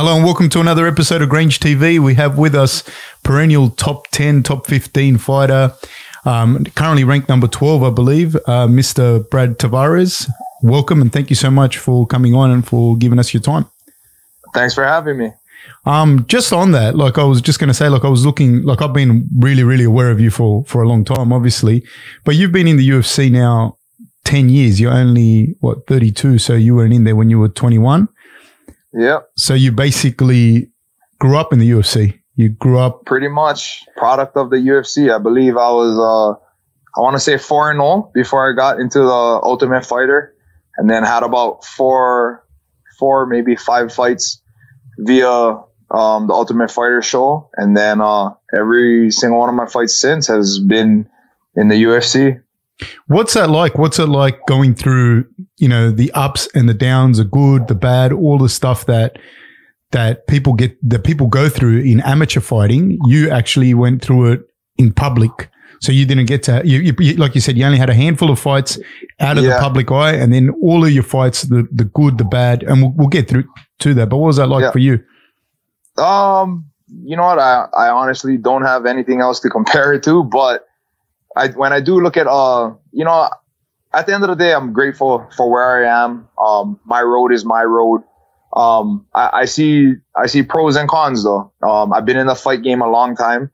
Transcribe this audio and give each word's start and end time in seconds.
Hello 0.00 0.16
and 0.16 0.24
welcome 0.24 0.48
to 0.48 0.60
another 0.60 0.86
episode 0.86 1.20
of 1.20 1.28
Grange 1.28 1.60
TV. 1.60 1.98
We 1.98 2.14
have 2.14 2.38
with 2.38 2.54
us 2.54 2.84
perennial 3.22 3.68
top 3.68 4.08
10, 4.12 4.42
top 4.42 4.66
15 4.66 5.18
fighter, 5.18 5.74
um, 6.24 6.64
currently 6.74 7.04
ranked 7.04 7.28
number 7.28 7.46
12, 7.46 7.82
I 7.82 7.90
believe, 7.90 8.34
uh, 8.34 8.66
Mr. 8.66 9.28
Brad 9.28 9.58
Tavares. 9.58 10.26
Welcome 10.62 11.02
and 11.02 11.12
thank 11.12 11.28
you 11.28 11.36
so 11.36 11.50
much 11.50 11.76
for 11.76 12.06
coming 12.06 12.34
on 12.34 12.50
and 12.50 12.66
for 12.66 12.96
giving 12.96 13.18
us 13.18 13.34
your 13.34 13.42
time. 13.42 13.66
Thanks 14.54 14.72
for 14.72 14.86
having 14.86 15.18
me. 15.18 15.32
Um, 15.84 16.24
just 16.28 16.50
on 16.50 16.72
that, 16.72 16.96
like 16.96 17.18
I 17.18 17.24
was 17.24 17.42
just 17.42 17.58
going 17.58 17.68
to 17.68 17.74
say, 17.74 17.90
like 17.90 18.06
I 18.06 18.08
was 18.08 18.24
looking, 18.24 18.62
like 18.62 18.80
I've 18.80 18.94
been 18.94 19.28
really, 19.38 19.64
really 19.64 19.84
aware 19.84 20.10
of 20.10 20.18
you 20.18 20.30
for 20.30 20.64
for 20.64 20.80
a 20.80 20.88
long 20.88 21.04
time, 21.04 21.30
obviously, 21.30 21.84
but 22.24 22.36
you've 22.36 22.52
been 22.52 22.66
in 22.66 22.78
the 22.78 22.88
UFC 22.88 23.30
now 23.30 23.76
ten 24.24 24.48
years. 24.48 24.80
You're 24.80 24.94
only 24.94 25.56
what 25.60 25.86
thirty 25.86 26.10
two, 26.10 26.38
so 26.38 26.54
you 26.54 26.74
weren't 26.74 26.94
in 26.94 27.04
there 27.04 27.16
when 27.16 27.28
you 27.28 27.38
were 27.38 27.50
twenty 27.50 27.78
one. 27.78 28.08
Yeah. 28.92 29.20
So 29.36 29.54
you 29.54 29.72
basically 29.72 30.70
grew 31.18 31.36
up 31.36 31.52
in 31.52 31.58
the 31.58 31.70
UFC. 31.70 32.20
You 32.34 32.48
grew 32.48 32.78
up 32.78 33.04
pretty 33.04 33.28
much 33.28 33.84
product 33.96 34.36
of 34.36 34.50
the 34.50 34.56
UFC. 34.56 35.14
I 35.14 35.18
believe 35.18 35.56
I 35.56 35.70
was 35.70 35.98
uh 35.98 36.40
I 36.96 37.00
want 37.00 37.14
to 37.14 37.20
say 37.20 37.38
4 37.38 37.70
and 37.70 37.78
0 37.78 38.10
before 38.14 38.50
I 38.50 38.56
got 38.56 38.80
into 38.80 38.98
the 38.98 39.40
Ultimate 39.44 39.86
Fighter 39.86 40.34
and 40.76 40.90
then 40.90 41.04
had 41.04 41.22
about 41.22 41.64
four 41.64 42.44
four 42.98 43.26
maybe 43.26 43.56
five 43.56 43.92
fights 43.92 44.42
via 44.98 45.28
um, 45.92 46.26
the 46.28 46.34
Ultimate 46.34 46.70
Fighter 46.70 47.02
show 47.02 47.50
and 47.56 47.76
then 47.76 48.00
uh 48.00 48.30
every 48.56 49.10
single 49.10 49.38
one 49.38 49.48
of 49.48 49.54
my 49.54 49.66
fights 49.66 49.94
since 49.94 50.26
has 50.26 50.58
been 50.58 51.08
in 51.56 51.68
the 51.68 51.82
UFC. 51.82 52.40
What's 53.06 53.34
that 53.34 53.50
like? 53.50 53.78
What's 53.78 53.98
it 53.98 54.06
like 54.06 54.46
going 54.46 54.74
through, 54.74 55.26
you 55.58 55.68
know, 55.68 55.90
the 55.90 56.10
ups 56.12 56.48
and 56.54 56.68
the 56.68 56.74
downs, 56.74 57.18
the 57.18 57.24
good, 57.24 57.68
the 57.68 57.74
bad, 57.74 58.12
all 58.12 58.38
the 58.38 58.48
stuff 58.48 58.86
that 58.86 59.18
that 59.92 60.26
people 60.26 60.52
get 60.52 60.76
that 60.88 61.04
people 61.04 61.26
go 61.26 61.48
through 61.48 61.80
in 61.80 62.00
amateur 62.00 62.40
fighting. 62.40 62.98
You 63.06 63.30
actually 63.30 63.74
went 63.74 64.02
through 64.02 64.32
it 64.32 64.40
in 64.78 64.92
public. 64.92 65.50
So 65.80 65.92
you 65.92 66.04
didn't 66.04 66.26
get 66.26 66.42
to, 66.42 66.60
you, 66.62 66.94
you, 66.98 67.14
like 67.14 67.34
you 67.34 67.40
said, 67.40 67.56
you 67.56 67.64
only 67.64 67.78
had 67.78 67.88
a 67.88 67.94
handful 67.94 68.30
of 68.30 68.38
fights 68.38 68.78
out 69.18 69.38
of 69.38 69.44
yeah. 69.44 69.54
the 69.54 69.60
public 69.60 69.90
eye, 69.90 70.12
and 70.12 70.30
then 70.30 70.50
all 70.62 70.84
of 70.84 70.90
your 70.90 71.02
fights, 71.02 71.42
the 71.42 71.66
the 71.72 71.84
good, 71.84 72.18
the 72.18 72.24
bad, 72.24 72.62
and 72.62 72.82
we'll, 72.82 72.92
we'll 72.94 73.08
get 73.08 73.28
through 73.28 73.44
to 73.78 73.94
that. 73.94 74.10
But 74.10 74.18
what 74.18 74.26
was 74.26 74.36
that 74.36 74.48
like 74.48 74.62
yeah. 74.62 74.72
for 74.72 74.78
you? 74.78 75.02
Um, 75.96 76.66
you 77.02 77.16
know 77.16 77.22
what? 77.22 77.38
I 77.38 77.66
I 77.74 77.88
honestly 77.88 78.36
don't 78.36 78.62
have 78.62 78.84
anything 78.84 79.22
else 79.22 79.40
to 79.40 79.48
compare 79.48 79.94
it 79.94 80.02
to, 80.02 80.22
but 80.22 80.66
I 81.36 81.48
when 81.48 81.72
I 81.72 81.80
do 81.80 82.00
look 82.00 82.16
at 82.16 82.26
uh, 82.26 82.72
you 82.92 83.04
know, 83.04 83.28
at 83.92 84.06
the 84.06 84.14
end 84.14 84.24
of 84.24 84.30
the 84.30 84.36
day, 84.36 84.52
I'm 84.52 84.72
grateful 84.72 85.28
for 85.36 85.50
where 85.50 85.86
I 85.86 86.04
am. 86.04 86.28
Um, 86.38 86.80
my 86.84 87.02
road 87.02 87.32
is 87.32 87.44
my 87.44 87.62
road. 87.62 88.02
Um, 88.56 89.06
I, 89.14 89.30
I 89.32 89.44
see 89.44 89.94
I 90.16 90.26
see 90.26 90.42
pros 90.42 90.76
and 90.76 90.88
cons 90.88 91.24
though. 91.24 91.52
Um, 91.62 91.92
I've 91.92 92.04
been 92.04 92.16
in 92.16 92.26
the 92.26 92.34
fight 92.34 92.62
game 92.62 92.82
a 92.82 92.90
long 92.90 93.16
time, 93.16 93.50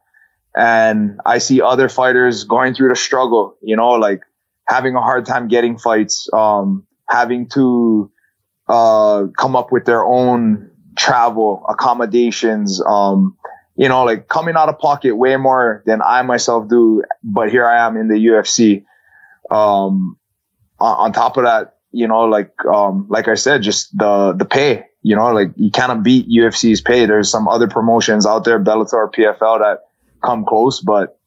and 0.56 1.20
I 1.26 1.38
see 1.38 1.60
other 1.60 1.88
fighters 1.88 2.44
going 2.44 2.74
through 2.74 2.88
the 2.88 2.96
struggle. 2.96 3.56
You 3.62 3.76
know, 3.76 3.90
like 3.92 4.20
having 4.66 4.94
a 4.96 5.00
hard 5.00 5.26
time 5.26 5.48
getting 5.48 5.78
fights, 5.78 6.28
um, 6.32 6.86
having 7.08 7.48
to 7.50 8.10
uh, 8.68 9.26
come 9.38 9.54
up 9.54 9.70
with 9.70 9.84
their 9.84 10.04
own 10.04 10.70
travel 10.96 11.64
accommodations, 11.68 12.80
um, 12.86 13.36
you 13.76 13.88
know, 13.88 14.04
like 14.04 14.28
coming 14.28 14.56
out 14.56 14.68
of 14.68 14.78
pocket 14.78 15.16
way 15.16 15.36
more 15.36 15.82
than 15.86 16.00
I 16.02 16.22
myself 16.22 16.68
do. 16.68 17.02
But 17.22 17.50
here 17.50 17.66
I 17.66 17.86
am 17.86 17.96
in 17.96 18.08
the 18.08 18.14
UFC. 18.14 18.84
Um, 19.50 20.16
on, 20.80 20.96
on 20.96 21.12
top 21.12 21.36
of 21.36 21.44
that, 21.44 21.76
you 21.92 22.08
know, 22.08 22.22
like, 22.22 22.52
um, 22.64 23.06
like 23.08 23.28
I 23.28 23.34
said, 23.34 23.62
just 23.62 23.96
the, 23.96 24.32
the 24.32 24.44
pay, 24.44 24.86
you 25.02 25.14
know, 25.14 25.30
like 25.32 25.50
you 25.56 25.70
cannot 25.70 26.02
beat 26.02 26.28
UFC's 26.28 26.80
pay. 26.80 27.06
There's 27.06 27.30
some 27.30 27.48
other 27.48 27.68
promotions 27.68 28.26
out 28.26 28.44
there, 28.44 28.62
Bellator, 28.62 29.12
PFL 29.12 29.60
that 29.60 29.80
come 30.24 30.44
close, 30.44 30.80
but 30.80 31.18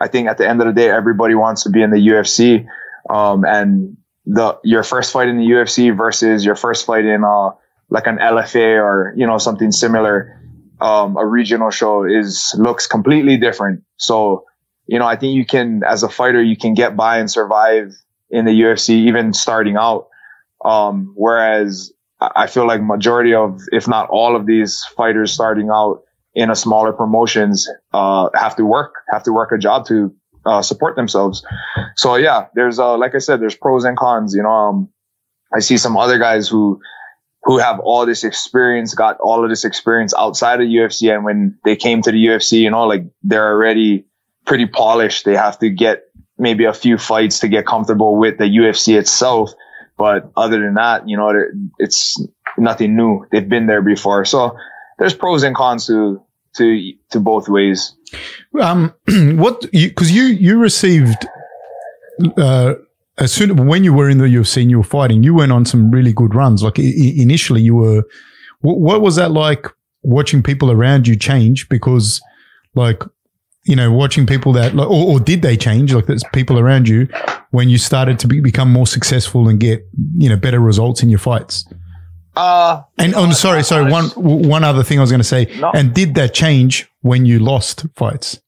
I 0.00 0.08
think 0.08 0.28
at 0.28 0.38
the 0.38 0.48
end 0.48 0.60
of 0.60 0.66
the 0.66 0.72
day, 0.72 0.90
everybody 0.90 1.34
wants 1.34 1.62
to 1.64 1.70
be 1.70 1.82
in 1.82 1.90
the 1.90 1.96
UFC. 1.96 2.66
Um, 3.10 3.44
and 3.44 3.96
the, 4.26 4.58
your 4.64 4.82
first 4.82 5.12
fight 5.12 5.28
in 5.28 5.38
the 5.38 5.44
UFC 5.44 5.96
versus 5.96 6.44
your 6.44 6.56
first 6.56 6.86
fight 6.86 7.04
in, 7.04 7.24
uh, 7.24 7.50
like 7.90 8.06
an 8.06 8.18
LFA 8.18 8.82
or, 8.82 9.14
you 9.16 9.26
know, 9.26 9.38
something 9.38 9.72
similar 9.72 10.38
um, 10.80 11.16
a 11.16 11.26
regional 11.26 11.70
show 11.70 12.04
is 12.04 12.54
looks 12.58 12.86
completely 12.86 13.36
different. 13.36 13.82
So, 13.96 14.44
you 14.86 14.98
know, 14.98 15.06
I 15.06 15.16
think 15.16 15.34
you 15.34 15.44
can, 15.44 15.82
as 15.84 16.02
a 16.02 16.08
fighter, 16.08 16.42
you 16.42 16.56
can 16.56 16.74
get 16.74 16.96
by 16.96 17.18
and 17.18 17.30
survive 17.30 17.92
in 18.30 18.44
the 18.44 18.52
UFC, 18.52 18.90
even 18.90 19.32
starting 19.32 19.76
out. 19.76 20.08
Um, 20.64 21.12
whereas 21.16 21.92
I 22.20 22.46
feel 22.46 22.66
like 22.66 22.82
majority 22.82 23.34
of, 23.34 23.60
if 23.72 23.86
not 23.86 24.08
all 24.10 24.34
of 24.34 24.46
these 24.46 24.84
fighters 24.96 25.32
starting 25.32 25.70
out 25.72 26.02
in 26.34 26.50
a 26.50 26.56
smaller 26.56 26.92
promotions, 26.92 27.68
uh, 27.92 28.28
have 28.34 28.56
to 28.56 28.64
work, 28.64 28.94
have 29.10 29.22
to 29.24 29.32
work 29.32 29.52
a 29.52 29.58
job 29.58 29.86
to, 29.86 30.14
uh, 30.46 30.62
support 30.62 30.96
themselves. 30.96 31.44
So 31.96 32.16
yeah, 32.16 32.46
there's, 32.54 32.78
uh, 32.78 32.96
like 32.96 33.14
I 33.14 33.18
said, 33.18 33.40
there's 33.40 33.56
pros 33.56 33.84
and 33.84 33.96
cons, 33.96 34.34
you 34.34 34.42
know, 34.42 34.50
um, 34.50 34.88
I 35.54 35.60
see 35.60 35.76
some 35.78 35.96
other 35.96 36.18
guys 36.18 36.48
who, 36.48 36.80
who 37.44 37.58
have 37.58 37.80
all 37.80 38.04
this 38.04 38.24
experience, 38.24 38.94
got 38.94 39.18
all 39.20 39.42
of 39.42 39.50
this 39.50 39.64
experience 39.64 40.12
outside 40.18 40.60
of 40.60 40.66
UFC. 40.66 41.12
And 41.14 41.24
when 41.24 41.58
they 41.64 41.76
came 41.76 42.02
to 42.02 42.10
the 42.10 42.26
UFC, 42.26 42.60
you 42.60 42.70
know, 42.70 42.86
like 42.86 43.04
they're 43.22 43.52
already 43.52 44.06
pretty 44.44 44.66
polished. 44.66 45.24
They 45.24 45.36
have 45.36 45.58
to 45.60 45.70
get 45.70 46.04
maybe 46.38 46.64
a 46.64 46.72
few 46.72 46.98
fights 46.98 47.40
to 47.40 47.48
get 47.48 47.66
comfortable 47.66 48.16
with 48.16 48.38
the 48.38 48.44
UFC 48.44 48.98
itself. 48.98 49.50
But 49.96 50.30
other 50.36 50.60
than 50.60 50.74
that, 50.74 51.08
you 51.08 51.16
know, 51.16 51.32
it's 51.78 52.20
nothing 52.56 52.96
new. 52.96 53.26
They've 53.30 53.48
been 53.48 53.66
there 53.66 53.82
before. 53.82 54.24
So 54.24 54.56
there's 54.98 55.14
pros 55.14 55.42
and 55.42 55.54
cons 55.54 55.86
to, 55.86 56.22
to, 56.56 56.92
to 57.10 57.20
both 57.20 57.48
ways. 57.48 57.94
Um, 58.60 58.94
what, 59.36 59.66
you, 59.72 59.92
cause 59.92 60.10
you, 60.10 60.24
you 60.24 60.58
received, 60.58 61.26
uh, 62.36 62.74
as 63.18 63.32
soon 63.32 63.50
as 63.50 63.56
when 63.56 63.84
you 63.84 63.92
were 63.92 64.08
in 64.08 64.18
the 64.18 64.24
UFC 64.24 64.62
and 64.62 64.70
you 64.70 64.78
were 64.78 64.84
fighting, 64.84 65.22
you 65.22 65.34
went 65.34 65.52
on 65.52 65.64
some 65.64 65.90
really 65.90 66.12
good 66.12 66.34
runs. 66.34 66.62
Like 66.62 66.78
I- 66.78 67.14
initially, 67.16 67.60
you 67.60 67.74
were. 67.74 68.04
What, 68.60 68.80
what 68.80 69.00
was 69.00 69.16
that 69.16 69.30
like 69.30 69.66
watching 70.02 70.42
people 70.42 70.70
around 70.70 71.06
you 71.06 71.16
change? 71.16 71.68
Because, 71.68 72.20
like, 72.74 73.02
you 73.64 73.76
know, 73.76 73.92
watching 73.92 74.26
people 74.26 74.52
that, 74.52 74.74
like, 74.74 74.88
or, 74.88 75.12
or 75.12 75.20
did 75.20 75.42
they 75.42 75.56
change? 75.56 75.92
Like, 75.92 76.06
there's 76.06 76.24
people 76.32 76.58
around 76.58 76.88
you 76.88 77.06
when 77.50 77.68
you 77.68 77.78
started 77.78 78.18
to 78.20 78.26
be, 78.26 78.40
become 78.40 78.72
more 78.72 78.86
successful 78.86 79.48
and 79.48 79.60
get, 79.60 79.86
you 80.16 80.28
know, 80.28 80.36
better 80.36 80.58
results 80.58 81.02
in 81.02 81.08
your 81.08 81.18
fights. 81.18 81.66
Uh, 82.34 82.82
and 82.98 83.14
I'm 83.14 83.30
oh, 83.30 83.32
sorry, 83.32 83.64
sorry. 83.64 83.90
One 83.90 84.10
one 84.10 84.62
other 84.62 84.84
thing 84.84 84.98
I 84.98 85.00
was 85.00 85.10
going 85.10 85.20
to 85.20 85.24
say. 85.24 85.46
No. 85.58 85.72
And 85.72 85.92
did 85.92 86.14
that 86.14 86.34
change 86.34 86.88
when 87.00 87.26
you 87.26 87.40
lost 87.40 87.84
fights? 87.96 88.40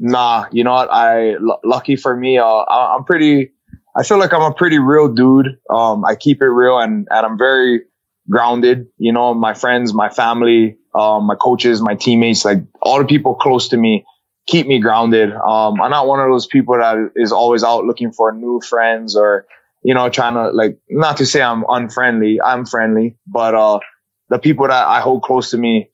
Nah, 0.00 0.46
you 0.50 0.64
know 0.64 0.72
what? 0.72 0.90
I 0.90 1.34
l- 1.34 1.60
lucky 1.64 1.94
for 1.96 2.16
me, 2.16 2.38
uh, 2.38 2.44
I, 2.44 2.96
I'm 2.96 3.04
pretty. 3.04 3.52
I 3.96 4.02
feel 4.02 4.18
like 4.18 4.32
I'm 4.32 4.42
a 4.42 4.54
pretty 4.54 4.78
real 4.78 5.08
dude. 5.08 5.58
Um, 5.72 6.04
I 6.04 6.16
keep 6.16 6.42
it 6.42 6.48
real 6.48 6.78
and 6.78 7.06
and 7.10 7.26
I'm 7.26 7.38
very 7.38 7.82
grounded. 8.28 8.86
You 8.98 9.12
know, 9.12 9.34
my 9.34 9.54
friends, 9.54 9.94
my 9.94 10.08
family, 10.08 10.78
um, 10.94 11.26
my 11.26 11.34
coaches, 11.36 11.82
my 11.82 11.94
teammates, 11.94 12.44
like 12.44 12.58
all 12.82 12.98
the 12.98 13.04
people 13.04 13.34
close 13.34 13.68
to 13.68 13.76
me 13.76 14.04
keep 14.50 14.66
me 14.66 14.80
grounded. 14.80 15.32
Um, 15.32 15.80
I'm 15.80 15.90
not 15.90 16.06
one 16.06 16.20
of 16.20 16.28
those 16.30 16.46
people 16.46 16.76
that 16.76 17.12
is 17.16 17.32
always 17.32 17.62
out 17.62 17.84
looking 17.84 18.12
for 18.12 18.32
new 18.32 18.60
friends 18.60 19.16
or, 19.16 19.46
you 19.82 19.94
know, 19.94 20.08
trying 20.08 20.34
to 20.34 20.50
like, 20.50 20.78
not 20.88 21.16
to 21.18 21.26
say 21.26 21.40
I'm 21.40 21.64
unfriendly. 21.68 22.40
I'm 22.40 22.66
friendly, 22.66 23.16
but, 23.26 23.54
uh, 23.54 23.78
the 24.28 24.38
people 24.38 24.66
that 24.66 24.86
I 24.86 25.00
hold 25.00 25.22
close 25.22 25.50
to 25.50 25.58
me 25.58 25.90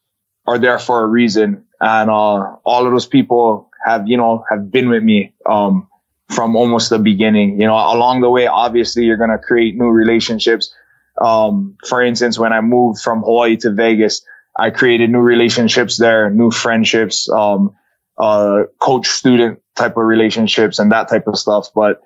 are 0.47 0.59
there 0.59 0.79
for 0.79 1.03
a 1.03 1.07
reason. 1.07 1.65
And, 1.81 2.11
uh, 2.11 2.57
all 2.65 2.87
of 2.87 2.93
those 2.93 3.07
people 3.07 3.71
have, 3.87 4.07
you 4.07 4.17
know, 4.17 4.45
have 4.51 4.71
been 4.71 4.89
with 4.91 5.03
me, 5.03 5.33
um, 5.49 5.89
from 6.29 6.57
almost 6.57 6.91
the 6.91 6.99
beginning. 6.99 7.61
You 7.61 7.67
know, 7.69 7.77
along 7.77 8.21
the 8.21 8.31
way, 8.31 8.47
obviously 8.49 9.05
you're 9.05 9.17
going 9.17 9.31
to 9.31 9.39
create 9.39 9.77
new 9.77 9.89
relationships. 9.89 10.75
Um, 11.23 11.77
for 11.89 12.03
instance, 12.03 12.39
when 12.39 12.53
I 12.53 12.61
moved 12.61 13.01
from 13.01 13.23
Hawaii 13.23 13.57
to 13.59 13.71
Vegas, 13.73 14.21
I 14.59 14.71
created 14.71 15.11
new 15.11 15.21
relationships 15.21 15.99
there, 15.99 16.31
new 16.31 16.51
friendships, 16.51 17.29
um, 17.31 17.75
uh, 18.19 18.65
coach 18.81 19.07
student 19.07 19.61
type 19.77 19.97
of 19.97 20.05
relationships 20.05 20.79
and 20.79 20.91
that 20.91 21.09
type 21.09 21.27
of 21.29 21.39
stuff. 21.39 21.69
But, 21.75 22.03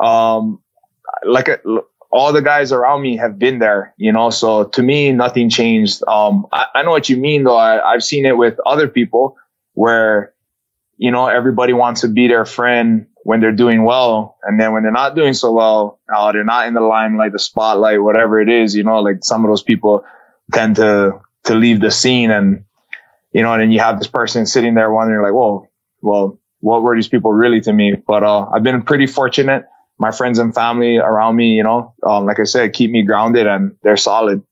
um, 0.00 0.60
like 1.24 1.48
all 2.10 2.32
the 2.32 2.42
guys 2.42 2.72
around 2.72 3.02
me 3.02 3.16
have 3.16 3.38
been 3.38 3.60
there, 3.60 3.94
you 3.96 4.12
know, 4.12 4.30
so 4.30 4.64
to 4.64 4.82
me, 4.82 5.12
nothing 5.12 5.48
changed. 5.48 6.02
Um, 6.08 6.46
I, 6.52 6.66
I 6.74 6.82
know 6.82 6.90
what 6.90 7.08
you 7.08 7.16
mean 7.16 7.44
though. 7.44 7.56
I, 7.56 7.92
I've 7.92 8.04
seen 8.04 8.26
it 8.26 8.36
with 8.36 8.58
other 8.66 8.88
people 8.88 9.36
where, 9.74 10.33
you 10.96 11.10
know, 11.10 11.26
everybody 11.26 11.72
wants 11.72 12.02
to 12.02 12.08
be 12.08 12.28
their 12.28 12.44
friend 12.44 13.06
when 13.24 13.40
they're 13.40 13.52
doing 13.52 13.84
well. 13.84 14.36
And 14.42 14.60
then 14.60 14.72
when 14.72 14.82
they're 14.82 14.92
not 14.92 15.14
doing 15.14 15.34
so 15.34 15.52
well, 15.52 15.98
uh, 16.14 16.32
they're 16.32 16.44
not 16.44 16.68
in 16.68 16.74
the 16.74 16.80
limelight, 16.80 17.32
the 17.32 17.38
spotlight, 17.38 18.02
whatever 18.02 18.40
it 18.40 18.48
is, 18.48 18.76
you 18.76 18.84
know, 18.84 19.00
like 19.00 19.18
some 19.22 19.44
of 19.44 19.50
those 19.50 19.62
people 19.62 20.04
tend 20.52 20.76
to, 20.76 21.20
to 21.44 21.54
leave 21.54 21.80
the 21.80 21.90
scene 21.90 22.30
and, 22.30 22.64
you 23.32 23.42
know, 23.42 23.52
and 23.52 23.62
then 23.62 23.70
you 23.72 23.80
have 23.80 23.98
this 23.98 24.08
person 24.08 24.46
sitting 24.46 24.74
there 24.74 24.92
wondering 24.92 25.22
like, 25.22 25.32
well, 25.32 25.68
well, 26.00 26.38
what 26.60 26.82
were 26.82 26.94
these 26.94 27.08
people 27.08 27.32
really 27.32 27.60
to 27.62 27.72
me? 27.72 27.94
But, 28.06 28.22
uh, 28.22 28.46
I've 28.50 28.62
been 28.62 28.82
pretty 28.82 29.06
fortunate. 29.06 29.64
My 29.98 30.10
friends 30.10 30.38
and 30.38 30.54
family 30.54 30.98
around 30.98 31.36
me, 31.36 31.52
you 31.52 31.62
know, 31.62 31.94
um, 32.06 32.26
like 32.26 32.40
I 32.40 32.44
said, 32.44 32.72
keep 32.72 32.90
me 32.90 33.02
grounded 33.02 33.46
and 33.46 33.76
they're 33.82 33.96
solid. 33.96 34.42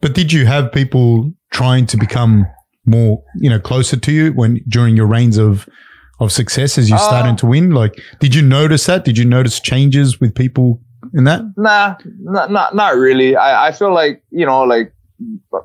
But 0.00 0.14
did 0.14 0.32
you 0.32 0.46
have 0.46 0.72
people 0.72 1.32
trying 1.50 1.86
to 1.86 1.96
become 1.96 2.46
more, 2.86 3.22
you 3.36 3.50
know, 3.50 3.60
closer 3.60 3.96
to 3.96 4.12
you 4.12 4.32
when 4.32 4.60
during 4.68 4.96
your 4.96 5.06
reigns 5.06 5.38
of 5.38 5.68
of 6.22 6.32
success 6.32 6.78
as 6.78 6.88
you 6.88 6.96
Uh, 6.96 6.98
starting 6.98 7.36
to 7.36 7.46
win? 7.46 7.70
Like, 7.70 8.00
did 8.20 8.34
you 8.34 8.42
notice 8.42 8.86
that? 8.86 9.04
Did 9.04 9.18
you 9.18 9.24
notice 9.24 9.60
changes 9.60 10.20
with 10.20 10.34
people 10.34 10.80
in 11.14 11.24
that? 11.24 11.42
Nah, 11.56 11.96
not 12.20 12.50
not 12.50 12.74
not 12.74 12.96
really. 12.96 13.36
I, 13.36 13.68
I 13.68 13.72
feel 13.72 13.92
like 13.92 14.22
you 14.30 14.46
know, 14.46 14.62
like 14.62 14.92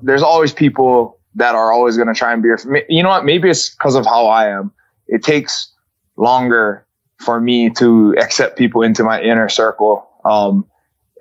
there's 0.01 0.24
always 0.24 0.54
people 0.54 1.19
that 1.36 1.56
are 1.56 1.71
always 1.71 1.98
gonna 1.98 2.13
try 2.13 2.33
and 2.33 2.42
be. 2.44 2.50
You 2.89 3.04
know 3.04 3.09
what? 3.09 3.25
Maybe 3.25 3.50
it's 3.50 3.69
because 3.69 3.95
of 3.95 4.06
how 4.06 4.27
I 4.27 4.48
am. 4.48 4.71
It 5.07 5.24
takes 5.24 5.71
longer 6.18 6.86
for 7.19 7.39
me 7.39 7.69
to 7.71 8.15
accept 8.19 8.57
people 8.57 8.81
into 8.81 9.04
my 9.04 9.21
inner 9.21 9.50
circle. 9.50 10.07
Um, 10.25 10.65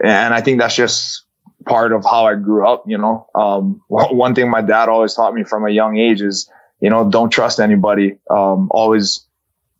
and 0.02 0.34
I 0.34 0.40
think 0.40 0.60
that's 0.60 0.76
just 0.76 1.24
part 1.66 1.92
of 1.92 2.04
how 2.04 2.26
I 2.26 2.34
grew 2.34 2.66
up. 2.66 2.84
You 2.86 2.98
know, 2.98 3.26
um, 3.34 3.80
one 3.88 4.34
thing 4.34 4.50
my 4.50 4.62
dad 4.62 4.88
always 4.88 5.14
taught 5.14 5.34
me 5.34 5.44
from 5.44 5.66
a 5.66 5.70
young 5.70 5.96
age 5.96 6.20
is, 6.22 6.50
you 6.80 6.90
know, 6.90 7.08
don't 7.08 7.30
trust 7.30 7.60
anybody. 7.60 8.18
Um, 8.30 8.68
always, 8.70 9.25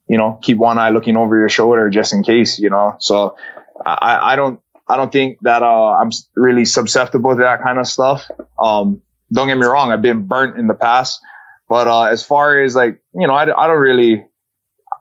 you 0.08 0.18
know, 0.18 0.38
keep 0.42 0.58
one 0.58 0.78
eye 0.78 0.90
looking 0.90 1.16
over 1.16 1.38
your 1.38 1.48
shoulder 1.48 1.90
just 1.90 2.12
in 2.12 2.22
case. 2.22 2.58
You 2.58 2.70
know, 2.70 2.96
so 2.98 3.36
I, 3.84 4.32
I 4.32 4.36
don't, 4.36 4.60
I 4.88 4.96
don't 4.96 5.12
think 5.12 5.38
that 5.42 5.62
uh, 5.62 5.92
I'm 5.92 6.10
really 6.34 6.64
susceptible 6.64 7.30
to 7.30 7.42
that 7.42 7.62
kind 7.62 7.78
of 7.78 7.86
stuff. 7.86 8.30
Um, 8.58 9.02
don't 9.32 9.48
get 9.48 9.58
me 9.58 9.66
wrong, 9.66 9.90
I've 9.90 10.02
been 10.02 10.26
burnt 10.26 10.58
in 10.58 10.68
the 10.68 10.74
past, 10.74 11.20
but 11.68 11.88
uh, 11.88 12.04
as 12.04 12.24
far 12.24 12.62
as 12.62 12.76
like, 12.76 13.00
you 13.12 13.26
know, 13.26 13.34
I, 13.34 13.42
I 13.42 13.66
don't 13.66 13.80
really, 13.80 14.24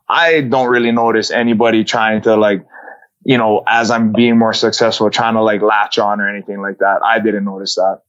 I 0.09 0.41
don't 0.41 0.67
really 0.67 0.91
notice 0.91 1.29
anybody 1.29 1.83
trying 1.83 2.21
to 2.23 2.35
like, 2.35 2.65
you 3.23 3.37
know, 3.37 3.63
as 3.67 3.91
I'm 3.91 4.13
being 4.13 4.37
more 4.37 4.53
successful, 4.53 5.09
trying 5.09 5.35
to 5.35 5.43
like 5.43 5.61
latch 5.61 5.99
on 5.99 6.19
or 6.19 6.29
anything 6.29 6.61
like 6.61 6.79
that. 6.79 7.01
I 7.03 7.19
didn't 7.19 7.45
notice 7.45 7.75
that. 7.75 8.01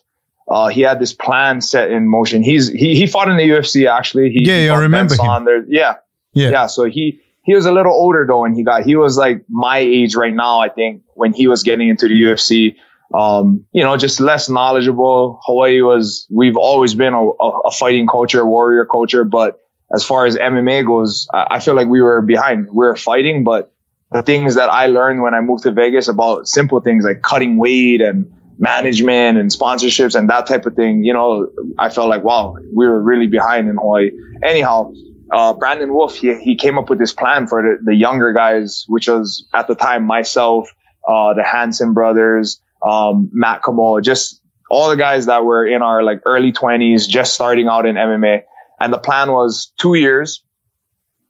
uh, 0.48 0.68
he 0.68 0.82
had 0.82 1.00
this 1.00 1.14
plan 1.14 1.60
set 1.62 1.90
in 1.90 2.06
motion 2.08 2.42
he's 2.42 2.68
he, 2.68 2.94
he 2.94 3.06
fought 3.06 3.28
in 3.28 3.38
the 3.38 3.48
ufc 3.50 3.88
actually 3.90 4.28
he, 4.30 4.44
Yeah, 4.46 4.58
he 4.58 4.66
yeah, 4.66 4.74
I 4.74 4.80
remember 4.80 5.16
Ben 5.16 5.24
him. 5.24 5.30
Saunders. 5.30 5.64
yeah 5.68 5.94
Yeah. 6.34 6.50
yeah 6.50 6.66
so 6.66 6.84
he 6.84 7.20
he 7.50 7.56
was 7.56 7.66
a 7.66 7.72
little 7.72 7.92
older 7.92 8.24
though 8.28 8.44
and 8.44 8.54
he 8.54 8.62
got 8.62 8.84
he 8.84 8.94
was 8.94 9.18
like 9.18 9.42
my 9.48 9.78
age 9.78 10.14
right 10.14 10.34
now 10.34 10.60
i 10.60 10.68
think 10.68 11.02
when 11.14 11.32
he 11.32 11.48
was 11.48 11.64
getting 11.64 11.88
into 11.88 12.06
the 12.06 12.14
ufc 12.22 12.76
um 13.12 13.66
you 13.72 13.82
know 13.82 13.96
just 13.96 14.20
less 14.20 14.48
knowledgeable. 14.48 15.40
Hawaii 15.46 15.80
was 15.80 16.28
we've 16.30 16.56
always 16.56 16.94
been 16.94 17.12
a, 17.12 17.24
a, 17.46 17.48
a 17.70 17.70
fighting 17.72 18.06
culture 18.06 18.46
warrior 18.46 18.84
culture 18.84 19.24
but 19.24 19.58
as 19.92 20.04
far 20.04 20.26
as 20.26 20.36
mma 20.36 20.86
goes 20.86 21.26
I, 21.34 21.46
I 21.56 21.58
feel 21.58 21.74
like 21.74 21.88
we 21.88 22.00
were 22.00 22.22
behind. 22.22 22.68
We 22.68 22.86
were 22.86 22.94
fighting 22.94 23.42
but 23.42 23.72
the 24.12 24.22
things 24.22 24.54
that 24.54 24.70
i 24.70 24.86
learned 24.86 25.22
when 25.22 25.34
i 25.34 25.40
moved 25.40 25.64
to 25.64 25.72
vegas 25.72 26.06
about 26.06 26.46
simple 26.46 26.80
things 26.80 27.04
like 27.04 27.22
cutting 27.22 27.56
weight 27.56 28.00
and 28.00 28.32
management 28.60 29.38
and 29.38 29.50
sponsorships 29.50 30.14
and 30.14 30.30
that 30.30 30.46
type 30.46 30.66
of 30.66 30.74
thing 30.76 31.02
you 31.02 31.12
know 31.12 31.48
i 31.78 31.88
felt 31.90 32.08
like 32.08 32.22
wow 32.22 32.54
we 32.76 32.86
were 32.86 33.02
really 33.02 33.26
behind 33.26 33.68
in 33.68 33.76
hawaii. 33.76 34.10
Anyhow 34.44 34.92
uh, 35.32 35.52
Brandon 35.52 35.92
Wolff, 35.92 36.16
he, 36.16 36.34
he 36.40 36.56
came 36.56 36.78
up 36.78 36.90
with 36.90 36.98
this 36.98 37.12
plan 37.12 37.46
for 37.46 37.62
the, 37.62 37.84
the 37.84 37.94
younger 37.94 38.32
guys, 38.32 38.84
which 38.88 39.08
was 39.08 39.46
at 39.54 39.68
the 39.68 39.74
time 39.74 40.04
myself, 40.04 40.68
uh, 41.06 41.34
the 41.34 41.44
Hanson 41.44 41.94
brothers, 41.94 42.60
um, 42.86 43.30
Matt 43.32 43.62
Kamo, 43.62 44.00
just 44.00 44.40
all 44.70 44.88
the 44.90 44.96
guys 44.96 45.26
that 45.26 45.44
were 45.44 45.66
in 45.66 45.82
our 45.82 46.02
like 46.02 46.20
early 46.26 46.52
twenties, 46.52 47.06
just 47.06 47.34
starting 47.34 47.68
out 47.68 47.86
in 47.86 47.96
MMA. 47.96 48.42
And 48.80 48.92
the 48.92 48.98
plan 48.98 49.30
was 49.32 49.72
two 49.78 49.94
years, 49.94 50.42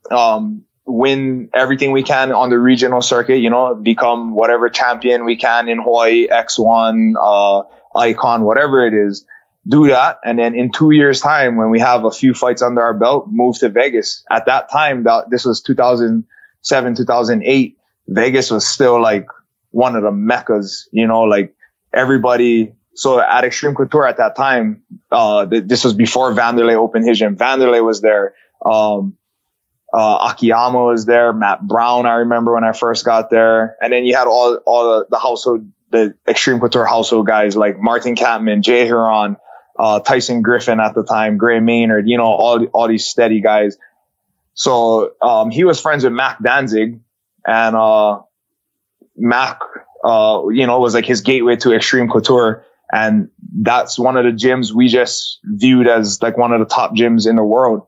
um, 0.09 0.63
win 0.85 1.49
everything 1.53 1.91
we 1.91 2.03
can 2.03 2.31
on 2.31 2.49
the 2.49 2.57
regional 2.57 3.01
circuit, 3.01 3.37
you 3.37 3.49
know, 3.49 3.75
become 3.75 4.33
whatever 4.33 4.69
champion 4.69 5.25
we 5.25 5.35
can 5.35 5.67
in 5.67 5.79
Hawaii, 5.79 6.27
X1, 6.27 7.13
uh, 7.21 7.63
icon, 7.95 8.43
whatever 8.43 8.85
it 8.85 8.93
is 8.93 9.25
do 9.67 9.87
that. 9.87 10.19
And 10.25 10.39
then 10.39 10.55
in 10.55 10.71
two 10.71 10.91
years 10.91 11.21
time, 11.21 11.55
when 11.55 11.69
we 11.69 11.79
have 11.79 12.03
a 12.03 12.11
few 12.11 12.33
fights 12.33 12.61
under 12.61 12.81
our 12.81 12.93
belt, 12.93 13.27
move 13.29 13.59
to 13.59 13.69
Vegas. 13.69 14.23
At 14.31 14.45
that 14.45 14.71
time, 14.71 15.03
that 15.03 15.29
this 15.29 15.45
was 15.45 15.61
2007, 15.61 16.95
2008. 16.95 17.77
Vegas 18.07 18.51
was 18.51 18.65
still 18.65 19.01
like 19.01 19.27
one 19.71 19.95
of 19.95 20.03
the 20.03 20.11
meccas, 20.11 20.87
you 20.91 21.07
know, 21.07 21.21
like 21.21 21.53
everybody. 21.93 22.73
So 22.95 23.21
at 23.21 23.43
Extreme 23.43 23.75
Couture 23.75 24.07
at 24.07 24.17
that 24.17 24.35
time, 24.35 24.81
uh, 25.11 25.45
th- 25.45 25.65
this 25.65 25.83
was 25.83 25.93
before 25.93 26.33
Vanderlei 26.33 26.75
opened 26.75 27.07
his 27.07 27.19
gym. 27.19 27.37
Vanderlei 27.37 27.85
was 27.85 28.01
there. 28.01 28.33
Um, 28.65 29.15
uh, 29.93 30.31
Akiyama 30.31 30.83
was 30.83 31.05
there. 31.05 31.33
Matt 31.33 31.67
Brown, 31.67 32.05
I 32.05 32.15
remember 32.15 32.53
when 32.53 32.63
I 32.63 32.71
first 32.71 33.05
got 33.05 33.29
there. 33.29 33.75
And 33.81 33.93
then 33.93 34.05
you 34.05 34.15
had 34.15 34.27
all, 34.27 34.55
all 34.65 34.99
the, 34.99 35.05
the 35.11 35.19
household, 35.19 35.69
the 35.91 36.15
Extreme 36.27 36.59
Couture 36.59 36.85
household 36.85 37.27
guys 37.27 37.55
like 37.55 37.79
Martin 37.79 38.15
Kampmann, 38.15 38.61
Jay 38.61 38.87
Hieron, 38.87 39.37
uh, 39.81 39.99
Tyson 39.99 40.43
Griffin 40.43 40.79
at 40.79 40.93
the 40.93 41.03
time, 41.03 41.37
Gray 41.37 41.59
Maynard, 41.59 42.07
you 42.07 42.15
know, 42.15 42.31
all, 42.43 42.63
all 42.65 42.87
these 42.87 43.07
steady 43.07 43.41
guys. 43.41 43.77
So, 44.53 45.13
um, 45.21 45.49
he 45.49 45.63
was 45.63 45.81
friends 45.81 46.03
with 46.03 46.13
Mac 46.13 46.41
Danzig 46.43 46.99
and, 47.47 47.75
uh, 47.75 48.21
Mac, 49.17 49.59
uh, 50.03 50.43
you 50.51 50.67
know, 50.67 50.79
was 50.79 50.93
like 50.93 51.05
his 51.05 51.21
gateway 51.21 51.55
to 51.57 51.73
Extreme 51.73 52.09
Couture. 52.09 52.63
And 52.93 53.29
that's 53.61 53.97
one 53.97 54.17
of 54.17 54.25
the 54.25 54.31
gyms 54.31 54.71
we 54.71 54.87
just 54.87 55.39
viewed 55.45 55.87
as 55.87 56.21
like 56.21 56.37
one 56.37 56.51
of 56.53 56.59
the 56.59 56.65
top 56.65 56.95
gyms 56.95 57.27
in 57.27 57.35
the 57.35 57.43
world. 57.43 57.87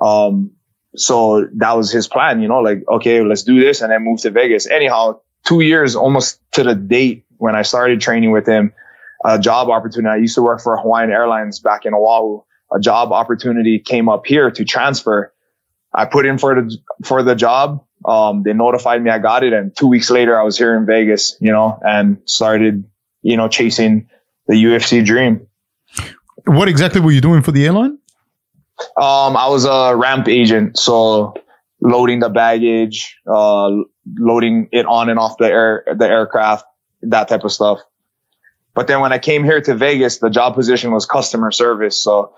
Um, 0.00 0.52
so 0.94 1.48
that 1.54 1.76
was 1.76 1.90
his 1.90 2.06
plan, 2.06 2.42
you 2.42 2.48
know, 2.48 2.60
like, 2.60 2.84
okay, 2.88 3.22
let's 3.22 3.42
do 3.42 3.58
this 3.58 3.80
and 3.80 3.90
then 3.90 4.04
move 4.04 4.20
to 4.20 4.30
Vegas. 4.30 4.68
Anyhow, 4.68 5.20
two 5.44 5.62
years 5.62 5.96
almost 5.96 6.38
to 6.52 6.62
the 6.62 6.76
date 6.76 7.24
when 7.38 7.56
I 7.56 7.62
started 7.62 8.00
training 8.00 8.30
with 8.30 8.46
him, 8.46 8.72
a 9.24 9.38
job 9.38 9.70
opportunity. 9.70 10.12
I 10.12 10.16
used 10.16 10.34
to 10.34 10.42
work 10.42 10.60
for 10.60 10.76
Hawaiian 10.76 11.10
Airlines 11.10 11.58
back 11.58 11.84
in 11.84 11.94
Oahu. 11.94 12.42
A 12.72 12.80
job 12.80 13.12
opportunity 13.12 13.78
came 13.78 14.08
up 14.08 14.26
here 14.26 14.50
to 14.50 14.64
transfer. 14.64 15.32
I 15.94 16.04
put 16.06 16.26
in 16.26 16.38
for 16.38 16.54
the, 16.54 16.76
for 17.04 17.22
the 17.22 17.34
job. 17.34 17.84
Um, 18.04 18.42
they 18.42 18.52
notified 18.52 19.02
me 19.02 19.10
I 19.10 19.18
got 19.18 19.44
it. 19.44 19.52
And 19.52 19.74
two 19.76 19.86
weeks 19.86 20.10
later, 20.10 20.38
I 20.38 20.42
was 20.42 20.58
here 20.58 20.76
in 20.76 20.84
Vegas, 20.84 21.36
you 21.40 21.50
know, 21.50 21.78
and 21.86 22.18
started, 22.26 22.84
you 23.22 23.36
know, 23.36 23.48
chasing 23.48 24.08
the 24.46 24.54
UFC 24.54 25.04
dream. 25.04 25.46
What 26.46 26.68
exactly 26.68 27.00
were 27.00 27.12
you 27.12 27.22
doing 27.22 27.42
for 27.42 27.52
the 27.52 27.64
airline? 27.64 27.98
Um, 28.96 29.36
I 29.36 29.48
was 29.48 29.64
a 29.64 29.96
ramp 29.96 30.28
agent. 30.28 30.78
So 30.78 31.34
loading 31.80 32.20
the 32.20 32.28
baggage, 32.28 33.16
uh, 33.26 33.70
loading 34.18 34.68
it 34.72 34.84
on 34.84 35.08
and 35.08 35.18
off 35.18 35.38
the 35.38 35.46
air, 35.46 35.84
the 35.96 36.06
aircraft, 36.06 36.66
that 37.02 37.28
type 37.28 37.44
of 37.44 37.52
stuff. 37.52 37.78
But 38.74 38.86
then 38.88 39.00
when 39.00 39.12
I 39.12 39.18
came 39.18 39.44
here 39.44 39.60
to 39.60 39.74
Vegas, 39.74 40.18
the 40.18 40.30
job 40.30 40.54
position 40.54 40.90
was 40.92 41.06
customer 41.06 41.50
service. 41.52 41.96
So 41.96 42.34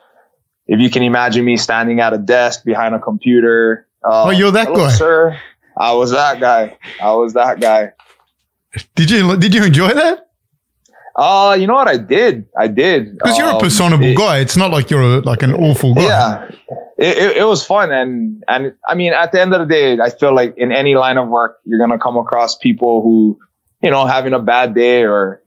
if 0.66 0.78
you 0.80 0.90
can 0.90 1.02
imagine 1.02 1.44
me 1.44 1.56
standing 1.56 2.00
at 2.00 2.12
a 2.12 2.18
desk 2.18 2.64
behind 2.64 2.94
a 2.94 2.98
computer. 2.98 3.86
Uh, 4.04 4.24
Oh, 4.24 4.30
you're 4.30 4.50
that 4.52 4.68
guy." 4.74 4.90
sir. 4.90 5.38
I 5.78 5.92
was 5.92 6.10
that 6.10 6.40
guy. 6.40 6.76
I 7.02 7.12
was 7.14 7.34
that 7.34 7.60
guy. 7.60 7.92
Did 8.94 9.10
you 9.10 9.36
did 9.36 9.54
you 9.54 9.64
enjoy 9.64 9.88
that? 9.94 10.28
Uh, 11.14 11.56
you 11.58 11.66
know 11.66 11.74
what? 11.74 11.88
I 11.88 11.96
did. 11.96 12.44
I 12.58 12.66
did. 12.68 13.16
Because 13.16 13.38
you're 13.38 13.48
a 13.48 13.54
Um, 13.54 13.60
personable 13.60 14.04
it- 14.04 14.16
guy. 14.18 14.38
It's 14.38 14.56
not 14.56 14.70
like 14.70 14.90
you're 14.90 15.00
a, 15.02 15.20
like 15.20 15.42
an 15.42 15.54
awful 15.54 15.94
guy. 15.94 16.02
Yeah, 16.02 16.44
it, 16.98 17.16
it, 17.18 17.36
it 17.38 17.44
was 17.44 17.64
fun, 17.64 17.90
and 17.90 18.42
and 18.48 18.74
I 18.86 18.94
mean, 18.94 19.12
at 19.14 19.32
the 19.32 19.40
end 19.40 19.54
of 19.54 19.60
the 19.60 19.66
day, 19.66 19.98
I 19.98 20.10
feel 20.10 20.34
like 20.34 20.54
in 20.58 20.72
any 20.72 20.94
line 20.94 21.16
of 21.16 21.28
work, 21.28 21.58
you're 21.64 21.78
gonna 21.78 21.98
come 21.98 22.18
across 22.18 22.56
people 22.58 23.00
who, 23.00 23.38
you 23.82 23.90
know, 23.90 24.04
having 24.04 24.34
a 24.34 24.38
bad 24.38 24.74
day 24.74 25.04
or, 25.04 25.40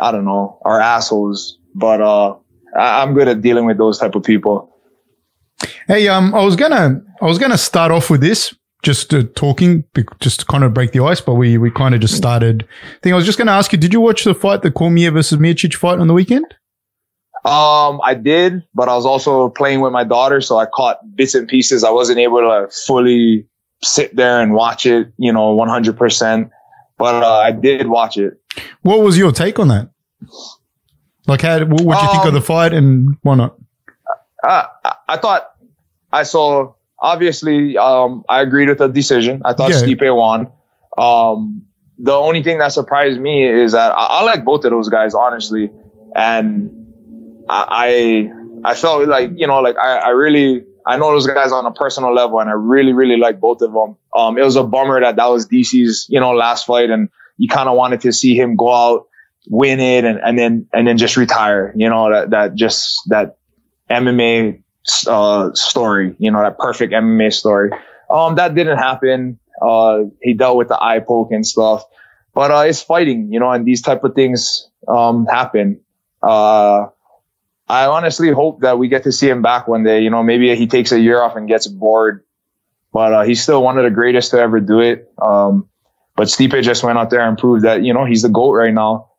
I 0.00 0.12
don't 0.12 0.24
know, 0.24 0.58
are 0.64 0.80
assholes. 0.80 1.58
But 1.74 2.00
uh, 2.00 2.36
I, 2.76 3.02
I'm 3.02 3.14
good 3.14 3.28
at 3.28 3.40
dealing 3.40 3.66
with 3.66 3.78
those 3.78 3.98
type 3.98 4.14
of 4.14 4.22
people. 4.22 4.72
Hey, 5.86 6.08
um, 6.08 6.34
I 6.34 6.44
was 6.44 6.56
gonna 6.56 7.02
I 7.20 7.24
was 7.24 7.38
gonna 7.38 7.58
start 7.58 7.92
off 7.92 8.10
with 8.10 8.20
this, 8.20 8.54
just 8.82 9.14
uh, 9.14 9.24
talking, 9.34 9.84
just 10.20 10.40
to 10.40 10.46
kind 10.46 10.64
of 10.64 10.74
break 10.74 10.92
the 10.92 11.02
ice, 11.02 11.20
but 11.20 11.34
we 11.34 11.58
we 11.58 11.70
kind 11.70 11.94
of 11.94 12.00
just 12.00 12.16
started. 12.16 12.64
I 12.64 12.98
think 13.02 13.12
I 13.12 13.16
was 13.16 13.26
just 13.26 13.38
gonna 13.38 13.52
ask 13.52 13.72
you, 13.72 13.78
did 13.78 13.92
you 13.92 14.00
watch 14.00 14.24
the 14.24 14.34
fight, 14.34 14.62
the 14.62 14.70
Cormier 14.70 15.10
versus 15.10 15.38
Miocic 15.38 15.74
fight 15.74 15.98
on 15.98 16.08
the 16.08 16.14
weekend? 16.14 16.46
Um, 17.44 18.00
I 18.02 18.14
did, 18.14 18.64
but 18.74 18.88
I 18.88 18.96
was 18.96 19.06
also 19.06 19.50
playing 19.50 19.80
with 19.80 19.92
my 19.92 20.02
daughter, 20.02 20.40
so 20.40 20.58
I 20.58 20.66
caught 20.66 20.98
bits 21.14 21.34
and 21.34 21.46
pieces. 21.46 21.84
I 21.84 21.90
wasn't 21.90 22.18
able 22.18 22.40
to 22.40 22.68
fully 22.86 23.46
sit 23.84 24.16
there 24.16 24.40
and 24.40 24.52
watch 24.52 24.84
it, 24.84 25.12
you 25.16 25.32
know, 25.32 25.56
100%. 25.56 26.50
But 26.98 27.22
uh, 27.22 27.38
I 27.40 27.52
did 27.52 27.86
watch 27.88 28.16
it. 28.18 28.40
What 28.82 29.02
was 29.02 29.18
your 29.18 29.32
take 29.32 29.58
on 29.58 29.68
that? 29.68 29.90
Like, 31.26 31.42
how 31.42 31.58
what 31.64 31.68
did 31.78 32.02
you 32.02 32.10
think 32.12 32.22
of 32.22 32.28
Um, 32.28 32.34
the 32.34 32.40
fight 32.40 32.72
and 32.72 33.16
why 33.22 33.34
not? 33.34 33.56
I- 34.42 34.68
I 35.08 35.16
thought 35.18 35.50
I 36.12 36.22
saw 36.24 36.72
obviously 36.98 37.76
um, 37.78 38.24
I 38.28 38.40
agreed 38.40 38.68
with 38.68 38.78
the 38.78 38.88
decision. 38.88 39.42
I 39.44 39.52
thought 39.52 39.70
yeah. 39.70 39.76
Stipe 39.82 40.16
won. 40.16 40.50
Um, 40.98 41.62
the 41.98 42.12
only 42.12 42.42
thing 42.42 42.58
that 42.58 42.72
surprised 42.72 43.20
me 43.20 43.44
is 43.46 43.72
that 43.72 43.92
I, 43.92 44.06
I 44.20 44.22
like 44.24 44.44
both 44.44 44.64
of 44.64 44.70
those 44.70 44.88
guys 44.88 45.14
honestly, 45.14 45.70
and 46.14 46.70
I 47.48 48.30
I, 48.64 48.70
I 48.70 48.74
felt 48.74 49.06
like 49.08 49.30
you 49.36 49.46
know 49.46 49.60
like 49.60 49.76
I, 49.76 49.98
I 49.98 50.08
really 50.10 50.64
I 50.86 50.96
know 50.96 51.10
those 51.12 51.26
guys 51.26 51.52
on 51.52 51.66
a 51.66 51.72
personal 51.72 52.12
level, 52.14 52.40
and 52.40 52.48
I 52.50 52.54
really 52.54 52.92
really 52.92 53.16
like 53.16 53.38
both 53.40 53.62
of 53.62 53.72
them. 53.72 53.96
Um, 54.16 54.38
it 54.38 54.42
was 54.42 54.56
a 54.56 54.64
bummer 54.64 55.00
that 55.00 55.16
that 55.16 55.26
was 55.26 55.46
DC's 55.46 56.06
you 56.08 56.18
know 56.18 56.32
last 56.32 56.66
fight, 56.66 56.90
and 56.90 57.08
you 57.36 57.48
kind 57.48 57.68
of 57.68 57.76
wanted 57.76 58.00
to 58.02 58.12
see 58.12 58.38
him 58.38 58.56
go 58.56 58.72
out, 58.72 59.06
win 59.48 59.78
it, 59.78 60.04
and, 60.04 60.18
and 60.20 60.38
then 60.38 60.66
and 60.72 60.86
then 60.86 60.96
just 60.96 61.16
retire. 61.16 61.72
You 61.76 61.90
know 61.90 62.10
that 62.10 62.30
that 62.30 62.54
just 62.54 63.02
that 63.08 63.36
MMA 63.90 64.62
uh, 65.06 65.52
story. 65.52 66.16
You 66.18 66.30
know 66.30 66.40
that 66.42 66.58
perfect 66.58 66.92
MMA 66.92 67.32
story. 67.32 67.70
Um, 68.10 68.36
that 68.36 68.54
didn't 68.54 68.78
happen. 68.78 69.38
Uh, 69.60 70.04
he 70.22 70.34
dealt 70.34 70.56
with 70.56 70.68
the 70.68 70.82
eye 70.82 71.00
poke 71.00 71.32
and 71.32 71.46
stuff, 71.46 71.84
but 72.34 72.50
uh, 72.50 72.64
it's 72.66 72.82
fighting. 72.82 73.32
You 73.32 73.40
know, 73.40 73.50
and 73.50 73.66
these 73.66 73.82
type 73.82 74.02
of 74.04 74.14
things 74.14 74.68
um 74.88 75.26
happen. 75.26 75.80
Uh, 76.22 76.86
I 77.68 77.86
honestly 77.86 78.30
hope 78.30 78.60
that 78.60 78.78
we 78.78 78.88
get 78.88 79.04
to 79.04 79.12
see 79.12 79.28
him 79.28 79.42
back 79.42 79.66
one 79.66 79.82
day. 79.82 80.00
You 80.00 80.10
know, 80.10 80.22
maybe 80.22 80.54
he 80.54 80.66
takes 80.66 80.92
a 80.92 81.00
year 81.00 81.20
off 81.20 81.36
and 81.36 81.48
gets 81.48 81.66
bored, 81.66 82.24
but 82.96 83.12
uh, 83.12 83.22
he's 83.24 83.42
still 83.42 83.62
one 83.62 83.76
of 83.76 83.84
the 83.84 83.90
greatest 83.90 84.30
to 84.30 84.38
ever 84.38 84.58
do 84.58 84.80
it. 84.80 85.12
Um, 85.20 85.68
but 86.16 86.28
Stipe 86.28 86.62
just 86.62 86.82
went 86.82 86.96
out 86.96 87.10
there 87.10 87.28
and 87.28 87.36
proved 87.36 87.62
that 87.62 87.82
you 87.82 87.92
know 87.92 88.06
he's 88.06 88.22
the 88.22 88.30
goat 88.30 88.52
right 88.52 88.72
now, 88.72 89.10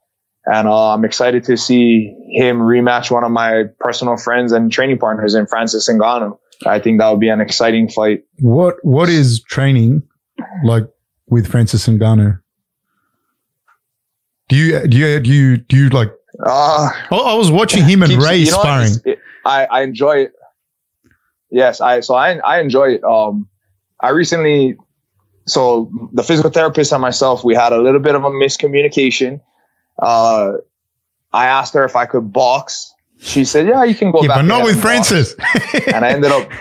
and 0.45 0.67
uh, 0.67 0.95
I'm 0.95 1.05
excited 1.05 1.43
to 1.43 1.57
see 1.57 2.11
him 2.31 2.57
rematch 2.57 3.11
one 3.11 3.23
of 3.23 3.29
my 3.29 3.65
personal 3.79 4.17
friends 4.17 4.51
and 4.51 4.71
training 4.71 4.97
partners 4.97 5.35
in 5.35 5.45
Francis 5.45 5.87
Ngannou. 5.87 6.39
I 6.65 6.79
think 6.79 6.97
that 6.99 7.11
would 7.11 7.19
be 7.19 7.29
an 7.29 7.39
exciting 7.39 7.87
fight. 7.87 8.23
What 8.39 8.77
What 8.81 9.09
is 9.09 9.43
training 9.43 10.01
like 10.63 10.85
with 11.27 11.45
Francis 11.45 11.87
Ngannou? 11.87 12.39
Do 14.49 14.55
you 14.55 14.87
do 14.87 14.97
you 14.97 15.19
do 15.19 15.31
you 15.31 15.57
do 15.57 15.77
you 15.77 15.89
like? 15.89 16.09
Uh, 16.43 16.89
oh, 17.11 17.25
I 17.27 17.35
was 17.35 17.51
watching 17.51 17.83
him 17.83 18.01
and 18.01 18.13
Ray 18.13 18.37
you 18.37 18.51
know 18.51 18.59
sparring. 18.59 18.93
It, 19.05 19.19
I 19.45 19.65
I 19.65 19.81
enjoy 19.83 20.21
it. 20.21 20.33
Yes, 21.51 21.79
I 21.79 21.99
so 21.99 22.15
I 22.15 22.37
I 22.37 22.59
enjoy 22.59 22.93
it. 22.93 23.03
Um, 23.03 23.47
I 23.99 24.09
recently 24.09 24.77
so 25.47 25.89
the 26.11 26.23
physical 26.23 26.51
therapist 26.51 26.91
and 26.91 27.01
myself, 27.01 27.43
we 27.43 27.55
had 27.55 27.71
a 27.71 27.81
little 27.81 28.01
bit 28.01 28.15
of 28.15 28.23
a 28.23 28.29
miscommunication. 28.29 29.41
Uh, 29.97 30.53
I 31.31 31.47
asked 31.47 31.73
her 31.73 31.85
if 31.85 31.95
I 31.95 32.05
could 32.05 32.33
box. 32.33 32.93
She 33.19 33.45
said, 33.45 33.65
"Yeah, 33.65 33.83
you 33.83 33.95
can 33.95 34.11
go 34.11 34.21
yeah, 34.21 34.27
back." 34.27 34.37
But 34.37 34.41
not 34.43 34.65
with 34.65 34.79
Francis. 34.79 35.35
and 35.87 36.05
I 36.05 36.09
ended 36.09 36.31
up, 36.31 36.51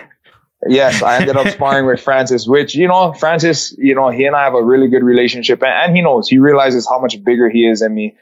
yes, 0.68 1.02
I 1.02 1.16
ended 1.16 1.36
up 1.36 1.48
sparring 1.48 1.86
with 1.86 2.00
Francis. 2.00 2.46
Which 2.46 2.74
you 2.74 2.86
know, 2.86 3.12
Francis, 3.14 3.76
you 3.76 3.94
know, 3.94 4.10
he 4.10 4.24
and 4.24 4.36
I 4.36 4.44
have 4.44 4.54
a 4.54 4.62
really 4.62 4.88
good 4.88 5.02
relationship, 5.02 5.62
and, 5.62 5.72
and 5.72 5.96
he 5.96 6.00
knows, 6.00 6.28
he 6.28 6.38
realizes 6.38 6.88
how 6.88 7.00
much 7.00 7.22
bigger 7.24 7.50
he 7.50 7.66
is 7.66 7.80
than 7.80 7.92
me. 7.92 8.16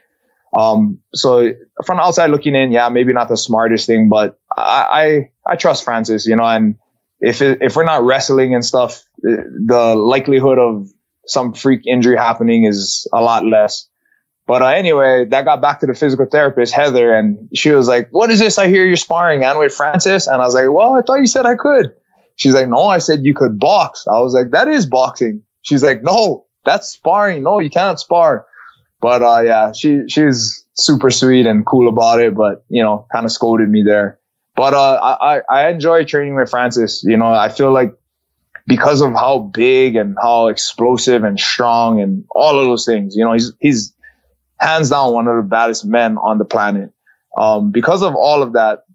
Um, 0.57 0.99
so 1.13 1.53
from 1.85 1.99
outside 1.99 2.31
looking 2.31 2.55
in, 2.55 2.71
yeah, 2.71 2.89
maybe 2.89 3.13
not 3.13 3.27
the 3.27 3.37
smartest 3.37 3.85
thing, 3.87 4.09
but 4.09 4.39
I, 4.55 5.29
I, 5.45 5.51
I 5.51 5.55
trust 5.57 5.83
Francis, 5.83 6.25
you 6.25 6.35
know, 6.35 6.45
and 6.45 6.77
if 7.21 7.41
it, 7.41 7.59
if 7.61 7.75
we're 7.75 7.85
not 7.85 8.03
wrestling 8.03 8.53
and 8.53 8.63
stuff, 8.63 9.03
the 9.21 9.95
likelihood 9.95 10.59
of 10.59 10.87
some 11.27 11.53
freak 11.53 11.85
injury 11.87 12.17
happening 12.17 12.65
is 12.65 13.07
a 13.13 13.21
lot 13.21 13.45
less. 13.45 13.87
But 14.47 14.61
uh, 14.61 14.67
anyway, 14.67 15.25
that 15.25 15.45
got 15.45 15.61
back 15.61 15.79
to 15.79 15.87
the 15.87 15.95
physical 15.95 16.27
therapist, 16.27 16.73
Heather, 16.73 17.13
and 17.15 17.49
she 17.55 17.71
was 17.71 17.87
like, 17.87 18.07
"What 18.11 18.29
is 18.29 18.39
this? 18.39 18.59
I 18.59 18.67
hear 18.67 18.85
you're 18.85 18.95
sparring 18.95 19.43
and 19.43 19.57
with 19.57 19.73
Francis." 19.73 20.27
And 20.27 20.41
I 20.41 20.45
was 20.45 20.53
like, 20.53 20.71
"Well, 20.71 20.93
I 20.93 21.01
thought 21.01 21.19
you 21.19 21.27
said 21.27 21.47
I 21.47 21.55
could." 21.55 21.91
She's 22.35 22.53
like, 22.53 22.67
"No, 22.67 22.85
I 22.85 22.99
said 22.99 23.25
you 23.25 23.33
could 23.33 23.59
box." 23.59 24.05
I 24.07 24.19
was 24.19 24.33
like, 24.33 24.51
"That 24.51 24.67
is 24.67 24.85
boxing." 24.85 25.41
She's 25.63 25.83
like, 25.83 26.03
"No, 26.03 26.45
that's 26.63 26.89
sparring. 26.89 27.41
No, 27.41 27.59
you 27.59 27.71
cannot 27.71 27.99
spar." 27.99 28.45
But 29.01 29.23
uh, 29.23 29.41
yeah, 29.41 29.71
she 29.71 30.03
she's 30.07 30.63
super 30.75 31.09
sweet 31.09 31.47
and 31.47 31.65
cool 31.65 31.87
about 31.87 32.19
it, 32.19 32.35
but 32.35 32.65
you 32.69 32.83
know, 32.83 33.07
kind 33.11 33.25
of 33.25 33.31
scolded 33.31 33.69
me 33.69 33.81
there. 33.81 34.19
But 34.55 34.73
uh, 34.73 35.17
I, 35.21 35.41
I 35.49 35.69
enjoy 35.69 36.05
training 36.05 36.35
with 36.35 36.49
Francis. 36.49 37.03
You 37.03 37.17
know, 37.17 37.27
I 37.27 37.49
feel 37.49 37.71
like 37.71 37.93
because 38.67 39.01
of 39.01 39.11
how 39.13 39.39
big 39.39 39.95
and 39.95 40.17
how 40.21 40.47
explosive 40.47 41.23
and 41.23 41.39
strong 41.39 42.01
and 42.01 42.25
all 42.31 42.57
of 42.57 42.65
those 42.65 42.85
things, 42.85 43.15
you 43.15 43.23
know, 43.23 43.33
he's 43.33 43.51
he's 43.59 43.93
hands 44.59 44.89
down 44.89 45.13
one 45.13 45.27
of 45.27 45.35
the 45.35 45.43
baddest 45.43 45.85
men 45.85 46.17
on 46.19 46.37
the 46.37 46.45
planet. 46.45 46.91
Um, 47.37 47.71
because 47.71 48.01
of 48.01 48.15
all 48.15 48.41
of 48.41 48.53
that, 48.53 48.85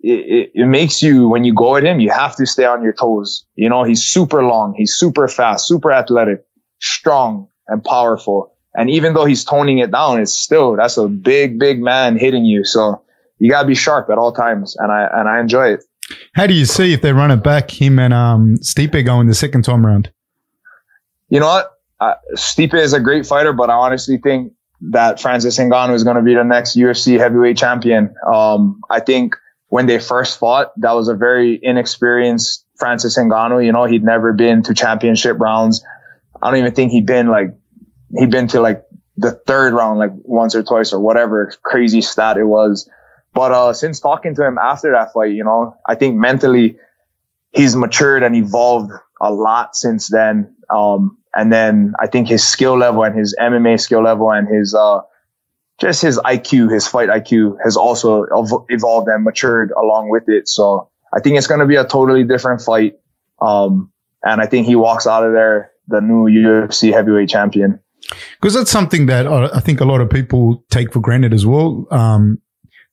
it, 0.00 0.20
it, 0.20 0.52
it, 0.54 0.66
makes 0.66 1.02
you 1.02 1.28
when 1.28 1.44
you 1.44 1.54
go 1.54 1.76
at 1.76 1.84
him, 1.84 2.00
you 2.00 2.10
have 2.10 2.34
to 2.36 2.46
stay 2.46 2.64
on 2.64 2.82
your 2.82 2.94
toes. 2.94 3.44
You 3.56 3.68
know, 3.68 3.84
he's 3.84 4.02
super 4.02 4.42
long, 4.42 4.74
he's 4.74 4.94
super 4.94 5.28
fast, 5.28 5.66
super 5.66 5.92
athletic, 5.92 6.42
strong 6.80 7.46
and 7.68 7.84
powerful. 7.84 8.54
And 8.74 8.88
even 8.88 9.12
though 9.12 9.26
he's 9.26 9.44
toning 9.44 9.78
it 9.78 9.90
down, 9.90 10.20
it's 10.20 10.34
still 10.34 10.76
that's 10.76 10.96
a 10.96 11.08
big, 11.08 11.58
big 11.58 11.82
man 11.82 12.16
hitting 12.16 12.46
you. 12.46 12.64
So 12.64 13.02
you 13.40 13.50
gotta 13.50 13.66
be 13.66 13.74
sharp 13.74 14.08
at 14.10 14.18
all 14.18 14.32
times, 14.32 14.76
and 14.78 14.92
I 14.92 15.08
and 15.12 15.28
I 15.28 15.40
enjoy 15.40 15.72
it. 15.72 15.84
How 16.34 16.46
do 16.46 16.54
you 16.54 16.64
see 16.64 16.92
if 16.92 17.02
they 17.02 17.12
run 17.12 17.30
it 17.30 17.42
back, 17.42 17.70
him 17.70 17.98
and 17.98 18.12
um, 18.12 18.56
Stipe 18.62 19.04
going 19.04 19.26
the 19.26 19.34
second 19.34 19.64
time 19.64 19.84
around? 19.84 20.12
You 21.28 21.40
know 21.40 21.46
what? 21.46 21.72
Uh, 22.00 22.14
Stipe 22.34 22.74
is 22.74 22.92
a 22.92 23.00
great 23.00 23.26
fighter, 23.26 23.52
but 23.52 23.70
I 23.70 23.74
honestly 23.74 24.18
think 24.18 24.52
that 24.80 25.20
Francis 25.20 25.58
Ngannou 25.58 25.94
is 25.94 26.04
going 26.04 26.16
to 26.16 26.22
be 26.22 26.34
the 26.34 26.42
next 26.42 26.76
UFC 26.76 27.18
heavyweight 27.18 27.56
champion. 27.56 28.14
Um, 28.32 28.80
I 28.90 29.00
think 29.00 29.36
when 29.68 29.86
they 29.86 29.98
first 29.98 30.38
fought, 30.38 30.72
that 30.80 30.92
was 30.92 31.08
a 31.08 31.14
very 31.14 31.60
inexperienced 31.62 32.64
Francis 32.76 33.18
Ngannou. 33.18 33.64
You 33.64 33.72
know, 33.72 33.84
he'd 33.84 34.02
never 34.02 34.32
been 34.32 34.62
to 34.64 34.74
championship 34.74 35.38
rounds. 35.38 35.84
I 36.42 36.50
don't 36.50 36.58
even 36.58 36.74
think 36.74 36.92
he'd 36.92 37.06
been 37.06 37.28
like, 37.28 37.54
he'd 38.18 38.30
been 38.30 38.48
to 38.48 38.60
like 38.60 38.82
the 39.16 39.32
third 39.46 39.74
round, 39.74 39.98
like 39.98 40.10
once 40.14 40.54
or 40.54 40.62
twice 40.62 40.92
or 40.92 41.00
whatever 41.00 41.52
crazy 41.62 42.00
stat 42.00 42.38
it 42.38 42.44
was. 42.44 42.88
But 43.32 43.52
uh, 43.52 43.72
since 43.72 44.00
talking 44.00 44.34
to 44.34 44.44
him 44.44 44.58
after 44.58 44.92
that 44.92 45.12
fight, 45.12 45.32
you 45.32 45.44
know, 45.44 45.76
I 45.86 45.94
think 45.94 46.16
mentally 46.16 46.76
he's 47.52 47.76
matured 47.76 48.22
and 48.22 48.34
evolved 48.34 48.92
a 49.20 49.32
lot 49.32 49.76
since 49.76 50.08
then. 50.08 50.54
Um, 50.68 51.18
and 51.34 51.52
then 51.52 51.94
I 52.00 52.06
think 52.06 52.28
his 52.28 52.46
skill 52.46 52.76
level 52.76 53.04
and 53.04 53.16
his 53.16 53.36
MMA 53.40 53.80
skill 53.80 54.02
level 54.02 54.30
and 54.32 54.48
his 54.48 54.74
uh, 54.74 55.00
just 55.80 56.02
his 56.02 56.18
IQ, 56.18 56.72
his 56.72 56.86
fight 56.86 57.08
IQ 57.08 57.56
has 57.64 57.76
also 57.76 58.26
evolved 58.68 59.08
and 59.08 59.24
matured 59.24 59.72
along 59.72 60.10
with 60.10 60.28
it. 60.28 60.48
So 60.48 60.90
I 61.12 61.20
think 61.20 61.38
it's 61.38 61.46
going 61.46 61.60
to 61.60 61.66
be 61.66 61.76
a 61.76 61.84
totally 61.84 62.24
different 62.24 62.60
fight. 62.60 62.98
Um, 63.40 63.92
and 64.22 64.40
I 64.40 64.46
think 64.46 64.66
he 64.66 64.76
walks 64.76 65.06
out 65.06 65.24
of 65.24 65.32
there 65.32 65.72
the 65.88 66.00
new 66.00 66.26
UFC 66.26 66.92
heavyweight 66.92 67.28
champion. 67.28 67.80
Because 68.40 68.54
that's 68.54 68.70
something 68.70 69.06
that 69.06 69.26
I 69.26 69.60
think 69.60 69.80
a 69.80 69.84
lot 69.84 70.00
of 70.00 70.10
people 70.10 70.64
take 70.70 70.92
for 70.92 71.00
granted 71.00 71.32
as 71.32 71.46
well. 71.46 71.86
Um, 71.90 72.40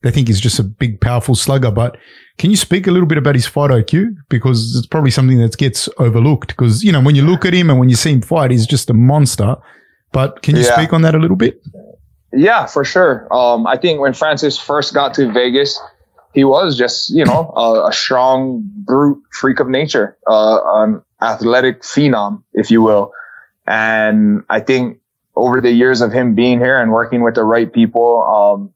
they 0.04 0.12
think 0.12 0.28
he's 0.28 0.40
just 0.40 0.60
a 0.60 0.64
big, 0.64 1.02
powerful 1.02 1.36
slugger. 1.36 1.72
But 1.72 1.98
can 2.38 2.52
you 2.52 2.58
speak 2.58 2.88
a 2.88 2.92
little 2.92 3.08
bit 3.08 3.18
about 3.18 3.36
his 3.36 3.48
fight 3.48 3.72
IQ? 3.72 4.16
Because 4.30 4.76
it's 4.76 4.88
probably 4.88 5.12
something 5.12 5.40
that 5.40 5.58
gets 5.58 5.90
overlooked. 5.98 6.50
Because, 6.50 6.84
you 6.84 6.92
know, 6.92 7.02
when 7.02 7.16
you 7.16 7.24
look 7.24 7.46
at 7.46 7.54
him 7.54 7.70
and 7.70 7.80
when 7.80 7.90
you 7.90 7.96
see 7.96 8.12
him 8.12 8.22
fight, 8.22 8.52
he's 8.52 8.68
just 8.68 8.90
a 8.90 8.94
monster. 8.94 9.56
But 10.12 10.42
can 10.44 10.56
you 10.56 10.64
yeah. 10.64 10.76
speak 10.76 10.94
on 10.94 11.02
that 11.02 11.16
a 11.16 11.18
little 11.18 11.36
bit? 11.36 11.62
Yeah, 12.34 12.66
for 12.66 12.86
sure. 12.86 13.28
Um, 13.34 13.66
I 13.66 13.78
think 13.78 14.00
when 14.00 14.14
Francis 14.14 14.60
first 14.60 14.94
got 14.94 15.14
to 15.16 15.32
Vegas, 15.32 15.80
he 16.34 16.44
was 16.44 16.78
just, 16.78 17.10
you 17.10 17.26
know, 17.26 17.52
a, 17.56 17.88
a 17.88 17.94
strong, 17.94 18.62
brute 18.64 19.22
freak 19.32 19.60
of 19.60 19.68
nature, 19.68 20.18
uh, 20.28 20.60
an 20.84 21.02
athletic 21.22 21.82
phenom, 21.82 22.44
if 22.54 22.70
you 22.70 22.82
will. 22.82 23.12
And 23.66 24.44
I 24.50 24.60
think 24.60 25.00
over 25.36 25.62
the 25.62 25.72
years 25.72 26.02
of 26.02 26.12
him 26.12 26.36
being 26.36 26.60
here 26.60 26.80
and 26.80 26.92
working 26.92 27.24
with 27.24 27.36
the 27.36 27.44
right 27.44 27.72
people, 27.72 28.24
um, 28.24 28.74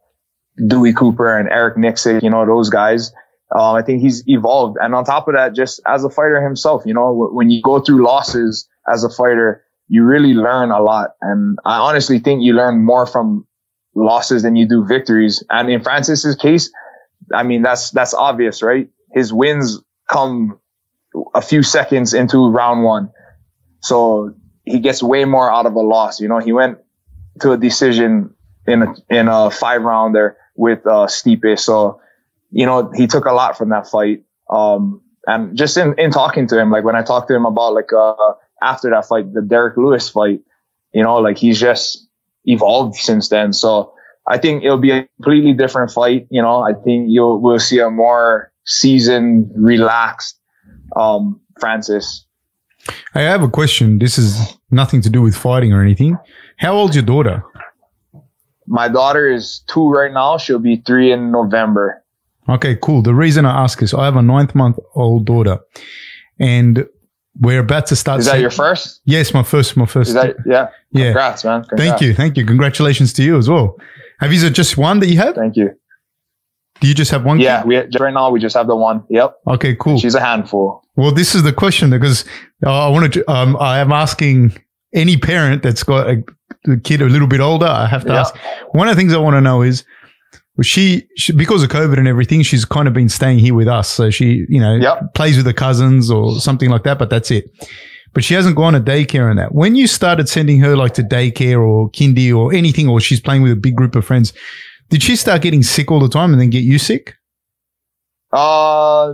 Dewey 0.68 0.94
Cooper 0.94 1.38
and 1.38 1.50
Eric 1.50 1.78
Nicksick, 1.78 2.22
you 2.22 2.30
know, 2.30 2.46
those 2.46 2.70
guys. 2.70 3.12
Um, 3.54 3.76
I 3.76 3.82
think 3.82 4.02
he's 4.02 4.24
evolved. 4.28 4.78
And 4.82 4.96
on 4.96 5.04
top 5.04 5.28
of 5.28 5.34
that, 5.36 5.54
just 5.54 5.82
as 5.88 6.04
a 6.04 6.10
fighter 6.10 6.42
himself, 6.42 6.84
you 6.86 6.94
know, 6.94 7.30
when 7.34 7.50
you 7.50 7.62
go 7.62 7.80
through 7.80 8.06
losses 8.06 8.68
as 8.92 9.04
a 9.04 9.10
fighter, 9.10 9.64
you 9.88 10.06
really 10.06 10.34
learn 10.34 10.72
a 10.72 10.82
lot. 10.82 11.12
And 11.22 11.58
I 11.66 11.78
honestly 11.78 12.20
think 12.20 12.44
you 12.44 12.54
learn 12.54 12.86
more 12.86 13.06
from 13.06 13.46
losses 13.94 14.44
than 14.44 14.56
you 14.56 14.68
do 14.68 14.86
victories. 14.86 15.44
And 15.50 15.70
in 15.70 15.84
Francis's 15.84 16.36
case, 16.36 16.72
I 17.34 17.44
mean, 17.44 17.62
that's, 17.62 17.92
that's 17.92 18.14
obvious, 18.14 18.64
right? 18.64 18.88
His 19.14 19.34
wins 19.34 19.82
come 20.10 20.60
a 21.36 21.42
few 21.42 21.62
seconds 21.62 22.14
into 22.14 22.50
round 22.50 22.84
one. 22.84 23.12
So 23.82 24.34
he 24.64 24.80
gets 24.80 25.04
way 25.04 25.26
more 25.26 25.52
out 25.52 25.66
of 25.66 25.74
a 25.74 25.82
loss. 25.82 26.22
You 26.22 26.30
know, 26.30 26.40
he 26.40 26.54
went 26.54 26.78
to 27.42 27.52
a 27.52 27.58
decision 27.58 28.34
in 28.72 28.84
a, 28.84 28.94
in 29.10 29.28
a 29.28 29.52
five 29.52 29.82
rounder 29.82 30.38
with 30.56 30.86
uh, 30.86 31.08
Stipe. 31.08 31.60
So, 31.60 32.02
you 32.52 32.66
know, 32.66 32.92
he 32.96 33.08
took 33.08 33.26
a 33.26 33.34
lot 33.34 33.58
from 33.58 33.70
that 33.70 33.88
fight. 33.88 34.24
Um, 34.50 35.02
and 35.28 35.56
just 35.56 35.78
in, 35.78 35.94
in 35.98 36.12
talking 36.12 36.48
to 36.48 36.60
him, 36.60 36.72
like 36.72 36.84
when 36.84 36.96
I 36.96 37.04
talked 37.04 37.28
to 37.30 37.36
him 37.36 37.46
about 37.46 37.74
like 37.74 37.94
uh, 37.94 38.16
after 38.62 38.90
that 38.90 39.06
fight, 39.06 39.34
the 39.34 39.42
Derrick 39.42 39.78
Lewis 39.78 40.10
fight, 40.10 40.42
you 40.94 41.04
know, 41.04 41.18
like 41.18 41.38
he's 41.38 41.60
just 41.60 42.08
evolved 42.46 42.96
since 42.96 43.30
then. 43.30 43.54
So 43.54 43.94
I 44.28 44.38
think 44.38 44.64
it'll 44.64 44.78
be 44.78 44.92
a 44.92 45.08
completely 45.18 45.54
different 45.54 45.92
fight. 45.92 46.28
You 46.30 46.42
know, 46.42 46.62
I 46.62 46.74
think 46.74 47.08
you'll 47.10 47.40
we'll 47.40 47.60
see 47.60 47.80
a 47.80 47.90
more 47.90 48.52
seasoned, 48.66 49.52
relaxed, 49.56 50.40
um, 50.96 51.40
Francis. 51.60 52.26
I 53.14 53.22
have 53.22 53.44
a 53.44 53.50
question. 53.50 54.00
This 54.00 54.18
is 54.18 54.58
nothing 54.72 55.02
to 55.02 55.10
do 55.10 55.22
with 55.22 55.36
fighting 55.36 55.72
or 55.74 55.82
anything. 55.82 56.18
How 56.58 56.74
old's 56.74 56.96
your 56.96 57.06
daughter? 57.06 57.44
My 58.72 58.88
daughter 58.88 59.30
is 59.30 59.64
two 59.68 59.90
right 59.90 60.14
now. 60.14 60.38
She'll 60.38 60.58
be 60.58 60.78
three 60.78 61.12
in 61.12 61.30
November. 61.30 62.02
Okay, 62.48 62.78
cool. 62.82 63.02
The 63.02 63.14
reason 63.14 63.46
I 63.46 63.64
ask 63.64 63.82
is 63.84 63.94
I 63.94 64.06
have 64.06 64.16
a 64.16 64.22
ninth 64.22 64.56
month 64.56 64.80
old 64.96 65.26
daughter, 65.26 65.60
and 66.40 66.88
we're 67.38 67.60
about 67.60 67.88
to 67.88 67.98
start. 67.98 68.22
Is 68.22 68.28
that 68.28 68.34
se- 68.36 68.42
your 68.42 68.50
first? 68.50 69.02
Yes, 69.04 69.34
my 69.34 69.44
first. 69.44 69.76
My 69.76 69.86
first. 69.86 70.08
Is 70.08 70.14
that 70.14 70.38
yeah? 70.46 70.70
yeah. 70.92 71.08
Congrats, 71.08 71.44
man. 71.44 71.66
Thank 71.76 72.00
you. 72.00 72.14
Thank 72.14 72.38
you. 72.38 72.46
Congratulations 72.46 73.12
to 73.14 73.24
you 73.24 73.38
as 73.38 73.50
well. 73.50 73.76
Have 74.22 74.32
you 74.32 74.50
just 74.50 74.78
one 74.78 75.02
that 75.02 75.08
you 75.08 75.18
have? 75.18 75.36
Thank 75.36 75.58
you. 75.58 75.72
Do 76.80 76.88
you 76.88 76.94
just 76.94 77.12
have 77.12 77.26
one? 77.26 77.42
Yeah, 77.42 77.66
we 77.66 77.76
right 77.78 78.14
now 78.14 78.30
we 78.32 78.40
just 78.40 78.56
have 78.56 78.68
the 78.68 78.76
one. 78.78 79.04
Yep. 79.10 79.36
Okay, 79.48 79.76
cool. 79.76 80.00
she's 80.00 80.16
a 80.16 80.22
handful. 80.22 80.82
Well, 80.96 81.12
this 81.12 81.36
is 81.36 81.44
the 81.44 81.54
question 81.54 81.90
because 81.90 82.24
uh, 82.66 82.88
I 82.88 82.90
wanted 82.90 83.14
to, 83.14 83.32
um, 83.32 83.58
I 83.60 83.80
am 83.80 83.92
asking 83.92 84.58
any 84.94 85.18
parent 85.18 85.62
that's 85.64 85.84
got 85.84 86.10
a, 86.10 86.24
a 86.68 86.78
kid 86.78 87.02
a 87.02 87.06
little 87.06 87.28
bit 87.28 87.40
older. 87.40 87.66
I 87.68 87.88
have 87.88 88.04
to 88.06 88.14
Yeah. 88.14 88.20
ask. 88.22 88.36
One 88.72 88.88
of 88.88 88.96
the 88.96 89.00
things 89.02 89.14
I 89.14 89.18
want 89.18 89.36
to 89.36 89.42
know 89.42 89.62
is, 89.62 89.84
she, 90.62 91.08
she 91.18 91.34
because 91.34 91.64
of 91.64 91.70
COVID 91.70 91.98
and 91.98 92.08
everything, 92.08 92.44
she's 92.44 92.66
kind 92.66 92.88
of 92.88 92.94
been 92.94 93.10
staying 93.10 93.40
here 93.40 93.54
with 93.56 93.68
us. 93.68 93.88
So 93.90 94.10
she, 94.12 94.46
you 94.48 94.60
know, 94.60 94.76
Yep. 94.76 95.14
plays 95.16 95.38
with 95.38 95.46
her 95.48 95.54
cousins 95.54 96.12
or 96.12 96.40
something 96.40 96.70
like 96.70 96.84
that, 96.84 97.00
but 97.00 97.10
that's 97.10 97.32
it. 97.32 97.46
But 98.14 98.24
she 98.24 98.34
hasn't 98.34 98.56
gone 98.58 98.74
to 98.74 98.80
daycare 98.80 99.30
and 99.30 99.40
that. 99.40 99.56
When 99.56 99.76
you 99.76 99.88
started 99.88 100.28
sending 100.30 100.60
her 100.60 100.76
like 100.76 100.94
to 100.96 101.04
daycare 101.04 101.60
or 101.66 101.90
kindy 101.92 102.36
or 102.36 102.54
anything, 102.54 102.90
or 102.90 103.00
she's 103.00 103.22
playing 103.22 103.42
with 103.42 103.54
a 103.54 103.56
big 103.56 103.76
group 103.76 103.96
of 103.96 104.06
friends, 104.06 104.34
did 104.90 105.02
she 105.02 105.16
start 105.16 105.42
getting 105.42 105.64
sick 105.64 105.90
all 105.90 106.00
the 106.02 106.10
time 106.10 106.32
and 106.34 106.42
then 106.42 106.50
get 106.50 106.64
you 106.64 106.78
sick? 106.78 107.16
Uh, 108.34 109.14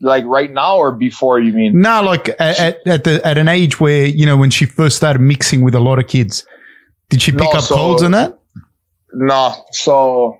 like 0.00 0.24
right 0.24 0.52
now 0.52 0.76
or 0.76 0.92
before? 0.92 1.40
You 1.40 1.52
mean? 1.52 1.80
No, 1.80 2.02
like 2.02 2.28
at, 2.40 2.58
at, 2.58 2.86
at 2.86 3.04
the 3.04 3.20
at 3.26 3.36
an 3.38 3.48
age 3.48 3.80
where 3.80 4.06
you 4.06 4.24
know 4.26 4.36
when 4.36 4.50
she 4.50 4.64
first 4.64 4.96
started 4.96 5.18
mixing 5.20 5.62
with 5.62 5.74
a 5.74 5.80
lot 5.80 5.98
of 5.98 6.06
kids, 6.06 6.46
did 7.10 7.20
she 7.20 7.32
pick 7.32 7.40
No, 7.42 7.50
up 7.50 7.62
so- 7.62 7.74
colds 7.76 8.02
and 8.02 8.14
that? 8.14 8.38
No. 9.12 9.54
So, 9.72 10.38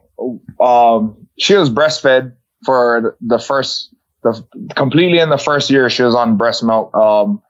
um, 0.61 1.27
she 1.39 1.55
was 1.55 1.69
breastfed 1.71 2.33
for 2.65 3.17
the 3.21 3.39
first, 3.39 3.95
the 4.23 4.43
completely 4.77 5.19
in 5.19 5.29
the 5.31 5.39
first 5.39 5.71
year. 5.71 5.91
She 5.91 6.03
was 6.03 6.15
on 6.15 6.37
breast 6.37 6.62
milk. 6.62 6.95
Um, 6.95 7.43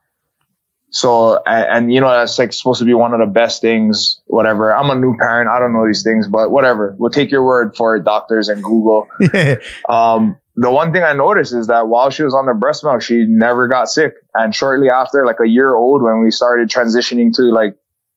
so 0.92 1.40
and, 1.46 1.66
and 1.70 1.92
you 1.92 2.00
know 2.00 2.10
that's 2.10 2.38
like 2.38 2.52
supposed 2.52 2.78
to 2.80 2.84
be 2.84 2.94
one 2.94 3.12
of 3.12 3.20
the 3.20 3.26
best 3.26 3.60
things. 3.60 4.20
Whatever. 4.26 4.74
I'm 4.74 4.90
a 4.90 4.94
new 4.94 5.16
parent. 5.16 5.48
I 5.50 5.58
don't 5.58 5.72
know 5.72 5.86
these 5.86 6.02
things, 6.02 6.26
but 6.26 6.50
whatever. 6.50 6.96
We'll 6.98 7.10
take 7.10 7.30
your 7.30 7.44
word 7.44 7.76
for 7.76 7.96
it, 7.96 8.04
doctors 8.04 8.48
and 8.48 8.62
Google. 8.62 9.06
Um, 9.88 10.36
the 10.56 10.70
one 10.70 10.92
thing 10.92 11.02
I 11.04 11.12
noticed 11.12 11.54
is 11.54 11.68
that 11.68 11.88
while 11.88 12.10
she 12.10 12.22
was 12.22 12.34
on 12.34 12.46
the 12.46 12.54
breast 12.54 12.82
milk, 12.84 13.02
she 13.02 13.24
never 13.26 13.66
got 13.68 13.88
sick. 13.88 14.12
And 14.34 14.54
shortly 14.54 14.90
after, 14.90 15.24
like 15.24 15.38
a 15.42 15.48
year 15.48 15.74
old, 15.74 16.02
when 16.02 16.22
we 16.22 16.30
started 16.30 16.68
transitioning 16.68 17.32
to 17.36 17.42
like 17.44 17.76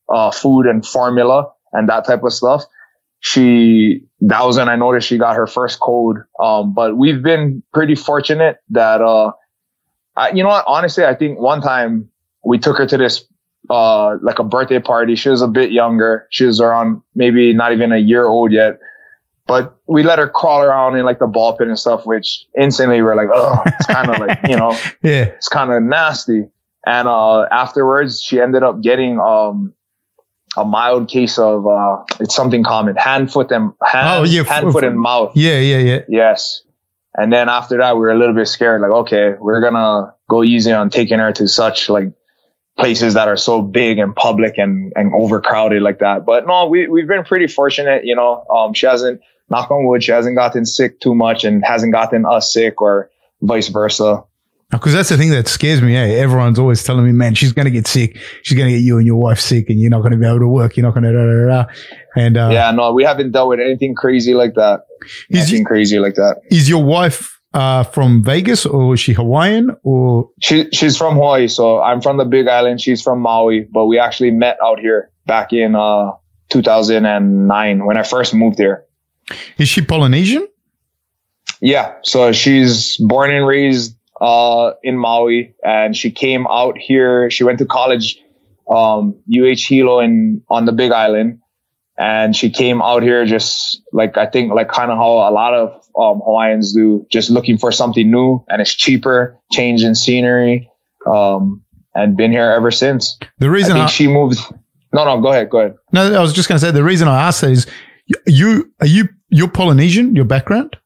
uh, 0.10 0.32
food 0.32 0.66
and 0.66 0.86
formula 0.86 1.52
and 1.72 1.90
that 1.90 2.06
type 2.06 2.24
of 2.24 2.34
stuff, 2.34 2.64
she 3.20 4.04
that 4.22 4.46
was 4.46 4.58
when 4.58 4.70
I 4.70 4.76
noticed 4.76 5.08
she 5.08 5.18
got 5.18 5.36
her 5.36 5.48
first 5.48 5.80
cold. 5.80 6.18
Um, 6.40 6.74
but 6.74 6.98
we've 6.98 7.22
been 7.22 7.64
pretty 7.74 7.96
fortunate 7.96 8.58
that 8.70 9.02
uh, 9.02 9.32
I, 10.16 10.32
you 10.32 10.44
know 10.44 10.50
what? 10.50 10.66
Honestly, 10.68 11.06
I 11.06 11.16
think 11.16 11.40
one 11.40 11.62
time 11.62 12.10
we 12.44 12.60
took 12.60 12.78
her 12.78 12.86
to 12.86 12.98
this 12.98 13.26
uh 13.70 14.18
like 14.22 14.40
a 14.40 14.44
birthday 14.44 14.80
party. 14.80 15.16
She 15.16 15.30
was 15.30 15.42
a 15.42 15.48
bit 15.48 15.72
younger. 15.72 16.28
She 16.32 16.46
was 16.46 16.60
around 16.60 17.02
maybe 17.16 17.54
not 17.54 17.72
even 17.72 17.92
a 17.94 17.98
year 17.98 18.26
old 18.26 18.52
yet. 18.52 18.80
But 19.46 19.78
we 19.88 20.04
let 20.04 20.20
her 20.20 20.30
crawl 20.30 20.62
around 20.62 20.98
in 20.98 21.06
like 21.06 21.20
the 21.20 21.28
ball 21.28 21.58
pit 21.58 21.68
and 21.68 21.78
stuff, 21.78 22.06
which 22.06 22.46
instantly 22.58 23.02
we're 23.02 23.16
like, 23.16 23.28
oh, 23.34 23.62
it's 23.66 23.86
kind 23.88 24.10
of 24.10 24.20
like, 24.20 24.40
you 24.48 24.56
know, 24.56 24.72
yeah. 25.02 25.26
it's 25.26 25.50
kind 25.50 25.72
of 25.72 25.84
nasty. 25.84 26.48
And 26.86 27.08
uh, 27.08 27.44
afterwards, 27.52 28.22
she 28.22 28.40
ended 28.40 28.64
up 28.64 28.82
getting 28.82 29.20
um, 29.20 29.74
a 30.56 30.66
mild 30.66 31.10
case 31.10 31.38
of 31.40 31.66
uh, 31.68 32.04
it's 32.20 32.36
something 32.36 32.64
common 32.64 32.96
hand, 32.96 33.32
foot, 33.32 33.52
and 33.52 33.74
hand, 33.84 34.08
Oh, 34.10 34.24
yeah, 34.24 34.44
hand, 34.44 34.72
foot, 34.72 34.84
and 34.84 35.00
mouth. 35.00 35.32
Yeah, 35.36 35.60
yeah, 35.60 35.80
yeah. 35.80 36.00
Yes. 36.08 36.64
And 37.16 37.32
then 37.32 37.48
after 37.50 37.78
that, 37.78 37.96
we 37.96 38.02
were 38.02 38.12
a 38.12 38.18
little 38.18 38.34
bit 38.36 38.48
scared. 38.48 38.82
Like, 38.82 38.92
okay, 38.92 39.34
we're 39.40 39.62
gonna 39.62 40.14
go 40.30 40.44
easy 40.44 40.72
on 40.72 40.90
taking 40.90 41.20
her 41.20 41.32
to 41.34 41.48
such 41.48 41.90
like 41.90 42.12
places 42.78 43.14
that 43.14 43.28
are 43.28 43.38
so 43.38 43.62
big 43.62 44.00
and 44.00 44.16
public 44.16 44.58
and 44.58 44.92
and 44.96 45.14
overcrowded 45.14 45.82
like 45.84 46.00
that. 46.00 46.26
But 46.26 46.48
no, 46.48 46.68
we 46.68 46.88
we've 46.88 47.08
been 47.08 47.24
pretty 47.24 47.48
fortunate. 47.48 48.04
You 48.06 48.16
know, 48.16 48.44
um, 48.50 48.74
she 48.74 48.88
hasn't 48.88 49.22
knock 49.50 49.70
on 49.70 49.86
wood, 49.86 50.04
she 50.04 50.12
hasn't 50.12 50.36
gotten 50.36 50.66
sick 50.66 51.00
too 51.00 51.14
much 51.14 51.44
and 51.44 51.64
hasn't 51.64 51.94
gotten 51.94 52.26
us 52.26 52.52
sick 52.52 52.82
or 52.82 53.12
vice 53.42 53.68
versa. 53.68 54.24
Because 54.74 54.94
that's 54.94 55.10
the 55.10 55.18
thing 55.18 55.30
that 55.32 55.48
scares 55.48 55.82
me. 55.82 55.96
Eh? 55.96 56.16
Everyone's 56.22 56.60
always 56.60 56.84
telling 56.84 57.06
me, 57.06 57.12
man, 57.12 57.36
she's 57.36 57.54
going 57.54 57.66
to 57.66 57.72
get 57.72 57.88
sick. 57.88 58.18
She's 58.44 58.58
going 58.58 58.70
to 58.70 58.76
get 58.78 58.84
you 58.84 58.98
and 58.98 59.06
your 59.08 59.16
wife 59.16 59.40
sick 59.40 59.70
and 59.70 59.80
you're 59.80 59.90
not 59.90 60.00
going 60.02 60.12
to 60.12 60.18
be 60.18 60.26
able 60.26 60.40
to 60.40 60.48
work. 60.48 60.76
You're 60.76 60.86
not 60.86 60.94
going 60.94 61.04
to, 61.04 61.12
da, 61.14 61.26
da, 61.26 61.66
da, 61.66 61.72
and, 62.16 62.38
uh, 62.38 62.50
yeah, 62.52 62.72
no, 62.72 62.92
we 62.94 63.04
haven't 63.04 63.32
dealt 63.32 63.50
with 63.50 63.60
anything 63.60 63.96
crazy 63.96 64.34
like 64.34 64.56
that. 64.56 64.82
Is- 65.30 65.40
Anything 65.50 65.64
crazy 65.66 66.00
like 66.00 66.16
that. 66.16 66.42
is 66.52 66.68
your 66.70 66.84
wife, 66.84 67.40
uh, 67.54 67.84
from 67.84 68.24
Vegas 68.24 68.66
or 68.66 68.96
is 68.96 69.00
she 69.00 69.14
Hawaiian 69.14 69.76
or? 69.84 70.30
She 70.42 70.70
she's 70.74 70.98
from 70.98 71.14
Hawaii, 71.16 71.48
so 71.48 71.80
I'm 71.82 72.02
from 72.02 72.18
the 72.18 72.26
Big 72.26 72.48
Island. 72.48 72.82
She's 72.82 73.00
from 73.02 73.20
Maui, 73.20 73.68
but 73.72 73.86
we 73.86 74.00
actually 74.00 74.32
met 74.32 74.58
out 74.64 74.80
here 74.80 75.12
back 75.28 75.54
in 75.54 75.76
uh 75.76 76.14
2009 76.50 77.86
when 77.86 77.98
I 77.98 78.04
first 78.04 78.34
moved 78.34 78.58
here. 78.58 78.86
Is 79.58 79.70
she 79.70 79.82
Polynesian? 79.82 80.48
Yeah, 81.62 81.96
so 82.04 82.32
she's 82.32 82.98
born 82.98 83.32
and 83.34 83.46
raised 83.46 83.96
uh 84.24 84.72
in 84.84 84.98
Maui, 84.98 85.54
and 85.64 85.96
she 85.96 86.10
came 86.10 86.48
out 86.48 86.78
here. 86.78 87.30
She 87.30 87.44
went 87.44 87.60
to 87.60 87.66
college, 87.66 88.18
um, 88.70 89.16
UH 89.30 89.62
Hilo 89.68 90.00
in 90.00 90.42
on 90.50 90.66
the 90.66 90.72
Big 90.72 90.92
Island, 90.92 91.40
and 91.98 92.36
she 92.36 92.50
came 92.50 92.82
out 92.82 93.04
here 93.04 93.26
just 93.26 93.82
like 93.92 94.18
I 94.18 94.26
think 94.26 94.54
like 94.54 94.70
kind 94.70 94.92
of 94.92 94.98
how 94.98 95.12
a 95.30 95.32
lot 95.32 95.54
of 95.54 95.70
um, 96.00 96.22
Hawaiians 96.24 96.74
do, 96.74 97.06
just 97.12 97.30
looking 97.30 97.58
for 97.58 97.72
something 97.72 98.10
new, 98.10 98.44
and 98.48 98.62
it's 98.62 98.74
cheaper, 98.74 99.38
change 99.52 99.84
in 99.84 99.94
scenery, 99.94 100.70
um, 101.06 101.62
and 101.94 102.16
been 102.16 102.32
here 102.32 102.50
ever 102.50 102.72
since. 102.72 103.18
The 103.40 103.48
I 103.48 103.50
reason 103.50 103.74
think 103.74 103.86
I, 103.86 103.90
she 103.90 104.08
moved. 104.08 104.40
No, 104.94 105.06
no, 105.06 105.20
go 105.22 105.32
ahead, 105.32 105.50
go 105.50 105.60
ahead. 105.60 105.76
no, 105.92 106.14
I 106.14 106.22
was 106.22 106.34
just 106.34 106.48
going 106.48 106.60
to 106.60 106.66
say 106.66 106.72
the 106.72 106.84
reason 106.84 107.08
I 107.08 107.28
asked 107.28 107.42
that 107.42 107.52
is 107.52 107.66
you, 108.28 108.72
are 108.80 108.86
you, 108.86 109.10
you're 109.30 109.48
Polynesian, 109.48 110.16
your 110.16 110.26
background? 110.26 110.78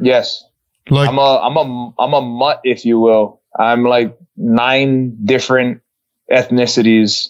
Yes, 0.00 0.42
Like, 0.88 1.08
I'm 1.08 1.18
a 1.18 1.38
I'm 1.40 1.56
a 1.56 1.94
I'm 1.98 2.14
a 2.14 2.20
mutt, 2.20 2.60
if 2.64 2.84
you 2.84 3.00
will. 3.00 3.40
I'm 3.58 3.84
like 3.84 4.16
nine 4.36 5.16
different 5.24 5.82
ethnicities, 6.30 7.28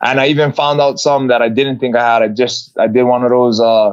and 0.00 0.18
I 0.20 0.28
even 0.28 0.52
found 0.52 0.80
out 0.80 0.98
some 0.98 1.28
that 1.28 1.42
I 1.42 1.48
didn't 1.48 1.78
think 1.78 1.94
I 1.96 2.14
had. 2.14 2.22
I 2.22 2.28
just 2.28 2.76
I 2.78 2.88
did 2.88 3.04
one 3.04 3.22
of 3.22 3.30
those 3.30 3.60
uh, 3.60 3.90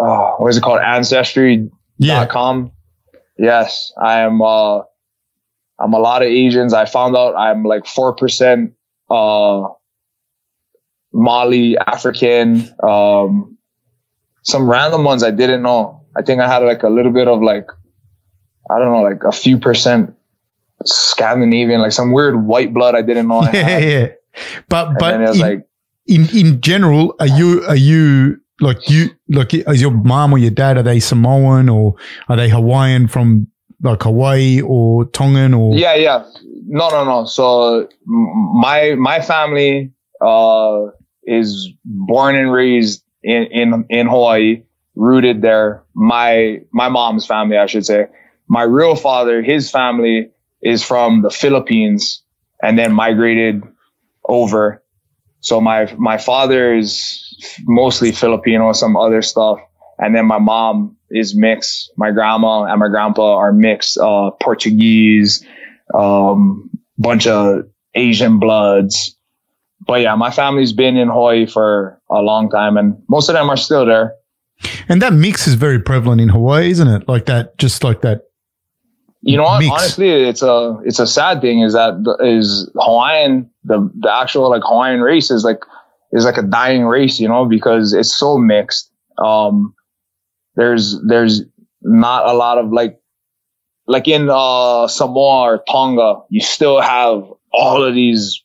uh 0.00 0.30
what 0.36 0.48
is 0.48 0.58
it 0.58 0.62
called 0.62 0.80
ancestry.com. 0.80 1.70
yeah. 1.98 2.70
Yes, 3.38 3.92
I 4.00 4.20
am. 4.20 4.42
uh 4.42 4.82
I'm 5.80 5.92
a 5.92 5.98
lot 5.98 6.22
of 6.22 6.28
Asians. 6.28 6.74
I 6.74 6.86
found 6.86 7.16
out 7.16 7.36
I'm 7.36 7.64
like 7.64 7.86
four 7.86 8.14
percent 8.14 8.74
uh 9.10 9.62
Mali 11.12 11.76
African. 11.78 12.68
Um, 12.82 13.58
some 14.42 14.68
random 14.68 15.04
ones 15.04 15.22
I 15.22 15.30
didn't 15.30 15.62
know. 15.62 16.04
I 16.16 16.22
think 16.22 16.40
I 16.40 16.48
had 16.48 16.62
like 16.62 16.82
a 16.82 16.88
little 16.88 17.12
bit 17.12 17.28
of 17.28 17.42
like 17.42 17.66
I 18.70 18.78
don't 18.78 18.92
know, 18.92 19.02
like 19.02 19.22
a 19.24 19.32
few 19.32 19.58
percent 19.58 20.14
Scandinavian, 20.84 21.80
like 21.80 21.92
some 21.92 22.12
weird 22.12 22.44
white 22.46 22.72
blood 22.72 22.94
I 22.94 23.02
didn't 23.02 23.28
know. 23.28 23.40
I 23.40 23.50
Yeah, 23.54 23.78
yeah. 23.78 24.08
But, 24.68 24.88
And 24.88 24.96
but 24.98 25.10
then 25.10 25.22
it 25.22 25.28
was 25.28 25.36
in, 25.36 25.42
like 25.42 25.68
in, 26.06 26.28
in 26.36 26.60
general, 26.60 27.14
are 27.18 27.26
you, 27.26 27.64
are 27.66 27.76
you, 27.76 28.40
like 28.60 28.88
you, 28.90 29.10
like, 29.28 29.54
is 29.54 29.80
your 29.80 29.90
mom 29.92 30.32
or 30.32 30.38
your 30.38 30.50
dad, 30.50 30.78
are 30.78 30.82
they 30.82 31.00
Samoan 31.00 31.68
or 31.68 31.94
are 32.28 32.36
they 32.36 32.48
Hawaiian 32.48 33.06
from 33.08 33.48
like 33.82 34.02
Hawaii 34.02 34.60
or 34.60 35.04
Tongan 35.06 35.54
or? 35.54 35.74
Yeah, 35.76 35.94
yeah. 35.94 36.24
No, 36.66 36.90
no, 36.90 37.04
no. 37.04 37.24
So 37.24 37.88
my 38.04 38.94
my 38.98 39.20
family 39.20 39.92
uh 40.20 40.86
is 41.22 41.68
born 41.84 42.34
and 42.34 42.52
raised 42.52 43.02
in 43.22 43.44
in 43.44 43.86
in 43.88 44.06
Hawaii, 44.06 44.62
rooted 44.96 45.42
there. 45.42 45.82
My 45.94 46.60
my 46.72 46.88
mom's 46.88 47.26
family, 47.26 47.56
I 47.56 47.66
should 47.66 47.86
say. 47.86 48.06
My 48.48 48.62
real 48.62 48.96
father, 48.96 49.42
his 49.42 49.70
family 49.70 50.30
is 50.62 50.82
from 50.82 51.22
the 51.22 51.30
Philippines 51.30 52.22
and 52.62 52.78
then 52.78 52.92
migrated 52.92 53.62
over. 54.24 54.82
So 55.40 55.60
my 55.60 55.94
my 55.98 56.18
father 56.18 56.74
is 56.74 57.24
mostly 57.64 58.12
Filipino, 58.12 58.72
some 58.72 58.96
other 58.96 59.22
stuff, 59.22 59.60
and 59.98 60.14
then 60.14 60.26
my 60.26 60.38
mom 60.38 60.96
is 61.10 61.36
mixed. 61.36 61.92
My 61.96 62.10
grandma 62.10 62.64
and 62.64 62.80
my 62.80 62.88
grandpa 62.88 63.36
are 63.36 63.52
mixed, 63.52 63.98
uh, 63.98 64.30
Portuguese, 64.42 65.44
um, 65.94 66.70
bunch 66.98 67.26
of 67.26 67.68
Asian 67.94 68.38
bloods. 68.38 69.16
But 69.86 70.00
yeah, 70.02 70.16
my 70.16 70.30
family's 70.30 70.72
been 70.72 70.96
in 70.96 71.08
Hawaii 71.08 71.46
for 71.46 72.00
a 72.10 72.20
long 72.20 72.50
time, 72.50 72.76
and 72.76 73.00
most 73.08 73.28
of 73.28 73.34
them 73.34 73.48
are 73.48 73.56
still 73.56 73.86
there. 73.86 74.14
And 74.88 75.00
that 75.02 75.12
mix 75.12 75.46
is 75.46 75.54
very 75.54 75.78
prevalent 75.78 76.20
in 76.20 76.30
Hawaii, 76.30 76.70
isn't 76.70 76.88
it? 76.88 77.08
Like 77.08 77.26
that, 77.26 77.56
just 77.58 77.84
like 77.84 78.00
that 78.00 78.27
You 79.22 79.36
know 79.36 79.44
what? 79.44 79.58
Mix. 79.58 79.70
Honestly, 79.72 80.08
it's 80.08 80.42
a 80.42 80.78
it's 80.84 80.98
a 80.98 81.06
sad 81.06 81.40
thing. 81.40 81.62
Is 81.62 81.72
that 81.72 82.02
the, 82.04 82.16
is 82.24 82.70
Hawaiian 82.76 83.50
the 83.64 83.90
the 83.98 84.12
actual 84.12 84.48
like 84.48 84.62
Hawaiian 84.64 85.00
race 85.00 85.30
is 85.30 85.44
like 85.44 85.60
is 86.12 86.24
like 86.24 86.36
a 86.36 86.42
dying 86.42 86.84
race. 86.84 87.18
You 87.18 87.28
know 87.28 87.44
because 87.44 87.92
it's 87.92 88.14
so 88.14 88.38
mixed. 88.38 88.92
Um, 89.22 89.74
there's 90.54 90.96
there's 91.06 91.42
not 91.82 92.26
a 92.26 92.32
lot 92.32 92.58
of 92.58 92.72
like 92.72 93.00
like 93.88 94.06
in 94.06 94.28
uh 94.30 94.86
Samoa 94.86 95.42
or 95.42 95.64
Tonga, 95.68 96.20
you 96.28 96.40
still 96.40 96.80
have 96.80 97.24
all 97.52 97.82
of 97.82 97.94
these 97.94 98.42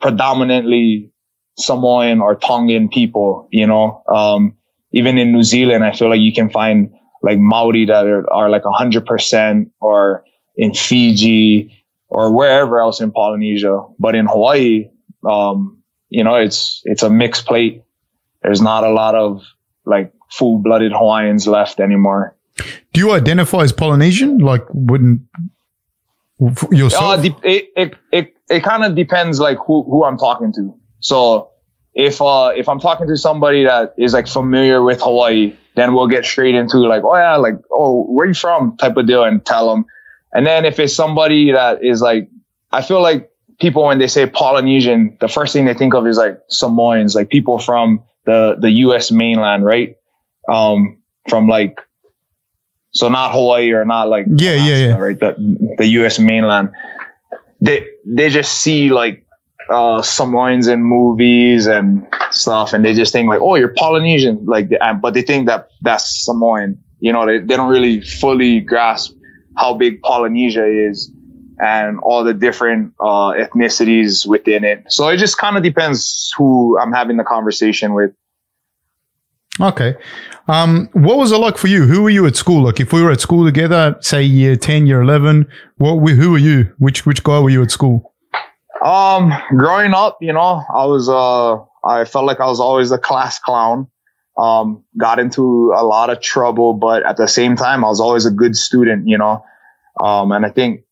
predominantly 0.00 1.10
Samoan 1.56 2.20
or 2.20 2.34
Tongan 2.34 2.88
people. 2.88 3.48
You 3.50 3.66
know, 3.66 4.02
um, 4.12 4.56
even 4.92 5.16
in 5.16 5.32
New 5.32 5.44
Zealand, 5.44 5.84
I 5.84 5.92
feel 5.92 6.10
like 6.10 6.20
you 6.20 6.32
can 6.32 6.50
find 6.50 6.92
like 7.22 7.38
Maori 7.38 7.86
that 7.86 8.06
are, 8.06 8.32
are 8.32 8.48
like 8.50 8.62
hundred 8.64 9.06
percent 9.06 9.70
or 9.80 10.24
in 10.56 10.74
Fiji 10.74 11.84
or 12.08 12.32
wherever 12.34 12.80
else 12.80 13.00
in 13.00 13.12
Polynesia. 13.12 13.84
But 13.98 14.14
in 14.14 14.26
Hawaii, 14.26 14.90
um, 15.28 15.82
you 16.08 16.24
know, 16.24 16.34
it's, 16.34 16.82
it's 16.84 17.02
a 17.02 17.10
mixed 17.10 17.46
plate. 17.46 17.82
There's 18.42 18.60
not 18.60 18.84
a 18.84 18.90
lot 18.90 19.14
of 19.14 19.42
like 19.84 20.12
full 20.30 20.58
blooded 20.58 20.92
Hawaiians 20.92 21.46
left 21.46 21.78
anymore. 21.78 22.36
Do 22.92 23.00
you 23.00 23.12
identify 23.12 23.62
as 23.62 23.72
Polynesian? 23.72 24.38
Like, 24.38 24.64
wouldn't 24.72 25.22
yourself? 26.70 27.20
Uh, 27.20 27.30
it, 27.44 27.70
it, 27.76 27.94
it, 28.12 28.34
it 28.48 28.64
kind 28.64 28.84
of 28.84 28.94
depends 28.94 29.38
like 29.38 29.58
who, 29.66 29.84
who 29.84 30.04
I'm 30.04 30.18
talking 30.18 30.52
to. 30.54 30.74
So 30.98 31.50
if, 31.94 32.20
uh, 32.20 32.52
if 32.56 32.68
I'm 32.68 32.80
talking 32.80 33.06
to 33.06 33.16
somebody 33.16 33.64
that 33.64 33.94
is 33.96 34.12
like 34.14 34.26
familiar 34.26 34.82
with 34.82 35.00
Hawaii, 35.00 35.56
then 35.74 35.94
we'll 35.94 36.08
get 36.08 36.24
straight 36.24 36.54
into 36.54 36.78
like, 36.78 37.02
oh 37.04 37.16
yeah, 37.16 37.36
like, 37.36 37.54
oh, 37.70 38.04
where 38.04 38.26
you 38.26 38.34
from 38.34 38.76
type 38.76 38.96
of 38.96 39.06
deal 39.06 39.24
and 39.24 39.44
tell 39.44 39.70
them. 39.70 39.84
And 40.32 40.46
then 40.46 40.64
if 40.64 40.78
it's 40.78 40.94
somebody 40.94 41.52
that 41.52 41.82
is 41.84 42.00
like, 42.00 42.28
I 42.72 42.82
feel 42.82 43.02
like 43.02 43.30
people, 43.60 43.84
when 43.84 43.98
they 43.98 44.06
say 44.06 44.26
Polynesian, 44.26 45.16
the 45.20 45.28
first 45.28 45.52
thing 45.52 45.64
they 45.64 45.74
think 45.74 45.94
of 45.94 46.06
is 46.06 46.16
like 46.16 46.38
Samoans, 46.48 47.14
like 47.14 47.28
people 47.28 47.58
from 47.58 48.02
the, 48.24 48.56
the 48.60 48.70
U.S. 48.70 49.10
mainland, 49.10 49.64
right? 49.64 49.96
Um, 50.48 50.98
from 51.28 51.48
like, 51.48 51.78
so 52.92 53.08
not 53.08 53.32
Hawaii 53.32 53.70
or 53.72 53.84
not 53.84 54.08
like, 54.08 54.26
Yeah, 54.28 54.54
yeah, 54.54 54.76
yeah. 54.88 54.96
right? 54.96 55.18
The, 55.18 55.34
the 55.78 55.86
U.S. 55.86 56.18
mainland. 56.18 56.70
They, 57.60 57.86
they 58.04 58.30
just 58.30 58.60
see 58.60 58.90
like, 58.90 59.24
uh, 59.70 60.02
Samoans 60.02 60.66
in 60.66 60.82
movies 60.82 61.66
and 61.66 62.06
stuff, 62.30 62.72
and 62.72 62.84
they 62.84 62.94
just 62.94 63.12
think 63.12 63.28
like, 63.28 63.40
oh, 63.40 63.54
you're 63.54 63.74
Polynesian, 63.74 64.44
like, 64.44 64.70
but 65.00 65.14
they 65.14 65.22
think 65.22 65.46
that 65.46 65.68
that's 65.82 66.24
Samoan. 66.24 66.78
You 67.00 67.12
know, 67.12 67.26
they, 67.26 67.38
they 67.38 67.56
don't 67.56 67.70
really 67.70 68.02
fully 68.02 68.60
grasp 68.60 69.14
how 69.56 69.74
big 69.74 70.02
Polynesia 70.02 70.66
is 70.66 71.10
and 71.62 71.98
all 72.00 72.24
the 72.24 72.34
different 72.34 72.94
uh, 73.00 73.32
ethnicities 73.32 74.26
within 74.26 74.64
it. 74.64 74.84
So 74.88 75.08
it 75.08 75.18
just 75.18 75.38
kind 75.38 75.56
of 75.56 75.62
depends 75.62 76.32
who 76.36 76.78
I'm 76.78 76.92
having 76.92 77.16
the 77.16 77.24
conversation 77.24 77.94
with. 77.94 78.12
Okay. 79.60 79.94
Um, 80.48 80.88
what 80.92 81.18
was 81.18 81.32
it 81.32 81.36
like 81.36 81.58
for 81.58 81.68
you? 81.68 81.84
Who 81.84 82.02
were 82.02 82.10
you 82.10 82.26
at 82.26 82.34
school? 82.34 82.64
Like, 82.64 82.80
if 82.80 82.92
we 82.92 83.02
were 83.02 83.10
at 83.10 83.20
school 83.20 83.44
together, 83.44 83.96
say 84.00 84.22
year 84.22 84.56
ten, 84.56 84.86
year 84.86 85.02
eleven, 85.02 85.46
what? 85.76 85.96
Who 86.08 86.30
were 86.30 86.38
you? 86.38 86.72
Which 86.78 87.04
which 87.04 87.22
guy 87.22 87.38
were 87.40 87.50
you 87.50 87.62
at 87.62 87.70
school? 87.70 88.09
Um, 88.84 89.32
growing 89.56 89.92
up, 89.92 90.18
you 90.20 90.32
know, 90.32 90.62
I 90.74 90.86
was, 90.86 91.08
uh, 91.08 91.58
I 91.86 92.04
felt 92.04 92.24
like 92.24 92.40
I 92.40 92.46
was 92.46 92.60
always 92.60 92.90
a 92.90 92.98
class 92.98 93.38
clown. 93.38 93.88
Um, 94.38 94.84
got 94.96 95.18
into 95.18 95.74
a 95.76 95.84
lot 95.84 96.08
of 96.08 96.22
trouble, 96.22 96.72
but 96.72 97.04
at 97.04 97.18
the 97.18 97.28
same 97.28 97.56
time, 97.56 97.84
I 97.84 97.88
was 97.88 98.00
always 98.00 98.24
a 98.24 98.30
good 98.30 98.56
student, 98.56 99.06
you 99.06 99.18
know. 99.18 99.44
Um, 100.00 100.32
and 100.32 100.46
I 100.46 100.50
think 100.50 100.84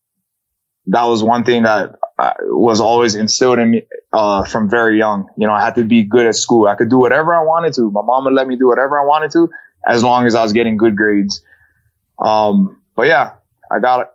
that 0.86 1.04
was 1.04 1.22
one 1.22 1.44
thing 1.44 1.62
that 1.62 1.94
uh, 2.18 2.32
was 2.42 2.80
always 2.80 3.14
instilled 3.14 3.58
in 3.58 3.70
me, 3.70 3.82
uh, 4.12 4.44
from 4.44 4.68
very 4.68 4.98
young. 4.98 5.28
You 5.38 5.46
know, 5.46 5.52
I 5.52 5.64
had 5.64 5.76
to 5.76 5.84
be 5.84 6.02
good 6.02 6.26
at 6.26 6.34
school. 6.34 6.66
I 6.66 6.74
could 6.74 6.90
do 6.90 6.98
whatever 6.98 7.34
I 7.34 7.42
wanted 7.42 7.72
to. 7.74 7.90
My 7.90 8.02
mom 8.02 8.24
would 8.24 8.34
let 8.34 8.48
me 8.48 8.56
do 8.56 8.66
whatever 8.66 9.00
I 9.00 9.04
wanted 9.04 9.30
to 9.32 9.48
as 9.86 10.02
long 10.02 10.26
as 10.26 10.34
I 10.34 10.42
was 10.42 10.52
getting 10.52 10.76
good 10.76 10.96
grades. 10.96 11.42
Um, 12.18 12.82
but 12.96 13.06
yeah, 13.06 13.32
I 13.70 13.78
got 13.78 14.10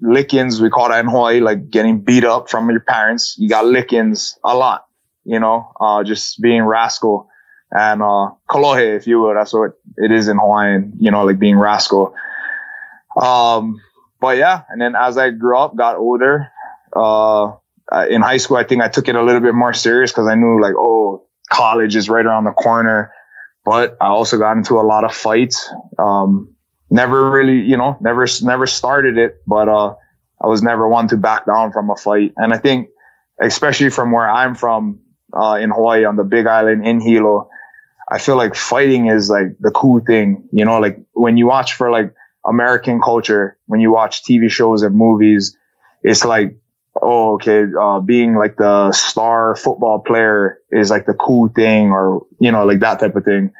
lickings. 0.00 0.60
We 0.60 0.70
call 0.70 0.88
that 0.88 1.00
in 1.00 1.10
Hawaii, 1.10 1.40
like 1.40 1.70
getting 1.70 2.00
beat 2.00 2.24
up 2.24 2.48
from 2.50 2.70
your 2.70 2.80
parents. 2.80 3.36
You 3.38 3.48
got 3.48 3.66
lickings 3.66 4.38
a 4.44 4.56
lot, 4.56 4.86
you 5.24 5.40
know, 5.40 5.72
uh, 5.80 6.04
just 6.04 6.40
being 6.40 6.62
rascal 6.62 7.28
and, 7.70 8.02
uh, 8.02 8.30
kolohe, 8.48 8.96
if 8.96 9.06
you 9.06 9.20
will. 9.20 9.34
That's 9.34 9.52
what 9.52 9.72
it 9.96 10.12
is 10.12 10.28
in 10.28 10.38
Hawaiian, 10.38 10.92
you 10.98 11.10
know, 11.10 11.24
like 11.24 11.38
being 11.38 11.58
rascal. 11.58 12.14
Um, 13.20 13.80
but 14.20 14.36
yeah. 14.36 14.62
And 14.68 14.80
then 14.80 14.94
as 14.94 15.18
I 15.18 15.30
grew 15.30 15.58
up, 15.58 15.76
got 15.76 15.96
older, 15.96 16.48
uh, 16.94 17.52
in 18.08 18.22
high 18.22 18.38
school, 18.38 18.56
I 18.56 18.64
think 18.64 18.82
I 18.82 18.88
took 18.88 19.08
it 19.08 19.14
a 19.14 19.22
little 19.22 19.40
bit 19.40 19.54
more 19.54 19.72
serious 19.72 20.10
because 20.10 20.26
I 20.26 20.34
knew 20.34 20.60
like, 20.60 20.74
oh, 20.76 21.26
college 21.50 21.94
is 21.94 22.08
right 22.08 22.24
around 22.24 22.44
the 22.44 22.52
corner. 22.52 23.12
But 23.64 23.96
I 24.00 24.06
also 24.06 24.38
got 24.38 24.56
into 24.56 24.78
a 24.78 24.82
lot 24.82 25.04
of 25.04 25.12
fights. 25.12 25.68
Um, 25.98 26.55
never 26.90 27.30
really, 27.30 27.60
you 27.60 27.76
know, 27.76 27.96
never, 28.00 28.26
never 28.42 28.66
started 28.66 29.18
it, 29.18 29.42
but, 29.46 29.68
uh, 29.68 29.94
I 30.42 30.48
was 30.48 30.62
never 30.62 30.86
one 30.86 31.08
to 31.08 31.16
back 31.16 31.46
down 31.46 31.72
from 31.72 31.90
a 31.90 31.96
fight. 31.96 32.32
And 32.36 32.52
I 32.52 32.58
think, 32.58 32.88
especially 33.40 33.90
from 33.90 34.12
where 34.12 34.28
I'm 34.28 34.54
from, 34.54 35.00
uh, 35.32 35.58
in 35.60 35.70
Hawaii 35.70 36.04
on 36.04 36.16
the 36.16 36.24
big 36.24 36.46
island 36.46 36.86
in 36.86 37.00
Hilo, 37.00 37.48
I 38.10 38.18
feel 38.18 38.36
like 38.36 38.54
fighting 38.54 39.06
is 39.06 39.28
like 39.30 39.56
the 39.58 39.70
cool 39.70 40.00
thing, 40.00 40.48
you 40.52 40.64
know, 40.64 40.78
like 40.78 40.98
when 41.12 41.36
you 41.36 41.46
watch 41.46 41.74
for 41.74 41.90
like 41.90 42.14
American 42.46 43.00
culture, 43.00 43.58
when 43.66 43.80
you 43.80 43.90
watch 43.90 44.22
TV 44.22 44.50
shows 44.50 44.82
and 44.82 44.94
movies, 44.94 45.56
it's 46.02 46.24
like, 46.24 46.56
oh, 47.02 47.34
okay, 47.34 47.64
uh, 47.78 48.00
being 48.00 48.36
like 48.36 48.56
the 48.56 48.92
star 48.92 49.56
football 49.56 49.98
player 49.98 50.58
is 50.70 50.90
like 50.90 51.06
the 51.06 51.14
cool 51.14 51.48
thing 51.48 51.90
or, 51.90 52.24
you 52.38 52.52
know, 52.52 52.64
like 52.64 52.80
that 52.80 53.00
type 53.00 53.16
of 53.16 53.24
thing 53.24 53.52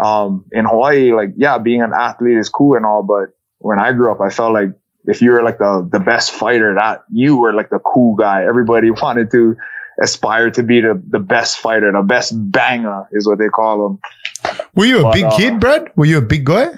um, 0.00 0.44
in 0.52 0.64
Hawaii, 0.64 1.12
like, 1.12 1.30
yeah, 1.36 1.58
being 1.58 1.82
an 1.82 1.92
athlete 1.92 2.38
is 2.38 2.48
cool 2.48 2.76
and 2.76 2.86
all, 2.86 3.02
but 3.02 3.30
when 3.58 3.78
I 3.78 3.92
grew 3.92 4.10
up, 4.10 4.20
I 4.20 4.30
felt 4.30 4.52
like 4.52 4.70
if 5.04 5.20
you 5.20 5.30
were 5.30 5.42
like 5.42 5.58
the, 5.58 5.88
the 5.90 6.00
best 6.00 6.30
fighter, 6.32 6.74
that 6.74 7.04
you 7.12 7.36
were 7.36 7.52
like 7.52 7.70
the 7.70 7.78
cool 7.80 8.16
guy. 8.16 8.44
Everybody 8.44 8.90
wanted 9.02 9.30
to 9.32 9.56
aspire 10.00 10.50
to 10.52 10.62
be 10.62 10.80
the, 10.80 11.00
the 11.08 11.18
best 11.18 11.58
fighter, 11.58 11.92
the 11.92 12.02
best 12.02 12.32
banger 12.50 13.06
is 13.12 13.26
what 13.26 13.38
they 13.38 13.48
call 13.48 13.82
them. 13.88 13.98
Were 14.74 14.86
you 14.86 15.00
a 15.00 15.02
But, 15.02 15.14
big 15.14 15.24
uh, 15.24 15.36
kid, 15.36 15.60
Brad? 15.60 15.92
Were 15.96 16.06
you 16.06 16.18
a 16.18 16.22
big 16.22 16.44
guy 16.44 16.70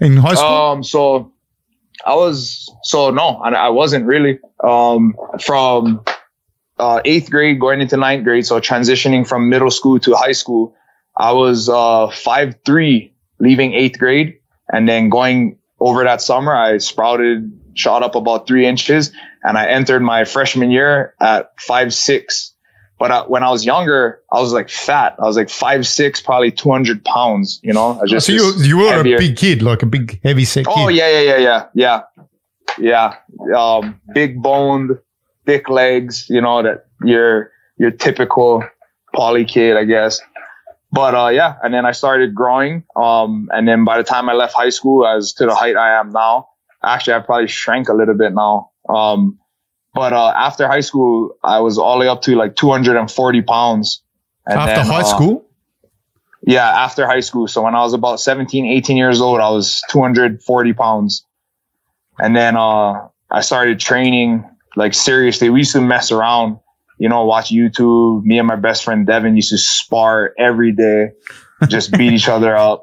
in 0.00 0.16
high 0.16 0.34
school? 0.34 0.46
Um, 0.46 0.82
so 0.82 1.32
I 2.06 2.14
was, 2.14 2.72
so 2.82 3.10
no, 3.10 3.36
I, 3.36 3.50
I 3.50 3.68
wasn't 3.68 4.06
really, 4.06 4.38
um, 4.64 5.14
from, 5.40 6.02
uh, 6.78 7.02
eighth 7.04 7.30
grade 7.30 7.60
going 7.60 7.82
into 7.82 7.98
ninth 7.98 8.24
grade. 8.24 8.46
So 8.46 8.58
transitioning 8.58 9.28
from 9.28 9.50
middle 9.50 9.70
school 9.70 10.00
to 10.00 10.14
high 10.14 10.32
school, 10.32 10.74
I 11.20 11.32
was, 11.32 11.68
uh, 11.68 12.08
five, 12.08 12.56
three 12.64 13.12
leaving 13.38 13.74
eighth 13.74 13.98
grade 13.98 14.38
and 14.72 14.88
then 14.88 15.08
going 15.08 15.58
over 15.78 16.04
that 16.04 16.20
summer, 16.20 16.54
I 16.54 16.78
sprouted, 16.78 17.52
shot 17.74 18.02
up 18.02 18.14
about 18.14 18.46
three 18.46 18.66
inches 18.66 19.12
and 19.42 19.56
I 19.56 19.66
entered 19.66 20.00
my 20.00 20.24
freshman 20.24 20.70
year 20.70 21.14
at 21.20 21.50
five, 21.58 21.92
six. 21.94 22.54
But 22.98 23.10
uh, 23.10 23.24
when 23.26 23.42
I 23.42 23.50
was 23.50 23.64
younger, 23.64 24.20
I 24.30 24.40
was 24.40 24.52
like 24.52 24.68
fat. 24.68 25.16
I 25.18 25.22
was 25.22 25.36
like 25.36 25.48
five, 25.48 25.86
six, 25.86 26.20
probably 26.20 26.50
200 26.52 27.02
pounds, 27.04 27.58
you 27.62 27.72
know, 27.72 27.98
I 28.00 28.06
just 28.06 28.26
so 28.26 28.32
you 28.32 28.52
you 28.62 28.76
were 28.76 28.90
heavier- 28.90 29.16
a 29.16 29.18
big 29.18 29.36
kid, 29.36 29.62
like 29.62 29.82
a 29.82 29.86
big 29.86 30.20
heavy 30.22 30.44
set 30.44 30.66
kid. 30.66 30.74
Oh 30.76 30.88
yeah, 30.88 31.08
yeah, 31.08 31.36
yeah, 31.36 31.66
yeah, 31.74 32.02
yeah, 32.78 33.14
yeah. 33.48 33.58
Um, 33.58 34.00
big 34.14 34.42
boned, 34.42 34.98
thick 35.46 35.70
legs. 35.70 36.28
You 36.28 36.42
know 36.42 36.62
that 36.62 36.86
your 37.02 37.52
your 37.78 37.90
typical 37.90 38.62
poly 39.14 39.46
kid, 39.46 39.78
I 39.78 39.84
guess. 39.84 40.20
But 40.92 41.14
uh, 41.14 41.28
yeah, 41.28 41.56
and 41.62 41.72
then 41.72 41.86
I 41.86 41.92
started 41.92 42.34
growing. 42.34 42.84
Um, 42.96 43.48
and 43.52 43.66
then 43.68 43.84
by 43.84 43.96
the 43.98 44.04
time 44.04 44.28
I 44.28 44.32
left 44.32 44.54
high 44.54 44.70
school, 44.70 45.04
I 45.04 45.14
was 45.14 45.32
to 45.34 45.46
the 45.46 45.54
height 45.54 45.76
I 45.76 45.98
am 46.00 46.10
now. 46.10 46.48
Actually, 46.82 47.14
I 47.14 47.20
probably 47.20 47.48
shrank 47.48 47.88
a 47.88 47.94
little 47.94 48.14
bit 48.14 48.32
now. 48.32 48.70
Um, 48.88 49.38
but 49.94 50.12
uh, 50.12 50.32
after 50.36 50.66
high 50.66 50.80
school, 50.80 51.36
I 51.42 51.60
was 51.60 51.78
all 51.78 51.94
the 51.94 52.00
way 52.00 52.08
up 52.08 52.22
to 52.22 52.34
like 52.34 52.56
240 52.56 53.42
pounds. 53.42 54.02
And 54.46 54.58
After 54.58 54.74
then, 54.76 54.86
high 54.86 55.00
uh, 55.00 55.04
school? 55.04 55.46
yeah, 56.42 56.68
after 56.68 57.06
high 57.06 57.20
school. 57.20 57.46
So 57.48 57.62
when 57.62 57.74
I 57.74 57.82
was 57.82 57.92
about 57.92 58.20
17, 58.20 58.64
18 58.66 58.96
years 58.96 59.20
old, 59.20 59.40
I 59.40 59.50
was 59.50 59.82
240 59.90 60.72
pounds. 60.72 61.24
And 62.18 62.36
then 62.36 62.56
uh, 62.56 63.08
I 63.30 63.40
started 63.40 63.78
training 63.80 64.44
like 64.76 64.94
seriously. 64.94 65.50
We 65.50 65.60
used 65.60 65.72
to 65.72 65.80
mess 65.80 66.10
around, 66.12 66.58
you 67.00 67.08
know, 67.08 67.24
watch 67.24 67.50
YouTube. 67.50 68.22
Me 68.24 68.38
and 68.38 68.46
my 68.46 68.56
best 68.56 68.84
friend 68.84 69.06
Devin 69.06 69.34
used 69.34 69.48
to 69.48 69.58
spar 69.58 70.34
every 70.38 70.70
day, 70.70 71.12
just 71.66 71.90
beat 71.98 72.12
each 72.12 72.28
other 72.28 72.54
up. 72.54 72.82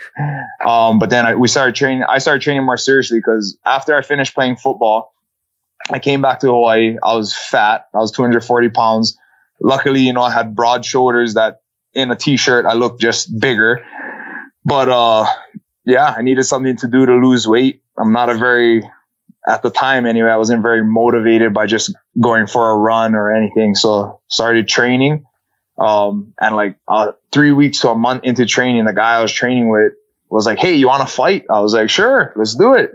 um, 0.66 0.98
but 0.98 1.10
then 1.10 1.26
I, 1.26 1.34
we 1.34 1.48
started 1.48 1.74
training. 1.74 2.02
I 2.08 2.16
started 2.16 2.40
training 2.40 2.64
more 2.64 2.78
seriously 2.78 3.18
because 3.18 3.58
after 3.66 3.94
I 3.94 4.00
finished 4.00 4.34
playing 4.34 4.56
football, 4.56 5.12
I 5.90 5.98
came 5.98 6.22
back 6.22 6.40
to 6.40 6.46
Hawaii. 6.46 6.96
I 7.02 7.14
was 7.14 7.36
fat. 7.36 7.88
I 7.94 7.98
was 7.98 8.10
240 8.10 8.70
pounds. 8.70 9.18
Luckily, 9.60 10.00
you 10.00 10.14
know, 10.14 10.22
I 10.22 10.32
had 10.32 10.56
broad 10.56 10.86
shoulders 10.86 11.34
that 11.34 11.60
in 11.92 12.10
a 12.10 12.16
t-shirt, 12.16 12.64
I 12.64 12.72
looked 12.72 13.02
just 13.02 13.38
bigger. 13.38 13.84
But, 14.64 14.88
uh, 14.88 15.26
yeah, 15.84 16.14
I 16.16 16.22
needed 16.22 16.44
something 16.44 16.76
to 16.78 16.88
do 16.88 17.04
to 17.04 17.14
lose 17.16 17.46
weight. 17.46 17.82
I'm 17.98 18.12
not 18.12 18.30
a 18.30 18.34
very 18.34 18.82
at 19.48 19.62
the 19.62 19.70
time 19.70 20.04
anyway, 20.06 20.30
I 20.30 20.36
wasn't 20.36 20.62
very 20.62 20.84
motivated 20.84 21.54
by 21.54 21.66
just 21.66 21.94
going 22.20 22.46
for 22.46 22.70
a 22.70 22.76
run 22.76 23.14
or 23.14 23.34
anything. 23.34 23.74
So 23.74 24.20
started 24.28 24.68
training. 24.68 25.24
Um, 25.78 26.34
and 26.40 26.54
like 26.54 26.76
uh, 26.86 27.12
three 27.32 27.52
weeks 27.52 27.80
to 27.80 27.90
a 27.90 27.94
month 27.94 28.24
into 28.24 28.44
training, 28.44 28.84
the 28.84 28.92
guy 28.92 29.14
I 29.14 29.22
was 29.22 29.32
training 29.32 29.70
with 29.70 29.92
was 30.28 30.44
like, 30.44 30.58
Hey, 30.58 30.74
you 30.74 30.86
want 30.86 31.08
to 31.08 31.12
fight? 31.12 31.44
I 31.50 31.60
was 31.60 31.72
like, 31.72 31.88
sure, 31.88 32.32
let's 32.36 32.54
do 32.54 32.74
it. 32.74 32.92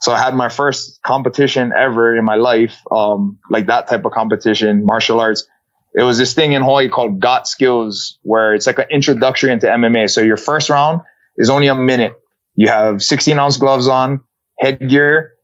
So 0.00 0.12
I 0.12 0.18
had 0.18 0.34
my 0.34 0.48
first 0.48 1.00
competition 1.02 1.72
ever 1.76 2.16
in 2.16 2.24
my 2.24 2.36
life. 2.36 2.76
Um, 2.90 3.38
like 3.50 3.66
that 3.66 3.86
type 3.86 4.04
of 4.04 4.12
competition, 4.12 4.84
martial 4.84 5.20
arts. 5.20 5.46
It 5.94 6.02
was 6.02 6.18
this 6.18 6.34
thing 6.34 6.52
in 6.52 6.62
Hawaii 6.62 6.88
called 6.88 7.20
Got 7.20 7.46
Skills 7.46 8.18
where 8.22 8.54
it's 8.54 8.66
like 8.66 8.78
an 8.78 8.86
introductory 8.90 9.52
into 9.52 9.66
MMA. 9.66 10.08
So 10.08 10.20
your 10.22 10.36
first 10.38 10.70
round 10.70 11.02
is 11.36 11.50
only 11.50 11.66
a 11.66 11.74
minute. 11.74 12.14
You 12.54 12.68
have 12.68 13.02
16 13.02 13.38
ounce 13.38 13.56
gloves 13.58 13.88
on, 13.88 14.20
headgear, 14.58 15.34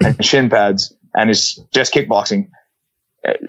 and 0.00 0.24
shin 0.24 0.50
pads, 0.50 0.94
and 1.14 1.30
it's 1.30 1.56
just 1.72 1.92
kickboxing. 1.92 2.48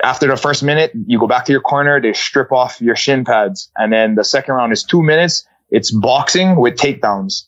After 0.02 0.28
the 0.28 0.38
first 0.38 0.63
minute, 0.63 0.91
you 1.06 1.19
go 1.19 1.28
back 1.28 1.45
to 1.45 1.52
your 1.52 1.62
corner, 1.62 2.02
they 2.02 2.13
strip 2.13 2.52
off 2.52 2.82
your 2.82 2.95
shin 2.95 3.23
pads. 3.23 3.71
And 3.78 3.93
then 3.93 4.15
the 4.15 4.23
second 4.23 4.56
round 4.56 4.73
is 4.73 4.84
two 4.84 5.04
minutes. 5.04 5.47
It's 5.69 5.91
boxing 5.91 6.56
with 6.56 6.76
takedowns. 6.76 7.43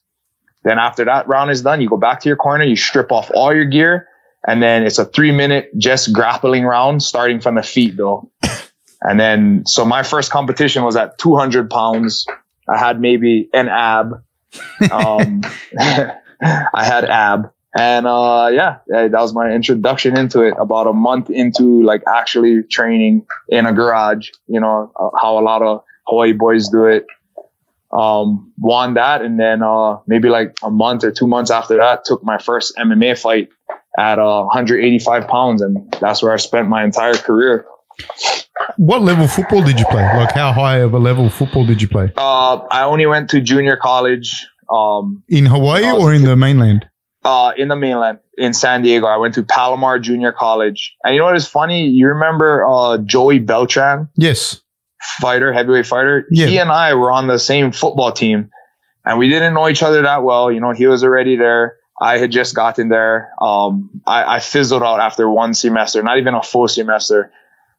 Then 0.64 0.78
after 0.78 1.06
that 1.06 1.28
round 1.28 1.50
is 1.50 1.64
done, 1.64 1.82
you 1.82 1.90
go 1.90 1.98
back 1.98 2.20
to 2.22 2.30
your 2.30 2.36
corner, 2.36 2.66
you 2.66 2.76
strip 2.76 3.12
off 3.12 3.32
all 3.34 3.56
your 3.56 3.66
gear, 3.66 4.08
and 4.48 4.62
then 4.62 4.84
it's 4.84 5.00
a 5.00 5.06
three 5.06 5.32
minute 5.32 5.72
just 5.78 6.14
grappling 6.14 6.66
round 6.66 7.02
starting 7.02 7.40
from 7.40 7.56
the 7.56 7.64
feet 7.64 7.98
though. 7.98 8.30
And 9.02 9.18
then, 9.18 9.66
so 9.66 9.86
my 9.86 10.04
first 10.04 10.30
competition 10.30 10.84
was 10.84 10.98
at 10.98 11.18
200 11.20 11.70
pounds. 11.70 12.26
I 12.68 12.78
had 12.78 13.00
maybe 13.00 13.50
an 13.54 13.70
ab. 13.70 14.24
Um, 14.92 15.42
I 15.80 16.84
had 16.84 17.06
ab. 17.06 17.52
And 17.78 18.08
uh, 18.08 18.50
yeah, 18.52 18.78
that 18.88 19.12
was 19.12 19.34
my 19.34 19.52
introduction 19.52 20.18
into 20.18 20.42
it. 20.42 20.56
About 20.58 20.88
a 20.88 20.94
month 20.94 21.30
into 21.30 21.84
like 21.84 22.02
actually 22.08 22.64
training 22.64 23.28
in 23.48 23.66
a 23.66 23.74
garage, 23.74 24.30
you 24.48 24.60
know, 24.60 24.92
uh, 24.96 25.10
how 25.20 25.38
a 25.38 25.42
lot 25.42 25.62
of 25.62 25.84
Hawaii 26.08 26.34
boys 26.34 26.70
do 26.70 26.86
it. 26.86 27.06
Um, 27.92 28.54
won 28.60 28.94
that, 28.96 29.24
and 29.24 29.40
then 29.40 29.64
uh, 29.64 29.98
maybe 30.06 30.30
like 30.30 30.56
a 30.62 30.70
month 30.70 31.04
or 31.04 31.12
two 31.12 31.26
months 31.26 31.50
after 31.50 31.78
that, 31.78 32.06
took 32.06 32.24
my 32.24 32.38
first 32.38 32.76
MMA 32.78 33.18
fight 33.18 33.50
at 33.98 34.20
uh, 34.20 34.44
185 34.44 35.28
pounds, 35.28 35.62
and 35.64 35.92
that's 36.00 36.22
where 36.22 36.32
I 36.32 36.38
spent 36.38 36.70
my 36.70 36.84
entire 36.84 37.16
career. 37.16 37.66
What 38.78 39.02
level 39.02 39.28
football 39.28 39.64
did 39.64 39.80
you 39.80 39.86
play? 39.88 40.04
Like, 40.04 40.34
how 40.34 40.54
high 40.54 40.78
of 40.78 40.94
a 40.94 41.00
level 41.00 41.30
football 41.30 41.66
did 41.66 41.82
you 41.82 41.88
play? 41.88 42.12
Uh, 42.16 42.58
I 42.70 42.84
only 42.84 43.08
went 43.08 43.30
to 43.32 43.42
junior 43.42 43.76
college. 43.76 44.48
Um, 44.72 45.24
in 45.28 45.48
Hawaii 45.48 45.92
or 45.92 46.14
in 46.14 46.24
the 46.24 46.36
mainland? 46.36 46.88
Uh, 47.30 47.52
in 47.58 47.68
the 47.68 47.76
mainland 47.76 48.20
in 48.38 48.54
San 48.54 48.82
Diego. 48.82 49.06
I 49.06 49.18
went 49.18 49.36
to 49.36 49.44
Palomar 49.44 50.00
Junior 50.00 50.32
College. 50.32 50.96
And 51.04 51.14
you 51.14 51.20
know 51.20 51.26
what 51.26 51.36
is 51.36 51.48
funny? 51.48 51.88
You 51.88 52.08
remember 52.08 52.66
uh, 52.66 52.98
Joey 52.98 53.40
Beltran? 53.40 54.10
Yes. 54.16 54.62
Fighter, 55.22 55.54
heavyweight 55.54 55.86
fighter. 55.86 56.26
Yeah. 56.32 56.48
He 56.48 56.58
and 56.60 56.72
I 56.72 56.94
were 56.96 57.12
on 57.12 57.28
the 57.28 57.38
same 57.40 57.72
football 57.72 58.12
team. 58.12 58.50
And 59.06 59.18
we 59.20 59.30
didn't 59.30 59.54
know 59.54 59.70
each 59.70 59.84
other 59.84 60.02
that 60.02 60.24
well. 60.24 60.52
You 60.52 60.60
know, 60.60 60.72
he 60.72 60.88
was 60.88 61.04
already 61.04 61.36
there. 61.38 61.78
I 62.02 62.18
had 62.18 62.32
just 62.32 62.56
gotten 62.56 62.90
there. 62.90 63.32
Um, 63.42 63.90
I, 64.08 64.36
I 64.36 64.40
fizzled 64.40 64.84
out 64.84 65.00
after 65.00 65.30
one 65.30 65.54
semester, 65.54 66.02
not 66.02 66.18
even 66.18 66.34
a 66.34 66.42
full 66.42 66.68
semester. 66.68 67.32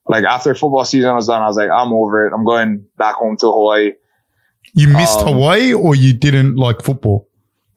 Like 0.07 0.25
after 0.25 0.55
football 0.55 0.85
season 0.85 1.15
was 1.15 1.27
done, 1.27 1.43
I 1.43 1.47
was 1.47 1.57
like, 1.57 1.71
I'm 1.71 1.93
over 1.93 2.27
it. 2.27 2.33
I'm 2.35 2.45
going 2.45 2.85
back 2.99 3.17
home 3.17 3.37
to 3.39 3.47
Hawaii. 3.47 3.93
You 4.75 4.89
missed 4.89 5.21
Um, 5.21 5.29
Hawaii 5.29 5.73
or 5.73 5.95
you 5.95 6.13
didn't 6.13 6.57
like 6.57 6.83
football? 6.83 7.29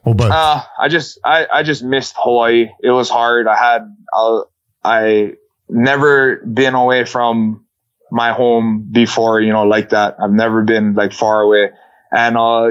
Both? 0.03 0.21
Uh, 0.21 0.63
I 0.77 0.87
just 0.89 1.19
I, 1.23 1.47
I 1.51 1.63
just 1.63 1.83
missed 1.83 2.15
Hawaii. 2.17 2.69
It 2.81 2.91
was 2.91 3.09
hard. 3.09 3.47
I 3.47 3.55
had 3.55 3.95
uh, 4.15 4.41
I 4.83 5.33
never 5.69 6.37
been 6.37 6.75
away 6.75 7.05
from 7.05 7.65
my 8.11 8.31
home 8.31 8.87
before, 8.91 9.39
you 9.41 9.51
know, 9.51 9.63
like 9.63 9.89
that. 9.89 10.17
I've 10.21 10.31
never 10.31 10.61
been 10.63 10.93
like 10.93 11.13
far 11.13 11.41
away. 11.41 11.71
And 12.11 12.37
uh 12.37 12.69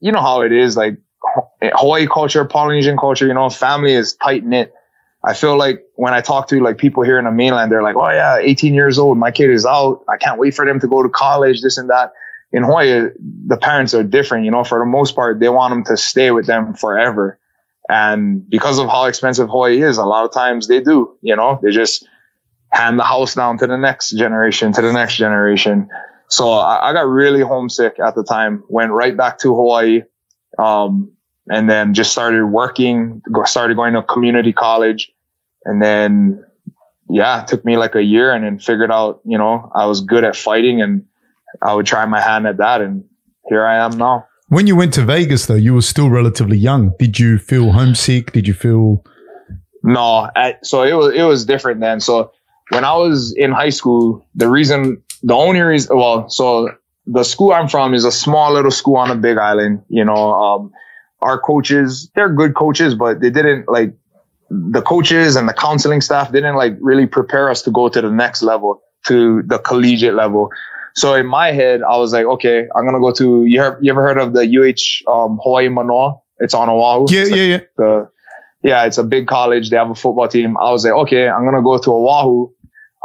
you 0.00 0.12
know 0.12 0.20
how 0.20 0.42
it 0.42 0.52
is 0.52 0.76
like 0.76 0.96
Hawaii 1.62 2.06
culture, 2.06 2.44
Polynesian 2.44 2.96
culture, 2.96 3.26
you 3.26 3.34
know, 3.34 3.50
family 3.50 3.92
is 3.92 4.14
tight 4.16 4.44
knit. 4.44 4.72
I 5.22 5.34
feel 5.34 5.58
like 5.58 5.82
when 5.96 6.14
I 6.14 6.22
talk 6.22 6.48
to 6.48 6.60
like 6.60 6.78
people 6.78 7.02
here 7.02 7.18
in 7.18 7.26
the 7.26 7.30
mainland, 7.30 7.70
they're 7.70 7.82
like, 7.82 7.96
"Oh 7.96 8.08
yeah, 8.08 8.38
18 8.38 8.72
years 8.72 8.98
old, 8.98 9.18
my 9.18 9.30
kid 9.30 9.50
is 9.50 9.66
out. 9.66 10.02
I 10.08 10.16
can't 10.16 10.38
wait 10.38 10.54
for 10.54 10.64
them 10.64 10.80
to 10.80 10.88
go 10.88 11.02
to 11.02 11.10
college, 11.10 11.60
this 11.60 11.76
and 11.76 11.90
that." 11.90 12.12
In 12.52 12.64
Hawaii, 12.64 13.08
the 13.46 13.56
parents 13.56 13.94
are 13.94 14.02
different. 14.02 14.44
You 14.44 14.50
know, 14.50 14.64
for 14.64 14.78
the 14.78 14.86
most 14.86 15.14
part, 15.14 15.40
they 15.40 15.48
want 15.48 15.72
them 15.72 15.84
to 15.84 15.96
stay 15.96 16.30
with 16.30 16.46
them 16.46 16.74
forever. 16.74 17.38
And 17.88 18.48
because 18.48 18.78
of 18.78 18.88
how 18.88 19.04
expensive 19.06 19.48
Hawaii 19.48 19.82
is, 19.82 19.98
a 19.98 20.04
lot 20.04 20.24
of 20.24 20.32
times 20.32 20.68
they 20.68 20.80
do, 20.80 21.16
you 21.22 21.34
know, 21.34 21.58
they 21.62 21.70
just 21.70 22.06
hand 22.72 22.98
the 22.98 23.04
house 23.04 23.34
down 23.34 23.58
to 23.58 23.66
the 23.66 23.76
next 23.76 24.10
generation, 24.10 24.72
to 24.72 24.82
the 24.82 24.92
next 24.92 25.16
generation. 25.16 25.88
So 26.28 26.52
I, 26.52 26.90
I 26.90 26.92
got 26.92 27.08
really 27.08 27.40
homesick 27.40 27.98
at 27.98 28.14
the 28.14 28.22
time, 28.22 28.62
went 28.68 28.92
right 28.92 29.16
back 29.16 29.38
to 29.40 29.54
Hawaii. 29.54 30.02
Um, 30.58 31.12
and 31.50 31.68
then 31.68 31.94
just 31.94 32.12
started 32.12 32.46
working, 32.46 33.22
started 33.44 33.76
going 33.76 33.94
to 33.94 34.02
community 34.02 34.52
college. 34.52 35.10
And 35.64 35.82
then, 35.82 36.44
yeah, 37.08 37.42
it 37.42 37.48
took 37.48 37.64
me 37.64 37.76
like 37.76 37.96
a 37.96 38.02
year 38.02 38.32
and 38.32 38.44
then 38.44 38.58
figured 38.58 38.92
out, 38.92 39.20
you 39.24 39.36
know, 39.36 39.70
I 39.74 39.86
was 39.86 40.00
good 40.00 40.22
at 40.22 40.36
fighting 40.36 40.80
and 40.80 41.04
I 41.62 41.74
would 41.74 41.86
try 41.86 42.04
my 42.06 42.20
hand 42.20 42.46
at 42.46 42.56
that, 42.58 42.80
and 42.80 43.04
here 43.48 43.64
I 43.66 43.84
am 43.84 43.98
now. 43.98 44.26
when 44.48 44.66
you 44.66 44.76
went 44.76 44.94
to 44.94 45.04
Vegas, 45.04 45.46
though, 45.46 45.54
you 45.54 45.74
were 45.74 45.82
still 45.82 46.10
relatively 46.10 46.56
young. 46.56 46.92
Did 46.98 47.18
you 47.18 47.38
feel 47.38 47.72
homesick? 47.72 48.32
Did 48.32 48.46
you 48.48 48.54
feel. 48.54 49.04
No, 49.82 50.30
I, 50.36 50.56
so 50.62 50.82
it 50.82 50.94
was 50.94 51.14
it 51.14 51.22
was 51.22 51.44
different 51.46 51.80
then. 51.80 52.00
So 52.00 52.32
when 52.70 52.84
I 52.84 52.94
was 52.96 53.32
in 53.36 53.52
high 53.52 53.70
school, 53.70 54.24
the 54.34 54.48
reason, 54.48 55.02
the 55.22 55.34
only 55.34 55.60
reason, 55.60 55.96
well, 55.96 56.28
so 56.28 56.70
the 57.06 57.24
school 57.24 57.52
I'm 57.52 57.68
from 57.68 57.94
is 57.94 58.04
a 58.04 58.12
small 58.12 58.52
little 58.52 58.70
school 58.70 58.96
on 58.96 59.10
a 59.10 59.16
big 59.16 59.38
island. 59.38 59.82
You 59.88 60.04
know, 60.04 60.34
um, 60.34 60.72
our 61.20 61.38
coaches, 61.38 62.10
they're 62.14 62.32
good 62.32 62.54
coaches, 62.54 62.94
but 62.94 63.20
they 63.20 63.30
didn't 63.30 63.68
like 63.68 63.94
the 64.50 64.82
coaches 64.82 65.36
and 65.36 65.48
the 65.48 65.52
counseling 65.52 66.00
staff 66.00 66.32
didn't 66.32 66.56
like 66.56 66.76
really 66.80 67.06
prepare 67.06 67.50
us 67.50 67.62
to 67.62 67.70
go 67.70 67.88
to 67.88 68.00
the 68.00 68.10
next 68.10 68.42
level, 68.42 68.82
to 69.06 69.42
the 69.46 69.58
collegiate 69.58 70.14
level. 70.14 70.50
So 70.94 71.14
in 71.14 71.26
my 71.26 71.52
head, 71.52 71.82
I 71.82 71.96
was 71.96 72.12
like, 72.12 72.26
okay, 72.26 72.66
I'm 72.76 72.84
gonna 72.84 73.00
go 73.00 73.12
to. 73.12 73.44
You, 73.44 73.60
heard, 73.60 73.78
you 73.80 73.90
ever 73.92 74.02
heard 74.02 74.18
of 74.18 74.32
the 74.32 74.42
UH 74.44 75.10
um, 75.10 75.38
Hawaii 75.42 75.68
Manoa? 75.68 76.16
It's 76.38 76.54
on 76.54 76.68
Oahu. 76.68 77.06
Yeah, 77.14 77.20
It's 77.22 77.30
yeah, 77.30 77.42
yeah. 77.42 77.60
the 77.76 78.08
yeah, 78.62 78.84
it's 78.84 78.98
a 78.98 79.04
big 79.04 79.26
college. 79.26 79.70
They 79.70 79.76
have 79.76 79.90
a 79.90 79.94
football 79.94 80.28
team. 80.28 80.56
I 80.58 80.70
was 80.70 80.84
like, 80.84 80.92
okay, 80.94 81.28
I'm 81.28 81.44
gonna 81.44 81.62
go 81.62 81.78
to 81.78 81.90
Oahu. 81.92 82.50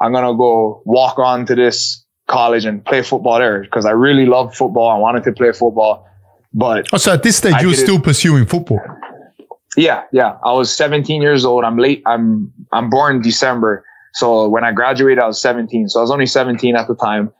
I'm 0.01 0.11
gonna 0.11 0.35
go 0.35 0.81
walk 0.85 1.19
on 1.19 1.45
to 1.45 1.55
this 1.55 2.03
college 2.27 2.65
and 2.65 2.83
play 2.83 3.01
football 3.03 3.37
there 3.39 3.61
because 3.61 3.85
I 3.85 3.91
really 3.91 4.25
love 4.25 4.55
football. 4.55 4.89
I 4.89 4.97
wanted 4.97 5.23
to 5.25 5.31
play 5.31 5.51
football, 5.51 6.07
but 6.53 6.87
Oh, 6.91 6.97
so 6.97 7.13
at 7.13 7.23
this 7.23 7.37
stage, 7.37 7.61
you 7.61 7.67
were 7.67 7.73
still 7.75 7.99
pursuing 7.99 8.45
football. 8.45 8.79
yeah, 9.77 10.03
yeah, 10.11 10.37
I 10.43 10.53
was 10.53 10.73
17 10.75 11.21
years 11.21 11.45
old. 11.45 11.63
I'm 11.63 11.77
late. 11.77 12.01
I'm 12.05 12.51
I'm 12.71 12.89
born 12.89 13.21
December, 13.21 13.85
so 14.13 14.47
when 14.49 14.63
I 14.63 14.71
graduated, 14.71 15.19
I 15.23 15.27
was 15.27 15.41
17. 15.41 15.89
So 15.89 15.99
I 15.99 16.01
was 16.01 16.11
only 16.11 16.25
17 16.25 16.75
at 16.75 16.87
the 16.87 16.95
time. 16.95 17.31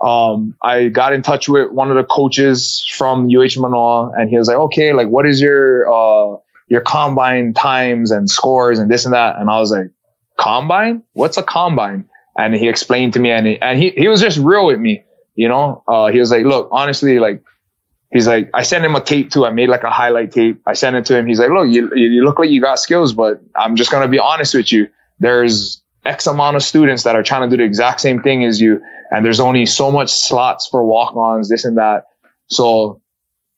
Um, 0.00 0.56
I 0.62 0.88
got 0.88 1.12
in 1.12 1.22
touch 1.22 1.48
with 1.48 1.72
one 1.72 1.90
of 1.90 1.96
the 1.96 2.04
coaches 2.04 2.84
from 2.96 3.26
UH 3.26 3.58
Manoa, 3.60 4.10
and 4.16 4.30
he 4.30 4.38
was 4.38 4.48
like, 4.48 4.56
"Okay, 4.56 4.92
like, 4.92 5.08
what 5.08 5.26
is 5.26 5.40
your 5.40 5.92
uh 5.92 6.36
your 6.68 6.80
combine 6.80 7.52
times 7.52 8.10
and 8.10 8.30
scores 8.30 8.78
and 8.78 8.90
this 8.90 9.04
and 9.04 9.12
that?" 9.12 9.36
And 9.38 9.50
I 9.50 9.58
was 9.60 9.70
like, 9.70 9.90
"Combine? 10.38 11.02
What's 11.12 11.36
a 11.36 11.42
combine?" 11.42 12.06
And 12.38 12.54
he 12.54 12.68
explained 12.68 13.12
to 13.14 13.20
me, 13.20 13.30
and 13.30 13.46
he, 13.46 13.60
and 13.60 13.78
he 13.78 13.90
he 13.90 14.08
was 14.08 14.20
just 14.20 14.38
real 14.38 14.66
with 14.66 14.80
me, 14.80 15.02
you 15.34 15.48
know. 15.48 15.82
Uh, 15.86 16.06
he 16.06 16.18
was 16.18 16.30
like, 16.30 16.44
"Look, 16.44 16.68
honestly, 16.72 17.18
like." 17.18 17.42
He's 18.12 18.26
like, 18.26 18.50
I 18.54 18.64
sent 18.64 18.84
him 18.84 18.96
a 18.96 19.00
tape 19.00 19.30
too. 19.30 19.46
I 19.46 19.50
made 19.50 19.68
like 19.68 19.84
a 19.84 19.90
highlight 19.90 20.32
tape. 20.32 20.60
I 20.66 20.72
sent 20.72 20.96
it 20.96 21.06
to 21.06 21.16
him. 21.16 21.28
He's 21.28 21.38
like, 21.38 21.50
look, 21.50 21.68
you, 21.68 21.94
you 21.94 22.24
look 22.24 22.40
like 22.40 22.50
you 22.50 22.60
got 22.60 22.80
skills, 22.80 23.12
but 23.12 23.40
I'm 23.54 23.76
just 23.76 23.92
going 23.92 24.02
to 24.02 24.08
be 24.08 24.18
honest 24.18 24.52
with 24.52 24.72
you. 24.72 24.88
There's 25.20 25.80
X 26.04 26.26
amount 26.26 26.56
of 26.56 26.64
students 26.64 27.04
that 27.04 27.14
are 27.14 27.22
trying 27.22 27.48
to 27.48 27.56
do 27.56 27.62
the 27.62 27.64
exact 27.64 28.00
same 28.00 28.20
thing 28.20 28.44
as 28.44 28.60
you. 28.60 28.82
And 29.10 29.24
there's 29.24 29.40
only 29.40 29.66
so 29.66 29.90
much 29.90 30.10
slots 30.10 30.68
for 30.68 30.84
walk-ons, 30.84 31.48
this 31.48 31.64
and 31.64 31.76
that. 31.78 32.04
So 32.46 33.00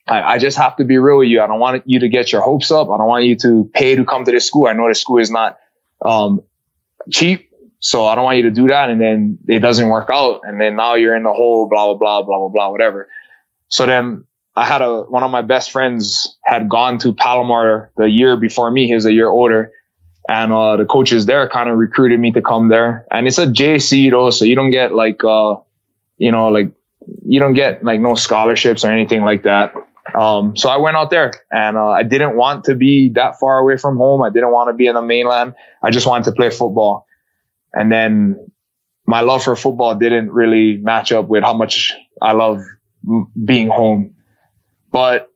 I, 0.07 0.23
I 0.23 0.39
just 0.39 0.57
have 0.57 0.77
to 0.77 0.85
be 0.85 0.99
real 0.99 1.19
with 1.19 1.29
you. 1.29 1.43
I 1.43 1.47
don't 1.47 1.61
want 1.61 1.83
you 1.87 2.01
to 2.01 2.09
get 2.09 2.33
your 2.33 2.41
hopes 2.41 2.71
up. 2.71 2.91
I 2.91 2.97
don't 2.97 3.07
want 3.07 3.25
you 3.25 3.37
to 3.37 3.71
pay 3.75 3.95
to 3.95 4.05
come 4.05 4.25
to 4.25 4.31
this 4.31 4.47
school. 4.47 4.67
I 4.67 4.73
know 4.73 4.89
this 4.89 5.01
school 5.01 5.19
is 5.19 5.31
not, 5.31 5.59
um, 6.05 6.43
cheap. 7.11 7.51
So 7.81 8.07
I 8.07 8.15
don't 8.15 8.25
want 8.25 8.37
you 8.37 8.45
to 8.45 8.51
do 8.51 8.69
that. 8.69 8.91
And 8.91 9.01
then 9.01 9.39
it 9.49 9.59
doesn't 9.59 9.89
work 9.89 10.09
out. 10.11 10.41
And 10.45 10.61
then 10.61 10.77
now 10.77 10.95
you're 10.95 11.17
in 11.17 11.25
the 11.25 11.33
hole. 11.33 11.69
blah, 11.69 11.95
blah, 11.95 11.95
blah, 11.95 12.23
blah, 12.23 12.39
blah, 12.39 12.49
blah, 12.49 12.71
whatever. 12.71 13.09
So 13.69 13.87
then 13.87 14.25
I 14.55 14.67
had 14.67 14.83
a 14.83 15.03
one 15.03 15.23
of 15.23 15.31
my 15.31 15.43
best 15.43 15.71
friends 15.71 16.37
had 16.45 16.69
gone 16.69 16.99
to 16.99 17.13
Palomar 17.15 17.91
the 17.97 18.09
year 18.09 18.37
before 18.37 18.71
me. 18.71 18.87
He 18.87 18.95
was 18.95 19.07
a 19.07 19.13
year 19.13 19.29
older, 19.29 19.73
and 20.29 20.53
uh, 20.53 20.77
the 20.77 20.85
coaches 20.85 21.27
there 21.27 21.49
kind 21.49 21.69
of 21.69 21.77
recruited 21.77 22.21
me 22.21 22.33
to 22.33 22.43
come 22.43 22.69
there. 22.69 23.07
And 23.11 23.27
it's 23.27 23.39
a 23.39 23.47
JC 23.47 24.11
though, 24.11 24.31
so 24.31 24.45
you 24.45 24.55
don't 24.55 24.71
get 24.71 24.95
like 24.95 25.23
uh, 25.25 25.57
you 26.19 26.31
know, 26.31 26.49
like 26.49 26.71
you 27.27 27.41
don't 27.41 27.55
get 27.55 27.85
like 27.85 28.01
no 28.01 28.15
scholarships 28.15 28.85
or 28.85 28.91
anything 28.91 29.23
like 29.23 29.43
that. 29.43 29.75
Um, 30.15 30.57
so 30.57 30.69
I 30.69 30.77
went 30.77 30.97
out 30.97 31.11
there 31.11 31.33
and 31.51 31.77
uh, 31.77 31.89
I 31.89 32.03
didn't 32.03 32.37
want 32.37 32.65
to 32.65 32.75
be 32.75 33.09
that 33.11 33.39
far 33.39 33.59
away 33.59 33.77
from 33.77 33.97
home. 33.97 34.23
I 34.23 34.31
didn't 34.31 34.53
want 34.53 34.69
to 34.69 34.73
be 34.73 34.87
in 34.87 34.95
the 34.95 35.03
mainland. 35.03 35.55
I 35.83 35.91
just 35.91 36.07
wanted 36.07 36.25
to 36.25 36.33
play 36.33 36.51
football. 36.51 37.07
And 37.73 37.91
then 37.91 38.37
my 39.07 39.21
love 39.21 39.43
for 39.43 39.57
football 39.57 39.95
didn't 39.95 40.31
really 40.31 40.77
match 40.77 41.13
up 41.13 41.29
with 41.29 41.43
how 41.43 41.55
much 41.55 41.95
I 42.21 42.33
love 42.33 42.61
being 43.45 43.69
home. 43.69 44.15
But 44.91 45.32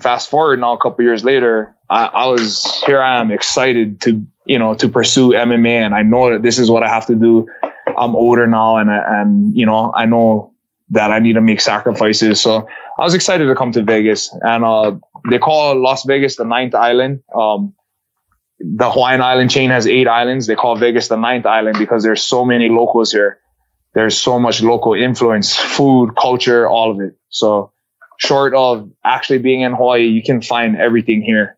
fast 0.00 0.30
forward 0.30 0.60
now 0.60 0.72
a 0.72 0.78
couple 0.78 1.04
years 1.04 1.24
later, 1.24 1.74
I, 1.88 2.06
I 2.06 2.26
was 2.26 2.82
here. 2.86 3.00
I 3.00 3.20
am 3.20 3.30
excited 3.30 4.00
to 4.02 4.24
you 4.44 4.58
know 4.58 4.74
to 4.74 4.88
pursue 4.88 5.30
MMA, 5.30 5.84
and 5.84 5.94
I 5.94 6.02
know 6.02 6.32
that 6.32 6.42
this 6.42 6.58
is 6.58 6.70
what 6.70 6.82
I 6.82 6.88
have 6.88 7.06
to 7.06 7.14
do. 7.14 7.48
I'm 7.96 8.16
older 8.16 8.46
now, 8.46 8.76
and 8.76 8.90
and 8.90 9.56
you 9.56 9.66
know 9.66 9.92
I 9.94 10.06
know 10.06 10.52
that 10.90 11.10
I 11.10 11.18
need 11.18 11.34
to 11.34 11.40
make 11.40 11.60
sacrifices. 11.60 12.40
So 12.40 12.68
I 12.98 13.04
was 13.04 13.14
excited 13.14 13.46
to 13.46 13.54
come 13.54 13.72
to 13.72 13.82
Vegas, 13.82 14.34
and 14.42 14.64
uh, 14.64 14.96
they 15.30 15.38
call 15.38 15.80
Las 15.80 16.04
Vegas 16.04 16.36
the 16.36 16.44
ninth 16.44 16.74
island. 16.74 17.22
Um, 17.34 17.74
the 18.58 18.90
Hawaiian 18.90 19.20
island 19.20 19.50
chain 19.50 19.70
has 19.70 19.86
eight 19.86 20.08
islands. 20.08 20.46
They 20.46 20.54
call 20.54 20.76
Vegas 20.76 21.08
the 21.08 21.16
ninth 21.16 21.44
island 21.44 21.78
because 21.78 22.02
there's 22.02 22.22
so 22.22 22.44
many 22.44 22.68
locals 22.68 23.12
here. 23.12 23.38
There's 23.94 24.16
so 24.16 24.38
much 24.38 24.62
local 24.62 24.94
influence, 24.94 25.56
food, 25.56 26.16
culture, 26.16 26.68
all 26.68 26.90
of 26.90 27.00
it. 27.00 27.16
So 27.28 27.72
short 28.18 28.54
of 28.54 28.90
actually 29.04 29.38
being 29.38 29.60
in 29.60 29.72
Hawaii, 29.72 30.06
you 30.06 30.22
can 30.22 30.42
find 30.42 30.76
everything 30.76 31.22
here. 31.22 31.56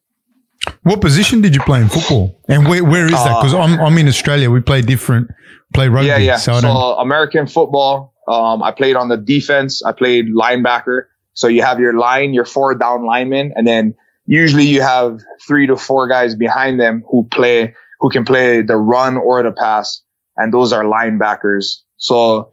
What 0.83 1.01
position 1.01 1.41
did 1.41 1.55
you 1.55 1.61
play 1.63 1.81
in 1.81 1.89
football? 1.89 2.41
And 2.49 2.67
where, 2.67 2.85
where 2.85 3.07
is 3.07 3.13
that? 3.13 3.41
Because 3.41 3.55
I'm, 3.55 3.81
I'm 3.81 3.97
in 3.99 4.09
Australia. 4.09 4.51
We 4.51 4.61
play 4.61 4.83
different, 4.83 5.31
play 5.73 5.89
rugby. 5.89 6.09
Yeah, 6.09 6.19
yeah. 6.19 6.37
So, 6.37 6.61
so 6.61 6.69
American 6.69 7.47
football, 7.47 8.15
um, 8.27 8.63
I 8.63 8.73
played 8.73 8.97
on 8.97 9.09
the 9.09 9.17
defense. 9.17 9.83
I 9.85 9.93
played 9.93 10.27
linebacker. 10.35 11.05
So 11.35 11.47
you 11.47 11.63
have 11.63 11.79
your 11.79 11.95
line, 11.95 12.35
your 12.35 12.45
four 12.45 12.75
down 12.75 13.05
linemen, 13.07 13.53
and 13.55 13.67
then 13.67 13.95
usually 14.27 14.65
you 14.65 14.83
have 14.83 15.21
three 15.47 15.67
to 15.69 15.77
four 15.77 16.09
guys 16.09 16.35
behind 16.35 16.81
them 16.81 17.05
who 17.09 17.29
play, 17.31 17.75
who 18.01 18.11
can 18.11 18.25
play 18.25 18.63
the 18.63 18.77
run 18.77 19.17
or 19.17 19.43
the 19.43 19.53
pass. 19.53 20.03
And 20.37 20.53
those 20.53 20.73
are 20.73 20.83
linebackers. 20.83 21.77
So, 21.97 22.51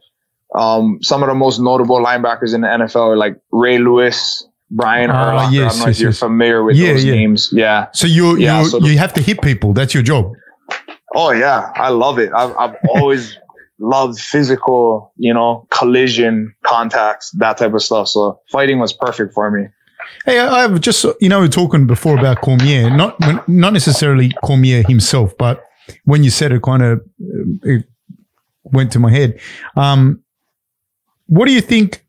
um, 0.56 0.98
some 1.02 1.22
of 1.22 1.28
the 1.28 1.34
most 1.34 1.60
notable 1.60 2.02
linebackers 2.02 2.54
in 2.54 2.62
the 2.62 2.68
NFL 2.68 3.08
are 3.12 3.16
like 3.16 3.38
Ray 3.52 3.78
Lewis, 3.78 4.46
Brian 4.70 5.10
uh, 5.10 5.14
Yes, 5.14 5.20
I 5.20 5.32
don't 5.42 5.52
know 5.52 5.86
yes, 5.86 5.86
if 5.86 6.00
you're 6.00 6.10
yes. 6.10 6.18
familiar 6.18 6.64
with 6.64 6.76
yeah, 6.76 6.92
those 6.92 7.04
yeah. 7.04 7.14
names. 7.14 7.50
Yeah. 7.52 7.86
So 7.92 8.06
you, 8.06 8.36
yeah, 8.38 8.62
you, 8.62 8.68
so 8.68 8.78
you 8.78 8.98
have 8.98 9.12
to 9.14 9.22
hit 9.22 9.42
people. 9.42 9.74
That's 9.74 9.92
your 9.92 10.02
job. 10.02 10.32
Oh 11.14 11.30
yeah. 11.30 11.70
I 11.74 11.90
love 11.90 12.18
it. 12.18 12.32
I've, 12.34 12.56
I've 12.56 12.76
always 12.88 13.36
loved 13.78 14.18
physical, 14.18 15.12
you 15.16 15.34
know, 15.34 15.66
collision, 15.70 16.54
contacts, 16.64 17.30
that 17.32 17.58
type 17.58 17.74
of 17.74 17.82
stuff. 17.82 18.08
So 18.08 18.40
fighting 18.50 18.78
was 18.78 18.92
perfect 18.92 19.34
for 19.34 19.50
me. 19.50 19.68
Hey, 20.24 20.38
I've 20.38 20.80
just 20.80 21.04
you 21.20 21.28
know 21.28 21.40
we 21.40 21.46
are 21.46 21.50
talking 21.50 21.86
before 21.86 22.18
about 22.18 22.40
Cormier, 22.40 22.90
not 22.90 23.18
not 23.48 23.72
necessarily 23.72 24.30
Cormier 24.42 24.82
himself, 24.86 25.36
but 25.36 25.64
when 26.04 26.24
you 26.24 26.30
said 26.30 26.52
it, 26.52 26.62
kind 26.62 26.82
of 26.82 26.98
uh, 27.00 27.02
it 27.62 27.84
went 28.64 28.92
to 28.92 28.98
my 28.98 29.10
head. 29.10 29.40
Um, 29.76 30.22
what 31.26 31.46
do 31.46 31.52
you 31.52 31.60
think 31.60 32.04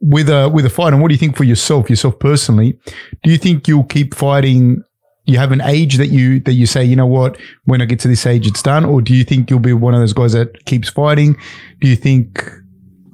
with 0.00 0.28
a 0.28 0.48
with 0.48 0.64
a 0.66 0.70
fight, 0.70 0.92
and 0.92 1.00
what 1.00 1.08
do 1.08 1.14
you 1.14 1.18
think 1.18 1.36
for 1.36 1.44
yourself, 1.44 1.88
yourself 1.88 2.18
personally? 2.18 2.78
Do 3.22 3.30
you 3.30 3.38
think 3.38 3.68
you'll 3.68 3.84
keep 3.84 4.14
fighting? 4.14 4.82
You 5.26 5.38
have 5.38 5.52
an 5.52 5.62
age 5.62 5.96
that 5.96 6.08
you 6.08 6.40
that 6.40 6.52
you 6.52 6.66
say, 6.66 6.84
you 6.84 6.96
know 6.96 7.06
what, 7.06 7.38
when 7.64 7.80
I 7.80 7.86
get 7.86 7.98
to 8.00 8.08
this 8.08 8.26
age, 8.26 8.46
it's 8.46 8.62
done, 8.62 8.84
or 8.84 9.00
do 9.00 9.14
you 9.14 9.24
think 9.24 9.48
you'll 9.48 9.58
be 9.58 9.72
one 9.72 9.94
of 9.94 10.00
those 10.00 10.12
guys 10.12 10.32
that 10.32 10.64
keeps 10.66 10.90
fighting? 10.90 11.36
Do 11.80 11.88
you 11.88 11.96
think, 11.96 12.46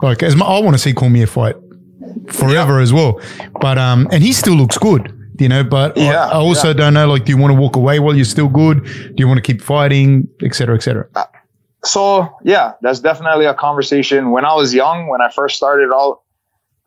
like, 0.03 0.23
as 0.25 0.35
my, 0.35 0.45
I 0.45 0.59
want 0.59 0.75
to 0.75 0.83
see 0.83 0.93
Cormier 0.93 1.29
fight 1.29 1.55
forever 2.29 2.77
yeah. 2.77 2.83
as 2.83 2.93
well. 2.93 3.21
But 3.61 3.79
um, 3.79 4.09
and 4.11 4.23
he 4.23 4.33
still 4.33 4.55
looks 4.55 4.79
good, 4.79 5.13
you 5.39 5.49
know. 5.49 5.65
But 5.65 5.97
yeah, 5.97 6.27
I, 6.27 6.31
I 6.31 6.35
also 6.37 6.69
yeah. 6.69 6.75
don't 6.75 6.95
know. 6.95 7.07
Like, 7.07 7.25
do 7.25 7.33
you 7.33 7.39
want 7.39 7.55
to 7.55 7.61
walk 7.61 7.77
away 7.77 7.99
while 7.99 8.15
you're 8.15 8.25
still 8.25 8.49
good? 8.49 8.85
Do 8.85 9.15
you 9.17 9.29
want 9.29 9.39
to 9.39 9.43
keep 9.43 9.61
fighting, 9.61 10.29
etc., 10.43 10.77
etc.? 10.77 11.09
So 11.85 12.29
yeah, 12.45 12.75
that's 12.83 13.01
definitely 13.01 13.47
a 13.47 13.55
conversation. 13.55 14.31
When 14.31 14.45
I 14.45 14.55
was 14.55 14.75
young, 14.75 15.09
when 15.09 15.21
I 15.21 15.31
first 15.31 15.57
started 15.57 15.91
out, 15.95 16.21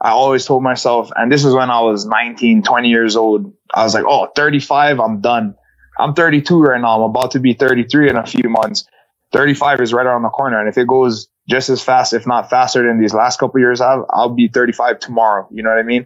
I 0.02 0.10
always 0.10 0.46
told 0.46 0.64
myself, 0.64 1.12
and 1.16 1.32
this 1.32 1.46
is 1.46 1.54
when 1.54 1.70
I 1.70 1.80
was 1.82 2.06
19, 2.06 2.64
20 2.64 2.90
years 2.90 3.16
old. 3.16 3.54
I 3.74 3.84
was 3.84 3.94
like, 3.94 4.04
oh, 4.06 4.28
35, 4.36 5.00
I'm 5.00 5.22
done. 5.22 5.56
I'm 5.98 6.14
32 6.14 6.62
right 6.62 6.82
now. 6.82 7.04
I'm 7.04 7.10
about 7.10 7.32
to 7.32 7.40
be 7.40 7.54
33 7.54 8.10
in 8.10 8.18
a 8.18 8.26
few 8.26 8.50
months. 8.50 8.86
35 9.32 9.80
is 9.80 9.94
right 9.94 10.06
around 10.06 10.24
the 10.24 10.30
corner. 10.30 10.60
And 10.60 10.68
if 10.68 10.78
it 10.78 10.88
goes 10.88 11.28
just 11.50 11.70
as 11.70 11.82
fast, 11.82 12.14
if 12.14 12.28
not 12.28 12.50
faster 12.50 12.86
than 12.86 13.00
these 13.00 13.14
last 13.14 13.40
couple 13.40 13.60
years, 13.60 13.82
I'll, 13.82 14.06
I'll 14.10 14.34
be 14.34 14.48
35 14.48 15.00
tomorrow. 15.00 15.48
You 15.52 15.64
know 15.64 15.70
what 15.70 15.80
I 15.80 15.84
mean? 15.84 16.06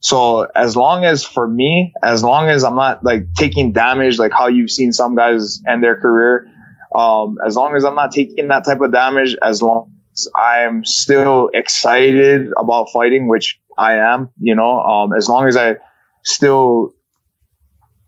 So 0.00 0.48
as 0.56 0.76
long 0.76 1.04
as 1.04 1.24
for 1.24 1.46
me, 1.46 1.92
as 2.02 2.22
long 2.22 2.48
as 2.48 2.64
I'm 2.64 2.76
not 2.76 3.04
like 3.04 3.34
taking 3.34 3.72
damage, 3.72 4.18
like 4.18 4.32
how 4.32 4.48
you've 4.48 4.70
seen 4.70 4.92
some 4.92 5.14
guys 5.14 5.62
end 5.66 5.84
their 5.84 5.96
career, 6.00 6.46
um, 6.94 7.38
as 7.46 7.56
long 7.56 7.76
as 7.76 7.84
I'm 7.84 7.94
not 7.94 8.12
taking 8.12 8.48
that 8.48 8.64
type 8.64 8.80
of 8.80 8.92
damage, 8.92 9.36
as 9.42 9.62
long 9.62 9.92
as 10.12 10.28
I'm 10.36 10.84
still 10.84 11.50
excited 11.54 12.48
about 12.56 12.90
fighting, 12.90 13.28
which 13.28 13.60
I 13.78 13.94
am, 13.94 14.30
you 14.40 14.54
know, 14.54 14.80
um, 14.80 15.12
as 15.12 15.28
long 15.28 15.46
as 15.46 15.56
I 15.56 15.76
still, 16.24 16.92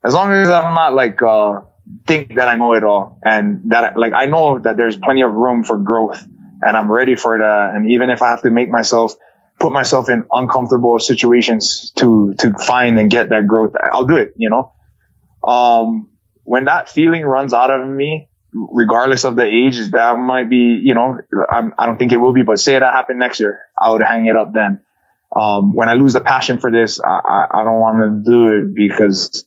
as 0.04 0.14
long 0.14 0.32
as 0.32 0.48
I'm 0.48 0.74
not 0.74 0.94
like, 0.94 1.22
uh, 1.22 1.60
think 2.06 2.34
that 2.36 2.48
I 2.48 2.56
know 2.56 2.74
it 2.74 2.84
all 2.84 3.18
and 3.24 3.60
that 3.66 3.96
like 3.98 4.12
I 4.12 4.26
know 4.26 4.58
that 4.60 4.76
there's 4.76 4.96
plenty 4.96 5.22
of 5.22 5.32
room 5.32 5.64
for 5.64 5.76
growth 5.76 6.24
and 6.62 6.76
I'm 6.76 6.90
ready 6.90 7.16
for 7.16 7.38
that. 7.38 7.74
And 7.74 7.90
even 7.90 8.10
if 8.10 8.22
I 8.22 8.30
have 8.30 8.42
to 8.42 8.50
make 8.50 8.70
myself 8.70 9.14
put 9.58 9.72
myself 9.72 10.08
in 10.08 10.24
uncomfortable 10.32 10.98
situations 10.98 11.92
to 11.96 12.34
to 12.38 12.52
find 12.54 12.98
and 12.98 13.10
get 13.10 13.28
that 13.30 13.46
growth, 13.46 13.74
I'll 13.92 14.06
do 14.06 14.16
it. 14.16 14.32
You 14.36 14.50
know, 14.50 14.72
um, 15.44 16.08
when 16.44 16.64
that 16.64 16.88
feeling 16.88 17.24
runs 17.24 17.52
out 17.52 17.70
of 17.70 17.86
me, 17.86 18.28
regardless 18.52 19.24
of 19.24 19.36
the 19.36 19.44
ages, 19.44 19.90
that 19.92 20.18
might 20.18 20.48
be, 20.50 20.80
you 20.82 20.94
know, 20.94 21.18
I'm, 21.50 21.74
I 21.78 21.86
do 21.86 21.92
not 21.92 21.98
think 21.98 22.12
it 22.12 22.18
will 22.18 22.32
be, 22.32 22.42
but 22.42 22.60
say 22.60 22.78
that 22.78 22.92
happened 22.92 23.18
next 23.18 23.40
year, 23.40 23.60
I 23.78 23.90
would 23.90 24.02
hang 24.02 24.26
it 24.26 24.36
up 24.36 24.52
then. 24.52 24.80
Um, 25.34 25.72
when 25.72 25.88
I 25.88 25.94
lose 25.94 26.12
the 26.12 26.20
passion 26.20 26.58
for 26.58 26.70
this, 26.70 27.00
I, 27.00 27.46
I, 27.50 27.64
don't 27.64 27.80
want 27.80 28.24
to 28.24 28.30
do 28.30 28.48
it 28.48 28.74
because 28.74 29.46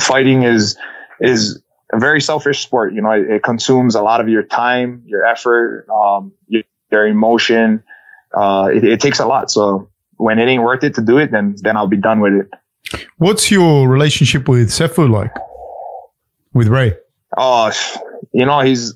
fighting 0.00 0.42
is, 0.42 0.76
is 1.20 1.62
a 1.92 2.00
very 2.00 2.20
selfish 2.20 2.62
sport. 2.62 2.94
You 2.94 3.02
know, 3.02 3.12
it, 3.12 3.30
it 3.30 3.42
consumes 3.44 3.94
a 3.94 4.02
lot 4.02 4.20
of 4.20 4.28
your 4.28 4.42
time, 4.42 5.04
your 5.06 5.24
effort, 5.24 5.86
um, 5.88 6.32
your, 6.48 6.64
your 6.90 7.06
emotion. 7.06 7.84
Uh, 8.36 8.70
it, 8.74 8.82
it, 8.82 9.00
takes 9.00 9.20
a 9.20 9.26
lot. 9.26 9.52
So 9.52 9.88
when 10.16 10.40
it 10.40 10.48
ain't 10.48 10.64
worth 10.64 10.82
it 10.82 10.94
to 10.96 11.02
do 11.02 11.18
it, 11.18 11.30
then 11.30 11.56
then 11.58 11.76
I'll 11.76 11.88
be 11.88 11.96
done 11.96 12.20
with 12.20 12.32
it. 12.32 13.00
What's 13.18 13.50
your 13.50 13.88
relationship 13.88 14.48
with 14.48 14.70
Sefu 14.70 15.08
like? 15.10 15.34
With 16.52 16.68
Ray? 16.68 16.96
Oh, 17.36 17.72
you 18.32 18.44
know, 18.46 18.60
he's 18.60 18.94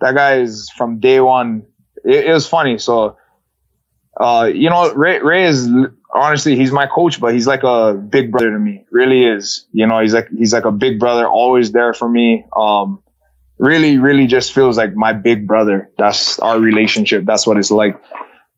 that 0.00 0.14
guy 0.14 0.38
is 0.40 0.70
from 0.70 0.98
day 0.98 1.20
one. 1.20 1.66
It, 2.04 2.26
it 2.26 2.32
was 2.32 2.46
funny. 2.46 2.78
So, 2.78 3.16
uh, 4.18 4.50
you 4.52 4.70
know, 4.70 4.92
Ray, 4.92 5.20
Ray 5.20 5.44
is 5.44 5.68
honestly, 6.14 6.56
he's 6.56 6.72
my 6.72 6.86
coach, 6.86 7.20
but 7.20 7.34
he's 7.34 7.46
like 7.46 7.62
a 7.62 7.94
big 7.94 8.30
brother 8.30 8.50
to 8.50 8.58
me. 8.58 8.84
Really 8.90 9.24
is. 9.24 9.66
You 9.72 9.86
know, 9.86 10.00
he's 10.00 10.14
like 10.14 10.28
he's 10.36 10.52
like 10.52 10.64
a 10.64 10.72
big 10.72 10.98
brother, 10.98 11.26
always 11.26 11.72
there 11.72 11.94
for 11.94 12.08
me. 12.08 12.44
Um, 12.56 13.02
really, 13.58 13.98
really 13.98 14.26
just 14.26 14.52
feels 14.52 14.76
like 14.76 14.94
my 14.94 15.12
big 15.12 15.46
brother. 15.46 15.90
That's 15.98 16.38
our 16.38 16.58
relationship. 16.58 17.24
That's 17.24 17.46
what 17.46 17.56
it's 17.56 17.70
like. 17.70 18.00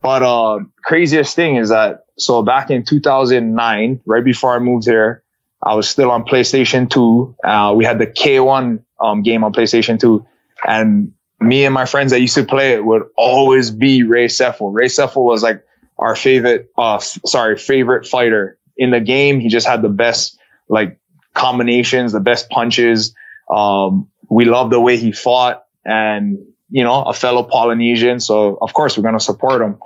But 0.03 0.23
uh, 0.23 0.61
craziest 0.83 1.35
thing 1.35 1.57
is 1.57 1.71
that 1.71 2.05
so 2.19 2.43
back 2.43 2.71
in 2.71 2.85
2009, 2.85 4.01
right 4.05 4.25
before 4.25 4.55
I 4.55 4.59
moved 4.59 4.85
here, 4.87 5.24
I 5.65 5.75
was 5.75 5.89
still 5.89 6.11
on 6.11 6.25
PlayStation 6.25 6.89
2. 6.91 7.37
Uh, 7.43 7.75
we 7.75 7.85
had 7.85 7.99
the 7.99 8.07
K1 8.07 8.83
um, 9.01 9.23
game 9.23 9.43
on 9.43 9.53
PlayStation 9.53 9.99
2, 9.99 10.25
and 10.69 11.13
me 11.41 11.65
and 11.65 11.75
my 11.75 11.87
friends 11.87 12.13
that 12.13 12.21
used 12.21 12.35
to 12.35 12.45
play 12.45 12.73
it 12.73 12.85
would 12.85 13.03
always 13.17 13.71
be 13.71 14.03
Ray 14.03 14.27
Sefo. 14.27 14.73
Ray 14.73 14.87
Sefo 14.87 15.25
was 15.25 15.43
like 15.43 15.65
our 15.99 16.15
favorite, 16.15 16.71
uh, 16.77 16.99
sorry, 16.99 17.57
favorite 17.57 18.07
fighter 18.07 18.59
in 18.77 18.91
the 18.91 19.01
game. 19.01 19.41
He 19.41 19.49
just 19.49 19.67
had 19.67 19.83
the 19.83 19.89
best 19.89 20.39
like 20.69 20.99
combinations, 21.35 22.13
the 22.13 22.21
best 22.21 22.49
punches. 22.51 23.15
Um, 23.51 24.09
we 24.31 24.45
love 24.45 24.71
the 24.71 24.81
way 24.81 24.97
he 24.97 25.13
fought 25.13 25.65
and, 25.85 26.39
you 26.71 26.83
know, 26.83 27.03
a 27.03 27.13
fellow 27.13 27.43
Polynesian. 27.43 28.21
So 28.21 28.59
of 28.61 28.73
course 28.73 28.97
we're 28.97 29.03
going 29.03 29.19
to 29.19 29.25
support 29.25 29.63
him. 29.63 29.79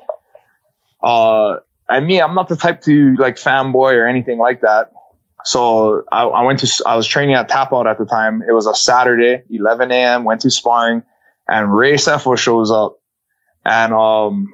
Uh, 1.03 1.57
and 1.89 2.07
me, 2.07 2.21
I'm 2.21 2.35
not 2.35 2.49
the 2.49 2.57
type 2.57 2.83
to 2.83 3.17
like 3.17 3.37
fanboy 3.37 3.95
or 3.95 4.07
anything 4.07 4.39
like 4.39 4.61
that. 4.61 4.93
So 5.45 6.05
I, 6.11 6.25
I 6.25 6.43
went 6.43 6.59
to, 6.61 6.83
I 6.85 6.97
was 6.97 7.07
training 7.07 7.35
at 7.35 7.49
Tap 7.49 7.73
Out 7.73 7.87
at 7.87 7.99
the 7.99 8.05
time. 8.05 8.43
It 8.47 8.53
was 8.53 8.67
a 8.67 8.75
Saturday, 8.75 9.43
11 9.51 9.91
a.m., 9.93 10.25
went 10.25 10.41
to 10.43 10.51
sparring 10.51 11.03
and 11.49 11.73
Ray 11.73 11.95
Sefo 11.95 12.37
shows 12.37 12.71
up 12.71 12.99
and, 13.65 13.93
um, 13.93 14.53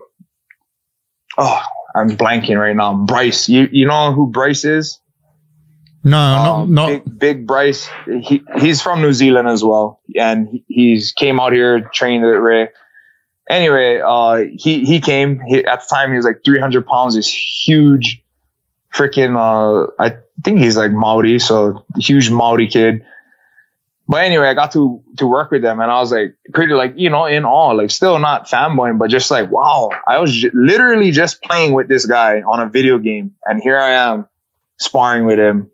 oh, 1.39 1.63
I'm 1.95 2.11
blanking 2.11 2.59
right 2.59 2.75
now. 2.75 2.95
Bryce, 2.95 3.49
you 3.49 3.69
you 3.71 3.87
know 3.87 4.13
who 4.13 4.27
Bryce 4.27 4.65
is? 4.65 4.99
No, 6.03 6.19
um, 6.19 6.75
not, 6.75 6.89
big, 6.89 7.19
big, 7.19 7.47
Bryce. 7.47 7.89
He 8.07 8.43
he's 8.59 8.83
from 8.83 9.01
New 9.01 9.13
Zealand 9.13 9.49
as 9.49 9.63
well, 9.63 10.01
and 10.17 10.49
he, 10.49 10.65
he's 10.69 11.13
came 11.13 11.41
out 11.41 11.53
here 11.53 11.89
trained 11.93 12.25
at 12.25 12.29
Ray. 12.29 12.69
Anyway, 13.49 14.01
uh, 14.05 14.45
he 14.53 14.85
he 14.85 15.01
came 15.01 15.41
he, 15.47 15.65
at 15.65 15.81
the 15.81 15.87
time. 15.89 16.11
He 16.11 16.17
was 16.17 16.27
like 16.27 16.43
300 16.45 16.87
pounds. 16.87 17.15
This 17.15 17.29
huge 17.29 18.23
freaking, 18.95 19.37
uh, 19.37 19.91
I 19.99 20.17
think 20.43 20.61
he's 20.61 20.77
like 20.77 20.93
Maori, 20.93 21.39
so 21.39 21.85
huge 21.99 22.31
Maori 22.31 22.69
kid. 22.69 23.05
But 24.07 24.25
anyway, 24.25 24.49
I 24.49 24.55
got 24.55 24.73
to 24.73 25.03
to 25.17 25.27
work 25.27 25.51
with 25.51 25.63
them, 25.63 25.81
and 25.81 25.91
I 25.91 25.99
was 25.99 26.13
like 26.13 26.37
pretty 26.53 26.75
like 26.75 26.93
you 26.97 27.09
know 27.09 27.25
in 27.25 27.45
awe, 27.45 27.71
like 27.73 27.91
still 27.91 28.19
not 28.19 28.47
fanboying, 28.47 28.99
but 28.99 29.09
just 29.09 29.31
like 29.31 29.51
wow, 29.51 29.91
I 30.07 30.19
was 30.19 30.33
j- 30.33 30.51
literally 30.53 31.11
just 31.11 31.43
playing 31.43 31.73
with 31.73 31.89
this 31.89 32.05
guy 32.05 32.43
on 32.43 32.61
a 32.61 32.69
video 32.69 32.99
game, 32.99 33.35
and 33.47 33.63
here 33.63 33.79
I 33.79 33.93
am 33.93 34.29
sparring 34.79 35.25
with 35.25 35.39
him. 35.39 35.71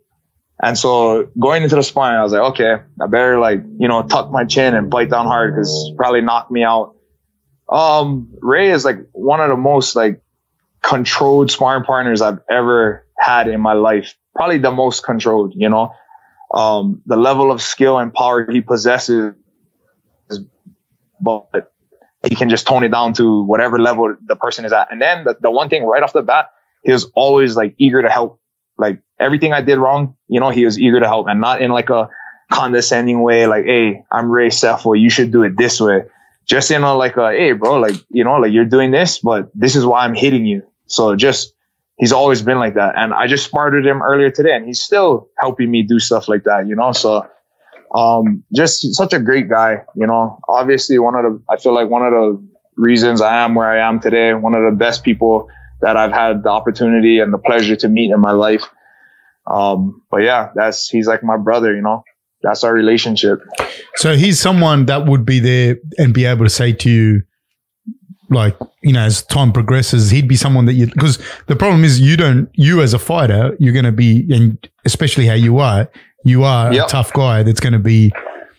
And 0.63 0.77
so 0.77 1.29
going 1.39 1.63
into 1.63 1.75
the 1.75 1.83
sparring, 1.83 2.17
I 2.17 2.23
was 2.23 2.31
like, 2.31 2.53
okay, 2.53 2.77
I 3.01 3.07
better 3.07 3.37
like 3.37 3.63
you 3.77 3.89
know 3.89 4.01
tuck 4.03 4.31
my 4.31 4.45
chin 4.45 4.75
and 4.75 4.89
bite 4.89 5.09
down 5.09 5.25
hard 5.25 5.53
because 5.53 5.91
probably 5.97 6.21
knock 6.21 6.49
me 6.49 6.63
out. 6.63 6.95
Um, 7.67 8.29
Ray 8.39 8.71
is 8.71 8.85
like 8.85 8.97
one 9.11 9.41
of 9.41 9.49
the 9.49 9.57
most 9.57 9.93
like 9.93 10.21
controlled 10.81 11.51
sparring 11.51 11.83
partners 11.83 12.21
I've 12.21 12.39
ever 12.49 13.05
had 13.21 13.47
in 13.47 13.61
my 13.61 13.73
life. 13.73 14.15
Probably 14.35 14.57
the 14.57 14.71
most 14.71 15.03
controlled, 15.03 15.53
you 15.55 15.69
know 15.69 15.93
um, 16.53 17.01
the 17.05 17.15
level 17.15 17.51
of 17.51 17.61
skill 17.61 17.97
and 17.97 18.13
power 18.13 18.49
he 18.49 18.61
possesses, 18.61 19.33
but 21.19 21.71
he 22.27 22.35
can 22.35 22.49
just 22.49 22.67
tone 22.67 22.83
it 22.83 22.89
down 22.89 23.13
to 23.13 23.43
whatever 23.43 23.79
level 23.79 24.15
the 24.25 24.35
person 24.35 24.65
is 24.65 24.73
at. 24.73 24.91
And 24.91 25.01
then 25.01 25.23
the, 25.23 25.37
the 25.39 25.51
one 25.51 25.69
thing 25.69 25.83
right 25.83 26.03
off 26.03 26.13
the 26.13 26.21
bat, 26.21 26.49
he 26.83 26.91
was 26.91 27.05
always 27.15 27.55
like 27.55 27.75
eager 27.77 28.01
to 28.01 28.09
help. 28.09 28.39
Like 28.77 29.01
everything 29.19 29.53
I 29.53 29.61
did 29.61 29.77
wrong, 29.77 30.15
you 30.27 30.39
know, 30.39 30.49
he 30.49 30.65
was 30.65 30.79
eager 30.79 30.99
to 30.99 31.07
help 31.07 31.27
and 31.27 31.39
not 31.39 31.61
in 31.61 31.71
like 31.71 31.89
a 31.89 32.09
condescending 32.51 33.21
way, 33.21 33.47
like, 33.47 33.65
Hey, 33.65 34.03
I'm 34.11 34.29
Ray 34.29 34.49
Sefo. 34.49 34.99
You 34.99 35.09
should 35.09 35.31
do 35.31 35.43
it 35.43 35.57
this 35.57 35.79
way. 35.79 36.03
Just 36.45 36.71
in 36.71 36.81
a 36.83 36.93
like 36.95 37.17
a, 37.17 37.31
Hey, 37.31 37.53
bro, 37.53 37.79
like, 37.79 37.95
you 38.09 38.23
know, 38.23 38.35
like 38.37 38.51
you're 38.51 38.65
doing 38.65 38.91
this, 38.91 39.19
but 39.19 39.49
this 39.53 39.75
is 39.75 39.85
why 39.85 40.03
I'm 40.03 40.15
hitting 40.15 40.45
you. 40.45 40.63
So 40.87 41.15
just 41.15 41.53
he's 42.01 42.11
always 42.11 42.41
been 42.41 42.57
like 42.57 42.73
that. 42.73 42.95
And 42.97 43.13
I 43.13 43.27
just 43.27 43.45
sparred 43.45 43.85
him 43.85 44.01
earlier 44.01 44.31
today 44.31 44.55
and 44.55 44.65
he's 44.65 44.81
still 44.81 45.29
helping 45.37 45.69
me 45.69 45.83
do 45.83 45.99
stuff 45.99 46.27
like 46.27 46.43
that, 46.45 46.67
you 46.67 46.75
know? 46.75 46.91
So, 46.91 47.25
um, 47.95 48.43
just 48.53 48.95
such 48.95 49.13
a 49.13 49.19
great 49.19 49.47
guy, 49.49 49.83
you 49.95 50.07
know, 50.07 50.39
obviously 50.49 50.97
one 50.97 51.13
of 51.13 51.23
the, 51.23 51.41
I 51.47 51.57
feel 51.57 51.75
like 51.75 51.89
one 51.89 52.01
of 52.01 52.11
the 52.11 52.47
reasons 52.75 53.21
I 53.21 53.45
am 53.45 53.53
where 53.53 53.69
I 53.69 53.87
am 53.87 53.99
today, 53.99 54.33
one 54.33 54.55
of 54.55 54.63
the 54.63 54.75
best 54.75 55.03
people 55.03 55.47
that 55.81 55.95
I've 55.95 56.11
had 56.11 56.41
the 56.41 56.49
opportunity 56.49 57.19
and 57.19 57.31
the 57.31 57.37
pleasure 57.37 57.75
to 57.75 57.87
meet 57.87 58.11
in 58.11 58.19
my 58.19 58.31
life. 58.31 58.63
Um, 59.45 60.01
but 60.09 60.23
yeah, 60.23 60.49
that's, 60.55 60.89
he's 60.89 61.05
like 61.05 61.23
my 61.23 61.37
brother, 61.37 61.75
you 61.75 61.81
know, 61.83 62.03
that's 62.41 62.63
our 62.63 62.73
relationship. 62.73 63.41
So 63.97 64.15
he's 64.15 64.39
someone 64.39 64.87
that 64.87 65.05
would 65.05 65.23
be 65.23 65.39
there 65.39 65.77
and 65.99 66.15
be 66.15 66.25
able 66.25 66.45
to 66.45 66.49
say 66.49 66.73
to 66.73 66.89
you, 66.89 67.21
like 68.31 68.57
you 68.81 68.93
know 68.93 69.01
as 69.01 69.23
time 69.23 69.51
progresses 69.51 70.09
he'd 70.09 70.27
be 70.27 70.35
someone 70.35 70.65
that 70.65 70.73
you 70.73 70.87
because 70.87 71.19
the 71.47 71.55
problem 71.55 71.83
is 71.83 71.99
you 71.99 72.17
don't 72.17 72.49
you 72.53 72.81
as 72.81 72.93
a 72.93 72.99
fighter 72.99 73.55
you're 73.59 73.73
going 73.73 73.85
to 73.85 73.91
be 73.91 74.25
and 74.33 74.69
especially 74.85 75.27
how 75.27 75.33
you 75.33 75.59
are 75.59 75.87
you 76.23 76.43
are 76.43 76.73
yep. 76.73 76.87
a 76.87 76.89
tough 76.89 77.13
guy 77.13 77.43
that's 77.43 77.59
going 77.59 77.73
to 77.73 77.79
be 77.79 78.11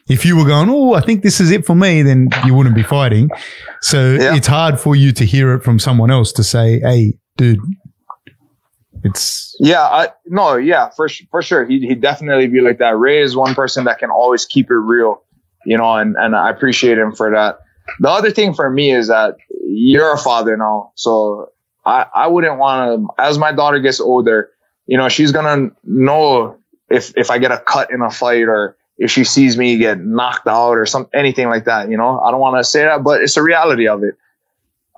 if 0.09 0.25
you 0.25 0.37
were 0.37 0.45
going 0.45 0.69
oh 0.71 0.93
i 0.95 1.01
think 1.01 1.23
this 1.23 1.41
is 1.41 1.51
it 1.51 1.65
for 1.65 1.75
me 1.75 2.03
then 2.03 2.29
you 2.45 2.55
wouldn't 2.55 2.75
be 2.75 2.83
fighting 2.83 3.31
so 3.81 4.13
yep. 4.13 4.37
it's 4.37 4.47
hard 4.47 4.79
for 4.79 4.95
you 4.95 5.11
to 5.11 5.25
hear 5.25 5.55
it 5.55 5.65
from 5.65 5.79
someone 5.79 6.11
else 6.11 6.33
to 6.33 6.45
say 6.45 6.79
hey 6.81 7.15
dude 7.37 7.59
it's 9.05 9.57
yeah 9.59 9.83
I, 9.83 10.09
no 10.27 10.57
yeah 10.57 10.91
for 10.91 11.09
for 11.31 11.41
sure 11.41 11.65
he 11.65 11.81
he 11.81 11.95
definitely 11.95 12.47
be 12.47 12.61
like 12.61 12.79
that 12.79 12.99
ray 12.99 13.21
is 13.21 13.35
one 13.35 13.55
person 13.55 13.85
that 13.85 13.99
can 13.99 14.11
always 14.11 14.45
keep 14.45 14.71
it 14.71 14.75
real 14.75 15.25
you 15.65 15.79
know 15.79 15.95
and 15.95 16.15
and 16.17 16.37
i 16.37 16.51
appreciate 16.51 16.99
him 16.99 17.13
for 17.13 17.31
that 17.31 17.59
the 17.99 18.09
other 18.09 18.31
thing 18.31 18.55
for 18.55 18.71
me 18.71 18.91
is 18.91 19.09
that 19.09 19.37
you're 19.67 20.13
a 20.13 20.19
father 20.19 20.57
now. 20.57 20.93
So 20.95 21.51
I, 21.85 22.07
I 22.15 22.27
wouldn't 22.27 22.59
want 22.59 23.01
to, 23.01 23.23
as 23.23 23.39
my 23.39 23.53
daughter 23.53 23.79
gets 23.79 24.01
older, 24.01 24.51
you 24.87 24.97
know, 24.97 25.09
she's 25.09 25.33
going 25.33 25.45
to 25.71 25.77
know 25.85 26.59
if, 26.91 27.17
if 27.17 27.31
I 27.31 27.39
get 27.39 27.53
a 27.53 27.59
cut 27.59 27.91
in 27.91 28.03
a 28.03 28.11
fight 28.11 28.45
or 28.45 28.77
if 28.99 29.11
she 29.11 29.25
sees 29.25 29.57
me 29.57 29.79
get 29.79 30.01
knocked 30.01 30.47
out 30.47 30.73
or 30.73 30.87
some, 30.87 31.09
anything 31.15 31.49
like 31.49 31.65
that, 31.65 31.89
you 31.91 31.97
know, 31.97 32.21
I 32.21 32.31
don't 32.31 32.41
want 32.41 32.59
to 32.59 32.65
say 32.65 32.83
that, 32.83 33.03
but 33.03 33.23
it's 33.23 33.35
the 33.35 33.43
reality 33.43 33.89
of 33.89 34.03
it. 34.03 34.17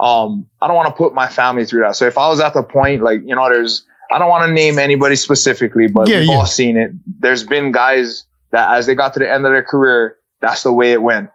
Um, 0.01 0.47
I 0.61 0.66
don't 0.66 0.76
want 0.76 0.88
to 0.88 0.95
put 0.95 1.14
my 1.14 1.28
family 1.28 1.64
through 1.64 1.82
that. 1.82 1.97
So 1.97 2.07
if 2.07 2.18
I 2.18 2.28
was 2.28 2.40
at 2.40 2.53
the 2.53 2.62
point, 2.62 3.03
like, 3.03 3.20
you 3.24 3.34
know, 3.34 3.49
there's, 3.49 3.86
I 4.11 4.18
don't 4.18 4.28
want 4.28 4.47
to 4.47 4.53
name 4.53 4.78
anybody 4.78 5.16
specifically, 5.16 5.86
but 5.86 6.09
yeah, 6.09 6.18
we've 6.18 6.28
yeah. 6.28 6.34
all 6.34 6.47
seen 6.47 6.76
it. 6.76 6.90
There's 7.20 7.45
been 7.45 7.72
guys 7.72 8.24
that 8.51 8.76
as 8.76 8.86
they 8.86 8.95
got 8.95 9.14
to 9.14 9.20
the 9.20 9.30
end 9.30 9.47
of 9.47 9.53
their 9.53 9.62
career, 9.62 10.16
that's 10.40 10.64
the 10.64 10.72
way 10.72 10.92
it 10.92 11.01
went 11.01 11.30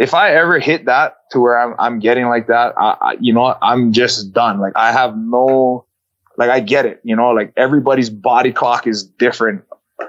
if 0.00 0.14
I 0.14 0.34
ever 0.34 0.58
hit 0.58 0.86
that 0.86 1.18
to 1.30 1.40
where 1.40 1.60
I'm, 1.60 1.74
I'm 1.78 1.98
getting 1.98 2.26
like 2.26 2.46
that, 2.46 2.72
I, 2.78 2.96
I, 3.02 3.16
you 3.20 3.34
know, 3.34 3.54
I'm 3.60 3.92
just 3.92 4.32
done. 4.32 4.58
Like 4.58 4.72
I 4.74 4.92
have 4.92 5.14
no, 5.14 5.84
like 6.38 6.48
I 6.48 6.60
get 6.60 6.86
it, 6.86 7.02
you 7.04 7.14
know, 7.14 7.32
like 7.32 7.52
everybody's 7.54 8.08
body 8.08 8.50
clock 8.50 8.86
is 8.86 9.04
different. 9.04 9.62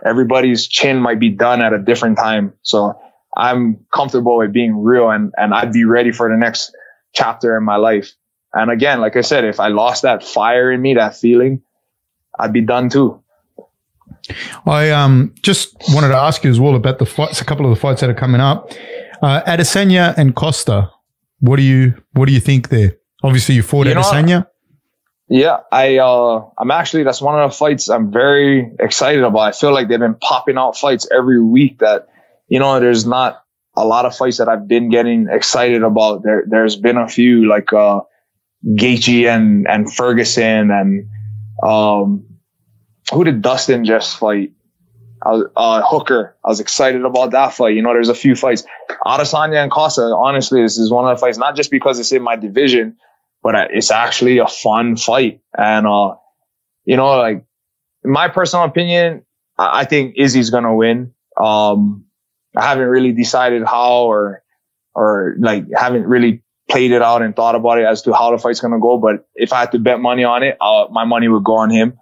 Everybody's 0.06 0.66
chin 0.66 0.98
might 0.98 1.20
be 1.20 1.28
done 1.28 1.62
at 1.62 1.74
a 1.74 1.78
different 1.78 2.18
time. 2.18 2.54
So 2.62 2.98
I'm 3.36 3.86
comfortable 3.94 4.38
with 4.38 4.54
being 4.54 4.82
real 4.82 5.10
and, 5.10 5.34
and 5.36 5.54
I'd 5.54 5.74
be 5.74 5.84
ready 5.84 6.14
for 6.14 6.30
the 6.30 6.38
next 6.38 6.74
chapter 7.14 7.58
in 7.58 7.66
my 7.66 7.76
life. 7.76 8.14
And 8.54 8.72
again, 8.72 9.02
like 9.02 9.18
I 9.18 9.22
said, 9.22 9.44
if 9.44 9.60
I 9.60 9.68
lost 9.68 10.04
that 10.04 10.24
fire 10.24 10.72
in 10.72 10.82
me, 10.82 10.94
that 10.94 11.18
feeling, 11.18 11.64
I'd 12.40 12.54
be 12.54 12.62
done 12.62 12.88
too. 12.88 13.22
I 14.66 14.92
um 14.92 15.34
just 15.42 15.76
wanted 15.90 16.10
to 16.10 16.18
ask 16.18 16.46
you 16.46 16.50
as 16.50 16.62
well 16.62 16.76
about 16.76 17.00
the 17.00 17.06
fights, 17.06 17.42
a 17.42 17.46
couple 17.46 17.66
of 17.66 17.72
the 17.72 17.80
fights 17.80 18.00
that 18.02 18.10
are 18.10 18.14
coming 18.14 18.40
up. 18.40 18.72
Uh, 19.22 19.42
Adesanya 19.44 20.16
and 20.18 20.36
Costa. 20.36 20.90
What 21.40 21.58
do 21.58 21.64
you 21.64 21.94
what 22.14 22.28
do 22.28 22.34
you 22.34 22.40
think 22.40 22.70
there? 22.70 22.94
Obviously, 23.24 23.56
you 23.56 23.64
fought 23.64 23.88
you 23.88 23.94
Adesanya. 23.94 24.48
yeah, 25.30 25.60
I 25.72 25.98
uh, 25.98 26.46
I'm 26.58 26.72
actually 26.72 27.04
that's 27.04 27.22
one 27.22 27.40
of 27.40 27.52
the 27.52 27.56
fights 27.56 27.90
I'm 27.90 28.12
very 28.12 28.72
excited 28.80 29.24
about. 29.24 29.40
I 29.40 29.52
feel 29.52 29.74
like 29.74 29.88
they've 29.88 30.00
been 30.00 30.16
popping 30.16 30.58
out 30.58 30.76
fights 30.78 31.08
every 31.12 31.42
week 31.42 31.80
that 31.80 32.08
you 32.48 32.60
know 32.60 32.80
there's 32.80 33.06
not 33.06 33.44
a 33.76 33.86
lot 33.86 34.06
of 34.06 34.16
fights 34.16 34.38
that 34.38 34.50
I've 34.50 34.68
been 34.68 34.90
getting 34.90 35.28
excited 35.30 35.84
about. 35.84 36.24
There 36.24 36.44
there's 36.48 36.76
been 36.76 36.98
a 36.98 37.08
few 37.08 37.48
like 37.48 37.72
uh 37.74 38.02
Gaethje 38.66 39.28
and 39.28 39.68
and 39.68 39.92
Ferguson 39.94 40.72
and 40.72 41.08
um 41.64 42.26
who 43.12 43.24
did 43.24 43.42
Dustin 43.42 43.86
just 43.86 44.18
fight? 44.18 44.54
Uh, 45.24 45.82
Hooker. 45.86 46.36
I 46.44 46.50
was 46.50 46.60
excited 46.60 47.06
about 47.06 47.32
that 47.32 47.54
fight. 47.54 47.76
You 47.76 47.82
know, 47.82 47.94
there's 47.94 48.10
a 48.10 48.16
few 48.16 48.36
fights. 48.36 48.64
Adesanya 49.06 49.62
and 49.62 49.72
Costa, 49.72 50.02
honestly, 50.02 50.62
this 50.62 50.78
is 50.78 50.92
one 50.92 51.10
of 51.10 51.16
the 51.16 51.22
fights, 51.22 51.38
not 51.38 51.56
just 51.56 51.70
because 51.70 52.00
it's 52.00 52.12
in 52.12 52.24
my 52.24 52.36
division, 52.36 52.98
but 53.44 53.56
it's 53.72 53.92
actually 53.92 54.40
a 54.40 54.48
fun 54.48 54.96
fight. 54.96 55.42
And, 55.56 55.86
uh, 55.86 56.16
you 56.86 56.98
know, 56.98 57.18
like, 57.18 57.46
in 58.04 58.12
my 58.12 58.30
personal 58.30 58.66
opinion, 58.66 59.24
I, 59.58 59.82
I 59.82 59.86
think 59.86 60.16
Izzy's 60.18 60.50
going 60.50 60.64
to 60.64 60.74
win. 60.74 61.14
Um, 61.42 62.06
I 62.58 62.66
haven't 62.66 62.88
really 62.88 63.12
decided 63.12 63.64
how 63.64 64.06
or, 64.06 64.44
or 64.96 65.36
like, 65.40 65.66
haven't 65.76 66.08
really 66.08 66.42
played 66.70 66.92
it 66.92 67.02
out 67.02 67.22
and 67.22 67.36
thought 67.36 67.56
about 67.56 67.78
it 67.78 67.86
as 67.86 68.02
to 68.04 68.14
how 68.14 68.32
the 68.32 68.38
fight's 68.40 68.60
going 68.60 68.74
to 68.74 68.80
go. 68.80 68.98
But 68.98 69.28
if 69.36 69.54
I 69.54 69.60
had 69.62 69.72
to 69.74 69.80
bet 69.80 70.00
money 70.00 70.24
on 70.24 70.42
it, 70.42 70.58
uh, 70.60 70.88
my 70.90 71.06
money 71.06 71.28
would 71.28 71.44
go 71.44 71.58
on 71.58 71.70
him 71.70 72.00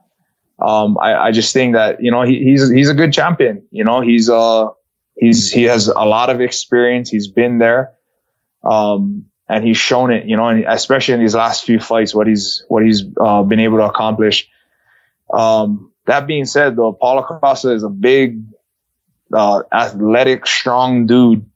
um, 0.61 0.97
I, 0.99 1.15
I, 1.15 1.31
just 1.31 1.53
think 1.53 1.73
that 1.73 2.03
you 2.03 2.11
know 2.11 2.23
he, 2.23 2.43
he's 2.43 2.69
he's 2.69 2.89
a 2.89 2.93
good 2.93 3.13
champion. 3.13 3.63
You 3.71 3.83
know 3.85 4.01
he's 4.01 4.29
uh 4.29 4.67
he's 5.15 5.51
he 5.51 5.63
has 5.63 5.87
a 5.87 6.05
lot 6.05 6.29
of 6.29 6.41
experience. 6.41 7.09
He's 7.09 7.27
been 7.27 7.59
there, 7.59 7.93
um, 8.63 9.25
and 9.47 9.63
he's 9.63 9.77
shown 9.77 10.11
it. 10.11 10.25
You 10.25 10.35
know, 10.35 10.47
and 10.47 10.65
especially 10.67 11.13
in 11.13 11.21
these 11.21 11.35
last 11.35 11.63
few 11.63 11.79
fights, 11.79 12.13
what 12.13 12.27
he's 12.27 12.63
what 12.67 12.83
he's 12.83 13.03
uh, 13.21 13.43
been 13.43 13.59
able 13.59 13.77
to 13.77 13.85
accomplish. 13.85 14.49
Um, 15.33 15.93
that 16.07 16.27
being 16.27 16.45
said, 16.45 16.75
though, 16.75 16.91
Paulo 16.91 17.23
Costa 17.23 17.71
is 17.71 17.83
a 17.83 17.89
big, 17.89 18.43
uh, 19.31 19.61
athletic, 19.71 20.45
strong 20.45 21.05
dude, 21.05 21.49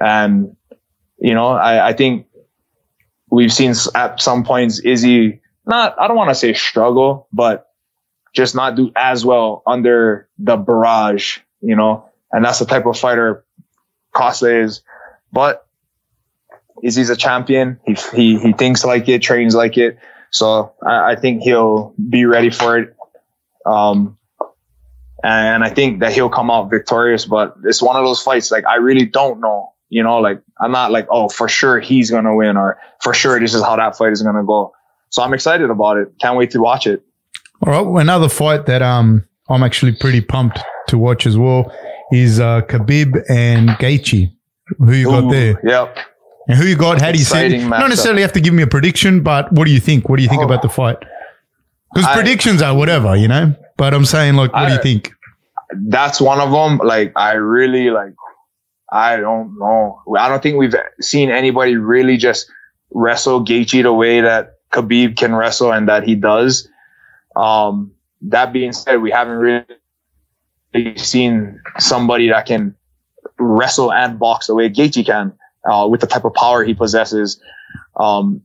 and 0.00 0.56
you 1.18 1.34
know 1.34 1.50
I, 1.50 1.90
I 1.90 1.92
think 1.92 2.26
we've 3.30 3.52
seen 3.52 3.74
at 3.94 4.20
some 4.20 4.42
points 4.42 4.80
Izzy 4.80 5.42
not 5.64 5.94
I 6.00 6.08
don't 6.08 6.16
want 6.16 6.30
to 6.30 6.34
say 6.34 6.54
struggle, 6.54 7.28
but 7.32 7.67
just 8.38 8.54
not 8.54 8.76
do 8.76 8.92
as 8.94 9.24
well 9.24 9.64
under 9.66 10.28
the 10.38 10.56
barrage, 10.56 11.38
you 11.60 11.74
know, 11.74 12.08
and 12.30 12.44
that's 12.44 12.60
the 12.60 12.66
type 12.66 12.86
of 12.86 12.96
fighter 12.96 13.44
Costa 14.14 14.60
is. 14.60 14.82
But 15.32 15.66
he's 16.80 17.10
a 17.10 17.16
champion. 17.16 17.80
He, 17.84 17.94
he, 18.14 18.38
he 18.38 18.52
thinks 18.52 18.84
like 18.84 19.08
it, 19.08 19.22
trains 19.22 19.56
like 19.56 19.76
it. 19.76 19.98
So 20.30 20.72
I, 20.86 21.12
I 21.12 21.16
think 21.16 21.42
he'll 21.42 21.94
be 21.98 22.26
ready 22.26 22.50
for 22.50 22.78
it. 22.78 22.94
Um, 23.66 24.16
and 25.24 25.64
I 25.64 25.70
think 25.70 25.98
that 25.98 26.12
he'll 26.12 26.30
come 26.30 26.48
out 26.48 26.70
victorious, 26.70 27.24
but 27.24 27.56
it's 27.64 27.82
one 27.82 27.96
of 27.96 28.04
those 28.04 28.22
fights. 28.22 28.52
Like 28.52 28.64
I 28.66 28.76
really 28.76 29.04
don't 29.04 29.40
know, 29.40 29.72
you 29.88 30.04
know, 30.04 30.18
like 30.18 30.40
I'm 30.60 30.70
not 30.70 30.92
like, 30.92 31.08
oh, 31.10 31.28
for 31.28 31.48
sure 31.48 31.80
he's 31.80 32.08
going 32.08 32.24
to 32.24 32.36
win 32.36 32.56
or 32.56 32.78
for 33.00 33.12
sure 33.14 33.40
this 33.40 33.52
is 33.52 33.64
how 33.64 33.74
that 33.74 33.98
fight 33.98 34.12
is 34.12 34.22
going 34.22 34.36
to 34.36 34.44
go. 34.44 34.72
So 35.10 35.24
I'm 35.24 35.34
excited 35.34 35.70
about 35.70 35.96
it. 35.96 36.12
Can't 36.20 36.36
wait 36.36 36.52
to 36.52 36.60
watch 36.60 36.86
it. 36.86 37.02
All 37.66 37.72
right, 37.72 38.02
another 38.02 38.28
fight 38.28 38.66
that 38.66 38.82
um 38.82 39.24
I'm 39.48 39.62
actually 39.62 39.92
pretty 39.92 40.20
pumped 40.20 40.58
to 40.88 40.98
watch 40.98 41.26
as 41.26 41.36
well 41.36 41.72
is 42.12 42.40
uh, 42.40 42.62
Khabib 42.62 43.24
and 43.28 43.70
Gaethje. 43.70 44.32
Who 44.78 44.92
you 44.92 45.06
got 45.06 45.30
there? 45.30 45.60
Yep. 45.64 45.98
And 46.48 46.58
who 46.58 46.64
you 46.64 46.76
got? 46.76 47.00
How 47.00 47.12
do 47.12 47.18
you 47.18 47.24
see? 47.24 47.56
It? 47.56 47.66
Not 47.66 47.88
necessarily 47.88 48.22
have 48.22 48.32
to 48.32 48.40
give 48.40 48.54
me 48.54 48.62
a 48.62 48.66
prediction, 48.66 49.22
but 49.22 49.52
what 49.52 49.66
do 49.66 49.70
you 49.70 49.80
think? 49.80 50.08
What 50.08 50.16
do 50.16 50.22
you 50.22 50.28
think 50.28 50.42
oh. 50.42 50.46
about 50.46 50.62
the 50.62 50.68
fight? 50.68 50.98
Because 51.94 52.14
predictions 52.14 52.62
are 52.62 52.76
whatever, 52.76 53.16
you 53.16 53.28
know. 53.28 53.54
But 53.76 53.94
I'm 53.94 54.04
saying, 54.04 54.34
like, 54.34 54.52
what 54.52 54.66
do 54.66 54.74
you 54.74 54.82
think? 54.82 55.12
that's 55.72 56.20
one 56.20 56.40
of 56.40 56.50
them. 56.50 56.78
Like 56.86 57.12
I 57.16 57.32
really 57.32 57.90
like. 57.90 58.14
I 58.90 59.18
don't 59.18 59.58
know. 59.58 60.00
I 60.16 60.28
don't 60.28 60.42
think 60.42 60.56
we've 60.56 60.74
seen 61.00 61.30
anybody 61.30 61.76
really 61.76 62.16
just 62.16 62.50
wrestle 62.90 63.44
Gaethje 63.44 63.82
the 63.82 63.92
way 63.92 64.22
that 64.22 64.54
Khabib 64.72 65.16
can 65.16 65.34
wrestle 65.34 65.72
and 65.72 65.88
that 65.88 66.04
he 66.04 66.14
does. 66.14 66.66
Um, 67.38 67.92
that 68.22 68.52
being 68.52 68.72
said, 68.72 68.96
we 68.96 69.10
haven't 69.10 69.38
really 70.74 70.96
seen 70.96 71.60
somebody 71.78 72.28
that 72.28 72.46
can 72.46 72.74
wrestle 73.38 73.92
and 73.92 74.18
box 74.18 74.48
the 74.48 74.54
way 74.54 74.68
Gaethje 74.68 75.06
can, 75.06 75.32
uh, 75.64 75.86
with 75.88 76.00
the 76.00 76.06
type 76.06 76.24
of 76.24 76.34
power 76.34 76.64
he 76.64 76.74
possesses. 76.74 77.40
Um, 77.96 78.42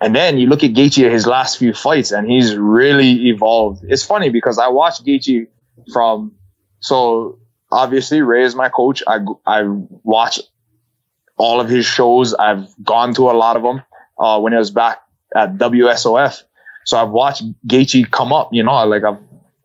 and 0.00 0.14
then 0.14 0.38
you 0.38 0.46
look 0.48 0.62
at 0.62 0.72
Gaethje 0.72 1.10
his 1.10 1.26
last 1.26 1.58
few 1.58 1.72
fights, 1.72 2.12
and 2.12 2.30
he's 2.30 2.56
really 2.56 3.28
evolved. 3.28 3.84
It's 3.88 4.04
funny 4.04 4.28
because 4.28 4.58
I 4.58 4.68
watched 4.68 5.04
Gaethje 5.04 5.46
from 5.92 6.32
so 6.80 7.38
obviously 7.72 8.20
Ray 8.20 8.44
is 8.44 8.54
my 8.54 8.68
coach. 8.68 9.02
I 9.06 9.20
I 9.46 9.62
watch 9.64 10.40
all 11.36 11.60
of 11.60 11.68
his 11.68 11.86
shows. 11.86 12.34
I've 12.34 12.68
gone 12.82 13.14
to 13.14 13.30
a 13.30 13.32
lot 13.32 13.56
of 13.56 13.62
them 13.62 13.82
uh, 14.18 14.38
when 14.40 14.52
it 14.52 14.58
was 14.58 14.70
back 14.70 15.00
at 15.34 15.56
WSOF. 15.56 16.42
So 16.84 16.98
I've 16.98 17.10
watched 17.10 17.42
Gaethje 17.66 18.10
come 18.10 18.32
up. 18.32 18.50
You 18.52 18.62
know, 18.62 18.84
like 18.86 19.04
I've 19.04 19.18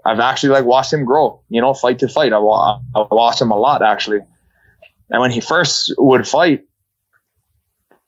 I've 0.05 0.19
actually 0.19 0.49
like 0.49 0.65
watched 0.65 0.93
him 0.93 1.05
grow. 1.05 1.41
You 1.49 1.61
know, 1.61 1.73
fight 1.73 1.99
to 1.99 2.07
fight. 2.07 2.33
I, 2.33 2.37
I 2.37 3.07
watched 3.11 3.41
him 3.41 3.51
a 3.51 3.57
lot 3.57 3.81
actually. 3.81 4.19
And 5.09 5.21
when 5.21 5.31
he 5.31 5.41
first 5.41 5.93
would 5.97 6.27
fight, 6.27 6.65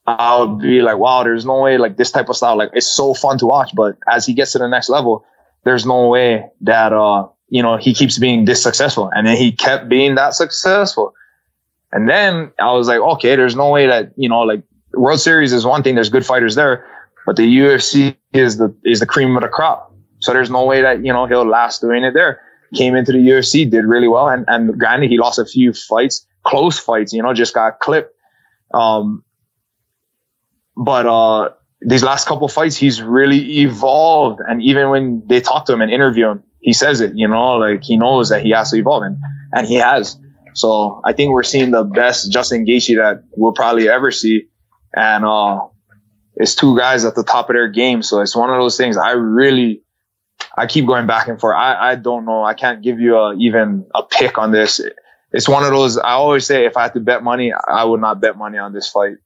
I 0.08 0.40
would 0.40 0.60
be 0.60 0.82
like, 0.82 0.98
wow, 0.98 1.24
there's 1.24 1.46
no 1.46 1.62
way 1.62 1.78
like 1.78 1.98
this 1.98 2.12
type 2.12 2.30
of 2.30 2.36
style. 2.36 2.58
Like 2.58 2.72
it's 2.74 2.88
so 2.88 3.14
fun 3.14 3.38
to 3.40 3.46
watch. 3.46 3.72
But 3.76 3.98
as 4.08 4.26
he 4.26 4.34
gets 4.34 4.52
to 4.54 4.60
the 4.60 4.68
next 4.68 4.90
level, 4.90 5.26
there's 5.64 5.86
no 5.86 6.08
way 6.08 6.50
that 6.62 6.94
uh 6.94 7.28
you 7.50 7.62
know 7.62 7.78
he 7.78 7.94
keeps 7.94 8.18
being 8.18 8.46
this 8.46 8.64
successful. 8.64 9.10
And 9.14 9.28
then 9.28 9.38
he 9.38 9.52
kept 9.52 9.90
being 9.90 10.16
that 10.16 10.34
successful. 10.34 11.14
And 11.92 12.10
then 12.10 12.52
I 12.60 12.72
was 12.72 12.88
like, 12.88 13.00
okay, 13.00 13.36
there's 13.36 13.56
no 13.56 13.70
way 13.70 13.88
that 13.88 14.12
you 14.16 14.30
know 14.30 14.42
like 14.42 14.64
World 14.94 15.20
Series 15.20 15.54
is 15.54 15.66
one 15.66 15.84
thing. 15.84 15.96
There's 15.96 16.10
good 16.10 16.26
fighters 16.26 16.56
there, 16.56 16.86
but 17.26 17.36
the 17.36 17.44
UFC 17.44 18.16
is 18.34 18.58
the 18.58 18.76
is 18.84 19.00
the 19.00 19.06
cream 19.06 19.36
of 19.36 19.44
the 19.44 19.48
crop. 19.48 19.94
So 20.20 20.34
there's 20.34 20.50
no 20.50 20.66
way 20.66 20.82
that 20.82 21.06
you 21.06 21.12
know 21.12 21.26
he'll 21.26 21.48
last 21.48 21.82
doing 21.82 22.04
it 22.04 22.14
there. 22.14 22.42
Came 22.76 22.96
into 22.96 23.12
the 23.12 23.18
UFC, 23.18 23.70
did 23.70 23.86
really 23.86 24.08
well, 24.08 24.30
and 24.30 24.46
and 24.48 24.78
granted 24.80 25.10
he 25.10 25.18
lost 25.18 25.40
a 25.40 25.46
few 25.46 25.74
fights, 25.74 26.26
close 26.44 26.80
fights. 26.80 27.12
You 27.12 27.22
know, 27.22 27.34
just 27.34 27.54
got 27.54 27.80
clipped. 27.80 28.14
Um, 28.74 29.24
but 30.78 31.06
uh, 31.06 31.50
these 31.82 32.04
last 32.04 32.28
couple 32.28 32.48
fights, 32.48 32.78
he's 32.78 33.02
really 33.02 33.60
evolved. 33.60 34.40
And 34.48 34.62
even 34.64 34.90
when 34.90 35.24
they 35.28 35.42
talk 35.42 35.66
to 35.66 35.74
him 35.74 35.82
and 35.82 35.92
interview 35.92 36.30
him, 36.30 36.44
he 36.62 36.74
says 36.74 37.02
it. 37.02 37.14
You 37.16 37.28
know, 37.28 37.56
like 37.58 37.84
he 37.84 37.98
knows 37.98 38.30
that 38.30 38.44
he 38.44 38.52
has 38.52 38.72
to 38.72 38.78
evolve, 38.78 39.04
and 39.04 39.18
and 39.54 39.68
he 39.68 39.76
has. 39.76 40.18
So 40.54 41.02
I 41.06 41.14
think 41.14 41.32
we're 41.32 41.44
seeing 41.44 41.72
the 41.72 41.84
best 41.84 42.32
Justin 42.32 42.66
Gaethje 42.66 42.96
that 42.98 43.24
we'll 43.36 43.54
probably 43.54 43.90
ever 43.90 44.12
see, 44.12 44.48
and 44.96 45.26
uh, 45.26 45.62
it's 46.42 46.56
two 46.56 46.76
guys 46.78 47.06
at 47.06 47.16
the 47.16 47.24
top 47.24 47.50
of 47.50 47.54
their 47.54 47.68
game. 47.68 48.02
So 48.02 48.20
it's 48.20 48.36
one 48.36 48.50
of 48.50 48.58
those 48.58 48.78
things. 48.78 48.98
I 48.98 49.12
really, 49.12 49.82
I 50.58 50.66
keep 50.66 50.88
going 50.88 51.06
back 51.06 51.28
and 51.28 51.40
forth. 51.40 51.56
I 51.56 51.92
I 51.92 51.96
don't 51.96 52.26
know. 52.26 52.44
I 52.44 52.54
can't 52.54 52.82
give 52.82 53.00
you 53.00 53.16
a, 53.16 53.36
even 53.36 53.86
a 53.94 54.04
pick 54.04 54.38
on 54.38 54.52
this. 54.52 54.82
It's 55.32 55.48
one 55.48 55.64
of 55.64 55.70
those. 55.70 55.98
I 55.98 56.12
always 56.12 56.46
say 56.46 56.66
if 56.66 56.76
I 56.76 56.84
had 56.84 56.94
to 56.96 57.00
bet 57.00 57.24
money, 57.24 57.54
I 57.54 57.84
would 57.84 58.02
not 58.02 58.20
bet 58.20 58.38
money 58.38 58.58
on 58.58 58.74
this 58.74 58.90
fight. 58.90 59.18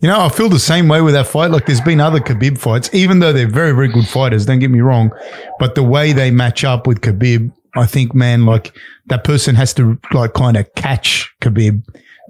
You 0.00 0.08
know, 0.08 0.20
I 0.20 0.28
feel 0.28 0.48
the 0.48 0.58
same 0.58 0.88
way 0.88 1.00
with 1.00 1.14
that 1.14 1.26
fight. 1.26 1.50
Like, 1.50 1.66
there's 1.66 1.80
been 1.80 2.00
other 2.00 2.20
Khabib 2.20 2.56
fights, 2.58 2.88
even 2.94 3.18
though 3.18 3.32
they're 3.32 3.48
very, 3.48 3.72
very 3.72 3.88
good 3.88 4.06
fighters. 4.06 4.46
Don't 4.46 4.60
get 4.60 4.70
me 4.70 4.80
wrong, 4.80 5.10
but 5.58 5.74
the 5.74 5.82
way 5.82 6.12
they 6.12 6.30
match 6.30 6.64
up 6.64 6.86
with 6.86 7.00
Khabib, 7.00 7.52
I 7.74 7.84
think, 7.86 8.14
man, 8.14 8.46
like 8.46 8.74
that 9.06 9.24
person 9.24 9.54
has 9.56 9.74
to 9.74 9.98
like 10.12 10.32
kind 10.34 10.56
of 10.56 10.72
catch 10.74 11.30
Khabib 11.42 11.82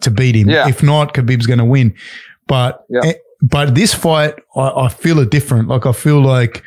to 0.02 0.10
beat 0.10 0.34
him. 0.36 0.48
Yeah. 0.48 0.68
If 0.68 0.82
not, 0.82 1.14
Khabib's 1.14 1.46
going 1.46 1.58
to 1.58 1.64
win. 1.64 1.94
But 2.46 2.84
Yeah. 2.88 3.12
But 3.50 3.74
this 3.74 3.94
fight, 3.94 4.34
I, 4.54 4.70
I 4.86 4.88
feel 4.88 5.18
it 5.20 5.30
different. 5.30 5.68
Like 5.68 5.86
I 5.86 5.92
feel 5.92 6.20
like 6.20 6.64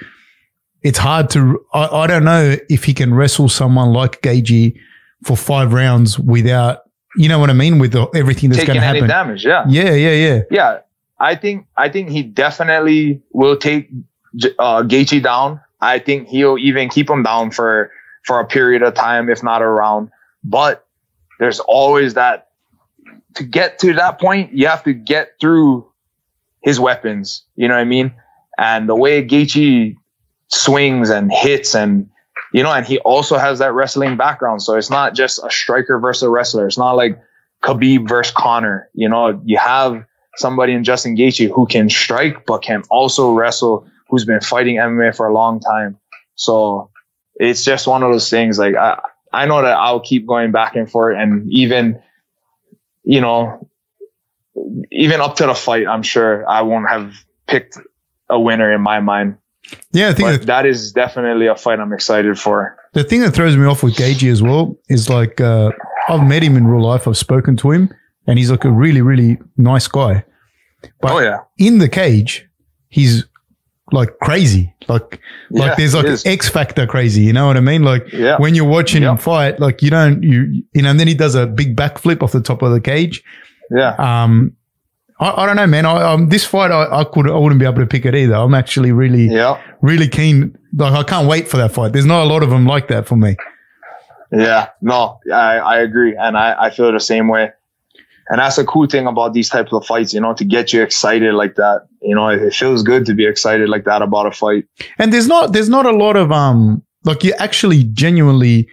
it's 0.82 0.97
hard 0.97 1.29
to. 1.32 1.63
I, 1.73 1.88
I 1.88 2.07
don't 2.07 2.23
know 2.23 2.55
if 2.69 2.84
he 2.86 2.93
can 2.93 3.13
wrestle 3.13 3.49
someone 3.49 3.93
like 3.93 4.21
Gaethje 4.21 4.77
for 5.23 5.38
five 5.38 5.73
rounds 5.73 6.17
without. 6.17 6.79
You 7.17 7.27
know 7.27 7.39
what 7.39 7.49
I 7.49 7.53
mean? 7.53 7.77
With 7.77 7.91
the, 7.91 8.07
everything 8.15 8.49
that's 8.49 8.65
going 8.65 8.79
to 8.79 8.86
any 8.86 8.99
happen. 8.99 9.09
damage, 9.09 9.45
yeah. 9.45 9.65
Yeah, 9.67 9.91
yeah, 9.91 10.11
yeah. 10.11 10.41
yeah, 10.49 10.79
I 11.19 11.36
think 11.36 11.67
I 11.75 11.89
think 11.89 12.09
he 12.09 12.23
definitely 12.23 13.21
will 13.32 13.57
take 13.57 13.89
uh, 14.57 14.84
Gaethje 14.84 15.21
down. 15.21 15.59
I 15.82 15.99
think 15.99 16.29
he'll 16.29 16.57
even 16.57 16.89
keep 16.89 17.09
him 17.09 17.23
down 17.23 17.51
for 17.51 17.91
for 18.23 18.39
a 18.39 18.45
period 18.45 18.82
of 18.82 18.93
time, 18.93 19.29
if 19.29 19.43
not 19.43 19.61
a 19.61 19.67
round. 19.67 20.09
But 20.43 20.86
there's 21.39 21.59
always 21.59 22.13
that 22.13 22.47
to 23.36 23.43
get 23.43 23.79
to 23.79 23.93
that 23.93 24.19
point, 24.19 24.53
you 24.53 24.67
have 24.67 24.84
to 24.84 24.93
get 24.93 25.34
through 25.39 25.90
his 26.62 26.80
weapons. 26.80 27.43
You 27.55 27.68
know 27.68 27.76
what 27.76 27.82
I 27.82 27.86
mean? 27.86 28.14
And 28.57 28.88
the 28.88 28.95
way 28.95 29.26
Gaethje 29.26 29.95
swings 30.47 31.09
and 31.09 31.32
hits 31.32 31.76
and 31.76 32.07
you 32.53 32.64
know, 32.64 32.74
and 32.74 32.86
he 32.86 32.99
also 32.99 33.38
has 33.38 33.59
that 33.59 33.74
wrestling 33.74 34.18
background. 34.18 34.62
So 34.62 34.76
it's 34.76 34.89
not 34.89 35.16
just 35.16 35.39
a 35.43 35.49
striker 35.49 35.99
versus 35.99 36.24
a 36.24 36.30
wrestler. 36.30 36.68
It's 36.68 36.78
not 36.78 36.93
like 36.93 37.18
Khabib 37.64 38.09
versus 38.09 38.34
Conor. 38.36 38.89
You 38.93 39.07
know, 39.07 39.41
you 39.45 39.57
have 39.57 40.03
somebody 40.36 40.74
in 40.74 40.84
Justin 40.84 41.16
Gaethje 41.16 41.49
who 41.49 41.66
can 41.66 41.89
strike 41.89 42.45
but 42.45 42.62
can 42.62 42.84
also 42.89 43.32
wrestle, 43.32 43.88
who's 44.09 44.26
been 44.26 44.41
fighting 44.41 44.76
MMA 44.76 45.16
for 45.16 45.28
a 45.28 45.34
long 45.34 45.62
time. 45.62 45.97
So 46.36 46.89
it's 47.36 47.64
just 47.64 47.88
one 47.88 48.03
of 48.03 48.12
those 48.12 48.30
things. 48.30 48.59
Like 48.59 48.76
I, 48.76 49.01
I 49.32 49.45
know 49.45 49.62
that 49.62 49.78
I'll 49.78 50.01
keep 50.01 50.28
going 50.28 50.51
back 50.51 50.76
and 50.76 50.91
forth, 50.91 51.18
and 51.18 51.49
even, 51.51 52.01
you 53.03 53.22
know, 53.22 53.70
even 54.91 55.21
up 55.21 55.35
to 55.37 55.45
the 55.45 55.53
fight, 55.53 55.87
I'm 55.87 56.03
sure 56.03 56.47
I 56.47 56.61
won't 56.61 56.89
have 56.89 57.13
picked 57.47 57.77
a 58.29 58.39
winner 58.39 58.71
in 58.73 58.81
my 58.81 58.99
mind. 58.99 59.37
Yeah, 59.91 60.09
I 60.09 60.13
think 60.13 60.29
that 60.29 60.45
that 60.47 60.65
is 60.65 60.91
definitely 60.91 61.47
a 61.47 61.55
fight 61.55 61.79
I'm 61.79 61.93
excited 61.93 62.37
for. 62.39 62.77
the 62.93 63.03
thing 63.03 63.21
that 63.21 63.31
throws 63.31 63.55
me 63.55 63.65
off 63.65 63.83
with 63.83 63.95
Gaethje 63.95 64.29
as 64.29 64.41
well 64.41 64.77
is 64.89 65.09
like 65.09 65.39
uh, 65.39 65.71
I've 66.09 66.27
met 66.27 66.43
him 66.43 66.57
in 66.57 66.67
real 66.67 66.83
life. 66.83 67.07
I've 67.07 67.17
spoken 67.17 67.55
to 67.57 67.71
him, 67.71 67.93
and 68.27 68.37
he's 68.37 68.51
like 68.51 68.65
a 68.65 68.71
really, 68.71 69.01
really 69.01 69.37
nice 69.57 69.87
guy. 69.87 70.25
But 70.99 71.11
oh 71.11 71.19
yeah, 71.19 71.39
in 71.57 71.77
the 71.77 71.87
cage, 71.87 72.47
he's 72.89 73.25
like 73.91 74.17
crazy. 74.19 74.73
Like, 74.87 75.21
like 75.51 75.69
Yeah, 75.69 75.75
there's 75.75 75.93
like 75.93 76.05
an. 76.05 76.17
X 76.25 76.49
factor 76.49 76.87
crazy. 76.87 77.21
You 77.21 77.33
know 77.33 77.47
what 77.47 77.57
I 77.57 77.61
mean? 77.61 77.83
Like 77.83 78.11
yeah, 78.11 78.37
when 78.39 78.55
you're 78.55 78.65
watching 78.65 79.03
him 79.03 79.17
fight, 79.17 79.59
like 79.59 79.81
you 79.81 79.89
don't 79.89 80.23
you 80.23 80.63
you 80.73 80.81
know. 80.81 80.89
And 80.89 80.99
then 80.99 81.07
he 81.07 81.13
does 81.13 81.35
a 81.35 81.45
big 81.45 81.75
backflip 81.75 82.23
off 82.23 82.31
the 82.31 82.41
top 82.41 82.61
of 82.61 82.71
the 82.71 82.81
cage. 82.81 83.23
Yeah. 83.74 83.95
Um, 83.97 84.55
I, 85.19 85.43
I 85.43 85.45
don't 85.45 85.55
know, 85.55 85.67
man. 85.67 85.86
I, 85.86 86.13
um, 86.13 86.30
this 86.30 86.45
fight, 86.45 86.72
I, 86.72 87.01
I 87.01 87.03
could, 87.03 87.30
I 87.30 87.38
wouldn't 87.38 87.59
be 87.59 87.65
able 87.65 87.80
to 87.80 87.88
pick 87.88 88.05
it 88.05 88.15
either. 88.15 88.36
I'm 88.36 88.53
actually 88.53 88.91
really, 88.91 89.28
Yeah, 89.28 89.61
really 89.82 90.07
keen. 90.07 90.57
Like, 90.76 90.93
I 90.93 91.03
can't 91.03 91.28
wait 91.28 91.47
for 91.47 91.57
that 91.57 91.72
fight. 91.72 91.93
There's 91.93 92.05
not 92.05 92.24
a 92.24 92.26
lot 92.26 92.43
of 92.43 92.49
them 92.49 92.65
like 92.65 92.88
that 92.89 93.07
for 93.07 93.15
me. 93.15 93.38
yeah. 94.32 94.69
No, 94.82 95.19
I, 95.32 95.57
I 95.57 95.80
agree, 95.80 96.15
and 96.17 96.38
I, 96.38 96.55
I 96.65 96.69
feel 96.69 96.91
the 96.91 96.99
same 96.99 97.28
way. 97.28 97.51
And 98.30 98.39
that's 98.39 98.57
a 98.57 98.63
cool 98.65 98.88
thing 98.88 99.07
about 99.07 99.34
these 99.34 99.49
types 99.49 99.74
of 99.74 99.86
fights, 99.86 100.13
you 100.13 100.22
know, 100.22 100.34
to 100.36 100.45
get 100.45 100.72
you 100.72 100.82
excited 100.82 101.34
like 101.34 101.55
that. 101.55 101.86
You 102.01 102.15
know, 102.15 102.30
it 102.30 102.53
feels 102.53 102.82
good 102.82 103.05
to 103.07 103.13
be 103.13 103.26
excited 103.26 103.67
like 103.67 103.84
that 103.86 104.01
about 104.01 104.26
a 104.26 104.32
fight. 104.32 104.65
And 104.97 105.11
there's 105.11 105.28
not, 105.28 105.51
there's 105.51 105.67
not 105.67 105.86
a 105.86 105.91
lot 105.91 106.15
of, 106.15 106.32
um, 106.32 106.82
like 107.03 107.26
you're 107.26 107.36
actually 107.39 107.84
genuinely 107.84 108.69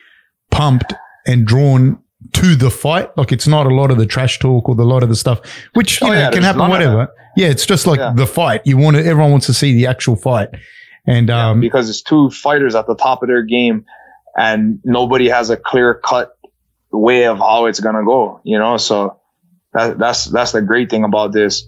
pumped 0.53 0.94
and 1.26 1.44
drawn 1.44 2.01
to 2.34 2.54
the 2.56 2.70
fight. 2.70 3.16
Like 3.16 3.32
it's 3.32 3.46
not 3.46 3.66
a 3.66 3.74
lot 3.74 3.90
of 3.90 3.98
the 3.98 4.06
trash 4.06 4.38
talk 4.38 4.68
or 4.68 4.74
the 4.74 4.84
lot 4.84 5.02
of 5.02 5.08
the 5.08 5.16
stuff, 5.16 5.40
which, 5.74 6.00
you 6.00 6.06
Oh, 6.08 6.10
know, 6.10 6.18
yeah, 6.18 6.30
can 6.30 6.42
happen, 6.42 6.68
whatever. 6.68 7.08
Yeah. 7.36 7.48
It's 7.48 7.66
just 7.66 7.86
like 7.86 7.98
Yeah. 8.00 8.12
the 8.14 8.26
fight. 8.26 8.62
You 8.64 8.76
want 8.76 8.96
to, 8.96 9.04
everyone 9.04 9.30
wants 9.32 9.46
to 9.46 9.54
see 9.54 9.74
the 9.74 9.86
actual 9.86 10.16
fight. 10.16 10.48
And, 11.06 11.28
Yeah, 11.28 11.50
um, 11.50 11.60
because 11.60 11.88
it's 11.88 12.02
two 12.02 12.30
fighters 12.30 12.74
at 12.74 12.86
the 12.86 12.94
top 12.94 13.22
of 13.22 13.28
their 13.28 13.42
game, 13.42 13.84
and 14.36 14.78
nobody 14.84 15.28
has 15.28 15.48
a 15.50 15.56
clear 15.56 15.94
cut 15.94 16.36
way 16.92 17.26
of 17.26 17.38
how 17.38 17.66
it's 17.66 17.80
gonna 17.80 18.04
go. 18.04 18.40
You 18.44 18.58
know, 18.58 18.76
so 18.76 19.18
that, 19.74 19.98
that's 19.98 20.26
that's 20.26 20.52
the 20.52 20.62
great 20.62 20.90
thing 20.90 21.04
about 21.04 21.32
this. 21.32 21.66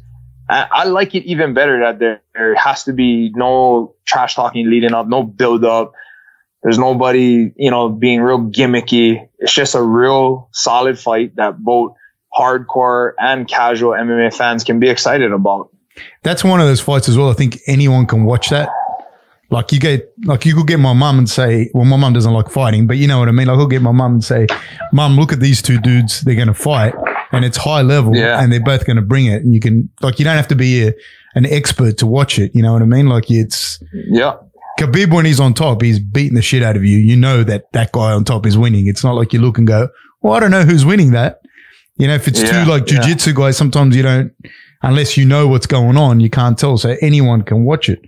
I, 0.48 0.66
I 0.70 0.84
like 0.84 1.14
it 1.14 1.24
even 1.24 1.54
better 1.54 1.78
that 1.80 1.98
there, 2.00 2.22
there 2.34 2.54
has 2.56 2.84
to 2.84 2.92
be 2.92 3.30
no 3.34 3.94
trash 4.04 4.34
talking 4.34 4.68
leading 4.68 4.92
up, 4.94 5.06
no 5.08 5.22
build 5.22 5.64
up. 5.64 5.92
There's 6.62 6.78
nobody, 6.78 7.52
you 7.56 7.70
know, 7.70 7.88
being 7.88 8.20
real 8.20 8.38
gimmicky. 8.40 9.26
It's 9.38 9.52
just 9.52 9.74
a 9.74 9.82
real 9.82 10.48
solid 10.52 10.98
fight 10.98 11.36
that 11.36 11.58
both 11.58 11.94
hardcore 12.38 13.12
and 13.18 13.48
casual 13.48 13.92
MMA 13.92 14.34
fans 14.36 14.64
can 14.64 14.78
be 14.80 14.88
excited 14.88 15.32
about. 15.32 15.70
that's 16.22 16.44
one 16.44 16.60
of 16.60 16.66
those 16.66 16.80
fights 16.80 17.08
as 17.08 17.16
well. 17.16 17.30
I 17.30 17.34
think 17.34 17.58
anyone 17.66 18.06
can 18.06 18.24
watch 18.24 18.50
that. 18.50 18.68
Like 19.52 19.72
you 19.72 19.80
get, 19.80 20.12
like 20.24 20.46
you 20.46 20.54
could 20.54 20.68
get 20.68 20.78
my 20.78 20.92
mum 20.92 21.18
and 21.18 21.28
say, 21.28 21.70
well, 21.74 21.84
my 21.84 21.96
mum 21.96 22.12
doesn't 22.12 22.32
like 22.32 22.50
fighting, 22.50 22.86
but 22.86 22.98
you 22.98 23.08
know 23.08 23.18
what 23.18 23.28
I 23.28 23.32
mean. 23.32 23.48
Like 23.48 23.58
I'll 23.58 23.66
get 23.66 23.82
my 23.82 23.90
mum 23.90 24.12
and 24.14 24.24
say, 24.24 24.46
mum, 24.92 25.16
look 25.16 25.32
at 25.32 25.40
these 25.40 25.60
two 25.60 25.80
dudes. 25.80 26.20
They're 26.20 26.36
going 26.36 26.46
to 26.48 26.54
fight 26.54 26.94
and 27.32 27.44
it's 27.44 27.56
high 27.56 27.82
level 27.82 28.14
Yeah. 28.14 28.40
and 28.40 28.52
they're 28.52 28.60
both 28.62 28.86
going 28.86 28.96
to 28.96 29.02
bring 29.02 29.26
it. 29.26 29.42
And 29.42 29.52
you 29.52 29.58
can, 29.60 29.90
like, 30.02 30.18
you 30.20 30.24
don't 30.24 30.36
have 30.36 30.48
to 30.48 30.54
be 30.54 30.86
a, 30.86 30.92
an 31.34 31.46
expert 31.46 31.98
to 31.98 32.06
watch 32.06 32.38
it. 32.38 32.54
You 32.54 32.62
know 32.62 32.72
what 32.72 32.82
I 32.82 32.84
mean? 32.84 33.08
Like 33.08 33.28
it's, 33.28 33.82
Yeah. 33.92 34.36
Khabib, 34.80 35.12
when 35.12 35.24
he's 35.24 35.40
on 35.40 35.54
top, 35.54 35.82
he's 35.82 35.98
beating 35.98 36.34
the 36.34 36.42
shit 36.42 36.62
out 36.62 36.76
of 36.76 36.84
you. 36.84 36.96
You 36.98 37.16
know 37.16 37.44
that 37.44 37.64
that 37.72 37.92
guy 37.92 38.12
on 38.12 38.24
top 38.24 38.46
is 38.46 38.56
winning. 38.56 38.86
It's 38.86 39.04
not 39.04 39.14
like 39.14 39.32
you 39.32 39.40
look 39.40 39.58
and 39.58 39.66
go, 39.66 39.88
well, 40.22 40.32
I 40.34 40.40
don't 40.40 40.50
know 40.50 40.62
who's 40.62 40.84
winning 40.84 41.12
that. 41.12 41.40
You 41.96 42.06
know, 42.06 42.14
if 42.14 42.26
it's 42.28 42.40
Yeah, 42.42 42.64
two 42.64 42.70
like 42.70 42.90
yeah. 42.90 43.00
jujitsu 43.00 43.34
guys, 43.34 43.56
sometimes 43.56 43.94
you 43.94 44.02
don't, 44.02 44.32
unless 44.82 45.16
you 45.16 45.24
know 45.26 45.46
what's 45.48 45.66
going 45.66 45.96
on, 45.96 46.20
you 46.20 46.30
can't 46.30 46.58
tell. 46.58 46.78
So 46.78 46.96
anyone 47.02 47.42
can 47.42 47.64
watch 47.64 47.88
it. 47.88 48.00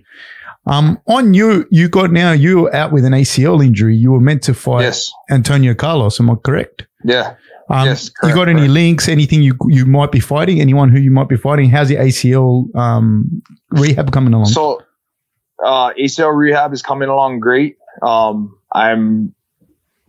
Um, 0.65 0.99
on 1.07 1.33
you, 1.33 1.67
you 1.71 1.89
got 1.89 2.11
now, 2.11 2.31
you're 2.31 2.73
out 2.73 2.91
with 2.93 3.03
an 3.05 3.11
ACL 3.13 3.63
injury. 3.63 3.95
You 3.97 4.11
were 4.13 4.21
meant 4.21 4.41
to 4.43 4.53
fight 4.53 4.83
Yes. 4.83 5.11
Antonio 5.29 5.73
Carlos. 5.75 6.19
Am 6.19 6.29
I 6.29 6.35
correct? 6.35 6.87
Yeah. 7.03 7.35
Um, 7.69 7.85
Yes, 7.87 8.11
you 8.23 8.33
got 8.33 8.47
any 8.49 8.59
correct. 8.61 8.71
links? 8.71 9.07
Anything 9.09 9.41
you 9.41 9.55
you 9.67 9.85
might 9.85 10.11
be 10.11 10.19
fighting? 10.19 10.59
Anyone 10.61 10.89
who 10.89 10.99
you 10.99 11.11
might 11.11 11.27
be 11.29 11.37
fighting? 11.37 11.69
How's 11.69 11.91
your 11.91 12.01
ACL 12.01 12.73
um, 12.75 13.41
rehab 13.71 14.11
coming 14.11 14.33
along? 14.33 14.47
So, 14.47 14.81
uh, 15.63 15.93
ACL 15.93 16.35
rehab 16.35 16.73
is 16.73 16.81
coming 16.81 17.09
along 17.09 17.39
great. 17.39 17.77
Um, 18.01 18.57
I'm 18.73 19.33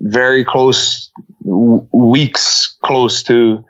very 0.01 0.45
close, 0.45 1.11
w- 1.43 1.87
weeks 1.93 2.77
close 2.83 3.23
to 3.25 3.65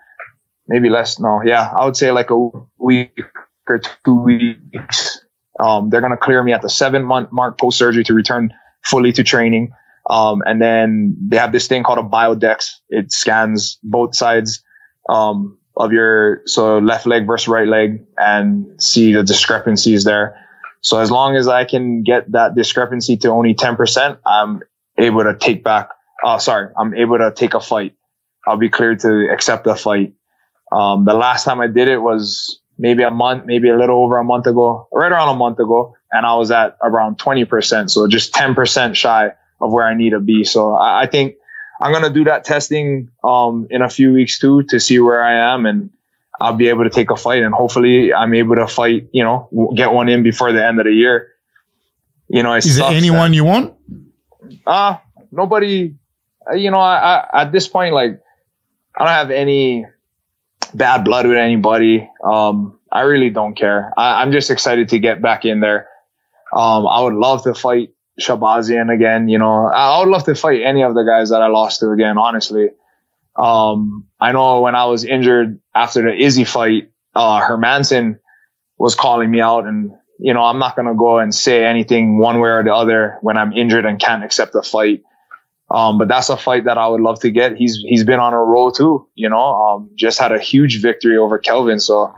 maybe 0.69 0.89
less. 0.89 1.19
No, 1.19 1.43
yeah, 1.45 1.73
I 1.77 1.85
would 1.85 1.97
say 1.97 2.11
like 2.11 2.31
a 2.31 2.51
week 2.79 3.21
or 3.69 3.81
two 4.05 4.15
weeks. 4.15 5.21
Um, 5.61 5.91
they're 5.91 6.01
going 6.01 6.11
to 6.11 6.17
clear 6.17 6.43
me 6.43 6.53
at 6.53 6.63
the 6.63 6.71
seven 6.71 7.05
month 7.05 7.31
mark 7.33 7.59
post 7.59 7.79
surgery 7.79 8.05
to 8.05 8.15
return 8.15 8.53
fully 8.83 9.13
to 9.13 9.23
training. 9.23 9.73
Um, 10.11 10.43
and 10.45 10.61
then 10.61 11.17
they 11.29 11.37
have 11.37 11.53
this 11.53 11.67
thing 11.67 11.83
called 11.83 11.99
a 11.99 12.03
biodex. 12.03 12.73
It 12.91 13.13
scans 13.13 13.79
both 13.83 14.15
sides, 14.15 14.63
um, 15.09 15.57
of 15.77 15.93
your, 15.93 16.43
so 16.47 16.79
left 16.79 17.07
leg 17.07 17.27
versus 17.27 17.49
right 17.49 17.67
leg 17.67 18.05
and 18.19 18.67
see 18.81 19.13
the 19.13 19.23
discrepancies 19.23 20.05
there. 20.05 20.39
So 20.85 21.01
as 21.01 21.11
long 21.11 21.35
as 21.35 21.49
I 21.49 21.65
can 21.65 22.03
get 22.03 22.31
that 22.33 22.55
discrepancy 22.55 23.17
to 23.19 23.29
only 23.31 23.55
10%, 23.55 24.19
I'm 24.27 24.61
able 24.99 25.25
to 25.25 25.35
take 25.35 25.65
back, 25.65 25.89
uh, 26.23 26.39
sorry, 26.39 26.69
I'm 26.77 26.95
able 26.95 27.17
to 27.17 27.33
take 27.35 27.55
a 27.55 27.61
fight. 27.61 27.95
I'll 28.47 28.59
be 28.59 28.69
cleared 28.69 29.01
to 29.01 29.33
accept 29.33 29.67
a 29.67 29.77
fight. 29.77 30.13
Um, 30.71 31.07
the 31.07 31.15
last 31.15 31.45
time 31.45 31.59
I 31.63 31.69
did 31.69 31.89
it 31.89 31.99
was 32.03 32.61
maybe 32.77 33.03
a 33.03 33.11
month, 33.11 33.47
maybe 33.47 33.71
a 33.71 33.79
little 33.79 34.05
over 34.05 34.19
a 34.19 34.25
month 34.25 34.47
ago, 34.47 34.87
right 34.93 35.11
around 35.11 35.31
a 35.31 35.39
month 35.39 35.59
ago. 35.59 35.97
And 36.13 36.27
I 36.27 36.35
was 36.35 36.51
at 36.51 36.77
around 36.83 37.17
20%. 37.17 37.89
So 37.89 38.07
just 38.07 38.35
10% 38.35 38.95
shy 38.95 39.33
of 39.63 39.73
where 39.73 39.87
I 39.87 39.95
need 39.95 40.11
to 40.11 40.21
be. 40.21 40.45
So 40.45 40.75
I, 40.75 41.05
I 41.05 41.07
think 41.07 41.37
I'm 41.81 41.93
going 41.93 42.05
to 42.05 42.13
do 42.13 42.25
that 42.25 42.45
testing, 42.45 43.09
um, 43.25 43.67
in 43.71 43.81
a 43.81 43.89
few 43.89 44.13
weeks 44.13 44.39
too, 44.39 44.63
to 44.65 44.79
see 44.79 44.99
where 44.99 45.25
I 45.25 45.55
am 45.55 45.65
and 45.65 45.89
I'll 46.41 46.55
be 46.55 46.69
able 46.69 46.85
to 46.85 46.91
take 46.91 47.11
a 47.11 47.17
fight 47.17 47.43
and 47.43 47.55
hopefully 47.55 48.13
I'm 48.13 48.35
able 48.35 48.57
to 48.57 48.67
fight, 48.67 49.09
you 49.13 49.23
know, 49.23 49.49
get 49.77 49.93
one 49.93 50.09
in 50.09 50.23
before 50.23 50.53
the 50.53 50.65
end 50.65 50.79
of 50.81 50.87
the 50.87 50.93
year. 50.93 51.29
You 52.29 52.43
know, 52.43 52.55
Is 52.55 52.77
there 52.77 52.91
anyone 52.91 53.33
you 53.35 53.45
want? 53.45 53.75
that- 54.41 54.67
uh, 54.67 54.97
nobody, 55.33 55.95
you 56.55 56.71
know, 56.71 56.79
I, 56.81 57.25
I, 57.33 57.43
at 57.43 57.53
this 57.53 57.69
point, 57.69 57.95
like, 57.95 58.21
I 58.97 59.05
don't 59.05 59.09
have 59.09 59.31
any 59.31 59.87
bad 60.75 61.05
blood 61.05 61.27
with 61.27 61.37
anybody. 61.37 62.09
Um, 62.23 62.79
I 62.93 63.01
really 63.03 63.31
don't 63.31 63.55
care. 63.55 63.93
I, 63.97 64.23
I'm 64.23 64.33
just 64.33 64.51
excited 64.51 64.89
to 64.91 64.99
get 64.99 65.23
back 65.23 65.45
in 65.45 65.61
there. 65.61 65.89
Um, 66.53 66.87
I 66.87 67.01
would 67.01 67.15
love 67.15 67.43
to 67.45 67.55
fight 67.55 67.91
Shahbazyan 68.21 68.93
again. 68.95 69.29
You 69.29 69.39
know, 69.39 69.67
I, 69.67 69.97
I 69.97 69.99
would 70.01 70.09
love 70.09 70.25
to 70.25 70.35
fight 70.35 70.63
any 70.63 70.83
of 70.83 70.95
the 70.95 71.03
guys 71.03 71.31
that 71.31 71.43
I 71.43 71.49
lost 71.49 71.81
to 71.81 71.91
again, 71.91 72.19
honestly. 72.19 72.69
Um, 73.37 74.07
I 74.21 74.33
know 74.33 74.61
when 74.61 74.75
I 74.75 74.85
was 74.87 75.05
injured 75.05 75.61
after 75.75 76.03
the 76.03 76.15
Izzy 76.15 76.45
fight, 76.45 76.91
uh, 77.15 77.41
Hermansson 77.41 78.19
was 78.79 78.95
calling 78.95 79.31
me 79.31 79.41
out 79.41 79.67
and, 79.67 79.93
you 80.19 80.33
know, 80.33 80.43
I'm 80.43 80.59
not 80.59 80.77
going 80.77 80.89
to 80.89 80.95
go 80.95 81.19
and 81.19 81.35
say 81.35 81.65
anything 81.65 82.19
one 82.19 82.41
way 82.41 82.51
or 82.51 82.63
the 82.63 82.75
other 82.75 83.19
when 83.23 83.37
I'm 83.37 83.53
injured 83.53 83.85
and 83.85 83.99
can't 83.99 84.25
accept 84.25 84.55
a 84.55 84.63
fight. 84.63 85.03
Um, 85.71 85.99
but 85.99 86.09
that's 86.09 86.29
a 86.29 86.37
fight 86.37 86.65
that 86.65 86.79
I 86.79 86.87
would 86.87 87.01
love 87.01 87.21
to 87.21 87.31
get. 87.31 87.57
He's, 87.57 87.77
he's 87.89 88.05
been 88.05 88.21
on 88.21 88.33
a 88.33 88.39
roll 88.39 88.71
too, 88.71 89.09
you 89.15 89.29
know, 89.29 89.55
um, 89.55 89.91
just 89.95 90.19
had 90.19 90.31
a 90.31 90.39
huge 90.39 90.81
victory 90.81 91.17
over 91.17 91.39
Kelvin. 91.39 91.81
So, 91.81 92.15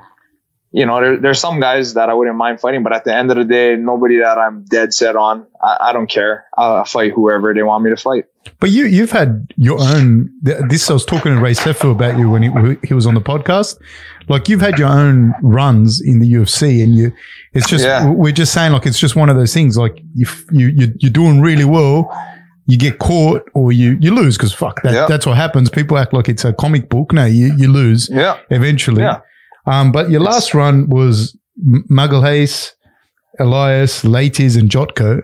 you 0.73 0.85
know, 0.85 1.01
there, 1.01 1.17
there's 1.17 1.41
some 1.41 1.61
guys 1.61 1.95
that 1.95 2.11
I 2.11 2.15
wouldn't 2.15 2.37
mind 2.37 2.61
fighting, 2.61 2.83
but 2.83 2.93
at 2.93 3.05
the 3.05 3.15
end 3.15 3.31
of 3.31 3.37
the 3.39 3.45
day, 3.45 3.77
nobody 3.77 4.19
that 4.19 4.37
I'm 4.37 4.65
dead 4.65 4.93
set 4.93 5.17
on. 5.17 5.47
I, 5.63 5.77
I 5.81 5.93
don't 5.93 6.09
care. 6.09 6.45
I'll 6.59 6.85
fight 6.85 7.13
whoever 7.13 7.55
they 7.55 7.63
want 7.63 7.85
me 7.85 7.91
to 7.91 7.97
fight. 7.97 8.25
But 8.61 8.71
you 8.71 8.87
you've 8.87 9.13
had 9.13 9.47
your 9.57 9.79
own. 9.81 10.31
This 10.43 10.89
I 10.91 10.93
was 10.95 11.05
talking 11.05 11.35
to 11.35 11.41
Ray 11.41 11.53
Sefo 11.53 11.93
about 11.93 12.19
you 12.19 12.31
when 12.31 12.43
he, 12.43 12.51
he 12.87 12.95
was 12.95 13.07
on 13.07 13.15
the 13.15 13.21
podcast. 13.21 13.79
Like 14.29 14.49
you've 14.49 14.61
had 14.61 14.79
your 14.79 14.89
own 14.89 15.35
runs 15.43 16.01
in 16.01 16.19
the 16.21 16.33
UFC, 16.33 16.83
and 16.83 16.95
you. 16.97 17.13
It's 17.53 17.69
just 17.69 17.85
Yeah. 17.85 18.11
we're 18.11 18.33
just 18.33 18.53
saying 18.53 18.73
like 18.73 18.87
it's 18.87 18.99
just 18.99 19.17
one 19.17 19.29
of 19.31 19.37
those 19.37 19.55
things. 19.55 19.77
Like 19.77 19.99
you 20.15 20.27
you 20.51 20.69
you- 20.69 20.95
you're 20.99 21.13
doing 21.13 21.41
really 21.41 21.65
well. 21.65 22.11
You 22.69 22.77
get 22.77 22.99
caught 22.99 23.43
or 23.55 23.71
you 23.71 23.97
you 24.01 24.13
lose 24.15 24.37
because 24.37 24.53
fuck 24.53 24.83
that 24.83 25.09
that's 25.09 25.25
what 25.27 25.37
happens. 25.37 25.71
People 25.71 25.97
act 25.99 26.13
like 26.13 26.29
it's 26.29 26.45
a 26.45 26.53
comic 26.53 26.89
book. 26.89 27.13
No, 27.13 27.25
you 27.25 27.55
you 27.57 27.69
lose 27.71 28.09
Yeah. 28.11 28.39
eventually. 28.51 29.03
Yeah. 29.03 29.21
Um, 29.67 29.93
but 29.93 30.11
your 30.11 30.21
last 30.21 30.53
run 30.55 30.89
was 30.89 31.37
M- 31.65 31.85
Magalhaes, 31.91 32.73
Elias, 33.39 34.03
Leites, 34.03 34.59
and 34.59 34.71
Jotko, 34.71 35.23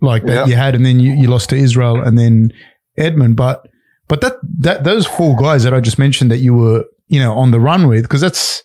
like 0.00 0.24
that 0.24 0.34
Yeah. 0.34 0.46
you 0.46 0.54
had, 0.56 0.74
and 0.74 0.84
then 0.84 1.00
you, 1.00 1.12
you 1.12 1.28
lost 1.28 1.50
to 1.50 1.56
Israel 1.56 2.00
and 2.02 2.18
then 2.18 2.52
Edmen. 2.98 3.34
But 3.36 3.66
but 4.08 4.20
that 4.20 4.34
that 4.60 4.84
those 4.84 5.06
four 5.06 5.36
guys 5.36 5.62
that 5.64 5.72
I 5.74 5.80
just 5.80 5.98
mentioned 5.98 6.30
that 6.30 6.38
you 6.38 6.54
were 6.54 6.84
you 7.08 7.20
know 7.20 7.34
on 7.34 7.50
the 7.50 7.60
run 7.60 7.88
with 7.88 8.02
because 8.02 8.20
that's 8.20 8.62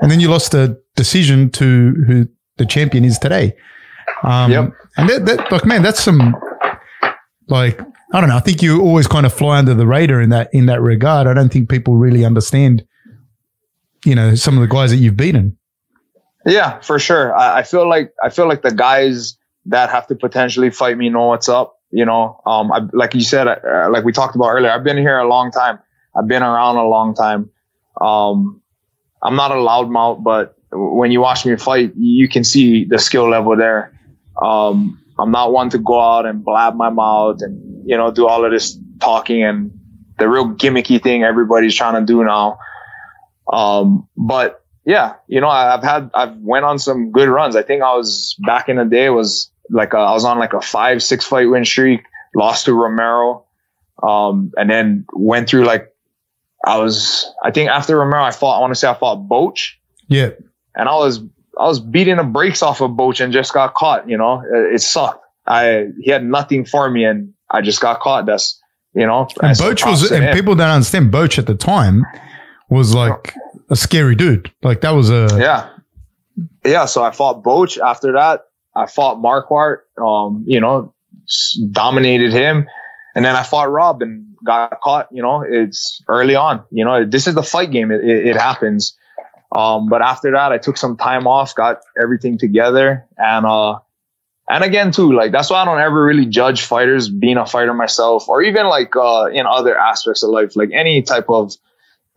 and 0.00 0.10
then 0.10 0.20
you 0.20 0.28
lost 0.28 0.52
the 0.52 0.80
decision 0.96 1.50
to 1.50 1.94
who 2.06 2.28
the 2.58 2.66
champion 2.66 3.04
is 3.04 3.18
today. 3.18 3.54
Um, 4.24 4.50
Yep. 4.52 4.72
And 4.96 5.08
that, 5.08 5.26
that 5.26 5.52
like 5.52 5.64
man, 5.64 5.82
that's 5.82 6.02
some 6.02 6.34
like 7.48 7.80
I 8.14 8.20
don't 8.20 8.28
know. 8.28 8.36
I 8.36 8.40
think 8.40 8.60
you 8.62 8.80
always 8.82 9.06
kind 9.06 9.24
of 9.24 9.32
fly 9.32 9.58
under 9.58 9.74
the 9.74 9.86
radar 9.86 10.20
in 10.20 10.30
that 10.30 10.50
in 10.52 10.66
that 10.66 10.80
regard. 10.82 11.26
I 11.26 11.34
don't 11.34 11.52
think 11.52 11.68
people 11.70 11.94
really 11.96 12.24
understand 12.24 12.84
you 14.04 14.14
know 14.14 14.34
some 14.34 14.56
of 14.56 14.60
the 14.60 14.68
guys 14.74 14.90
that 14.90 14.96
you've 14.98 15.16
beaten. 15.16 15.56
Yeah, 16.44 16.80
for 16.80 16.98
sure. 16.98 17.34
I, 17.36 17.58
I 17.58 17.62
feel 17.62 17.88
like 17.88 18.12
I 18.22 18.28
feel 18.28 18.48
like 18.48 18.62
the 18.62 18.72
guys 18.74 19.36
that 19.66 19.90
have 19.90 20.06
to 20.08 20.14
potentially 20.14 20.70
fight 20.70 20.96
me 20.98 21.08
know 21.08 21.26
what's 21.28 21.48
up. 21.48 21.78
You 21.90 22.04
know, 22.06 22.40
um, 22.46 22.72
I, 22.72 22.80
like 22.92 23.14
you 23.14 23.20
said, 23.20 23.46
uh, 23.46 23.88
like 23.90 24.04
we 24.04 24.12
talked 24.12 24.34
about 24.34 24.48
earlier, 24.48 24.70
I've 24.70 24.84
been 24.84 24.96
here 24.96 25.18
a 25.18 25.28
long 25.28 25.50
time. 25.50 25.78
I've 26.16 26.26
been 26.26 26.42
around 26.42 26.76
a 26.76 26.88
long 26.88 27.14
time. 27.14 27.50
Um, 28.00 28.60
I'm 29.22 29.36
not 29.36 29.50
a 29.52 29.56
loudmouth, 29.56 30.22
but 30.22 30.56
when 30.72 31.10
you 31.10 31.20
watch 31.20 31.44
me 31.44 31.54
fight, 31.56 31.92
you 31.96 32.28
can 32.28 32.44
see 32.44 32.84
the 32.84 32.98
skill 32.98 33.28
level 33.28 33.56
there. 33.56 33.92
Um, 34.40 34.98
I'm 35.18 35.30
not 35.30 35.52
one 35.52 35.68
to 35.70 35.78
go 35.78 36.00
out 36.00 36.24
and 36.24 36.42
blab 36.42 36.74
my 36.74 36.88
mouth 36.88 37.42
and 37.42 37.60
you 37.88 37.96
know 37.96 38.10
do 38.10 38.26
all 38.26 38.44
of 38.44 38.50
this 38.50 38.78
talking 39.00 39.42
and 39.42 39.70
the 40.18 40.28
real 40.28 40.48
gimmicky 40.48 41.02
thing 41.02 41.24
everybody's 41.24 41.74
trying 41.74 41.94
to 41.94 42.06
do 42.06 42.24
now. 42.24 42.58
Um, 43.52 44.08
but 44.16 44.64
yeah, 44.86 45.14
you 45.28 45.40
know, 45.40 45.48
I- 45.48 45.74
I've 45.74 45.82
had, 45.82 46.10
I've 46.14 46.36
went 46.38 46.64
on 46.64 46.78
some 46.78 47.12
good 47.12 47.28
runs. 47.28 47.54
I 47.54 47.62
think 47.62 47.82
I 47.82 47.94
was 47.94 48.34
back 48.40 48.68
in 48.68 48.76
the 48.76 48.84
day 48.84 49.10
was 49.10 49.50
like, 49.72 49.92
a, 49.94 49.98
I 49.98 50.12
was 50.12 50.24
on 50.24 50.38
like 50.38 50.52
a 50.52 50.60
five, 50.60 51.02
six 51.02 51.24
fight 51.24 51.50
win 51.50 51.64
streak, 51.64 52.02
lost 52.34 52.66
to 52.66 52.74
Romero. 52.74 53.44
Um, 54.02 54.52
and 54.56 54.68
then 54.68 55.06
went 55.12 55.48
through 55.48 55.64
like, 55.64 55.92
I 56.64 56.78
was, 56.78 57.28
I 57.42 57.50
think 57.50 57.70
after 57.70 57.98
Romero, 57.98 58.22
I 58.22 58.30
fought, 58.30 58.58
I 58.58 58.60
want 58.60 58.72
to 58.72 58.74
say 58.76 58.88
I 58.88 58.94
fought 58.94 59.28
Boetsch. 59.28 59.72
Yeah, 60.08 60.30
and 60.74 60.88
I 60.88 60.94
was, 60.94 61.20
I 61.58 61.66
was 61.66 61.80
beating 61.80 62.16
the 62.16 62.24
brakes 62.24 62.62
off 62.62 62.80
of 62.80 62.92
Boetsch 62.92 63.22
and 63.22 63.32
just 63.32 63.52
got 63.52 63.74
caught, 63.74 64.08
you 64.08 64.16
know, 64.16 64.40
it, 64.40 64.74
it 64.74 64.82
sucked. 64.82 65.24
I, 65.46 65.88
he 66.00 66.10
had 66.10 66.24
nothing 66.24 66.64
for 66.64 66.88
me 66.90 67.04
and 67.04 67.32
I 67.50 67.62
just 67.62 67.80
got 67.80 68.00
caught. 68.00 68.26
That's, 68.26 68.60
you 68.94 69.06
know, 69.06 69.28
and 69.42 69.56
Boetsch 69.56 69.86
was, 69.88 70.10
and 70.10 70.24
him. 70.24 70.34
people 70.34 70.54
don't 70.54 70.68
understand. 70.68 71.12
Boetsch 71.12 71.38
at 71.38 71.46
the 71.46 71.54
time 71.54 72.04
was 72.68 72.94
like 72.94 73.34
a 73.70 73.76
scary 73.76 74.14
dude. 74.14 74.52
Like 74.62 74.80
that 74.82 74.90
was 74.90 75.10
a 75.10 75.28
yeah 75.38 75.68
yeah 76.64 76.84
so 76.84 77.02
i 77.02 77.10
fought 77.10 77.42
Boetsch. 77.42 77.78
after 77.78 78.12
that 78.12 78.46
i 78.74 78.86
fought 78.86 79.18
marquardt 79.18 79.78
um 79.98 80.44
you 80.46 80.60
know 80.60 80.92
dominated 81.70 82.32
him 82.32 82.68
and 83.14 83.24
then 83.24 83.34
i 83.36 83.42
fought 83.42 83.70
rob 83.70 84.02
and 84.02 84.26
got 84.44 84.80
caught 84.80 85.08
you 85.12 85.22
know 85.22 85.44
it's 85.46 86.02
early 86.08 86.34
on 86.34 86.62
you 86.70 86.84
know 86.84 87.04
this 87.04 87.26
is 87.26 87.34
the 87.34 87.42
fight 87.42 87.70
game 87.70 87.90
it, 87.90 88.02
it, 88.02 88.28
it 88.28 88.36
happens 88.36 88.96
um 89.54 89.88
but 89.88 90.02
after 90.02 90.32
that 90.32 90.52
i 90.52 90.58
took 90.58 90.76
some 90.76 90.96
time 90.96 91.26
off 91.26 91.54
got 91.54 91.80
everything 92.00 92.38
together 92.38 93.06
and 93.16 93.46
uh 93.46 93.78
and 94.50 94.64
again 94.64 94.90
too 94.90 95.12
like 95.12 95.30
that's 95.30 95.48
why 95.50 95.62
i 95.62 95.64
don't 95.64 95.80
ever 95.80 96.04
really 96.04 96.26
judge 96.26 96.62
fighters 96.62 97.08
being 97.08 97.36
a 97.36 97.46
fighter 97.46 97.72
myself 97.72 98.28
or 98.28 98.42
even 98.42 98.66
like 98.66 98.96
uh 98.96 99.26
in 99.32 99.46
other 99.46 99.78
aspects 99.78 100.22
of 100.22 100.30
life 100.30 100.56
like 100.56 100.70
any 100.72 101.02
type 101.02 101.26
of 101.28 101.52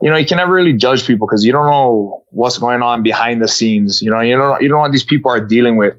you 0.01 0.09
know, 0.09 0.17
you 0.17 0.25
can 0.25 0.37
never 0.37 0.53
really 0.53 0.73
judge 0.73 1.07
people 1.07 1.27
because 1.27 1.45
you 1.45 1.51
don't 1.51 1.67
know 1.67 2.23
what's 2.29 2.57
going 2.57 2.81
on 2.81 3.01
behind 3.01 3.41
the 3.41 3.47
scenes. 3.47 4.01
You 4.01 4.11
know, 4.11 4.19
you 4.19 4.37
don't 4.37 4.61
you 4.61 4.67
don't 4.67 4.77
know 4.77 4.81
what 4.81 4.91
these 4.91 5.03
people 5.03 5.31
are 5.31 5.43
dealing 5.43 5.77
with. 5.77 5.95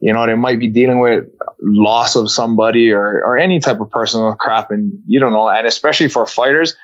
You 0.00 0.12
know, 0.12 0.26
they 0.26 0.34
might 0.34 0.60
be 0.60 0.68
dealing 0.68 1.00
with 1.00 1.24
loss 1.60 2.14
of 2.14 2.30
somebody 2.30 2.92
or 2.92 3.22
or 3.24 3.36
any 3.36 3.58
type 3.58 3.80
of 3.80 3.90
personal 3.90 4.34
crap, 4.34 4.70
and 4.70 4.92
you 5.06 5.18
don't 5.18 5.32
know. 5.32 5.48
And 5.48 5.66
especially 5.66 6.08
for 6.08 6.26
fighters, 6.26 6.76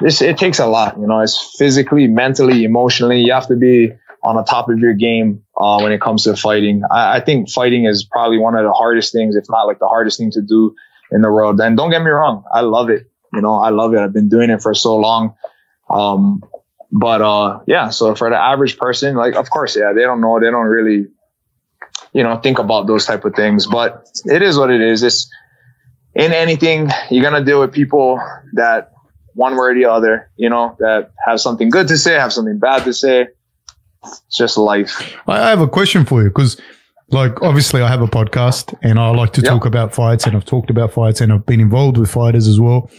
this 0.00 0.20
it 0.20 0.36
takes 0.36 0.58
a 0.58 0.66
lot. 0.66 0.98
You 0.98 1.06
know, 1.06 1.20
it's 1.20 1.54
physically, 1.58 2.06
mentally, 2.06 2.64
emotionally. 2.64 3.20
You 3.20 3.32
have 3.32 3.46
to 3.48 3.56
be 3.56 3.92
on 4.22 4.36
the 4.36 4.42
top 4.42 4.68
of 4.68 4.78
your 4.78 4.92
game 4.92 5.42
uh, 5.56 5.78
when 5.80 5.92
it 5.92 6.00
comes 6.00 6.24
to 6.24 6.36
fighting. 6.36 6.82
I, 6.90 7.18
I, 7.18 7.20
think 7.20 7.48
fighting 7.48 7.84
is 7.84 8.04
probably 8.04 8.38
one 8.38 8.56
of 8.56 8.64
the 8.64 8.72
hardest 8.72 9.12
things, 9.12 9.36
if 9.36 9.44
not 9.48 9.68
like 9.68 9.78
the 9.78 9.86
hardest 9.86 10.18
thing 10.18 10.32
to 10.32 10.42
do 10.42 10.74
in 11.12 11.22
the 11.22 11.30
world. 11.30 11.60
And 11.60 11.76
don't 11.76 11.90
get 11.90 12.02
me 12.02 12.10
wrong, 12.10 12.42
I 12.52 12.62
love 12.62 12.90
it. 12.90 13.08
You 13.32 13.40
know, 13.40 13.54
I 13.54 13.70
love 13.70 13.94
it. 13.94 14.00
I've 14.00 14.12
been 14.12 14.28
doing 14.28 14.50
it 14.50 14.62
for 14.62 14.74
so 14.74 14.96
long. 14.96 15.34
Um, 15.88 16.42
but 16.90 17.20
uh, 17.22 17.60
yeah, 17.66 17.90
so 17.90 18.14
for 18.14 18.30
the 18.30 18.36
average 18.36 18.78
person, 18.78 19.14
like 19.16 19.34
of 19.36 19.48
course, 19.50 19.76
yeah, 19.76 19.92
they 19.92 20.02
don't 20.02 20.20
know, 20.20 20.40
they 20.40 20.50
don't 20.50 20.66
really, 20.66 21.06
you 22.16 22.22
know, 22.22 22.38
think 22.38 22.58
about 22.58 22.86
those 22.86 23.04
type 23.04 23.26
of 23.26 23.34
things. 23.34 23.66
But 23.66 24.08
it 24.24 24.40
is 24.40 24.56
what 24.56 24.70
it 24.70 24.80
is. 24.80 25.02
It's 25.02 25.28
in 26.14 26.32
anything 26.32 26.88
you're 27.10 27.22
gonna 27.22 27.44
deal 27.44 27.60
with 27.60 27.72
people 27.72 28.18
that 28.54 28.90
one 29.34 29.52
way 29.52 29.68
or 29.68 29.74
the 29.74 29.84
other, 29.84 30.30
you 30.36 30.48
know, 30.48 30.74
that 30.78 31.10
have 31.26 31.42
something 31.42 31.68
good 31.68 31.88
to 31.88 31.98
say, 31.98 32.14
have 32.14 32.32
something 32.32 32.58
bad 32.58 32.84
to 32.84 32.94
say. 32.94 33.28
It's 34.02 34.36
just 34.38 34.56
life. 34.56 35.14
I 35.26 35.50
have 35.50 35.60
a 35.60 35.68
question 35.68 36.06
for 36.06 36.22
you 36.22 36.28
because, 36.28 36.58
like, 37.10 37.42
obviously, 37.42 37.82
I 37.82 37.88
have 37.88 38.00
a 38.00 38.06
podcast 38.06 38.74
and 38.82 38.98
I 38.98 39.10
like 39.10 39.34
to 39.34 39.42
yep. 39.42 39.50
talk 39.50 39.66
about 39.66 39.94
fights, 39.94 40.26
and 40.26 40.34
I've 40.34 40.46
talked 40.46 40.70
about 40.70 40.92
fights, 40.92 41.20
and 41.20 41.30
I've 41.32 41.44
been 41.44 41.60
involved 41.60 41.98
with 41.98 42.10
fighters 42.10 42.48
as 42.48 42.58
well. 42.58 42.90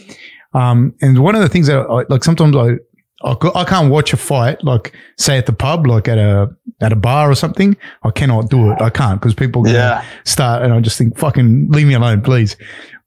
Um, 0.54 0.94
and 1.00 1.18
one 1.18 1.34
of 1.34 1.40
the 1.40 1.48
things 1.48 1.66
that, 1.66 1.78
I, 1.78 2.04
like, 2.08 2.22
sometimes 2.22 2.54
I, 2.54 2.76
I, 3.22 3.36
I 3.54 3.64
can't 3.64 3.90
watch 3.90 4.12
a 4.12 4.16
fight, 4.16 4.62
like, 4.62 4.94
say 5.16 5.38
at 5.38 5.46
the 5.46 5.52
pub, 5.52 5.86
like 5.86 6.06
at 6.06 6.18
a 6.18 6.48
at 6.80 6.92
a 6.92 6.96
bar 6.96 7.28
or 7.28 7.34
something. 7.34 7.76
I 8.04 8.10
cannot 8.10 8.48
do 8.48 8.70
it. 8.70 8.80
I 8.80 8.90
can't 8.90 9.20
because 9.20 9.34
people 9.34 9.66
yeah. 9.66 10.04
start, 10.24 10.62
and 10.62 10.72
I 10.72 10.80
just 10.80 10.96
think, 10.96 11.18
fucking 11.18 11.70
leave 11.70 11.88
me 11.88 11.94
alone, 11.94 12.20
please. 12.20 12.56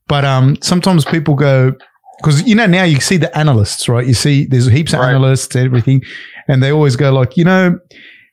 But 0.07 0.25
um, 0.25 0.57
sometimes 0.61 1.05
people 1.05 1.35
go, 1.35 1.73
because 2.17 2.45
you 2.45 2.55
know 2.55 2.65
now 2.65 2.83
you 2.83 2.99
see 2.99 3.15
the 3.15 3.35
analysts, 3.37 3.87
right? 3.87 4.05
You 4.05 4.13
see 4.13 4.45
there's 4.45 4.67
heaps 4.67 4.91
of 4.91 4.99
right. 4.99 5.11
analysts 5.11 5.55
and 5.55 5.65
everything, 5.65 6.03
and 6.49 6.61
they 6.61 6.71
always 6.71 6.97
go 6.97 7.13
like, 7.13 7.37
you 7.37 7.45
know, 7.45 7.79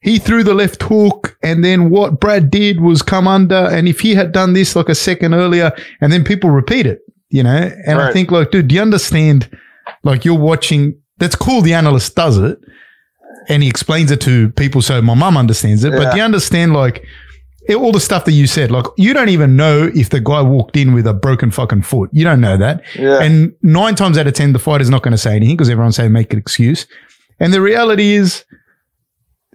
he 0.01 0.19
threw 0.19 0.43
the 0.43 0.55
left 0.55 0.83
hook, 0.83 1.39
and 1.45 1.65
then 1.65 1.91
what 1.91 2.19
Brad 2.19 2.51
did 2.51 2.81
was 2.81 3.03
come 3.03 3.29
under, 3.29 3.69
and 3.71 3.87
if 3.87 4.01
he 4.01 4.17
had 4.17 4.33
done 4.33 4.53
this 4.53 4.75
like 4.75 4.89
a 4.89 4.97
second 4.97 5.35
earlier, 5.35 5.71
and 6.01 6.13
then 6.13 6.25
people 6.25 6.51
repeat 6.51 6.87
it, 6.87 7.03
you 7.29 7.45
know, 7.45 7.71
and 7.87 7.99
right. 7.99 8.11
I 8.11 8.13
think 8.13 8.33
like, 8.33 8.51
dude, 8.51 8.67
do 8.67 8.75
you 8.75 8.83
understand? 8.83 9.49
Like 10.03 10.25
you're 10.25 10.39
watching. 10.39 11.01
That's 11.19 11.37
cool. 11.37 11.63
The 11.63 11.75
analyst 11.75 12.15
does 12.15 12.39
it, 12.39 12.59
and 13.49 13.63
he 13.63 13.69
explains 13.69 14.11
it 14.11 14.21
to 14.23 14.51
people, 14.51 14.83
so 14.83 15.03
my 15.03 15.15
mum 15.15 15.37
understands 15.37 15.85
it. 15.85 15.93
Yeah. 15.93 15.99
But 15.99 16.11
do 16.13 16.19
you 16.19 16.23
understand 16.23 16.73
like? 16.73 17.05
all 17.77 17.93
the 17.93 18.01
stuff 18.01 18.25
that 18.25 18.33
you 18.33 18.47
said, 18.47 18.71
like 18.71 18.87
you 18.97 19.13
don't 19.13 19.29
even 19.29 19.55
know 19.55 19.91
if 19.95 20.09
the 20.09 20.21
guy 20.21 20.41
walked 20.41 20.77
in 20.77 20.95
with 20.95 21.07
a 21.07 21.13
broken 21.13 21.51
fucking 21.51 21.83
foot. 21.83 22.09
You 22.13 22.25
don't 22.25 22.41
know 22.41 22.57
that. 22.57 22.83
Yeah. 22.95 23.21
And 23.21 23.53
nine 23.63 23.95
times 23.95 24.17
out 24.17 24.27
of 24.27 24.33
10, 24.33 24.55
the 24.55 24.59
fighter's 24.59 24.89
not 24.89 25.03
going 25.03 25.13
to 25.13 25.19
say 25.19 25.37
anything 25.37 25.57
because 25.57 25.69
everyone's 25.69 25.97
saying 25.97 26.13
make 26.13 26.33
an 26.33 26.39
excuse. 26.39 26.87
And 27.41 27.53
the 27.53 27.61
reality 27.61 28.15
is 28.15 28.45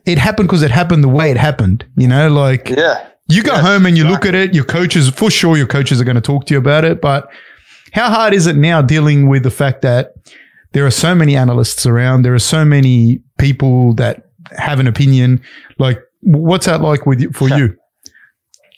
it 0.06 0.18
happened 0.18 0.48
because 0.48 0.62
it 0.62 0.72
happened 0.72 1.04
the 1.04 1.10
way 1.10 1.32
it 1.32 1.38
happened, 1.38 1.86
you 1.96 2.08
know, 2.08 2.30
like 2.30 2.70
yeah. 2.70 3.08
you 3.30 3.42
go 3.42 3.58
home 3.58 3.86
and 3.86 3.98
you 3.98 4.06
exactly. 4.06 4.32
look 4.32 4.36
at 4.36 4.50
it, 4.50 4.54
your 4.54 4.66
coaches, 4.66 5.10
for 5.10 5.32
sure, 5.32 5.58
your 5.58 5.68
coaches 5.68 6.00
are 6.00 6.04
going 6.04 6.16
to 6.16 6.22
talk 6.22 6.46
to 6.46 6.54
you 6.54 6.60
about 6.60 6.86
it. 6.86 7.02
But 7.02 7.30
how 7.94 8.10
hard 8.10 8.34
is 8.34 8.48
it 8.48 8.56
now 8.56 8.82
dealing 8.82 9.28
with 9.28 9.44
the 9.44 9.52
fact 9.52 9.82
that 9.82 10.14
there 10.74 10.86
are 10.86 10.92
so 10.92 11.16
many 11.16 11.36
analysts 11.36 11.86
around? 11.86 12.24
There 12.24 12.34
are 12.34 12.40
so 12.40 12.66
many 12.66 13.22
people 13.40 13.94
that 13.94 14.30
have 14.58 14.80
an 14.80 14.88
opinion. 14.88 15.42
Like, 15.80 16.00
what's 16.22 16.66
that 16.66 16.82
like 16.82 17.06
with 17.06 17.22
you, 17.22 17.32
for 17.32 17.50
you? 17.58 17.78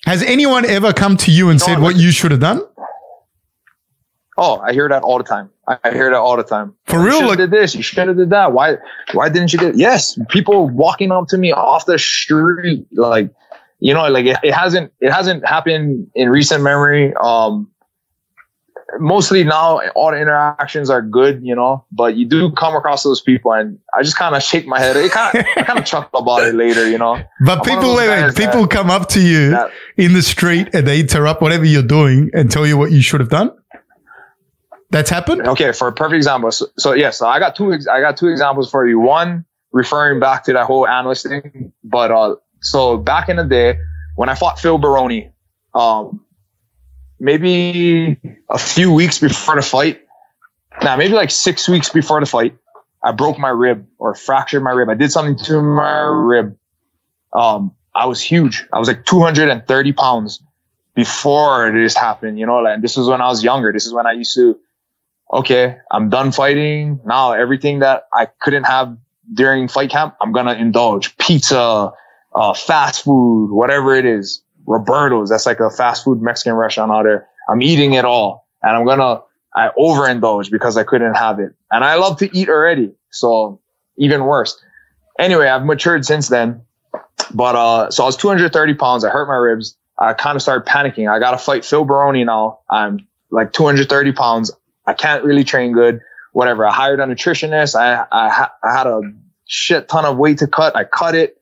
Has 0.06 0.22
anyone 0.24 0.66
ever 0.66 0.93
come 0.93 1.18
to 1.18 1.32
you 1.32 1.50
and 1.50 1.60
said 1.60 1.80
what 1.80 1.96
you 1.96 2.12
should 2.12 2.30
have 2.32 2.39
done? 2.39 2.62
Oh, 4.38 4.60
I 4.60 4.74
hear 4.74 4.88
that 4.89 5.02
all 5.02 5.18
the 5.18 5.24
time. 5.24 5.50
I 5.68 5.91
hear 5.91 6.12
that 6.12 6.18
all 6.18 6.38
the 6.38 6.43
time. 6.43 6.76
For 6.86 7.00
real, 7.00 7.22
you 7.22 7.28
like, 7.28 7.38
did 7.38 7.52
this. 7.52 7.74
You 7.74 7.82
should 7.82 8.08
have 8.08 8.18
did 8.18 8.30
that. 8.30 8.52
Why? 8.52 8.76
Why 9.14 9.30
didn't 9.30 9.52
you 9.54 9.60
do? 9.60 9.72
Yes, 9.76 10.20
people 10.30 10.70
walking 10.70 11.12
up 11.12 11.28
to 11.30 11.38
me 11.38 11.52
off 11.54 11.86
the 11.86 11.98
street, 11.98 12.86
like 12.91 13.32
you 13.80 13.93
know, 13.93 14.08
like 14.10 14.26
it, 14.26 14.38
it 14.43 14.54
hasn't 14.54 14.91
it 15.00 15.12
hasn't 15.12 15.48
happened 15.48 16.08
in 16.14 16.30
recent 16.30 16.64
memory. 16.64 17.14
Um, 17.16 17.72
mostly 19.00 19.44
now 19.44 19.82
all 19.96 20.12
the 20.12 20.20
interactions 20.20 20.90
are 20.90 21.02
good, 21.02 21.42
you 21.44 21.56
know, 21.56 21.86
but 21.92 22.16
you 22.16 22.26
do 22.26 22.52
come 22.52 22.76
across 22.76 23.04
those 23.04 23.22
people 23.22 23.52
and 23.52 23.80
I 23.94 24.04
just 24.04 24.18
kind 24.18 24.36
of 24.36 24.44
shake 24.44 24.68
my 24.68 24.80
head. 24.80 24.96
It 24.96 25.12
kind 25.12 25.38
of, 25.38 25.46
I 25.56 25.64
kind 25.64 25.80
of 25.80 25.86
chuckle 25.92 26.20
about 26.20 26.44
it 26.44 26.56
later, 26.56 26.90
you 26.90 26.98
know. 26.98 27.22
But 27.46 27.60
I'm 27.60 27.64
people, 27.64 27.96
wait, 27.96 28.10
wait, 28.10 28.36
people 28.36 28.62
that, 28.62 28.72
come 28.72 28.90
up 28.90 29.10
to 29.10 29.22
you 29.22 29.52
that, 29.52 29.72
in 29.98 30.14
the 30.14 30.22
street 30.22 30.70
and 30.74 30.88
they 30.88 31.00
interrupt 31.00 31.42
whatever 31.42 31.66
you're 31.66 31.84
doing 31.84 32.30
and 32.34 32.50
tell 32.52 32.66
you 32.66 32.78
what 32.78 32.92
you 32.92 33.02
should 33.02 33.20
have 33.20 33.30
done. 33.30 33.52
That's 34.92 35.10
happened. 35.10 35.48
Okay. 35.48 35.72
For 35.72 35.88
a 35.88 35.94
perfect 35.94 36.18
example. 36.18 36.52
So, 36.52 36.68
so 36.78 36.94
yes, 36.94 37.02
yeah, 37.02 37.10
so 37.12 37.28
I 37.28 37.40
got 37.40 37.56
two, 37.56 37.74
I 37.74 38.02
got 38.02 38.18
two 38.18 38.28
examples 38.28 38.70
for 38.70 38.88
you. 38.88 39.00
One 39.00 39.46
referring 39.72 40.20
back 40.20 40.44
to 40.46 40.54
that 40.54 40.66
whole 40.66 40.88
analyst 40.88 41.28
thing, 41.28 41.74
but, 41.84 42.12
uh, 42.12 42.36
so 42.62 42.98
back 42.98 43.30
in 43.30 43.36
the 43.36 43.44
day 43.44 43.78
when 44.16 44.30
I 44.30 44.36
fought 44.36 44.60
Phil 44.60 44.78
Baroni, 44.78 45.32
um, 45.74 46.25
maybe 47.20 48.20
a 48.49 48.57
few 48.57 48.91
weeks 48.91 49.20
before 49.20 49.55
the 49.55 49.61
fight. 49.61 50.01
Now, 50.84 50.97
maybe 50.97 51.13
like 51.13 51.32
six 51.32 51.70
weeks 51.70 51.89
before 51.89 52.20
the 52.20 52.26
fight, 52.26 52.57
I 53.03 53.11
broke 53.11 53.38
my 53.38 53.49
rib 53.49 53.88
or 53.97 54.16
fractured 54.16 54.63
my 54.63 54.72
rib. 54.72 54.89
I 54.89 54.95
did 54.95 55.11
something 55.11 55.38
to 55.45 55.61
my 55.61 56.01
rib. 56.01 56.57
Um, 57.34 57.76
I 57.93 58.07
was 58.07 58.22
huge. 58.22 58.66
I 58.74 58.80
was 58.80 58.88
like 58.88 59.05
230 59.05 59.93
pounds 59.93 60.41
before 60.95 61.72
this 61.72 61.95
happened, 61.95 62.39
you 62.39 62.45
know, 62.45 62.57
like 62.57 62.82
this 62.82 62.97
was 62.97 63.07
when 63.07 63.22
I 63.22 63.28
was 63.28 63.43
younger. 63.43 63.72
This 63.72 63.86
is 63.86 63.93
when 63.93 64.07
I 64.07 64.13
used 64.13 64.34
to, 64.36 64.57
okay, 65.32 65.78
I'm 65.91 66.09
done 66.09 66.32
fighting. 66.32 66.99
Now 67.05 67.34
everything 67.34 67.80
that 67.80 68.07
I 68.13 68.28
couldn't 68.39 68.63
have 68.63 68.97
during 69.34 69.68
fight 69.68 69.89
camp, 69.89 70.16
I'm 70.22 70.32
going 70.32 70.45
to 70.45 70.57
indulge 70.57 71.18
pizza, 71.18 71.91
uh, 72.34 72.53
fast 72.53 73.03
food, 73.03 73.51
whatever 73.51 73.93
it 73.95 74.05
is. 74.05 74.41
Roberto's. 74.66 75.30
That's 75.30 75.45
like 75.45 75.59
a 75.59 75.70
fast 75.70 76.03
food 76.03 76.22
Mexican 76.22 76.53
restaurant 76.53 76.91
out 76.91 77.03
there. 77.03 77.28
I'm 77.49 77.61
eating 77.61 77.93
it 77.93 78.05
all 78.05 78.47
and 78.61 78.76
I'm 78.76 78.86
going 78.86 78.99
to, 78.99 79.22
I 79.55 79.70
overindulge 79.78 80.51
because 80.51 80.78
I 80.78 80.84
couldn't 80.84 81.13
have 81.13 81.39
it. 81.39 81.53
And 81.72 81.84
I 81.84 81.95
love 81.95 82.18
to 82.20 82.38
eat 82.38 82.49
already. 82.49 82.93
So 83.11 83.61
even 83.97 84.26
worse. 84.26 84.61
Anyway, 85.20 85.47
I've 85.47 85.66
matured 85.66 86.05
since 86.05 86.28
then. 86.28 86.61
But, 87.34 87.55
uh, 87.55 87.91
so 87.91 88.03
I 88.03 88.05
was 88.07 88.18
230 88.18 88.74
pounds. 88.74 89.05
I 89.05 89.09
hurt 89.09 89.28
my 89.28 89.36
ribs. 89.36 89.78
I 89.97 90.13
kind 90.13 90.36
of 90.36 90.41
started 90.41 90.70
panicking. 90.70 91.09
I 91.09 91.20
got 91.20 91.32
to 91.32 91.38
fight 91.38 91.63
Phil 91.63 91.86
Baroni 91.86 92.24
now. 92.26 92.59
I'm 92.70 93.07
like 93.32 93.53
230 93.53 94.11
pounds. 94.11 94.51
I 94.86 94.93
can't 94.93 95.24
really 95.24 95.43
train 95.43 95.72
good. 95.72 96.01
Whatever. 96.34 96.66
I 96.66 96.74
hired 96.74 96.99
a 96.99 97.05
nutritionist. 97.05 97.76
I, 97.76 98.05
I, 98.11 98.49
I 98.61 98.78
had 98.78 98.88
a 98.88 99.01
shit 99.45 99.88
ton 99.88 100.05
of 100.05 100.18
weight 100.18 100.39
to 100.39 100.47
cut. 100.47 100.76
I 100.76 100.84
cut 100.84 101.16
it. 101.16 101.38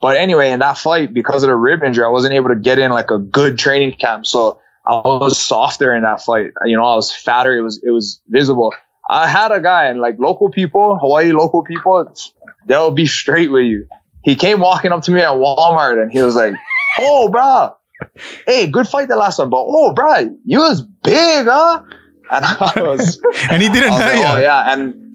But 0.00 0.16
anyway, 0.16 0.50
in 0.50 0.60
that 0.60 0.78
fight, 0.78 1.12
because 1.12 1.42
of 1.42 1.48
the 1.48 1.56
rib 1.56 1.82
injury, 1.82 2.04
I 2.04 2.08
wasn't 2.08 2.34
able 2.34 2.48
to 2.50 2.56
get 2.56 2.78
in 2.78 2.90
like 2.90 3.10
a 3.10 3.18
good 3.18 3.58
training 3.58 3.94
camp. 3.94 4.26
So 4.26 4.60
I 4.86 4.94
was 4.94 5.40
softer 5.40 5.94
in 5.94 6.02
that 6.02 6.22
fight. 6.22 6.50
You 6.64 6.76
know, 6.76 6.84
I 6.84 6.94
was 6.94 7.12
fatter. 7.12 7.56
It 7.56 7.62
was, 7.62 7.82
it 7.82 7.90
was 7.90 8.20
visible. 8.28 8.72
I 9.10 9.26
had 9.26 9.50
a 9.52 9.60
guy 9.60 9.86
and 9.86 10.00
like 10.00 10.18
local 10.18 10.50
people, 10.50 10.98
Hawaii 10.98 11.32
local 11.32 11.64
people, 11.64 12.14
they'll 12.66 12.90
be 12.90 13.06
straight 13.06 13.50
with 13.50 13.64
you. 13.64 13.88
He 14.22 14.36
came 14.36 14.60
walking 14.60 14.92
up 14.92 15.02
to 15.04 15.10
me 15.10 15.20
at 15.20 15.30
Walmart 15.30 16.00
and 16.00 16.12
he 16.12 16.22
was 16.22 16.36
like, 16.36 16.54
Oh, 16.98 17.28
bro. 17.28 17.74
Hey, 18.46 18.66
good 18.66 18.86
fight 18.86 19.08
the 19.08 19.16
last 19.16 19.38
one, 19.38 19.50
but 19.50 19.64
oh, 19.66 19.92
bro, 19.92 20.36
you 20.44 20.58
was 20.58 20.82
big, 20.82 21.46
huh? 21.46 21.82
And 22.30 22.44
I 22.44 22.72
was, 22.76 23.20
and 23.50 23.62
he 23.62 23.68
didn't 23.68 23.90
know 23.90 23.96
like, 23.96 24.16
you. 24.16 24.24
Oh, 24.24 24.38
yeah. 24.38 24.72
And, 24.72 25.07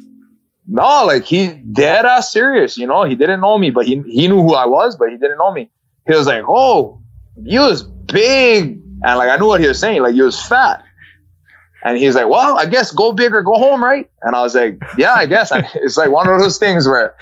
no, 0.67 1.05
like 1.05 1.25
he 1.25 1.47
dead 1.71 2.05
ass 2.05 2.31
serious, 2.31 2.77
you 2.77 2.87
know. 2.87 3.03
He 3.03 3.15
didn't 3.15 3.41
know 3.41 3.57
me, 3.57 3.69
but 3.69 3.85
he 3.85 4.01
he 4.03 4.27
knew 4.27 4.41
who 4.41 4.53
I 4.53 4.65
was, 4.65 4.95
but 4.95 5.09
he 5.09 5.17
didn't 5.17 5.37
know 5.37 5.51
me. 5.51 5.69
He 6.07 6.13
was 6.15 6.27
like, 6.27 6.43
"Oh, 6.47 7.01
you 7.41 7.59
was 7.59 7.83
big," 7.83 8.79
and 9.03 9.17
like 9.17 9.29
I 9.29 9.37
knew 9.37 9.47
what 9.47 9.61
he 9.61 9.67
was 9.67 9.79
saying. 9.79 10.01
Like 10.01 10.15
you 10.15 10.23
was 10.23 10.41
fat, 10.41 10.83
and 11.83 11.97
he's 11.97 12.15
like, 12.15 12.29
"Well, 12.29 12.57
I 12.57 12.65
guess 12.65 12.91
go 12.91 13.11
big 13.11 13.33
or 13.33 13.41
go 13.41 13.55
home, 13.55 13.83
right?" 13.83 14.09
And 14.21 14.35
I 14.35 14.41
was 14.41 14.55
like, 14.55 14.81
"Yeah, 14.97 15.13
I 15.13 15.25
guess." 15.25 15.51
it's 15.75 15.97
like 15.97 16.11
one 16.11 16.29
of 16.29 16.39
those 16.39 16.57
things 16.57 16.87
where 16.87 17.15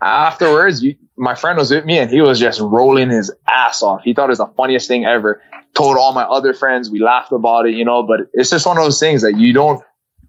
afterwards, 0.00 0.82
you, 0.82 0.96
my 1.16 1.34
friend 1.34 1.58
was 1.58 1.70
with 1.70 1.84
me, 1.84 1.98
and 1.98 2.10
he 2.10 2.22
was 2.22 2.40
just 2.40 2.60
rolling 2.60 3.10
his 3.10 3.30
ass 3.48 3.82
off. 3.82 4.02
He 4.04 4.14
thought 4.14 4.26
it 4.26 4.30
was 4.30 4.38
the 4.38 4.46
funniest 4.56 4.88
thing 4.88 5.04
ever. 5.04 5.42
Told 5.74 5.98
all 5.98 6.14
my 6.14 6.24
other 6.24 6.54
friends, 6.54 6.88
we 6.88 7.00
laughed 7.00 7.32
about 7.32 7.66
it, 7.66 7.74
you 7.74 7.84
know. 7.84 8.02
But 8.02 8.20
it's 8.32 8.48
just 8.48 8.64
one 8.64 8.78
of 8.78 8.84
those 8.84 8.98
things 8.98 9.20
that 9.20 9.36
you 9.36 9.52
don't 9.52 9.82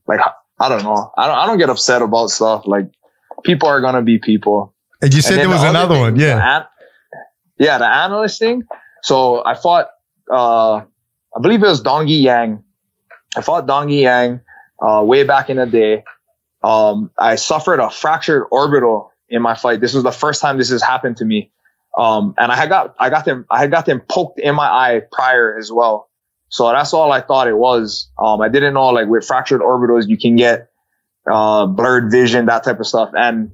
like 0.05 0.19
I 0.59 0.69
don't 0.69 0.83
know. 0.83 1.11
I 1.17 1.27
don't, 1.27 1.37
I 1.37 1.45
don't 1.45 1.57
get 1.57 1.69
upset 1.69 2.01
about 2.01 2.29
stuff. 2.29 2.65
Like 2.65 2.85
people 3.43 3.69
are 3.69 3.81
going 3.81 3.95
to 3.95 4.01
be 4.01 4.17
people. 4.17 4.73
And 5.01 5.13
you 5.13 5.21
said 5.21 5.33
and 5.33 5.41
there 5.41 5.49
was 5.49 5.61
the 5.61 5.69
another 5.69 5.95
thing, 5.95 6.01
one. 6.01 6.15
Yeah. 6.19 6.63
The 7.57 7.65
yeah. 7.65 7.77
The 7.77 7.87
analyst 7.87 8.39
thing. 8.39 8.63
So 9.03 9.45
I 9.45 9.53
fought, 9.53 9.87
uh, 10.31 10.77
I 10.77 11.39
believe 11.41 11.63
it 11.63 11.67
was 11.67 11.81
Dongyi 11.81 12.21
Yang. 12.21 12.63
I 13.35 13.41
fought 13.41 13.67
Dongyi 13.67 14.01
Yang, 14.01 14.41
uh, 14.81 15.03
way 15.05 15.23
back 15.23 15.49
in 15.49 15.57
the 15.57 15.65
day. 15.67 16.03
Um, 16.63 17.11
I 17.19 17.35
suffered 17.35 17.79
a 17.79 17.89
fractured 17.89 18.45
orbital 18.51 19.11
in 19.29 19.41
my 19.41 19.53
fight. 19.53 19.79
This 19.79 19.93
was 19.93 20.03
the 20.03 20.11
first 20.11 20.41
time 20.41 20.57
this 20.57 20.69
has 20.69 20.81
happened 20.81 21.17
to 21.17 21.25
me. 21.25 21.51
Um, 21.97 22.33
and 22.37 22.51
I 22.51 22.55
had 22.55 22.69
got, 22.69 22.95
I 22.99 23.09
got 23.09 23.25
them, 23.25 23.45
I 23.49 23.59
had 23.59 23.71
got 23.71 23.85
them 23.85 24.01
poked 24.09 24.39
in 24.39 24.55
my 24.55 24.67
eye 24.67 25.01
prior 25.11 25.57
as 25.57 25.71
well. 25.71 26.09
So 26.49 26.71
that's 26.71 26.93
all 26.93 27.11
I 27.11 27.21
thought 27.21 27.47
it 27.47 27.57
was. 27.57 28.09
Um, 28.17 28.41
I 28.41 28.49
didn't 28.49 28.73
know 28.73 28.87
like 28.87 29.07
with 29.07 29.25
fractured 29.25 29.61
orbitals, 29.61 30.07
you 30.07 30.17
can 30.17 30.35
get, 30.35 30.69
uh, 31.29 31.65
blurred 31.65 32.11
vision, 32.11 32.45
that 32.45 32.63
type 32.63 32.79
of 32.79 32.87
stuff. 32.87 33.11
And 33.17 33.51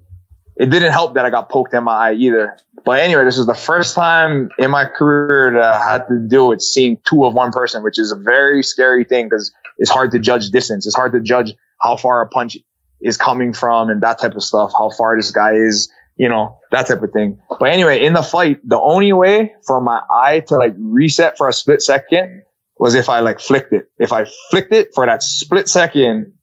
it 0.56 0.70
didn't 0.70 0.92
help 0.92 1.16
that 1.16 1.26
I 1.26 1.30
got 1.30 1.50
poked 1.50 1.74
in 1.74 1.84
my 1.84 2.10
eye 2.10 2.14
either. 2.14 2.58
But 2.86 3.00
anyway, 3.00 3.26
this 3.26 3.38
is 3.38 3.48
the 3.48 3.56
first 3.56 3.96
time 3.96 4.50
in 4.60 4.70
my 4.70 4.86
career 4.86 5.52
that 5.54 5.64
I 5.64 5.92
had 5.92 6.08
to 6.10 6.20
deal 6.20 6.50
with 6.50 6.62
seeing 6.62 6.98
two 7.06 7.26
of 7.26 7.34
one 7.34 7.52
person, 7.52 7.84
which 7.84 7.98
is 7.98 8.12
a 8.12 8.16
very 8.16 8.62
scary 8.62 9.04
thing 9.04 9.30
because 9.30 9.52
it's 9.78 9.90
hard 9.90 10.12
to 10.12 10.20
judge 10.20 10.50
distance. 10.50 10.86
It's 10.86 10.96
hard 10.96 11.14
to 11.14 11.20
judge 11.20 11.54
how 11.82 11.98
far 11.98 12.22
a 12.22 12.28
punch 12.28 12.58
is 13.02 13.18
coming 13.18 13.54
from 13.54 13.90
and 13.90 14.02
that 14.02 14.20
type 14.20 14.36
of 14.36 14.44
stuff, 14.44 14.72
how 14.78 14.92
far 14.92 15.18
this 15.18 15.32
guy 15.32 15.54
is, 15.54 15.90
you 16.18 16.30
know, 16.30 16.58
that 16.72 16.88
type 16.88 17.02
of 17.02 17.12
thing. 17.12 17.40
But 17.60 17.72
anyway, 17.72 18.04
in 18.04 18.14
the 18.14 18.22
fight, 18.22 18.60
the 18.68 18.80
only 18.80 19.12
way 19.14 19.54
for 19.66 19.82
my 19.82 20.02
eye 20.10 20.42
to 20.48 20.56
like 20.56 20.74
reset 20.78 21.38
for 21.38 21.48
a 21.48 21.54
split 21.54 21.82
second 21.82 22.44
was 22.84 22.96
if 22.96 23.08
I 23.08 23.22
like 23.22 23.40
flicked 23.40 23.72
it. 23.72 23.90
If 23.98 24.12
I 24.12 24.26
flicked 24.52 24.74
it 24.74 24.90
for 24.94 25.06
that 25.06 25.24
split 25.24 25.70
second, 25.70 26.34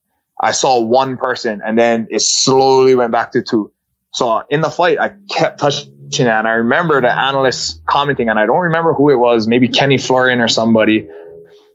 I 0.41 0.53
saw 0.53 0.81
one 0.81 1.19
person 1.19 1.61
and 1.63 1.79
then 1.79 2.09
it 2.11 2.23
slowly 2.23 2.95
went 2.95 3.13
back 3.13 3.33
to 3.33 3.43
two. 3.43 3.71
So 4.15 4.43
in 4.49 4.63
the 4.63 4.71
fight, 4.71 4.99
I 4.99 5.13
kept 5.29 5.61
touching 5.61 5.93
it. 6.13 6.21
And 6.21 6.49
I 6.49 6.53
remember 6.53 6.99
the 7.03 7.13
analyst 7.13 7.85
commenting, 7.85 8.31
and 8.31 8.39
I 8.39 8.47
don't 8.47 8.61
remember 8.61 8.95
who 8.95 9.11
it 9.11 9.17
was, 9.17 9.47
maybe 9.47 9.69
Kenny 9.69 9.99
Florian 9.99 10.41
or 10.41 10.49
somebody 10.49 11.07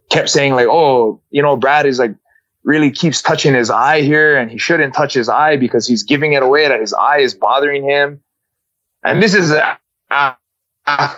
kept 0.09 0.30
saying 0.30 0.55
like, 0.55 0.68
Oh, 0.68 1.22
you 1.30 1.43
know, 1.43 1.55
Brad 1.55 1.86
is 1.86 1.99
like 1.99 2.16
really 2.63 2.89
keeps 2.89 3.22
touching 3.22 3.53
his 3.53 3.70
eye 3.70 4.01
here 4.01 4.36
and 4.36 4.49
he 4.49 4.57
shouldn't 4.57 4.95
touch 4.95 5.13
his 5.13 5.30
eye 5.30 5.57
because 5.57 5.88
he's 5.88 6.01
giving 6.01 6.34
it 6.34 6.41
away 6.41 6.68
that 6.68 6.82
his 6.82 6.91
eye 6.91 7.20
is 7.20 7.36
bothering 7.36 7.88
him. 7.88 8.20
And 9.03 9.22
this 9.22 9.36
is 9.36 9.51
after 10.09 10.39
a 10.88 11.11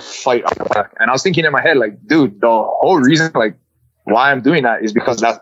fight. 0.00 0.44
And 0.98 1.10
I 1.10 1.12
was 1.12 1.22
thinking 1.22 1.44
in 1.44 1.52
my 1.52 1.62
head, 1.62 1.76
like, 1.76 2.04
dude, 2.06 2.40
the 2.40 2.48
whole 2.48 3.00
reason, 3.00 3.32
like, 3.34 3.56
why 4.04 4.30
I'm 4.30 4.42
doing 4.42 4.62
that 4.64 4.82
is 4.84 4.92
because 4.92 5.20
that's 5.20 5.38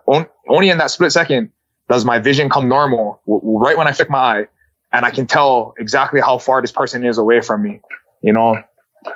only 0.48 0.70
in 0.70 0.78
that 0.78 0.90
split 0.90 1.12
second 1.12 1.50
does 1.88 2.04
my 2.04 2.18
vision 2.18 2.50
come 2.50 2.68
normal 2.68 3.22
right 3.26 3.76
when 3.76 3.86
I 3.86 3.92
flick 3.92 4.10
my 4.10 4.18
eye 4.18 4.46
and 4.92 5.04
I 5.04 5.10
can 5.10 5.26
tell 5.26 5.74
exactly 5.78 6.20
how 6.20 6.38
far 6.38 6.60
this 6.60 6.72
person 6.72 7.04
is 7.04 7.18
away 7.18 7.40
from 7.40 7.62
me. 7.62 7.80
You 8.22 8.32
know, 8.32 8.62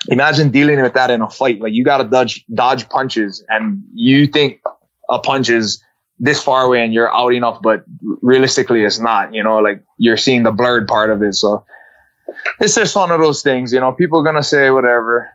imagine 0.08 0.50
dealing 0.50 0.80
with 0.80 0.94
that 0.94 1.10
in 1.10 1.20
a 1.20 1.28
fight. 1.28 1.60
Like 1.60 1.72
you 1.72 1.84
got 1.84 1.98
to 1.98 2.04
dodge, 2.04 2.44
dodge 2.54 2.88
punches 2.88 3.44
and 3.48 3.82
you 3.94 4.26
think 4.26 4.60
a 5.10 5.18
punch 5.18 5.50
is 5.50 5.82
this 6.18 6.42
far 6.42 6.64
away 6.64 6.82
and 6.82 6.94
you're 6.94 7.14
out 7.14 7.34
enough, 7.34 7.60
but 7.62 7.84
realistically 8.22 8.84
it's 8.84 9.00
not, 9.00 9.34
you 9.34 9.42
know, 9.42 9.58
like 9.58 9.82
you're 9.98 10.16
seeing 10.16 10.44
the 10.44 10.52
blurred 10.52 10.86
part 10.86 11.10
of 11.10 11.22
it. 11.22 11.34
So 11.34 11.64
it's 12.60 12.74
just 12.74 12.94
one 12.96 13.10
of 13.10 13.20
those 13.20 13.42
things, 13.42 13.72
you 13.72 13.80
know, 13.80 13.92
people 13.92 14.20
are 14.20 14.24
going 14.24 14.36
to 14.36 14.42
say 14.42 14.70
whatever. 14.70 15.30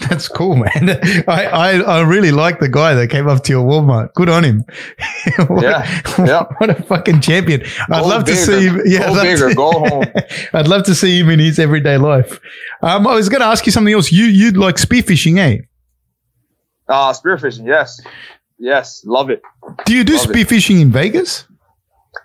That's 0.00 0.28
cool, 0.28 0.56
man. 0.56 0.90
I, 1.28 1.46
I, 1.46 1.72
I 1.80 2.00
really 2.02 2.32
like 2.32 2.60
the 2.60 2.68
guy 2.68 2.94
that 2.94 3.08
came 3.08 3.28
up 3.28 3.44
to 3.44 3.52
your 3.52 3.64
Walmart. 3.64 4.12
Good 4.14 4.28
on 4.28 4.44
him. 4.44 4.64
what, 5.46 5.62
yeah, 5.62 6.02
yeah. 6.18 6.44
What 6.58 6.70
a 6.70 6.82
fucking 6.82 7.20
champion. 7.20 7.62
I'd 7.90 8.04
love 8.04 8.24
bigger. 8.24 8.36
to 8.36 8.44
see 8.44 8.66
him. 8.66 8.80
Yeah, 8.84 9.06
go 9.06 9.22
bigger, 9.22 9.48
to, 9.50 9.54
go 9.54 9.70
home. 9.72 10.04
I'd 10.52 10.68
love 10.68 10.84
to 10.84 10.94
see 10.94 11.20
him 11.20 11.30
in 11.30 11.38
his 11.38 11.58
everyday 11.58 11.96
life. 11.98 12.40
Um, 12.82 13.06
I 13.06 13.14
was 13.14 13.28
going 13.28 13.40
to 13.40 13.46
ask 13.46 13.64
you 13.66 13.72
something 13.72 13.94
else. 13.94 14.12
You 14.12 14.24
you 14.24 14.52
like 14.52 14.76
spearfishing, 14.76 15.38
eh? 15.38 15.62
Uh, 16.88 17.12
spearfishing, 17.12 17.66
yes. 17.66 18.00
Yes, 18.58 19.02
love 19.04 19.30
it. 19.30 19.42
Do 19.84 19.94
you 19.94 20.04
do 20.04 20.16
love 20.16 20.26
spearfishing 20.26 20.80
in 20.80 20.90
Vegas? 20.90 21.46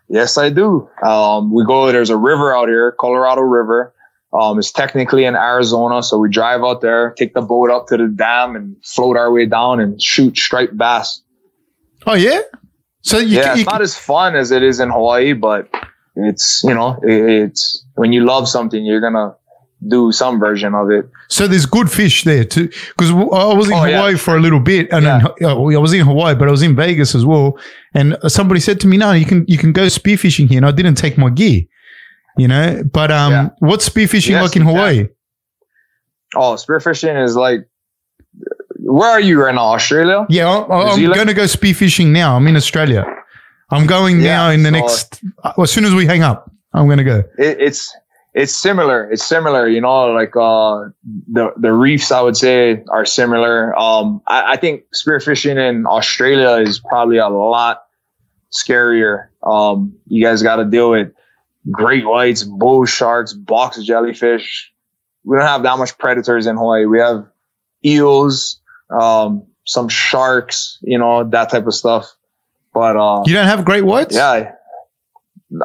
Yes, 0.10 0.38
I 0.38 0.50
do. 0.50 0.90
Um, 1.04 1.54
we 1.54 1.66
go, 1.66 1.92
there's 1.92 2.10
a 2.10 2.18
river 2.18 2.56
out 2.56 2.68
here, 2.68 2.92
Colorado 3.00 3.42
River. 3.42 3.94
Um, 4.34 4.60
it's 4.60 4.72
technically 4.72 5.26
in 5.26 5.36
Arizona, 5.36 6.02
so 6.02 6.18
we 6.18 6.30
drive 6.30 6.62
out 6.62 6.82
there, 6.82 7.14
take 7.18 7.34
the 7.34 7.42
boat 7.42 7.70
up 7.70 7.88
to 7.88 7.98
the 7.98 8.08
dam, 8.08 8.56
and 8.56 8.76
float 8.86 9.18
our 9.18 9.32
way 9.32 9.46
down 9.46 9.80
and 9.82 10.02
shoot 10.02 10.38
striped 10.38 10.78
bass. 10.78 11.22
Oh 12.08 12.14
yeah, 12.14 12.42
so 13.02 13.18
you, 13.18 13.38
yeah, 13.38 13.56
you, 13.56 13.62
it's 13.62 13.70
not 13.70 13.82
as 13.82 13.98
fun 13.98 14.36
as 14.36 14.52
it 14.52 14.64
is 14.64 14.80
in 14.80 14.90
Hawaii, 14.90 15.34
but 15.34 15.70
it's 16.16 16.62
you 16.64 16.74
know 16.74 16.98
it's 17.04 17.86
when 17.96 18.14
you 18.14 18.26
love 18.26 18.48
something, 18.48 18.86
you're 18.86 19.02
gonna 19.02 19.36
do 19.88 20.12
some 20.12 20.40
version 20.40 20.76
of 20.76 20.92
it. 20.92 21.10
So 21.28 21.48
there's 21.48 21.66
good 21.66 21.92
fish 21.92 22.24
there 22.24 22.46
too, 22.46 22.68
because 22.68 23.12
I 23.12 23.54
was 23.54 23.68
in 23.68 23.74
oh, 23.74 23.84
Hawaii 23.84 24.12
yeah. 24.12 24.18
for 24.18 24.36
a 24.36 24.40
little 24.40 24.60
bit, 24.60 24.92
and 24.92 25.06
yeah. 25.06 25.28
in, 25.40 25.46
uh, 25.46 25.56
I 25.56 25.78
was 25.78 25.94
in 25.94 26.06
Hawaii, 26.06 26.36
but 26.36 26.48
I 26.48 26.52
was 26.52 26.62
in 26.62 26.76
Vegas 26.76 27.16
as 27.16 27.26
well. 27.26 27.58
And 27.94 28.18
somebody 28.28 28.60
said 28.60 28.80
to 28.82 28.88
me, 28.88 28.98
"No, 28.98 29.12
you 29.12 29.26
can 29.26 29.46
you 29.48 29.58
can 29.58 29.74
go 29.74 29.88
spearfishing 29.88 30.50
here," 30.50 30.58
and 30.58 30.66
I 30.66 30.72
didn't 30.72 30.96
take 30.96 31.18
my 31.18 31.30
gear 31.30 31.62
you 32.38 32.48
know. 32.48 32.84
But 32.84 33.12
um, 33.12 33.32
yeah. 33.32 33.50
what's 33.60 33.88
spearfishing 33.88 34.32
yes, 34.32 34.44
like 34.44 34.56
in 34.56 34.64
Hawaii? 34.64 35.08
Oh, 36.36 36.56
spearfishing 36.56 37.24
is 37.24 37.36
like. 37.36 37.68
Where 38.84 39.10
are 39.10 39.22
you 39.22 39.40
right 39.42 39.54
now? 39.54 39.74
Australia? 39.74 40.26
Yeah, 40.28 40.50
I, 40.50 40.94
am 40.94 41.14
going 41.14 41.28
to 41.28 41.34
go 41.34 41.44
spearfishing 41.44 42.08
now. 42.08 42.36
I'm 42.36 42.48
in 42.48 42.56
Australia. 42.56 43.06
I'm 43.70 43.86
going 43.86 44.22
now 44.22 44.50
in 44.50 44.64
the 44.64 44.70
so 44.70 44.76
next. 44.76 45.24
Uh, 45.44 45.54
as 45.62 45.72
soon 45.72 45.86
as 45.86 45.94
we 45.94 46.06
hang 46.06 46.24
up, 46.24 46.52
I'm 46.74 46.88
going 46.88 46.98
to 46.98 47.04
go. 47.04 47.24
It, 47.38 47.62
it's 47.62 47.96
it's 48.34 48.56
similar. 48.56 49.10
It's 49.12 49.26
similar. 49.26 49.68
You 49.68 49.82
know, 49.82 50.08
like 50.08 50.36
uh, 50.36 50.90
the 51.32 51.54
the 51.58 51.74
reefs. 51.74 52.12
I 52.12 52.22
would 52.22 52.38
say 52.38 52.84
are 52.90 53.06
similar. 53.06 53.78
Um, 53.78 54.22
I, 54.28 54.54
I 54.54 54.58
think 54.58 54.84
spearfishing 54.96 55.58
in 55.58 55.86
Australia 55.86 56.62
is 56.62 56.80
probably 56.80 57.18
a 57.18 57.28
lot 57.28 57.84
scarier. 58.52 59.28
Um, 59.44 59.94
you 60.08 60.24
guys 60.24 60.44
got 60.44 60.58
to 60.58 60.66
deal 60.66 60.92
with 60.92 61.12
great 61.70 62.06
whites, 62.06 62.44
bull 62.44 62.86
sharks, 62.86 63.34
box 63.34 63.82
jellyfish. 63.84 64.72
We 65.24 65.38
don't 65.38 65.46
have 65.46 65.64
that 65.64 65.78
much 65.78 65.98
predators 65.98 66.48
in 66.48 66.56
Hawaii. 66.56 66.86
We 66.86 67.00
have 67.00 67.28
eels, 67.86 68.60
um, 68.90 69.46
some 69.66 69.88
sharks, 69.88 70.80
you 70.82 70.98
know, 70.98 71.24
that 71.30 71.50
type 71.52 71.68
of 71.68 71.74
stuff. 71.74 72.16
But 72.74 72.96
uh, 72.96 73.24
you 73.26 73.34
don't 73.34 73.48
have 73.48 73.66
great 73.66 73.84
whites? 73.84 74.16
Yeah. 74.16 74.54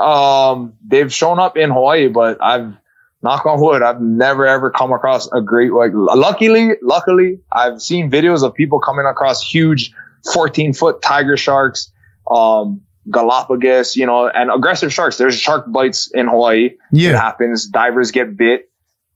Um, 0.01 0.75
they've 0.87 1.13
shown 1.13 1.39
up 1.39 1.57
in 1.57 1.71
Hawaii, 1.71 2.09
but 2.09 2.43
I've 2.43 2.75
knock 3.23 3.47
on 3.47 3.61
wood, 3.61 3.83
I've 3.83 4.01
never 4.01 4.47
ever 4.47 4.71
come 4.71 4.93
across 4.93 5.31
a 5.33 5.41
great 5.41 5.73
white. 5.73 5.95
Luckily, 5.95 6.73
luckily, 6.83 7.41
I've 7.53 7.81
seen 7.81 8.11
videos 8.11 8.43
of 8.43 8.55
people 8.55 8.81
coming 8.81 9.07
across 9.07 9.43
huge 9.43 9.93
14 10.33 10.73
foot 10.73 11.03
tiger 11.03 11.37
sharks. 11.37 11.93
Um, 12.31 12.83
Galapagos, 13.11 13.95
you 13.95 14.05
know, 14.05 14.29
and 14.29 14.51
aggressive 14.51 14.93
sharks. 14.93 15.17
There's 15.17 15.39
shark 15.39 15.71
bites 15.71 16.11
in 16.13 16.27
Hawaii. 16.27 16.71
Yeah. 16.93 17.11
It 17.11 17.17
happens. 17.17 17.67
Divers 17.69 18.11
get 18.11 18.37
bit. 18.37 18.69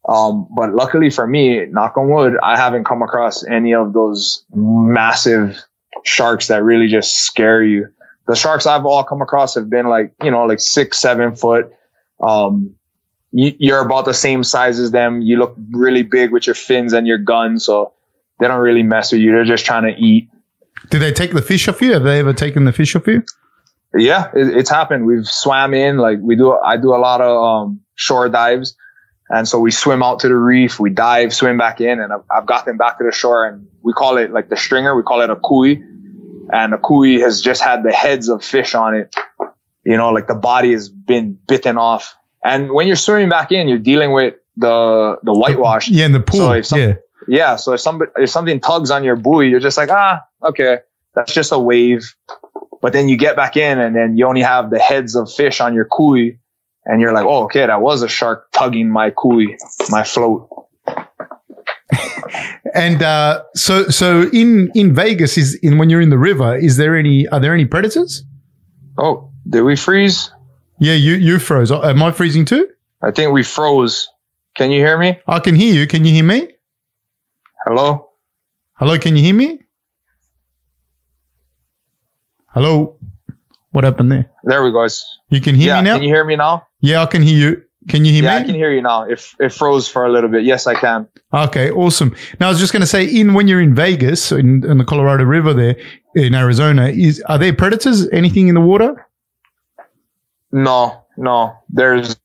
Um, 0.08 0.48
but 0.56 0.74
luckily 0.74 1.10
for 1.10 1.26
me, 1.26 1.66
knock 1.66 1.96
on 1.96 2.08
wood, 2.08 2.36
I 2.42 2.56
haven't 2.56 2.84
come 2.84 3.02
across 3.02 3.44
any 3.44 3.74
of 3.74 3.92
those 3.92 4.44
massive 4.54 5.60
sharks 6.04 6.48
that 6.48 6.62
really 6.62 6.88
just 6.88 7.24
scare 7.24 7.62
you. 7.62 7.88
The 8.30 8.36
sharks 8.36 8.64
I've 8.64 8.86
all 8.86 9.02
come 9.02 9.20
across 9.20 9.56
have 9.56 9.68
been 9.68 9.88
like, 9.88 10.14
you 10.22 10.30
know, 10.30 10.44
like 10.44 10.60
six, 10.60 10.98
seven 10.98 11.34
foot. 11.34 11.72
Um, 12.20 12.76
you, 13.32 13.74
are 13.74 13.84
about 13.84 14.04
the 14.04 14.14
same 14.14 14.44
size 14.44 14.78
as 14.78 14.92
them. 14.92 15.20
You 15.20 15.36
look 15.36 15.56
really 15.72 16.04
big 16.04 16.30
with 16.30 16.46
your 16.46 16.54
fins 16.54 16.92
and 16.92 17.08
your 17.08 17.18
gun. 17.18 17.58
So 17.58 17.92
they 18.38 18.46
don't 18.46 18.60
really 18.60 18.84
mess 18.84 19.10
with 19.10 19.20
you. 19.20 19.32
They're 19.32 19.44
just 19.44 19.66
trying 19.66 19.82
to 19.82 20.00
eat. 20.00 20.28
Did 20.90 21.00
they 21.00 21.10
take 21.10 21.32
the 21.32 21.42
fish 21.42 21.66
off 21.66 21.82
you? 21.82 21.92
Have 21.92 22.04
they 22.04 22.20
ever 22.20 22.32
taken 22.32 22.66
the 22.66 22.72
fish 22.72 22.94
off 22.94 23.08
you? 23.08 23.24
Yeah, 23.96 24.30
it, 24.32 24.56
it's 24.56 24.70
happened. 24.70 25.06
We've 25.06 25.26
swam 25.26 25.74
in, 25.74 25.96
like 25.96 26.20
we 26.20 26.36
do, 26.36 26.52
I 26.52 26.76
do 26.76 26.94
a 26.94 27.02
lot 27.02 27.20
of, 27.20 27.36
um, 27.36 27.80
shore 27.96 28.28
dives. 28.28 28.76
And 29.30 29.48
so 29.48 29.58
we 29.58 29.72
swim 29.72 30.04
out 30.04 30.20
to 30.20 30.28
the 30.28 30.36
reef, 30.36 30.78
we 30.78 30.90
dive, 30.90 31.34
swim 31.34 31.58
back 31.58 31.80
in, 31.80 31.98
and 31.98 32.12
I've, 32.12 32.22
I've 32.30 32.46
got 32.46 32.64
them 32.64 32.76
back 32.76 32.98
to 32.98 33.04
the 33.04 33.10
shore. 33.10 33.44
And 33.44 33.66
we 33.82 33.92
call 33.92 34.18
it 34.18 34.30
like 34.30 34.50
the 34.50 34.56
stringer, 34.56 34.94
we 34.94 35.02
call 35.02 35.20
it 35.20 35.30
a 35.30 35.36
kui. 35.36 35.82
And 36.52 36.74
a 36.74 36.78
kui 36.78 37.20
has 37.20 37.40
just 37.40 37.62
had 37.62 37.82
the 37.82 37.92
heads 37.92 38.28
of 38.28 38.44
fish 38.44 38.74
on 38.74 38.94
it. 38.94 39.14
You 39.84 39.96
know, 39.96 40.10
like 40.10 40.26
the 40.26 40.34
body 40.34 40.72
has 40.72 40.88
been 40.88 41.38
bitten 41.46 41.78
off. 41.78 42.14
And 42.44 42.72
when 42.72 42.86
you're 42.86 42.96
swimming 42.96 43.28
back 43.28 43.52
in, 43.52 43.68
you're 43.68 43.78
dealing 43.78 44.12
with 44.12 44.34
the 44.56 45.18
the 45.22 45.32
whitewash. 45.32 45.88
Yeah, 45.88 46.06
in 46.06 46.12
the 46.12 46.20
pool. 46.20 46.38
So 46.38 46.62
some, 46.62 46.80
yeah. 46.80 46.94
Yeah. 47.28 47.56
So 47.56 47.74
if 47.74 47.80
somebody 47.80 48.10
if 48.16 48.30
something 48.30 48.60
tugs 48.60 48.90
on 48.90 49.04
your 49.04 49.16
buoy, 49.16 49.48
you're 49.48 49.60
just 49.60 49.76
like, 49.76 49.90
ah, 49.90 50.22
okay, 50.42 50.78
that's 51.14 51.32
just 51.32 51.52
a 51.52 51.58
wave. 51.58 52.14
But 52.82 52.92
then 52.92 53.08
you 53.08 53.16
get 53.16 53.36
back 53.36 53.56
in 53.56 53.78
and 53.78 53.94
then 53.94 54.16
you 54.16 54.26
only 54.26 54.42
have 54.42 54.70
the 54.70 54.78
heads 54.78 55.14
of 55.14 55.30
fish 55.30 55.60
on 55.60 55.74
your 55.74 55.84
kui 55.84 56.38
and 56.84 57.00
you're 57.00 57.12
like, 57.12 57.26
oh, 57.26 57.44
okay, 57.44 57.66
that 57.66 57.80
was 57.80 58.02
a 58.02 58.08
shark 58.08 58.50
tugging 58.52 58.90
my 58.90 59.10
kui, 59.10 59.56
my 59.90 60.02
float. 60.02 60.48
And 62.74 63.02
uh, 63.02 63.42
so, 63.54 63.84
so 63.88 64.28
in 64.32 64.70
in 64.74 64.94
Vegas, 64.94 65.36
is 65.36 65.54
in 65.56 65.78
when 65.78 65.90
you're 65.90 66.00
in 66.00 66.10
the 66.10 66.18
river, 66.18 66.56
is 66.56 66.76
there 66.76 66.96
any 66.96 67.26
are 67.28 67.40
there 67.40 67.54
any 67.54 67.64
predators? 67.64 68.24
Oh, 68.98 69.30
did 69.48 69.62
we 69.62 69.76
freeze? 69.76 70.30
Yeah, 70.78 70.94
you 70.94 71.14
you 71.14 71.38
froze. 71.38 71.70
Am 71.70 72.02
I 72.02 72.12
freezing 72.12 72.44
too? 72.44 72.68
I 73.02 73.10
think 73.10 73.32
we 73.32 73.42
froze. 73.42 74.08
Can 74.56 74.70
you 74.70 74.80
hear 74.80 74.98
me? 74.98 75.18
I 75.26 75.38
can 75.38 75.54
hear 75.54 75.74
you. 75.74 75.86
Can 75.86 76.04
you 76.04 76.12
hear 76.12 76.24
me? 76.24 76.48
Hello. 77.64 78.10
Hello. 78.74 78.98
Can 78.98 79.16
you 79.16 79.22
hear 79.22 79.34
me? 79.34 79.60
Hello. 82.48 82.98
What 83.72 83.84
happened 83.84 84.10
there? 84.10 84.30
There 84.42 84.64
we 84.64 84.72
go. 84.72 84.86
You 85.28 85.40
can 85.40 85.54
hear 85.54 85.68
yeah, 85.68 85.80
me 85.80 85.84
now? 85.84 85.94
Can 85.94 86.02
you 86.02 86.08
hear 86.08 86.24
me 86.24 86.36
now? 86.36 86.66
Yeah, 86.80 87.02
I 87.02 87.06
can 87.06 87.22
hear 87.22 87.36
you. 87.38 87.62
Can 87.88 88.04
you 88.04 88.12
hear 88.12 88.24
yeah, 88.24 88.36
me? 88.36 88.42
I 88.42 88.44
can 88.44 88.54
hear 88.54 88.70
you 88.70 88.82
now. 88.82 89.04
If 89.08 89.34
it 89.40 89.52
froze 89.52 89.88
for 89.88 90.04
a 90.04 90.12
little 90.12 90.28
bit. 90.28 90.44
Yes, 90.44 90.66
I 90.66 90.74
can. 90.74 91.08
Okay, 91.32 91.70
awesome. 91.70 92.14
Now 92.38 92.48
I 92.48 92.50
was 92.50 92.58
just 92.58 92.72
going 92.72 92.82
to 92.82 92.86
say, 92.86 93.04
in 93.04 93.32
when 93.32 93.48
you're 93.48 93.60
in 93.60 93.74
Vegas, 93.74 94.32
in, 94.32 94.64
in 94.64 94.78
the 94.78 94.84
Colorado 94.84 95.24
River 95.24 95.54
there 95.54 95.76
in 96.14 96.34
Arizona, 96.34 96.88
is 96.88 97.22
are 97.22 97.38
there 97.38 97.54
predators? 97.54 98.08
Anything 98.10 98.48
in 98.48 98.54
the 98.54 98.60
water? 98.60 99.06
No, 100.52 101.04
no. 101.16 101.56
There's 101.70 102.16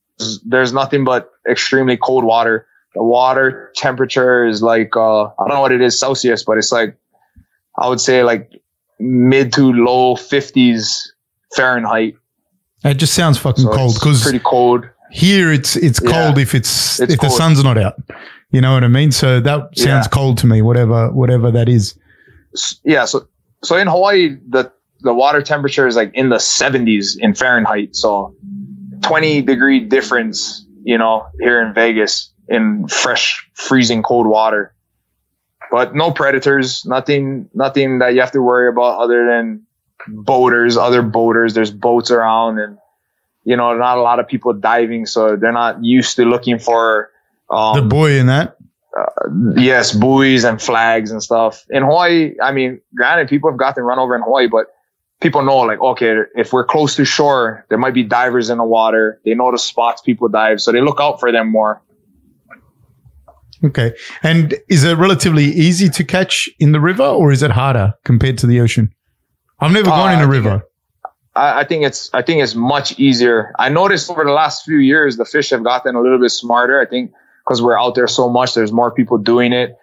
there's 0.45 0.73
nothing 0.73 1.05
but 1.05 1.31
extremely 1.49 1.97
cold 1.97 2.25
water. 2.25 2.67
The 2.93 3.03
water 3.03 3.71
temperature 3.75 4.45
is 4.45 4.61
like 4.61 4.95
uh, 4.95 5.25
I 5.25 5.33
don't 5.39 5.49
know 5.49 5.61
what 5.61 5.71
it 5.71 5.81
is 5.81 5.97
Celsius, 5.97 6.43
but 6.43 6.57
it's 6.57 6.71
like 6.71 6.97
I 7.77 7.87
would 7.87 8.01
say 8.01 8.23
like 8.23 8.51
mid 8.99 9.53
to 9.53 9.71
low 9.71 10.15
50s 10.15 11.01
Fahrenheit. 11.55 12.15
It 12.83 12.95
just 12.95 13.13
sounds 13.13 13.37
fucking 13.37 13.63
So 13.63 13.71
cold 13.71 13.91
it's 13.91 13.99
because 13.99 14.23
pretty 14.23 14.39
cold. 14.39 14.89
Here 15.15 15.51
it's 15.51 15.75
it's 15.77 15.99
Yeah. 16.03 16.11
cold 16.11 16.37
if 16.37 16.53
it's, 16.53 16.99
It's 16.99 17.13
if 17.13 17.19
the 17.21 17.29
sun's 17.29 17.63
not 17.63 17.77
out. 17.77 17.95
You 18.51 18.59
know 18.61 18.73
what 18.73 18.83
I 18.83 18.89
mean? 18.89 19.11
So 19.11 19.39
that 19.39 19.59
sounds 19.77 20.05
Yeah. 20.05 20.09
cold 20.11 20.37
to 20.39 20.47
me. 20.47 20.61
Whatever 20.61 21.09
whatever 21.11 21.51
that 21.51 21.69
is. 21.69 21.95
Yeah, 22.83 23.05
so 23.05 23.27
so 23.63 23.77
in 23.77 23.87
Hawaii 23.87 24.35
the 24.49 24.71
the 25.01 25.13
water 25.13 25.41
temperature 25.41 25.87
is 25.87 25.95
like 25.95 26.11
in 26.13 26.29
the 26.29 26.39
70s 26.39 27.15
in 27.19 27.33
Fahrenheit. 27.33 27.95
So 27.95 28.33
20 29.03 29.41
degree 29.41 29.79
difference, 29.79 30.65
you 30.83 30.97
know, 30.97 31.25
here 31.39 31.61
in 31.61 31.73
Vegas 31.73 32.31
in 32.49 32.87
fresh 32.87 33.47
freezing 33.53 34.03
cold 34.03 34.27
water. 34.27 34.73
But 35.71 35.95
no 35.95 36.11
predators, 36.11 36.83
nothing 36.85 37.49
nothing 37.53 37.99
that 37.99 38.13
you 38.15 38.19
have 38.19 38.31
to 38.31 38.41
worry 38.41 38.67
about 38.67 38.99
other 38.99 39.25
than 39.25 39.61
boaters, 40.07 40.75
other 40.77 41.01
boaters. 41.01 41.53
There's 41.53 41.71
boats 41.71 42.11
around 42.11 42.59
and 42.59 42.77
you 43.45 43.55
know, 43.55 43.73
not 43.77 43.97
a 43.97 44.01
lot 44.01 44.19
of 44.19 44.27
people 44.27 44.53
diving, 44.53 45.05
so 45.05 45.35
they're 45.35 45.51
not 45.51 45.83
used 45.83 46.15
to 46.17 46.25
looking 46.25 46.59
for 46.59 47.09
um, 47.49 47.75
the 47.75 47.81
buoy 47.81 48.17
in 48.17 48.27
that. 48.27 48.57
yes, 49.55 49.93
buoys 49.93 50.43
and 50.43 50.61
flags 50.61 51.11
and 51.11 51.21
stuff. 51.21 51.65
In 51.69 51.83
Hawaii, 51.83 52.33
I 52.41 52.51
mean, 52.51 52.81
granted, 52.95 53.29
people 53.29 53.49
have 53.49 53.59
gotten 53.59 53.83
run 53.83 53.99
over 53.99 54.15
in 54.15 54.21
Hawaii, 54.21 54.47
but 54.47 54.67
people 55.21 55.43
know 55.43 55.57
like, 55.59 55.79
okay, 55.79 56.15
if 56.35 56.51
we're 56.53 56.65
close 56.65 56.95
to 56.95 57.05
shore, 57.05 57.65
there 57.69 57.77
might 57.77 57.93
be 57.93 58.03
divers 58.03 58.49
in 58.49 58.57
the 58.57 58.63
water. 58.63 59.21
They 59.25 59.33
know 59.33 59.51
the 59.51 59.59
spots 59.59 60.01
people 60.01 60.27
dive, 60.27 60.59
so 60.61 60.71
they 60.71 60.81
look 60.81 60.99
out 60.99 61.19
for 61.19 61.31
them 61.31 61.51
more. 61.51 61.81
Okay. 63.63 63.93
And 64.21 64.53
is 64.69 64.83
it 64.83 64.97
relatively 64.97 65.45
easy 65.45 65.89
to 65.89 66.03
catch 66.03 66.49
in 66.59 66.71
the 66.71 66.79
river 66.79 67.03
or 67.03 67.31
is 67.31 67.41
it 67.41 67.51
harder 67.51 67.93
compared 68.03 68.37
to 68.39 68.47
the 68.47 68.59
ocean? 68.59 68.93
I've 69.59 69.71
never 69.71 69.89
Uh, 69.89 69.95
gone 69.95 70.13
in 70.13 70.19
a 70.19 70.21
think 70.23 70.31
river. 70.33 70.63
I, 71.35 71.61
I 71.61 71.63
think 71.65 71.83
it's 71.83 72.09
I 72.13 72.21
think 72.21 72.41
it's 72.41 72.55
much 72.55 72.97
easier. 72.99 73.53
I 73.59 73.69
noticed 73.69 74.09
over 74.09 74.23
the 74.23 74.31
last 74.31 74.65
few 74.65 74.77
years 74.77 75.17
the 75.17 75.25
fish 75.25 75.49
have 75.49 75.63
gotten 75.63 75.95
a 75.95 76.01
little 76.01 76.19
bit 76.19 76.31
smarter. 76.31 76.79
I 76.79 76.85
think 76.85 77.11
because 77.45 77.61
we're 77.61 77.79
out 77.79 77.95
there 77.95 78.07
so 78.07 78.29
much, 78.29 78.53
there's 78.53 78.71
more 78.71 78.91
people 78.91 79.17
doing 79.17 79.53
it. 79.53 79.77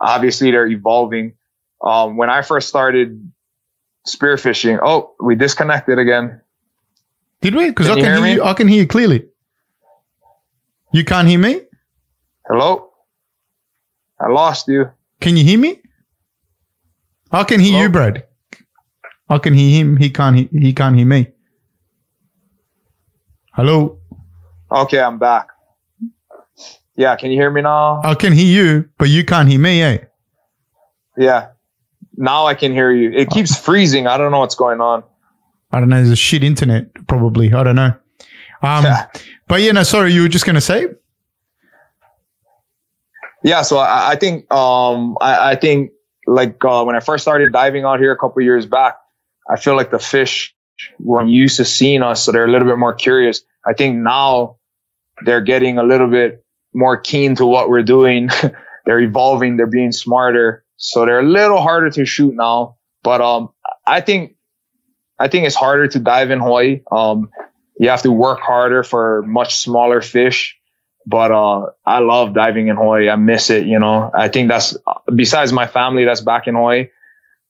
Obviously, 0.00 0.50
they're 0.50 0.66
evolving. 0.66 1.34
Um, 1.84 2.16
when 2.16 2.30
I 2.30 2.42
first 2.42 2.68
started 2.68 3.32
spearfishing, 4.06 4.78
oh, 4.82 5.14
we 5.20 5.34
disconnected 5.34 5.98
again. 5.98 6.40
Did 7.40 7.54
we? 7.54 7.68
Because 7.68 7.88
I 7.88 7.94
Can 7.94 8.04
hear 8.04 8.24
hear 8.24 8.34
you. 8.36 8.44
I 8.44 8.54
can 8.54 8.68
hear 8.68 8.82
you 8.82 8.86
clearly. 8.86 9.28
You 10.92 11.04
can't 11.04 11.26
hear 11.26 11.38
me? 11.38 11.62
Hello? 12.46 12.90
I 14.20 14.28
lost 14.28 14.68
you. 14.68 14.90
Can 15.20 15.36
you 15.36 15.44
hear 15.44 15.58
me? 15.58 15.80
I 17.30 17.44
can 17.44 17.60
hear 17.60 17.82
you, 17.82 17.88
Brad. 17.88 18.24
I 19.32 19.38
can 19.38 19.54
hear 19.54 19.80
him. 19.80 19.96
He 19.96 20.10
can't. 20.10 20.36
He, 20.36 20.48
he 20.52 20.72
can't 20.74 20.94
hear 20.94 21.06
me. 21.06 21.28
Hello. 23.52 23.98
Okay, 24.70 25.00
I'm 25.00 25.18
back. 25.18 25.48
Yeah, 26.96 27.16
can 27.16 27.30
you 27.30 27.38
hear 27.40 27.50
me 27.50 27.62
now? 27.62 28.02
I 28.04 28.14
can 28.14 28.34
hear 28.34 28.46
you, 28.46 28.88
but 28.98 29.08
you 29.08 29.24
can't 29.24 29.48
hear 29.48 29.58
me. 29.58 29.82
Eh? 29.82 29.98
Yeah. 31.16 31.48
Now 32.16 32.46
I 32.46 32.54
can 32.54 32.72
hear 32.72 32.92
you. 32.92 33.10
It 33.12 33.30
keeps 33.30 33.58
freezing. 33.58 34.06
I 34.06 34.18
don't 34.18 34.32
know 34.32 34.40
what's 34.40 34.54
going 34.54 34.82
on. 34.82 35.02
I 35.70 35.80
don't 35.80 35.88
know. 35.88 35.96
There's 35.96 36.10
a 36.10 36.16
shit 36.16 36.44
internet, 36.44 36.92
probably. 37.06 37.54
I 37.54 37.62
don't 37.64 37.76
know. 37.76 37.94
Um, 38.62 38.84
Yeah. 38.84 39.06
but 39.48 39.62
yeah, 39.62 39.72
no. 39.72 39.82
Sorry, 39.82 40.12
you 40.12 40.22
were 40.22 40.28
just 40.28 40.44
going 40.44 40.56
to 40.56 40.60
say. 40.60 40.88
Yeah, 43.42 43.62
so 43.62 43.78
I, 43.78 44.10
I 44.10 44.16
think 44.16 44.52
um 44.52 45.16
I, 45.20 45.52
I 45.52 45.56
think 45.56 45.90
like 46.26 46.62
uh, 46.64 46.84
when 46.84 46.94
I 46.94 47.00
first 47.00 47.24
started 47.24 47.52
diving 47.52 47.84
out 47.84 47.98
here 47.98 48.12
a 48.12 48.16
couple 48.16 48.40
years 48.42 48.66
back, 48.66 48.96
I 49.50 49.58
feel 49.58 49.76
like 49.76 49.90
the 49.90 49.98
fish 49.98 50.54
were 50.98 51.24
used 51.24 51.56
to 51.58 51.64
seeing 51.64 52.02
us, 52.02 52.24
so 52.24 52.32
they're 52.32 52.46
a 52.46 52.50
little 52.50 52.68
bit 52.68 52.78
more 52.78 52.94
curious. 52.94 53.42
I 53.66 53.72
think 53.72 53.96
now 53.96 54.56
they're 55.24 55.40
getting 55.40 55.78
a 55.78 55.82
little 55.82 56.08
bit 56.08 56.44
more 56.74 56.96
keen 56.96 57.34
to 57.36 57.46
what 57.46 57.68
we're 57.68 57.82
doing. 57.82 58.30
they're 58.86 59.00
evolving, 59.00 59.56
they're 59.56 59.66
being 59.66 59.92
smarter, 59.92 60.64
so 60.76 61.04
they're 61.04 61.20
a 61.20 61.24
little 61.26 61.60
harder 61.60 61.90
to 61.90 62.04
shoot 62.04 62.34
now. 62.34 62.76
But 63.02 63.20
um, 63.20 63.50
I 63.86 64.00
think 64.00 64.36
I 65.18 65.28
think 65.28 65.46
it's 65.46 65.56
harder 65.56 65.86
to 65.88 65.98
dive 65.98 66.30
in 66.30 66.40
Hawaii. 66.40 66.80
Um, 66.90 67.30
you 67.78 67.88
have 67.90 68.02
to 68.02 68.12
work 68.12 68.40
harder 68.40 68.82
for 68.82 69.22
much 69.22 69.56
smaller 69.56 70.00
fish 70.00 70.56
but 71.06 71.30
uh 71.30 71.66
I 71.84 71.98
love 71.98 72.34
diving 72.34 72.68
in 72.68 72.76
Hawaii. 72.76 73.08
I 73.08 73.16
miss 73.16 73.50
it, 73.50 73.66
you 73.66 73.78
know. 73.78 74.10
I 74.14 74.28
think 74.28 74.48
that's 74.48 74.76
besides 75.14 75.52
my 75.52 75.66
family 75.66 76.04
that's 76.04 76.20
back 76.20 76.46
in 76.46 76.54
Hawaii. 76.54 76.88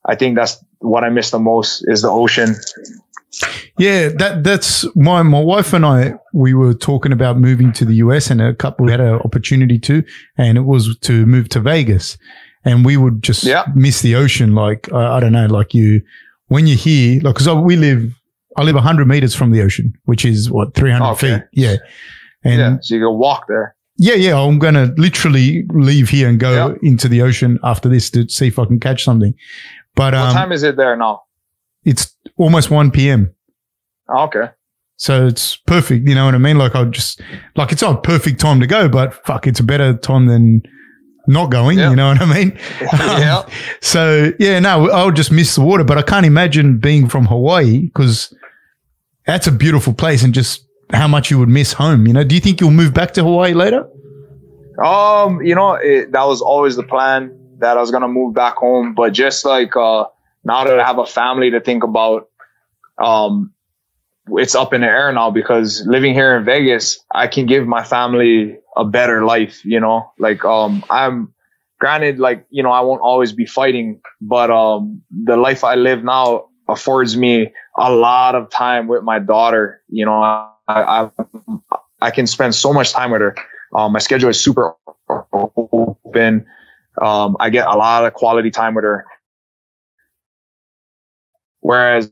I 0.05 0.17
think 0.17 0.37
that's 0.37 0.63
what 0.83 1.05
I 1.05 1.09
miss 1.11 1.31
the 1.31 1.39
most 1.39 1.85
is 1.89 2.03
the 2.03 2.11
ocean. 2.11 2.55
Yeah, 3.79 4.11
that 4.19 4.45
that's 4.45 4.85
my 4.95 5.23
my 5.23 5.41
wife 5.41 5.73
and 5.73 5.87
I. 5.87 6.15
We 6.35 6.53
were 6.53 6.75
talking 6.75 7.13
about 7.13 7.39
moving 7.39 7.73
to 7.73 7.85
the 7.87 7.95
US, 7.97 8.31
and 8.31 8.41
a 8.43 8.55
couple 8.55 8.85
we 8.85 8.93
had 8.93 9.01
an 9.01 9.15
opportunity 9.15 9.79
to, 9.81 10.05
and 10.37 10.59
it 10.59 10.63
was 10.63 10.97
to 10.99 11.25
move 11.27 11.49
to 11.51 11.61
Vegas, 11.61 12.19
and 12.65 12.85
we 12.85 12.97
would 12.99 13.23
just 13.23 13.43
Yeah. 13.45 13.65
miss 13.75 14.03
the 14.03 14.15
ocean. 14.17 14.55
Like 14.55 14.93
I 14.93 15.17
I 15.17 15.21
don't 15.21 15.33
know, 15.33 15.47
like 15.47 15.73
you 15.73 16.03
when 16.49 16.67
you're 16.67 16.77
here, 16.77 17.21
like 17.23 17.35
because 17.37 17.49
we 17.65 17.77
live, 17.77 18.13
I 18.59 18.63
live 18.63 18.77
hundred 18.77 19.09
meters 19.09 19.35
from 19.35 19.51
the 19.51 19.63
ocean, 19.63 19.95
which 20.05 20.25
is 20.27 20.51
what 20.51 20.75
three 20.75 20.91
hundred 20.91 21.13
Okay. 21.13 21.35
feet. 21.37 21.43
Yeah, 21.55 21.77
and 22.45 22.59
yeah, 22.61 22.77
so 22.83 22.95
you 22.95 23.01
can 23.01 23.19
walk 23.19 23.47
there. 23.49 23.75
yeah, 23.97 24.15
yeah, 24.15 24.39
I'm 24.39 24.59
going 24.59 24.75
to 24.75 24.93
literally 24.99 25.65
leave 25.73 26.11
here 26.11 26.29
and 26.29 26.39
go 26.39 26.53
Yeah. 26.53 26.75
into 26.83 27.09
the 27.09 27.23
ocean 27.23 27.59
after 27.65 27.89
this 27.89 28.11
to 28.11 28.29
see 28.29 28.49
if 28.49 28.59
I 28.59 28.67
can 28.67 28.79
catch 28.79 29.05
something. 29.05 29.33
But 29.95 30.15
What 30.15 30.23
um, 30.23 30.35
time 30.35 30.53
is 30.53 30.63
it 30.63 30.77
there 30.77 30.97
now? 30.97 31.23
it's 31.85 32.17
almost 32.37 32.71
1 32.71 32.91
p.m. 32.93 33.35
Oh, 34.09 34.25
okay. 34.25 34.51
So 34.97 35.27
it's 35.27 35.57
perfect. 35.57 36.07
You 36.09 36.15
know 36.15 36.25
what 36.27 36.35
I 36.35 36.39
mean? 36.39 36.59
Like 36.59 36.77
I'll 36.77 36.91
just, 36.91 37.21
like 37.57 37.73
it's 37.73 37.83
not 37.83 37.97
a 37.97 38.01
perfect 38.01 38.39
time 38.41 38.61
to 38.61 38.67
go, 38.67 38.89
but 38.89 39.15
fuck, 39.27 39.47
it's 39.47 39.59
a 39.59 39.65
better 39.65 39.97
time 39.97 40.27
than 40.27 40.63
not 41.27 41.51
going. 41.51 41.79
You 41.79 41.97
know 41.97 42.09
what 42.09 42.21
I 42.23 42.33
mean? 42.33 42.59
yeah. 42.81 43.49
So 43.81 44.33
yeah, 44.39 44.61
no, 44.61 44.91
I'll 44.91 45.11
just 45.11 45.33
miss 45.33 45.55
the 45.57 45.61
water, 45.63 45.83
but 45.83 45.99
I 45.99 46.03
can't 46.03 46.27
imagine 46.27 46.79
being 46.79 47.09
from 47.09 47.27
Hawaii 47.27 47.81
because 47.81 48.33
that's 49.27 49.47
a 49.47 49.53
beautiful 49.53 49.93
place 49.93 50.23
and 50.23 50.33
just 50.33 50.67
how 50.93 51.09
much 51.09 51.31
you 51.31 51.39
would 51.39 51.49
miss 51.49 51.73
home. 51.73 52.07
You 52.07 52.13
know, 52.13 52.23
do 52.25 52.35
you 52.35 52.41
think 52.41 52.61
you'll 52.61 52.71
move 52.71 52.95
back 52.95 53.13
to 53.15 53.25
Hawaii 53.25 53.55
later? 53.55 53.89
Um, 54.85 55.43
you 55.43 55.55
know, 55.55 55.75
it, 55.75 56.13
that 56.13 56.25
was 56.25 56.41
always 56.41 56.77
the 56.77 56.83
plan 56.83 57.37
that 57.63 57.79
I 57.79 57.81
was 57.81 57.91
gonna 57.91 58.09
move 58.09 58.35
back 58.35 58.57
home, 58.57 58.95
but 58.95 59.13
just 59.13 59.45
like 59.45 59.75
uh 59.77 60.05
now 60.45 60.65
that 60.65 60.79
I 60.79 60.87
have 60.87 60.99
a 60.99 61.07
family 61.07 61.51
to 61.53 61.61
think 61.61 61.85
about, 61.85 62.29
um, 63.03 63.53
it's 64.31 64.55
up 64.55 64.73
in 64.73 64.81
the 64.83 64.87
air 64.89 65.13
now 65.13 65.31
because 65.31 65.85
living 65.87 66.15
here 66.15 66.37
in 66.37 66.45
Vegas, 66.45 67.05
I 67.15 67.27
can 67.27 67.47
give 67.47 67.67
my 67.67 67.83
family 67.83 68.59
a 68.77 68.85
better 68.85 69.25
life. 69.25 69.65
You 69.65 69.81
know, 69.81 70.13
like 70.19 70.45
um, 70.45 70.85
I'm 70.91 71.33
granted, 71.79 72.19
like 72.19 72.47
you 72.51 72.63
know, 72.63 72.71
I 72.71 72.81
won't 72.81 73.01
always 73.01 73.33
be 73.33 73.47
fighting, 73.47 74.01
but 74.21 74.51
um, 74.51 75.03
the 75.11 75.37
life 75.37 75.65
I 75.65 75.75
live 75.75 76.05
now 76.05 76.49
affords 76.69 77.17
me 77.17 77.53
a 77.79 77.93
lot 77.93 78.35
of 78.35 78.51
time 78.51 78.89
with 78.89 79.03
my 79.03 79.19
daughter. 79.19 79.83
You 79.89 80.05
know, 80.07 80.21
I 80.21 80.49
I, 80.69 81.11
I 82.01 82.11
can 82.11 82.27
spend 82.27 82.55
so 82.55 82.73
much 82.73 82.93
time 82.93 83.11
with 83.11 83.21
her. 83.21 83.37
Um, 83.75 83.93
my 83.93 83.99
schedule 83.99 84.29
is 84.29 84.41
super 84.41 84.75
open. 85.33 86.47
Um, 87.01 87.37
I 87.41 87.51
get 87.51 87.67
a 87.67 87.77
lot 87.77 88.05
of 88.05 88.15
quality 88.15 88.51
time 88.51 88.75
with 88.75 88.85
her. 88.85 89.05
Whereas 91.61 92.11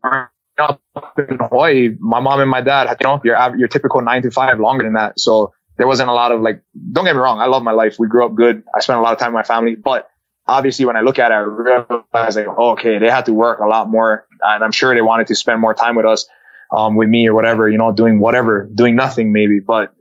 up 0.58 0.80
in 1.18 1.38
Hawaii, 1.38 1.96
my 1.98 2.20
mom 2.20 2.40
and 2.40 2.50
my 2.50 2.60
dad, 2.60 2.96
you 3.00 3.06
know, 3.06 3.20
your 3.24 3.56
your 3.56 3.68
typical 3.68 4.00
nine 4.00 4.22
to 4.22 4.30
five, 4.30 4.60
longer 4.60 4.84
than 4.84 4.92
that. 4.94 5.18
So 5.18 5.52
there 5.76 5.86
wasn't 5.86 6.08
a 6.08 6.12
lot 6.12 6.32
of 6.32 6.40
like. 6.40 6.62
Don't 6.92 7.04
get 7.04 7.14
me 7.14 7.20
wrong, 7.20 7.40
I 7.40 7.46
love 7.46 7.62
my 7.62 7.72
life. 7.72 7.96
We 7.98 8.08
grew 8.08 8.24
up 8.24 8.34
good. 8.34 8.62
I 8.74 8.80
spent 8.80 8.98
a 8.98 9.02
lot 9.02 9.12
of 9.12 9.18
time 9.18 9.32
with 9.32 9.38
my 9.40 9.42
family, 9.42 9.74
but 9.74 10.08
obviously 10.46 10.84
when 10.84 10.96
I 10.96 11.00
look 11.00 11.18
at 11.18 11.30
it, 11.30 11.34
I 11.34 11.38
realize 11.38 12.36
like, 12.36 12.46
oh, 12.48 12.70
okay, 12.72 12.98
they 12.98 13.10
had 13.10 13.26
to 13.26 13.32
work 13.32 13.60
a 13.60 13.66
lot 13.66 13.88
more, 13.88 14.26
and 14.42 14.64
I'm 14.64 14.72
sure 14.72 14.94
they 14.94 15.02
wanted 15.02 15.26
to 15.28 15.34
spend 15.34 15.60
more 15.60 15.74
time 15.74 15.96
with 15.96 16.06
us, 16.06 16.26
um, 16.72 16.96
with 16.96 17.08
me 17.08 17.28
or 17.28 17.34
whatever, 17.34 17.68
you 17.68 17.78
know, 17.78 17.92
doing 17.92 18.18
whatever, 18.20 18.68
doing 18.74 18.96
nothing 18.96 19.32
maybe, 19.32 19.60
but 19.60 19.94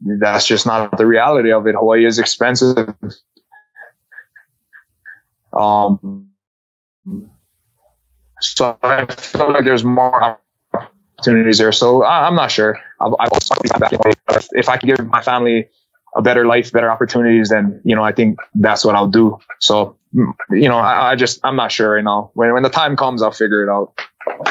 that's 0.00 0.46
just 0.46 0.66
not 0.66 0.96
the 0.96 1.06
reality 1.06 1.52
of 1.52 1.66
it. 1.66 1.74
Hawaii 1.74 2.04
is 2.04 2.18
expensive. 2.18 2.94
Um, 5.56 6.28
so 8.40 8.76
I 8.82 9.06
feel 9.06 9.52
like 9.52 9.64
there's 9.64 9.84
more 9.84 10.38
opportunities 11.18 11.58
there. 11.58 11.72
So 11.72 12.02
I, 12.02 12.26
I'm 12.26 12.34
not 12.34 12.50
sure. 12.50 12.78
I'll, 13.00 13.16
I'll 13.18 13.30
back 13.78 13.92
in 13.92 14.00
If, 14.30 14.48
if 14.52 14.68
I 14.68 14.76
can 14.76 14.88
give 14.88 15.06
my 15.06 15.22
family 15.22 15.68
a 16.16 16.22
better 16.22 16.46
life, 16.46 16.72
better 16.72 16.90
opportunities, 16.90 17.48
then 17.48 17.80
you 17.84 17.94
know 17.96 18.02
I 18.04 18.12
think 18.12 18.38
that's 18.54 18.84
what 18.84 18.94
I'll 18.94 19.08
do. 19.08 19.38
So 19.60 19.96
mm, 20.14 20.32
you 20.50 20.68
know 20.68 20.78
I, 20.78 21.12
I 21.12 21.16
just 21.16 21.40
I'm 21.44 21.56
not 21.56 21.72
sure 21.72 21.94
right 21.94 22.04
now. 22.04 22.30
When 22.34 22.52
when 22.52 22.62
the 22.62 22.70
time 22.70 22.96
comes, 22.96 23.22
I'll 23.22 23.32
figure 23.32 23.64
it 23.64 23.70
out. 23.70 23.92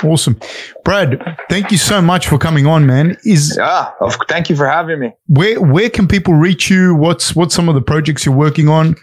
Awesome. 0.03 0.39
Brad, 0.85 1.37
thank 1.49 1.71
you 1.71 1.77
so 1.77 1.99
much 2.01 2.27
for 2.27 2.37
coming 2.37 2.67
on, 2.67 2.85
man. 2.85 3.17
Is 3.23 3.55
Yeah, 3.57 3.91
thank 4.27 4.49
you 4.49 4.55
for 4.55 4.67
having 4.67 4.99
me. 4.99 5.13
where 5.27 5.59
where 5.61 5.89
can 5.89 6.07
people 6.07 6.33
reach 6.33 6.69
you? 6.69 6.95
What's 6.95 7.35
what's 7.35 7.55
some 7.55 7.69
of 7.69 7.75
the 7.75 7.81
projects 7.81 8.25
you're 8.25 8.35
working 8.35 8.69
on? 8.69 8.95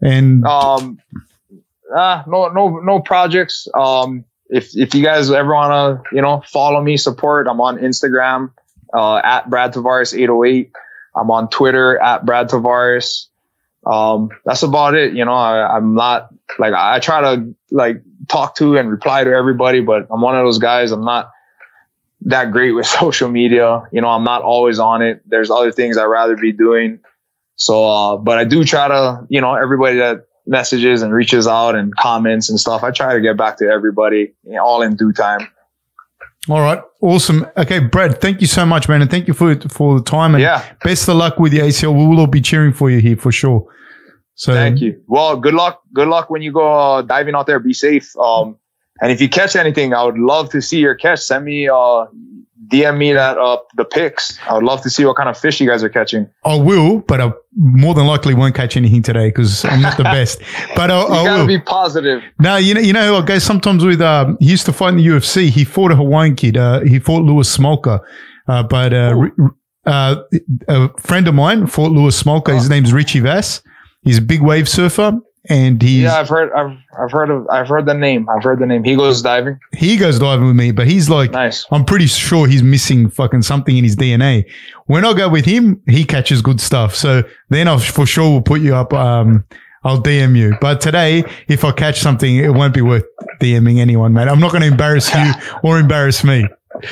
And 0.00 0.44
Um, 0.46 0.98
ah, 1.94 2.24
no, 2.26 2.48
no, 2.48 2.78
no 2.80 3.00
projects. 3.00 3.68
Um, 3.74 4.24
if 4.48 4.76
if 4.76 4.94
you 4.94 5.02
guys 5.02 5.30
ever 5.30 5.52
wanna, 5.52 6.02
you 6.12 6.22
know, 6.22 6.42
follow 6.46 6.82
me, 6.82 6.96
support, 6.96 7.46
I'm 7.48 7.60
on 7.60 7.78
Instagram 7.78 8.52
uh, 8.92 9.16
at 9.16 9.50
Brad 9.50 9.74
Tavares 9.74 10.14
808. 10.14 10.72
I'm 11.16 11.30
on 11.30 11.48
Twitter 11.48 11.98
at 12.00 12.24
Brad 12.24 12.48
Tavares. 12.48 13.26
Um, 13.86 14.30
that's 14.44 14.62
about 14.62 14.94
it. 14.94 15.14
You 15.14 15.24
know, 15.24 15.34
I, 15.34 15.76
I'm 15.76 15.94
not 15.94 16.30
like 16.58 16.74
I 16.74 16.98
try 17.00 17.20
to 17.20 17.54
like 17.70 18.02
talk 18.28 18.56
to 18.56 18.76
and 18.76 18.90
reply 18.90 19.24
to 19.24 19.30
everybody, 19.30 19.80
but 19.80 20.06
I'm 20.10 20.20
one 20.20 20.36
of 20.36 20.44
those 20.44 20.58
guys. 20.58 20.90
I'm 20.92 21.04
not 21.04 21.30
that 22.22 22.50
great 22.52 22.72
with 22.72 22.86
social 23.00 23.28
media. 23.28 23.82
You 23.92 24.00
know, 24.00 24.08
I'm 24.08 24.24
not 24.24 24.42
always 24.42 24.78
on 24.78 25.02
it. 25.02 25.22
There's 25.26 25.50
other 25.50 25.72
things 25.72 25.96
I'd 25.96 26.04
rather 26.04 26.36
be 26.36 26.52
doing. 26.52 27.00
So, 27.56 27.84
uh, 27.84 28.16
but 28.16 28.38
I 28.38 28.44
do 28.44 28.64
try 28.64 28.88
to, 28.88 29.26
you 29.28 29.40
know, 29.40 29.54
everybody 29.54 29.98
that 29.98 30.26
messages 30.46 31.02
and 31.02 31.12
reaches 31.12 31.46
out 31.46 31.74
and 31.74 31.94
comments 31.96 32.50
and 32.50 32.58
stuff, 32.60 32.82
I 32.82 32.90
try 32.90 33.14
to 33.14 33.20
get 33.20 33.36
back 33.36 33.56
to 33.58 33.66
everybody 33.66 34.34
you 34.44 34.52
know, 34.52 34.64
all 34.64 34.82
in 34.82 34.94
due 34.96 35.12
time. 35.12 35.48
all 36.48 36.60
right, 36.60 36.80
awesome. 37.00 37.46
Okay, 37.56 37.78
Brad, 37.80 38.20
thank 38.20 38.40
you 38.40 38.46
so 38.46 38.66
much, 38.66 38.88
man, 38.88 39.00
and 39.02 39.10
thank 39.10 39.26
you 39.28 39.34
for 39.34 39.54
for 39.70 39.98
the 39.98 40.04
time. 40.04 40.34
And 40.34 40.42
Yeah. 40.42 40.62
best 40.82 41.08
of 41.08 41.16
luck 41.16 41.38
with 41.38 41.52
the 41.52 41.60
ACL. 41.60 41.94
We 41.94 42.06
will 42.06 42.20
all 42.20 42.26
be 42.26 42.40
cheering 42.42 42.72
for 42.72 42.90
you 42.90 42.98
here 43.00 43.16
for 43.16 43.32
sure. 43.32 43.66
So 44.36 44.52
Thank 44.52 44.80
you. 44.80 45.00
Well, 45.06 45.36
good 45.36 45.54
luck. 45.54 45.80
Good 45.92 46.08
luck 46.08 46.28
when 46.28 46.42
you 46.42 46.52
go 46.52 46.66
uh, 46.66 47.02
diving 47.02 47.34
out 47.36 47.46
there. 47.46 47.60
Be 47.60 47.72
safe. 47.72 48.14
Um, 48.18 48.56
and 49.04 49.12
if 49.12 49.20
you 49.20 49.28
catch 49.28 49.54
anything, 49.54 49.92
I 49.92 50.02
would 50.02 50.16
love 50.18 50.48
to 50.50 50.60
see 50.62 50.78
your 50.80 50.94
catch. 50.94 51.20
Send 51.20 51.44
me, 51.44 51.68
uh, 51.68 52.06
DM 52.68 52.96
me 52.96 53.12
that, 53.12 53.36
uh, 53.36 53.58
the 53.76 53.84
pics. 53.84 54.38
I 54.48 54.54
would 54.54 54.64
love 54.64 54.80
to 54.82 54.88
see 54.90 55.04
what 55.04 55.16
kind 55.16 55.28
of 55.28 55.36
fish 55.38 55.60
you 55.60 55.68
guys 55.68 55.84
are 55.84 55.90
catching. 55.90 56.26
I 56.46 56.54
will, 56.56 57.00
but 57.00 57.20
I 57.20 57.30
more 57.54 57.92
than 57.94 58.06
likely 58.06 58.32
won't 58.32 58.54
catch 58.54 58.76
anything 58.78 59.02
today 59.02 59.28
because 59.28 59.64
I'm 59.66 59.82
not 59.82 59.98
the 59.98 60.04
best. 60.04 60.40
But 60.74 60.90
I, 60.90 61.00
You 61.02 61.06
I 61.06 61.24
gotta 61.24 61.40
will. 61.42 61.46
be 61.46 61.60
positive. 61.60 62.22
No, 62.40 62.56
you 62.56 62.72
know, 62.74 62.80
you 62.80 62.94
know, 62.94 63.06
who 63.14 63.22
I 63.22 63.26
go 63.26 63.38
sometimes 63.38 63.84
with. 63.84 64.00
Um, 64.00 64.38
he 64.40 64.46
used 64.46 64.64
to 64.66 64.72
fight 64.72 64.94
in 64.94 64.96
the 64.96 65.06
UFC. 65.06 65.50
He 65.50 65.64
fought 65.64 65.92
a 65.92 65.96
Hawaiian 65.96 66.34
kid. 66.36 66.56
Uh, 66.56 66.80
he 66.80 66.98
fought 66.98 67.22
Louis 67.22 67.46
Smolka, 67.56 68.00
uh, 68.48 68.62
but 68.62 68.92
uh, 68.94 69.28
uh, 69.86 70.16
a 70.68 70.88
friend 70.98 71.28
of 71.28 71.34
mine 71.34 71.66
fought 71.66 71.92
Louis 71.92 72.20
Smolka. 72.22 72.54
His 72.54 72.70
name's 72.70 72.92
Richie 72.94 73.20
Vass. 73.20 73.60
He's 74.02 74.18
a 74.18 74.22
big 74.22 74.40
wave 74.40 74.68
surfer, 74.68 75.12
and 75.48 75.80
he's 75.80 76.02
Yeah, 76.02 76.18
I've 76.18 76.28
heard, 76.28 76.52
I've, 76.52 76.76
I've 76.98 77.10
heard 77.10 77.30
of, 77.30 77.46
I've 77.50 77.68
heard 77.68 77.86
the 77.86 77.94
name. 77.94 78.28
I've 78.28 78.42
heard 78.42 78.58
the 78.60 78.66
name. 78.66 78.84
He 78.84 78.96
goes 78.96 79.20
diving. 79.22 79.58
he 79.72 79.96
goes 79.96 80.18
diving 80.18 80.46
with 80.46 80.56
me. 80.56 80.72
But 80.72 80.86
he's 80.86 81.10
like, 81.10 81.32
Nice. 81.32 81.66
I'm 81.70 81.84
pretty 81.84 82.06
sure 82.06 82.46
he's 82.46 82.62
missing 82.62 83.10
fucking 83.10 83.42
something 83.42 83.76
in 83.76 83.84
his 83.84 83.96
DNA. 83.96 84.50
When 84.86 85.04
I 85.04 85.12
go 85.12 85.28
with 85.28 85.44
him, 85.44 85.82
he 85.86 86.04
catches 86.04 86.40
good 86.42 86.60
stuff. 86.60 86.94
So 86.94 87.24
then 87.50 87.68
I 87.68 87.78
for 87.78 88.06
sure 88.06 88.30
will 88.30 88.42
put 88.42 88.60
you 88.60 88.74
up. 88.74 88.92
Um, 88.92 89.44
I'll 89.84 90.02
DM 90.02 90.36
you. 90.36 90.56
But 90.60 90.80
today, 90.80 91.24
if 91.46 91.62
I 91.64 91.70
catch 91.72 92.00
something, 92.00 92.36
it 92.36 92.48
won't 92.54 92.72
be 92.72 92.80
worth 92.80 93.04
DMing 93.40 93.78
anyone, 93.78 94.14
man. 94.14 94.30
I'm 94.30 94.40
not 94.40 94.50
going 94.50 94.62
to 94.62 94.68
embarrass 94.68 95.12
you 95.14 95.32
or 95.62 95.78
embarrass 95.78 96.24
me. 96.24 96.46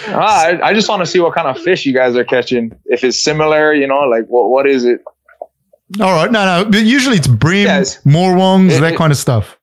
Ah, 0.09 0.45
I, 0.47 0.69
I 0.69 0.75
just 0.75 0.89
want 0.89 1.01
to 1.01 1.07
see 1.07 1.19
what 1.19 1.35
kind 1.35 1.49
of 1.49 1.59
fish 1.61 1.87
you 1.87 1.95
guys 1.95 2.15
are 2.17 2.25
catching. 2.25 2.71
If 2.85 3.03
it's 3.03 3.21
similar, 3.21 3.73
you 3.73 3.87
know, 3.87 4.01
like 4.01 4.27
what, 4.27 4.51
what 4.51 4.67
is 4.67 4.85
it? 4.85 5.01
All 6.01 6.13
right. 6.13 6.31
No, 6.31 6.45
no. 6.45 6.71
But 6.71 6.83
usually 6.85 7.17
it's 7.17 7.27
bream, 7.29 7.65
Yes. 7.67 7.99
morwongs, 8.05 8.71
It- 8.77 8.81
that 8.81 8.95
it- 8.95 8.97
kind 8.99 9.11
of 9.13 9.19
stuff. 9.19 9.59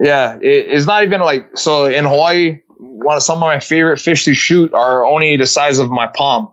Yeah, 0.00 0.36
it, 0.40 0.66
it's 0.68 0.86
not 0.86 1.02
even 1.02 1.20
like 1.20 1.56
so 1.58 1.86
in 1.86 2.04
Hawaii. 2.04 2.60
One 2.78 3.16
of 3.16 3.22
some 3.24 3.38
of 3.38 3.40
my 3.40 3.58
favorite 3.58 3.98
fish 3.98 4.24
to 4.26 4.34
shoot 4.34 4.72
are 4.72 5.04
only 5.04 5.36
the 5.36 5.46
size 5.46 5.80
of 5.80 5.90
my 5.90 6.06
palm, 6.06 6.48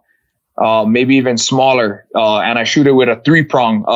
uh, 0.57 0.83
maybe 0.85 1.15
even 1.15 1.37
smaller. 1.37 2.05
Uh, 2.15 2.39
and 2.39 2.57
I 2.57 2.63
shoot 2.63 2.87
it 2.87 2.93
with 2.93 3.07
a 3.07 3.21
three 3.23 3.43
prong 3.43 3.85
uh, 3.87 3.91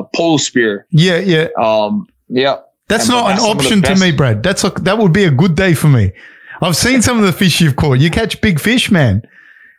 uh, 0.00 0.02
pole 0.14 0.36
spear. 0.38 0.86
Yeah, 0.90 1.16
yeah. 1.18 1.48
Um, 1.58 2.06
yeah, 2.28 2.56
That's 2.88 3.04
And 3.08 3.14
not 3.14 3.28
that's 3.28 3.40
an 3.40 3.46
some 3.46 3.50
of 3.52 3.58
the 3.58 3.64
option 3.64 3.82
to 3.82 3.96
me, 3.96 4.12
Brad. 4.12 4.42
That's 4.42 4.64
a, 4.64 4.70
that 4.82 4.98
would 4.98 5.14
be 5.14 5.24
a 5.24 5.30
good 5.30 5.54
day 5.54 5.72
for 5.72 5.88
me. 5.88 6.12
I've 6.60 6.76
seen 6.76 7.00
some 7.00 7.18
of 7.18 7.24
the 7.24 7.32
fish 7.32 7.62
you've 7.62 7.76
caught. 7.76 8.00
You 8.00 8.10
catch 8.10 8.38
big 8.42 8.60
fish, 8.60 8.90
man. 8.90 9.22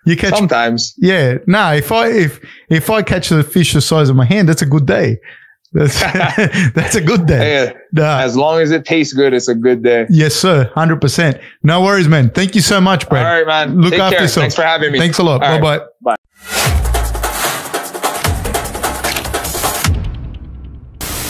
You 0.05 0.15
catch 0.17 0.33
sometimes. 0.35 0.93
Yeah, 0.97 1.37
no. 1.47 1.73
If 1.73 1.91
I 1.91 2.07
if 2.09 2.39
if 2.69 2.89
I 2.89 3.01
catch 3.03 3.29
the 3.29 3.43
fish 3.43 3.73
the 3.73 3.81
size 3.81 4.09
of 4.09 4.15
my 4.15 4.25
hand, 4.25 4.49
that's 4.49 4.61
a 4.61 4.65
good 4.65 4.85
day. 4.85 5.17
That's 5.73 5.97
that's 6.73 6.95
a 6.95 7.01
good 7.01 7.25
day. 7.27 7.37
Hey, 7.67 7.73
Nah. 7.93 8.19
as 8.19 8.35
long 8.35 8.59
as 8.59 8.71
it 8.71 8.83
tastes 8.83 9.13
good, 9.13 9.33
it's 9.33 9.47
a 9.47 9.55
good 9.55 9.81
day. 9.81 10.05
yes, 10.09 10.35
sir. 10.35 10.69
Hundred 10.75 10.99
percent. 10.99 11.37
No 11.63 11.81
worries, 11.81 12.09
man. 12.09 12.29
Thank 12.29 12.55
you 12.55 12.61
so 12.61 12.81
much, 12.81 13.05
All 13.05 13.09
Brad. 13.11 13.25
right, 13.25 13.47
man. 13.47 13.79
Look 13.79 13.91
Take 13.91 14.01
after 14.01 14.15
care. 14.17 14.23
yourself. 14.25 14.41
Thanks 14.43 14.55
for 14.55 14.63
having 14.63 14.91
me. 14.91 14.99
Thanks 14.99 15.19
a 15.19 15.23
lot. 15.23 15.35
All 15.35 15.39
Bye 15.39 15.59
right. 15.61 15.79
bye. 15.79 15.85
Bye. 16.01 16.15